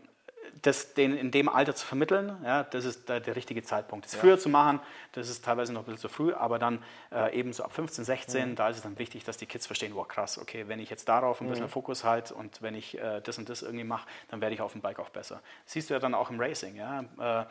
das 0.63 0.95
den 0.95 1.17
in 1.17 1.31
dem 1.31 1.49
Alter 1.49 1.75
zu 1.75 1.87
vermitteln, 1.87 2.37
ja, 2.45 2.65
das 2.65 2.85
ist 2.85 3.09
der, 3.09 3.21
der 3.21 3.37
richtige 3.37 3.63
Zeitpunkt. 3.63 4.07
Das 4.07 4.15
früher 4.15 4.39
zu 4.39 4.49
machen, 4.49 4.81
das 5.13 5.29
ist 5.29 5.45
teilweise 5.45 5.73
noch 5.73 5.83
ein 5.83 5.85
bisschen 5.85 6.01
zu 6.01 6.09
früh, 6.09 6.33
aber 6.33 6.59
dann 6.59 6.83
äh, 7.13 7.39
eben 7.39 7.53
so 7.53 7.65
ab 7.65 7.73
15, 7.73 8.05
16, 8.05 8.57
da 8.57 8.69
ist 8.69 8.77
es 8.77 8.83
dann 8.83 8.99
wichtig, 8.99 9.25
dass 9.25 9.37
die 9.37 9.47
Kids 9.47 9.67
verstehen, 9.67 9.95
wow 9.95 10.07
krass, 10.07 10.39
okay, 10.39 10.65
wenn 10.69 10.79
ich 10.79 10.91
jetzt 10.91 11.09
darauf 11.09 11.41
ein 11.41 11.49
bisschen 11.49 11.69
Fokus 11.69 12.05
halte 12.05 12.35
und 12.35 12.63
wenn 12.63 12.75
ich 12.75 12.99
äh, 12.99 13.21
das 13.21 13.39
und 13.39 13.49
das 13.49 13.63
irgendwie 13.63 13.85
mache, 13.85 14.09
dann 14.29 14.41
werde 14.41 14.55
ich 14.55 14.61
auf 14.61 14.73
dem 14.73 14.81
Bike 14.81 14.99
auch 14.99 15.11
besser. 15.11 15.41
Das 15.65 15.73
siehst 15.75 15.91
du 15.91 15.95
ja 15.95 16.01
dann 16.01 16.15
auch 16.15 16.31
im 16.31 16.41
Racing. 16.41 16.77
Ja? 16.77 17.05
Äh, 17.19 17.47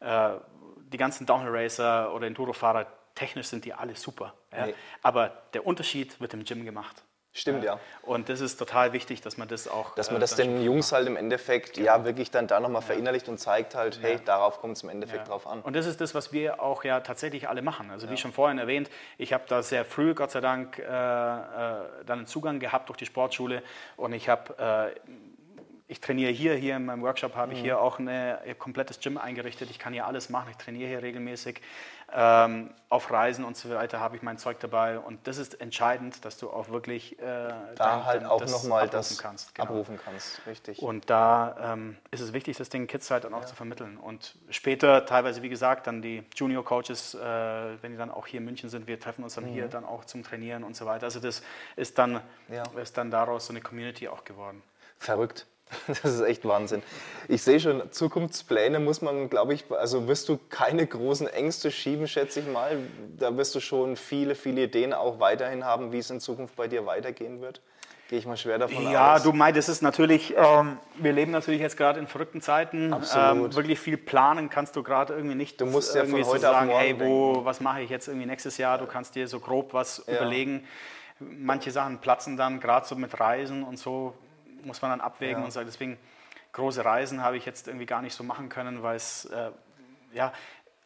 äh, 0.00 0.38
die 0.92 0.96
ganzen 0.96 1.26
Downhill-Racer 1.26 2.14
oder 2.14 2.26
Enduro-Fahrer, 2.26 2.86
technisch 3.14 3.46
sind 3.46 3.64
die 3.64 3.72
alle 3.72 3.96
super. 3.96 4.34
Ja? 4.52 4.66
Nee. 4.66 4.74
Aber 5.02 5.28
der 5.52 5.66
Unterschied 5.66 6.20
wird 6.20 6.34
im 6.34 6.44
Gym 6.44 6.64
gemacht. 6.64 7.02
Stimmt, 7.36 7.64
ja. 7.64 7.78
Und 8.00 8.30
das 8.30 8.40
ist 8.40 8.56
total 8.56 8.94
wichtig, 8.94 9.20
dass 9.20 9.36
man 9.36 9.46
das 9.46 9.68
auch. 9.68 9.94
Dass 9.94 10.10
man 10.10 10.16
äh, 10.16 10.20
das 10.20 10.36
den 10.36 10.62
Jungs 10.62 10.92
halt 10.92 11.06
im 11.06 11.16
Endeffekt 11.16 11.76
ja 11.76 12.02
wirklich 12.06 12.30
dann 12.30 12.46
da 12.46 12.60
nochmal 12.60 12.80
verinnerlicht 12.80 13.28
und 13.28 13.36
zeigt 13.36 13.74
halt, 13.74 13.98
hey, 14.00 14.18
darauf 14.24 14.58
kommt 14.60 14.78
es 14.78 14.82
im 14.82 14.88
Endeffekt 14.88 15.28
drauf 15.28 15.46
an. 15.46 15.60
Und 15.60 15.76
das 15.76 15.84
ist 15.84 16.00
das, 16.00 16.14
was 16.14 16.32
wir 16.32 16.62
auch 16.62 16.82
ja 16.82 17.00
tatsächlich 17.00 17.46
alle 17.46 17.60
machen. 17.60 17.90
Also 17.90 18.08
wie 18.08 18.16
schon 18.16 18.32
vorhin 18.32 18.58
erwähnt, 18.58 18.88
ich 19.18 19.34
habe 19.34 19.44
da 19.48 19.62
sehr 19.62 19.84
früh, 19.84 20.14
Gott 20.14 20.30
sei 20.30 20.40
Dank, 20.40 20.78
äh, 20.78 20.82
äh, 20.82 20.84
dann 22.06 22.20
einen 22.20 22.26
Zugang 22.26 22.58
gehabt 22.58 22.88
durch 22.88 22.96
die 22.96 23.06
Sportschule 23.06 23.62
und 23.98 24.14
ich 24.14 24.30
habe 24.30 24.94
äh, 24.96 24.98
ich 25.88 26.00
trainiere 26.00 26.32
hier, 26.32 26.54
hier 26.56 26.76
in 26.76 26.84
meinem 26.84 27.02
Workshop 27.02 27.34
habe 27.36 27.52
ich 27.52 27.60
hier 27.60 27.80
auch 27.80 27.98
eine, 28.00 28.40
ein 28.44 28.58
komplettes 28.58 28.98
Gym 29.00 29.18
eingerichtet. 29.18 29.70
Ich 29.70 29.78
kann 29.78 29.92
hier 29.92 30.06
alles 30.06 30.30
machen, 30.30 30.48
ich 30.50 30.56
trainiere 30.56 30.88
hier 30.88 31.02
regelmäßig. 31.02 31.60
Ähm, 32.12 32.70
auf 32.88 33.10
Reisen 33.10 33.44
und 33.44 33.56
so 33.56 33.68
weiter 33.70 33.98
habe 33.98 34.14
ich 34.14 34.22
mein 34.22 34.38
Zeug 34.38 34.60
dabei 34.60 34.98
und 35.00 35.26
das 35.26 35.38
ist 35.38 35.60
entscheidend, 35.60 36.24
dass 36.24 36.38
du 36.38 36.50
auch 36.50 36.68
wirklich 36.68 37.18
äh, 37.18 37.22
Da 37.24 37.74
dann- 37.76 38.04
halt 38.04 38.24
auch 38.24 38.40
das 38.40 38.52
nochmal 38.52 38.82
abrufen 38.84 38.92
das 38.92 39.18
kannst. 39.18 39.54
Genau. 39.56 39.68
abrufen 39.68 39.98
kannst, 40.04 40.40
richtig. 40.46 40.80
Und 40.80 41.10
da 41.10 41.72
ähm, 41.74 41.96
ist 42.12 42.20
es 42.20 42.32
wichtig, 42.32 42.56
das 42.56 42.68
den 42.68 42.86
Kids 42.86 43.10
halt 43.10 43.24
dann 43.24 43.34
auch 43.34 43.44
zu 43.44 43.56
vermitteln. 43.56 43.96
Und 43.96 44.36
später 44.50 45.04
teilweise, 45.04 45.42
wie 45.42 45.48
gesagt, 45.48 45.86
dann 45.88 46.00
die 46.00 46.22
Junior-Coaches, 46.36 47.14
äh, 47.14 47.18
wenn 47.82 47.90
die 47.92 47.98
dann 47.98 48.10
auch 48.12 48.26
hier 48.28 48.38
in 48.38 48.44
München 48.44 48.70
sind, 48.70 48.86
wir 48.86 49.00
treffen 49.00 49.24
uns 49.24 49.34
dann 49.34 49.44
hier 49.44 49.66
dann 49.68 49.84
auch 49.84 50.04
zum 50.04 50.22
Trainieren 50.22 50.62
und 50.62 50.76
so 50.76 50.86
weiter. 50.86 51.06
Also 51.06 51.18
das 51.20 51.42
ist 51.74 51.98
dann, 51.98 52.20
Ja. 52.48 52.62
ist 52.80 52.96
dann 52.96 53.10
daraus 53.10 53.46
so 53.46 53.52
eine 53.52 53.60
Community 53.60 54.06
auch 54.08 54.24
geworden. 54.24 54.62
Verrückt. 54.98 55.46
Das 55.88 56.04
ist 56.04 56.20
echt 56.20 56.44
Wahnsinn. 56.44 56.82
Ich 57.28 57.42
sehe 57.42 57.58
schon, 57.60 57.90
Zukunftspläne 57.90 58.78
muss 58.80 59.02
man, 59.02 59.28
glaube 59.28 59.54
ich, 59.54 59.64
also 59.70 60.06
wirst 60.08 60.28
du 60.28 60.38
keine 60.48 60.86
großen 60.86 61.26
Ängste 61.28 61.70
schieben, 61.70 62.06
schätze 62.06 62.40
ich 62.40 62.46
mal. 62.46 62.78
Da 63.18 63.36
wirst 63.36 63.54
du 63.54 63.60
schon 63.60 63.96
viele, 63.96 64.34
viele 64.34 64.64
Ideen 64.64 64.92
auch 64.92 65.18
weiterhin 65.20 65.64
haben, 65.64 65.92
wie 65.92 65.98
es 65.98 66.10
in 66.10 66.20
Zukunft 66.20 66.56
bei 66.56 66.68
dir 66.68 66.86
weitergehen 66.86 67.40
wird. 67.40 67.60
Gehe 68.08 68.20
ich 68.20 68.26
mal 68.26 68.36
schwer 68.36 68.58
davon 68.58 68.88
Ja, 68.88 69.16
aus. 69.16 69.24
du 69.24 69.32
meinst, 69.32 69.58
das 69.58 69.68
ist 69.68 69.82
natürlich, 69.82 70.32
ähm, 70.36 70.78
wir 70.94 71.12
leben 71.12 71.32
natürlich 71.32 71.60
jetzt 71.60 71.76
gerade 71.76 71.98
in 71.98 72.06
verrückten 72.06 72.40
Zeiten. 72.40 72.92
Absolut. 72.92 73.46
Ähm, 73.50 73.54
wirklich 73.56 73.80
viel 73.80 73.96
planen 73.96 74.48
kannst 74.48 74.76
du 74.76 74.84
gerade 74.84 75.14
irgendwie 75.14 75.34
nicht. 75.34 75.60
Du 75.60 75.66
musst 75.66 75.92
ja 75.92 76.02
irgendwie 76.02 76.22
von 76.22 76.30
heute 76.30 76.42
so 76.42 76.46
sagen, 76.52 76.70
hey, 76.70 76.94
wo, 77.00 77.44
was 77.44 77.60
mache 77.60 77.80
ich 77.80 77.90
jetzt 77.90 78.06
irgendwie 78.06 78.26
nächstes 78.26 78.58
Jahr? 78.58 78.78
Du 78.78 78.86
kannst 78.86 79.16
dir 79.16 79.26
so 79.26 79.40
grob 79.40 79.74
was 79.74 80.04
Ja. 80.06 80.14
überlegen. 80.14 80.64
Manche 81.18 81.72
Sachen 81.72 81.98
platzen 81.98 82.36
dann, 82.36 82.60
gerade 82.60 82.86
so 82.86 82.94
mit 82.94 83.18
Reisen 83.18 83.64
und 83.64 83.76
so, 83.78 84.14
muss 84.66 84.82
man 84.82 84.90
dann 84.90 85.00
abwägen 85.00 85.38
Ja. 85.38 85.44
und 85.44 85.50
sagen, 85.52 85.66
deswegen 85.66 85.98
große 86.52 86.84
Reisen 86.84 87.22
habe 87.22 87.36
ich 87.36 87.44
jetzt 87.46 87.68
irgendwie 87.68 87.86
gar 87.86 88.02
nicht 88.02 88.14
so 88.14 88.24
machen 88.24 88.48
können, 88.48 88.82
weil 88.82 88.96
es, 88.96 89.24
äh, 89.26 89.50
ja, 90.12 90.32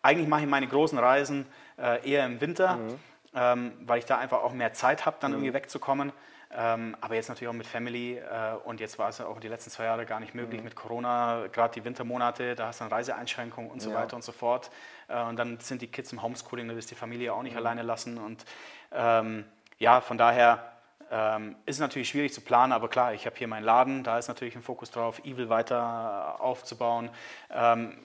eigentlich 0.02 0.28
mache 0.28 0.42
ich 0.42 0.48
meine 0.48 0.66
großen 0.66 0.98
Reisen 0.98 1.46
äh, 1.78 2.08
eher 2.08 2.26
im 2.26 2.40
Winter, 2.40 2.76
Mhm. 2.76 2.98
ähm, 3.34 3.72
weil 3.82 3.98
ich 3.98 4.06
da 4.06 4.18
einfach 4.18 4.42
auch 4.42 4.52
mehr 4.52 4.72
Zeit 4.72 5.06
habe, 5.06 5.16
dann 5.20 5.32
irgendwie 5.32 5.52
wegzukommen. 5.52 6.12
Ähm, 6.52 6.96
aber 7.00 7.14
jetzt 7.14 7.28
natürlich 7.28 7.48
auch 7.48 7.52
mit 7.52 7.68
Family 7.68 8.18
äh, 8.18 8.54
und 8.64 8.80
jetzt 8.80 8.98
war 8.98 9.08
es 9.08 9.18
ja 9.18 9.26
auch 9.26 9.38
die 9.38 9.46
letzten 9.46 9.70
zwei 9.70 9.84
Jahre 9.84 10.04
gar 10.04 10.18
nicht 10.18 10.34
Mhm. 10.34 10.40
möglich 10.40 10.64
mit 10.64 10.74
Corona, 10.74 11.46
gerade 11.52 11.72
die 11.74 11.84
Wintermonate, 11.84 12.56
da 12.56 12.66
hast 12.66 12.80
du 12.80 12.84
dann 12.84 12.92
Reiseeinschränkungen 12.92 13.70
und 13.70 13.80
so 13.80 13.90
Ja. 13.90 14.00
weiter 14.00 14.16
und 14.16 14.24
so 14.24 14.32
fort. 14.32 14.72
Äh, 15.06 15.22
und 15.22 15.36
dann 15.36 15.60
sind 15.60 15.80
die 15.80 15.86
Kids 15.86 16.12
im 16.12 16.22
Homeschooling, 16.22 16.66
da 16.66 16.74
willst 16.74 16.90
du 16.90 16.96
die 16.96 16.98
Familie 16.98 17.32
auch 17.32 17.38
Mhm. 17.38 17.44
nicht 17.44 17.56
alleine 17.56 17.82
lassen. 17.82 18.18
Und 18.18 18.44
ähm, 18.90 19.44
ja, 19.78 20.00
von 20.00 20.18
daher 20.18 20.72
Ähm, 21.12 21.56
ist 21.66 21.80
natürlich 21.80 22.08
schwierig 22.08 22.32
zu 22.32 22.40
planen, 22.40 22.72
aber 22.72 22.88
klar, 22.88 23.14
ich 23.14 23.26
habe 23.26 23.36
hier 23.36 23.48
meinen 23.48 23.64
Laden, 23.64 24.04
da 24.04 24.18
ist 24.18 24.28
natürlich 24.28 24.54
ein 24.54 24.62
Fokus 24.62 24.92
drauf, 24.92 25.20
Evil 25.24 25.48
weiter 25.48 26.40
aufzubauen. 26.40 27.10
Ähm, 27.50 27.98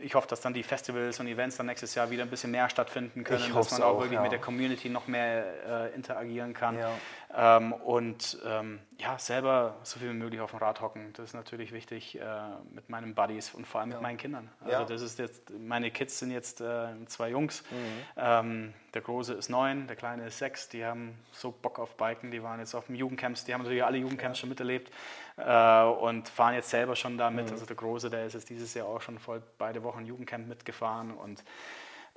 ich 0.00 0.14
hoffe, 0.14 0.28
dass 0.28 0.40
dann 0.40 0.52
die 0.52 0.62
Festivals 0.62 1.18
und 1.20 1.26
Events 1.26 1.56
dann 1.56 1.66
nächstes 1.66 1.94
Jahr 1.94 2.10
wieder 2.10 2.22
ein 2.22 2.30
bisschen 2.30 2.50
mehr 2.50 2.68
stattfinden 2.68 3.24
können, 3.24 3.52
dass 3.54 3.70
man 3.70 3.82
auch, 3.82 3.98
wirklich 3.98 4.12
ja. 4.12 4.22
mit 4.22 4.32
der 4.32 4.40
Community 4.40 4.88
noch 4.88 5.06
mehr 5.06 5.90
äh, 5.92 5.94
interagieren 5.94 6.54
kann. 6.54 6.78
Ja. 6.78 6.90
Ähm, 7.34 7.72
und 7.72 8.38
ähm, 8.44 8.80
ja, 8.98 9.18
selber 9.18 9.76
so 9.84 9.98
viel 9.98 10.10
wie 10.10 10.14
möglich 10.14 10.40
auf 10.40 10.50
dem 10.50 10.58
Rad 10.58 10.82
hocken. 10.82 11.12
Das 11.14 11.28
ist 11.30 11.34
natürlich 11.34 11.72
wichtig 11.72 12.20
äh, 12.20 12.24
mit 12.70 12.90
meinen 12.90 13.14
Buddies 13.14 13.54
und 13.54 13.66
vor 13.66 13.80
allem 13.80 13.88
mit 13.90 14.02
meinen 14.02 14.18
Kindern. 14.18 14.50
Also 14.60 14.72
Ja. 14.72 14.84
das 14.84 15.00
ist 15.00 15.18
jetzt, 15.18 15.50
meine 15.50 15.90
Kids 15.90 16.18
sind 16.18 16.30
jetzt 16.30 16.60
äh, 16.60 16.88
zwei 17.06 17.30
Jungs. 17.30 17.62
Mhm. 17.70 17.76
Ähm, 18.16 18.74
der 18.92 19.00
Große 19.00 19.32
ist 19.32 19.48
neun, 19.48 19.86
der 19.86 19.96
Kleine 19.96 20.26
ist 20.26 20.38
sechs. 20.38 20.68
Die 20.68 20.84
haben 20.84 21.18
so 21.32 21.50
Bock 21.52 21.78
auf 21.78 21.96
Biken. 21.96 22.30
Die 22.30 22.42
waren 22.42 22.60
jetzt 22.60 22.74
auf 22.74 22.86
dem 22.86 22.96
Jugendcamps. 22.96 23.46
Die 23.46 23.54
haben 23.54 23.62
natürlich 23.62 23.84
alle 23.84 23.96
Jugendcamps 23.96 24.38
schon 24.38 24.50
miterlebt 24.50 24.90
äh, 25.38 25.82
und 25.84 26.28
fahren 26.28 26.54
jetzt 26.54 26.68
selber 26.68 26.96
schon 26.96 27.16
damit. 27.16 27.46
Mhm. 27.46 27.52
Also 27.52 27.64
der 27.64 27.76
Große, 27.76 28.10
der 28.10 28.26
ist 28.26 28.34
jetzt 28.34 28.50
dieses 28.50 28.74
Jahr 28.74 28.88
auch 28.88 29.00
schon 29.00 29.18
voll 29.18 29.42
beide 29.56 29.82
Wochen 29.82 30.04
Jugendcamp 30.04 30.48
mitgefahren 30.48 31.12
und 31.12 31.42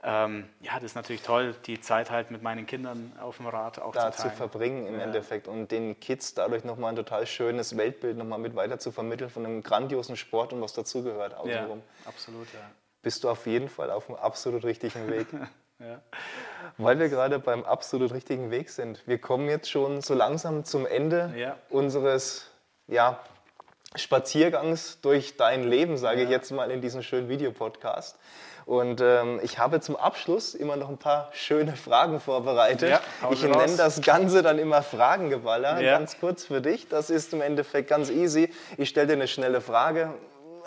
ähm, 0.08 0.47
ja, 0.62 0.76
das 0.76 0.84
ist 0.84 0.95
natürlich 0.95 1.24
toll, 1.24 1.56
die 1.66 1.82
Zeit 1.82 2.12
halt 2.12 2.30
mit 2.30 2.43
meinen 2.43 2.68
Kindern 2.68 3.12
auf 3.20 3.38
dem 3.38 3.47
Rad 3.47 3.80
auch 3.80 3.91
da 3.93 4.12
zu 4.12 4.24
zu 4.24 4.30
verbringen 4.30 4.86
im 4.86 4.95
Ja. 4.99 5.06
Endeffekt 5.06 5.47
und 5.47 5.72
den 5.72 5.99
Kids 5.99 6.36
dadurch 6.36 6.64
nochmal 6.64 6.91
ein 6.91 6.95
total 6.95 7.26
schönes 7.26 7.76
Weltbild 7.76 8.16
nochmal 8.18 8.38
mit 8.39 8.56
weiter 8.56 8.78
zu 8.78 8.91
vermitteln 8.91 9.30
von 9.32 9.45
einem 9.45 9.64
grandiosen 9.64 10.16
Sport 10.16 10.53
und 10.53 10.62
was 10.62 10.74
dazugehört 10.74 11.32
Ja, 11.34 11.38
außenrum. 11.39 11.82
absolut, 12.06 12.47
ja. 12.53 12.60
Bist 13.01 13.24
du 13.24 13.30
auf 13.30 13.45
jeden 13.47 13.68
Fall 13.70 13.89
auf 13.91 14.06
dem 14.06 14.16
absolut 14.16 14.64
richtigen 14.64 15.10
Weg. 15.10 15.28
ja. 15.80 16.01
Weil 16.78 16.99
wir 16.99 17.10
gerade 17.10 17.39
beim 17.39 17.64
absolut 17.64 18.12
richtigen 18.14 18.51
Weg 18.51 18.70
sind. 18.70 19.01
Wir 19.08 19.18
kommen 19.20 19.47
jetzt 19.49 19.70
schon 19.70 20.01
so 20.01 20.14
langsam 20.14 20.66
zum 20.66 20.86
Ende 20.86 21.34
Ja. 21.36 21.58
unseres 21.70 22.49
ja, 22.88 23.20
Spaziergangs 23.95 24.99
durch 25.01 25.38
dein 25.38 25.64
Leben, 25.64 25.97
sage 25.97 26.22
ich 26.22 26.30
Ja. 26.30 26.36
jetzt 26.38 26.51
mal 26.51 26.70
in 26.72 26.82
diesem 26.82 27.01
schönen 27.01 27.30
Videopodcast. 27.30 28.18
Und 28.66 28.99
ähm, 28.99 29.39
ich 29.43 29.59
habe 29.59 29.80
zum 29.80 29.95
Abschluss 29.95 30.55
immer 30.55 30.76
noch 30.76 30.89
ein 30.89 30.97
paar 30.97 31.30
schöne 31.34 31.76
Fragen 31.76 32.20
vorbereitet. 32.20 32.89
Ja, 32.89 32.99
ich 33.32 33.45
raus. 33.45 33.57
nenne 33.57 33.78
das 33.78 34.01
Ganze 34.01 34.41
dann 34.41 34.57
immer 34.57 34.82
Fragengeballer. 34.82 35.80
Ja. 35.82 35.97
Ganz 35.97 36.20
kurz 36.20 36.45
für 36.45 36.61
dich. 36.61 36.88
Das 36.88 37.11
ist 37.11 37.34
im 37.34 37.41
Endeffekt 37.41 37.89
ganz 37.89 38.09
easy. 38.09 38.49
Ich 38.78 38.89
stelle 38.89 39.07
dir 39.07 39.13
eine 39.13 39.28
schnelle 39.28 39.61
Frage. 39.61 40.16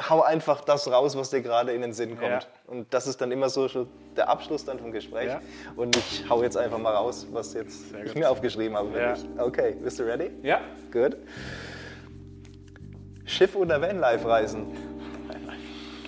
Hau 0.09 0.23
einfach 0.23 0.61
das 0.61 0.89
raus, 0.89 1.17
was 1.17 1.31
dir 1.31 1.41
gerade 1.41 1.73
in 1.73 1.83
den 1.83 1.93
Sinn 1.93 2.11
kommt. 2.17 2.31
Ja. 2.31 2.41
Und 2.69 2.95
das 2.95 3.09
ist 3.09 3.21
dann 3.21 3.33
immer 3.33 3.49
so 3.49 3.69
der 4.17 4.29
Abschluss 4.29 4.65
dann 4.65 4.79
vom 4.79 4.93
Gespräch. 4.93 5.33
Und 5.75 5.97
ich 5.97 6.25
hau 6.31 6.45
jetzt 6.45 6.57
einfach 6.57 6.79
mal 6.79 6.95
raus, 6.95 7.27
was 7.33 7.53
jetzt 7.55 7.87
ich 8.05 8.15
mir 8.15 8.31
aufgeschrieben 8.31 8.77
habe 8.77 8.97
Ja. 8.97 9.17
Okay, 9.39 9.75
bist 9.83 9.99
du 9.99 10.05
ready? 10.05 10.31
Ja, 10.43 10.61
Gut. 10.93 11.17
Schiff 13.25 13.55
oder 13.57 13.83
Vanlife-Reisen? 13.83 14.67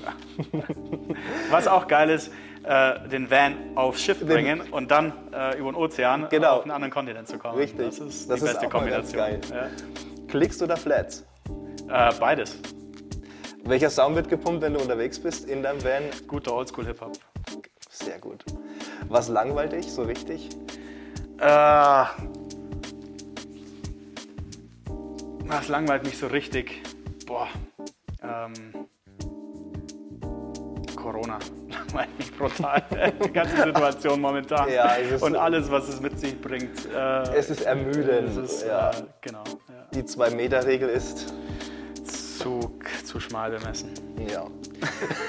was 1.51 1.67
auch 1.69 1.87
geil 1.87 2.11
ist, 2.11 2.33
äh, 2.65 3.09
den 3.09 3.31
Van 3.31 3.55
aufs 3.77 4.03
Schiff 4.03 4.21
bringen 4.25 4.61
und 4.71 4.91
dann 4.91 5.13
äh, 5.33 5.59
über 5.59 5.71
den 5.73 5.77
Ozean 5.77 6.29
Genau. 6.31 6.57
auf 6.57 6.63
einen 6.63 6.71
anderen 6.73 6.93
Kontinent 6.93 7.29
zu 7.29 7.39
kommen. 7.39 7.57
Richtig. 7.59 7.87
Das 7.87 7.99
ist 7.99 8.29
Das 8.31 8.41
die 8.41 8.47
ist 8.47 8.53
beste 8.61 8.67
auch 8.69 8.81
mal 8.81 8.91
ganz 8.91 9.13
Kombination. 9.13 9.71
Klicks 10.29 10.63
oder 10.63 10.77
Flats? 10.77 11.25
Ja. 11.89 12.11
Äh, 12.11 12.15
beides. 12.21 12.59
Welcher 13.65 13.91
Sound 13.91 14.17
wird 14.17 14.29
gepumpt, 14.29 14.63
wenn 14.63 14.75
du 14.75 14.81
unterwegs 14.81 15.19
bist 15.19 15.49
in 15.49 15.63
deinem 15.63 15.83
Van? 15.85 16.03
Guter 16.27 16.55
Oldschool-Hip-Hop. 16.55 17.13
Sehr 17.91 18.19
gut. 18.19 18.45
Was 19.09 19.29
langweilt 19.29 19.73
dich 19.73 19.91
so 19.93 20.03
richtig? 20.03 20.49
Äh, 21.39 22.05
das 25.49 25.69
langweilt 25.69 26.05
mich 26.05 26.17
so 26.19 26.27
richtig. 26.29 26.83
Boah. 27.27 27.49
Ähm, 28.23 28.53
Corona 31.01 31.39
mich 32.19 32.37
brutal. 32.37 32.83
Die 33.25 33.33
ganze 33.33 33.57
Situation 33.65 34.21
momentan. 34.21 34.69
Ja, 34.71 34.95
Und 35.21 35.37
alles, 35.37 35.71
was 35.71 35.89
es 35.89 36.01
mit 36.01 36.19
sich 36.19 36.41
bringt. 36.41 36.87
Äh, 36.95 37.23
Es 37.37 37.51
ist 37.51 37.63
ermüdend. 37.63 38.29
es 38.29 38.37
ist, 38.37 38.67
ja. 38.67 38.91
äh, 38.91 38.95
genau. 39.21 39.45
Ja. 39.69 39.87
Die 39.95 40.05
Zwei-Meter-Regel 40.05 40.89
ist. 40.89 41.33
Zu, 42.39 42.79
zu 43.05 43.21
schmal 43.21 43.51
bemessen. 43.51 43.91
Ja. 44.33 44.45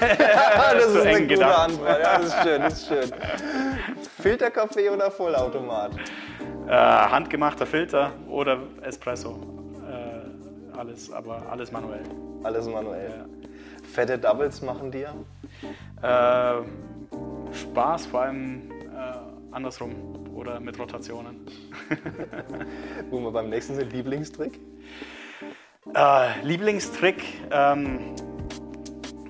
das 0.00 0.86
ist 0.86 0.92
Zu 0.94 1.00
eine 1.02 1.10
eng 1.10 1.22
gute 1.24 1.34
gedacht. 1.34 1.58
Antwort. 1.68 1.98
Ja, 2.00 2.18
das 2.18 2.26
ist 2.26 2.42
schön, 2.42 2.62
das 2.62 2.72
ist 2.74 2.88
schön. 2.88 3.12
Filterkaffee 4.22 4.88
oder 4.88 5.10
Vollautomat? 5.10 5.92
Äh, 6.66 6.70
handgemachter 6.72 7.66
Filter 7.66 8.12
oder 8.30 8.58
Espresso. 8.80 9.36
Äh, 9.86 10.78
alles, 10.78 11.12
aber 11.12 11.42
alles 11.50 11.70
manuell. 11.70 12.02
Alles 12.44 12.66
manuell. 12.66 13.26
Fette 13.92 14.18
Doubles 14.18 14.62
machen 14.62 14.90
dir? 14.90 15.14
Äh, 16.00 16.62
Spaß, 17.54 18.06
vor 18.06 18.22
allem 18.22 18.70
äh, 18.70 19.54
andersrum 19.54 20.34
oder 20.34 20.58
mit 20.60 20.78
Rotationen. 20.78 21.46
Wo 23.10 23.20
wir 23.20 23.30
beim 23.30 23.50
nächsten 23.50 23.74
sind, 23.74 23.92
Lieblingstrick? 23.92 24.58
Äh, 25.94 26.40
Lieblingstrick, 26.42 27.22
ähm, 27.50 28.14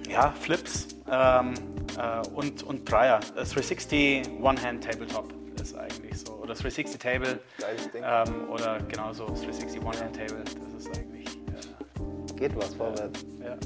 ja, 0.09 0.31
Flips 0.31 0.89
ähm, 1.11 1.55
äh, 1.99 2.29
und, 2.29 2.63
und 2.63 2.89
Dreier. 2.89 3.19
Äh, 3.35 3.45
360 3.45 4.29
One-Hand-Tabletop 4.41 5.33
ist 5.61 5.77
eigentlich 5.77 6.21
so. 6.21 6.35
Oder 6.35 6.55
360 6.55 7.01
Table 7.01 7.41
Geiles 7.59 7.91
Ding. 7.91 8.05
ähm, 8.07 8.49
oder 8.49 8.79
genauso 8.89 9.27
360 9.27 9.83
One-Hand-Table. 9.83 10.45
Das 10.73 10.87
ist 10.87 10.97
eigentlich, 10.97 11.27
äh, 11.27 12.35
Geht 12.37 12.55
was 12.57 12.75
vorwärts. 12.77 13.27
ja. 13.45 13.57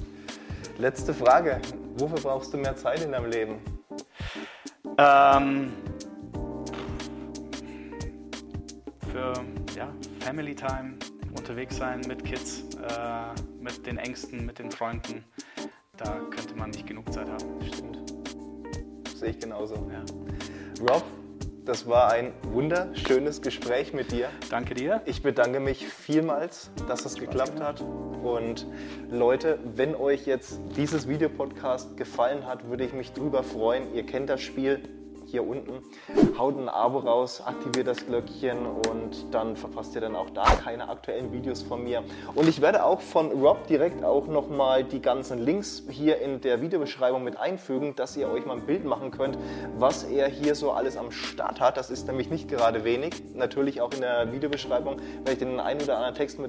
Letzte 0.78 1.14
Frage. 1.14 1.58
Wofür 1.96 2.18
brauchst 2.18 2.52
du 2.52 2.58
mehr 2.58 2.76
Zeit 2.76 3.02
in 3.02 3.12
deinem 3.12 3.30
Leben? 3.30 3.60
Ähm, 4.98 5.72
für 9.10 9.32
ja, 9.74 9.90
Family 10.20 10.54
Time, 10.54 10.98
unterwegs 11.34 11.76
sein 11.78 12.02
mit 12.06 12.22
Kids, 12.24 12.64
äh, 12.76 13.62
mit 13.62 13.86
den 13.86 13.96
Ängsten, 13.96 14.44
mit 14.44 14.58
den 14.58 14.70
Freunden. 14.70 15.24
Da 15.96 16.20
könnte 16.30 16.54
man 16.56 16.70
nicht 16.70 16.86
genug 16.86 17.10
Zeit 17.10 17.28
haben. 17.28 17.64
Stimmt. 17.66 18.12
Sehe 19.14 19.30
ich 19.30 19.38
genauso. 19.38 19.90
Ja. 19.90 20.04
Rob, 20.86 21.04
das 21.66 21.88
war 21.88 22.12
ein 22.12 22.32
wunderschönes 22.42 23.42
Gespräch 23.42 23.92
mit 23.92 24.12
dir. 24.12 24.28
Danke 24.50 24.74
dir. 24.74 25.02
Ich 25.04 25.22
bedanke 25.22 25.58
mich 25.58 25.86
vielmals, 25.86 26.70
dass 26.86 27.04
es 27.04 27.16
geklappt 27.16 27.60
hat. 27.60 27.80
Und 27.80 28.66
Leute, 29.10 29.58
wenn 29.74 29.96
euch 29.96 30.26
jetzt 30.26 30.60
dieses 30.76 31.08
Videopodcast 31.08 31.96
gefallen 31.96 32.46
hat, 32.46 32.68
würde 32.68 32.84
ich 32.84 32.92
mich 32.92 33.12
drüber 33.12 33.42
freuen. 33.42 33.92
Ihr 33.94 34.06
kennt 34.06 34.30
das 34.30 34.40
Spiel 34.40 34.80
hier 35.36 35.46
unten. 35.46 35.82
Haut 36.38 36.56
ein 36.56 36.70
Abo 36.70 37.00
raus, 37.00 37.42
aktiviert 37.44 37.86
das 37.86 38.06
Glöckchen 38.06 38.64
und 38.64 39.34
dann 39.34 39.54
verpasst 39.54 39.94
ihr 39.94 40.00
dann 40.00 40.16
auch 40.16 40.30
da 40.30 40.44
keine 40.44 40.88
aktuellen 40.88 41.30
Videos 41.30 41.62
von 41.62 41.84
mir. 41.84 42.02
Und 42.34 42.48
ich 42.48 42.62
werde 42.62 42.84
auch 42.84 43.02
von 43.02 43.30
Rob 43.32 43.66
direkt 43.66 44.02
auch 44.02 44.26
nochmal 44.28 44.82
die 44.82 45.02
ganzen 45.02 45.38
Links 45.38 45.82
hier 45.90 46.22
in 46.22 46.40
der 46.40 46.62
Videobeschreibung 46.62 47.22
mit 47.22 47.36
einfügen, 47.38 47.94
dass 47.96 48.16
ihr 48.16 48.30
euch 48.30 48.46
mal 48.46 48.56
ein 48.56 48.64
Bild 48.64 48.86
machen 48.86 49.10
könnt, 49.10 49.36
was 49.76 50.04
er 50.04 50.28
hier 50.28 50.54
so 50.54 50.72
alles 50.72 50.96
am 50.96 51.10
Start 51.10 51.60
hat. 51.60 51.76
Das 51.76 51.90
ist 51.90 52.06
nämlich 52.06 52.30
nicht 52.30 52.48
gerade 52.48 52.84
wenig. 52.84 53.12
Natürlich 53.34 53.82
auch 53.82 53.92
in 53.92 54.00
der 54.00 54.32
Videobeschreibung 54.32 55.00
werde 55.18 55.32
ich 55.32 55.38
den 55.38 55.60
einen 55.60 55.82
oder 55.82 55.98
anderen 55.98 56.14
Text 56.14 56.38
mit 56.38 56.46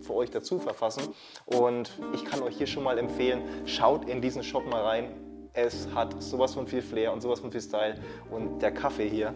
für 0.00 0.14
euch 0.14 0.30
dazu 0.30 0.58
verfassen. 0.58 1.14
Und 1.44 1.90
ich 2.14 2.24
kann 2.24 2.40
euch 2.42 2.56
hier 2.56 2.66
schon 2.66 2.84
mal 2.84 2.96
empfehlen, 2.96 3.42
schaut 3.66 4.08
in 4.08 4.22
diesen 4.22 4.42
Shop 4.42 4.64
mal 4.66 4.80
rein. 4.80 5.29
Es 5.52 5.88
hat 5.94 6.22
sowas 6.22 6.54
von 6.54 6.66
viel 6.66 6.82
Flair 6.82 7.12
und 7.12 7.20
sowas 7.20 7.40
von 7.40 7.50
viel 7.50 7.60
Style. 7.60 7.96
Und 8.30 8.60
der 8.60 8.72
Kaffee 8.72 9.08
hier, 9.08 9.34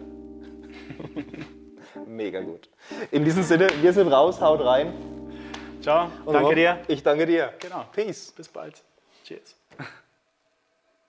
mega 2.07 2.41
gut. 2.41 2.69
In 3.11 3.25
diesem 3.25 3.43
Sinne, 3.43 3.67
wir 3.81 3.93
sind 3.93 4.07
raus, 4.07 4.39
haut 4.39 4.61
rein. 4.61 4.93
Ciao. 5.81 6.09
Und 6.25 6.33
Danke 6.33 6.47
Rob, 6.47 6.55
dir. 6.55 6.79
Ich 6.87 7.03
danke 7.03 7.25
dir. 7.25 7.53
Genau. 7.59 7.85
Peace. 7.91 8.31
Bis 8.35 8.47
bald. 8.47 8.81
Cheers. 9.23 9.55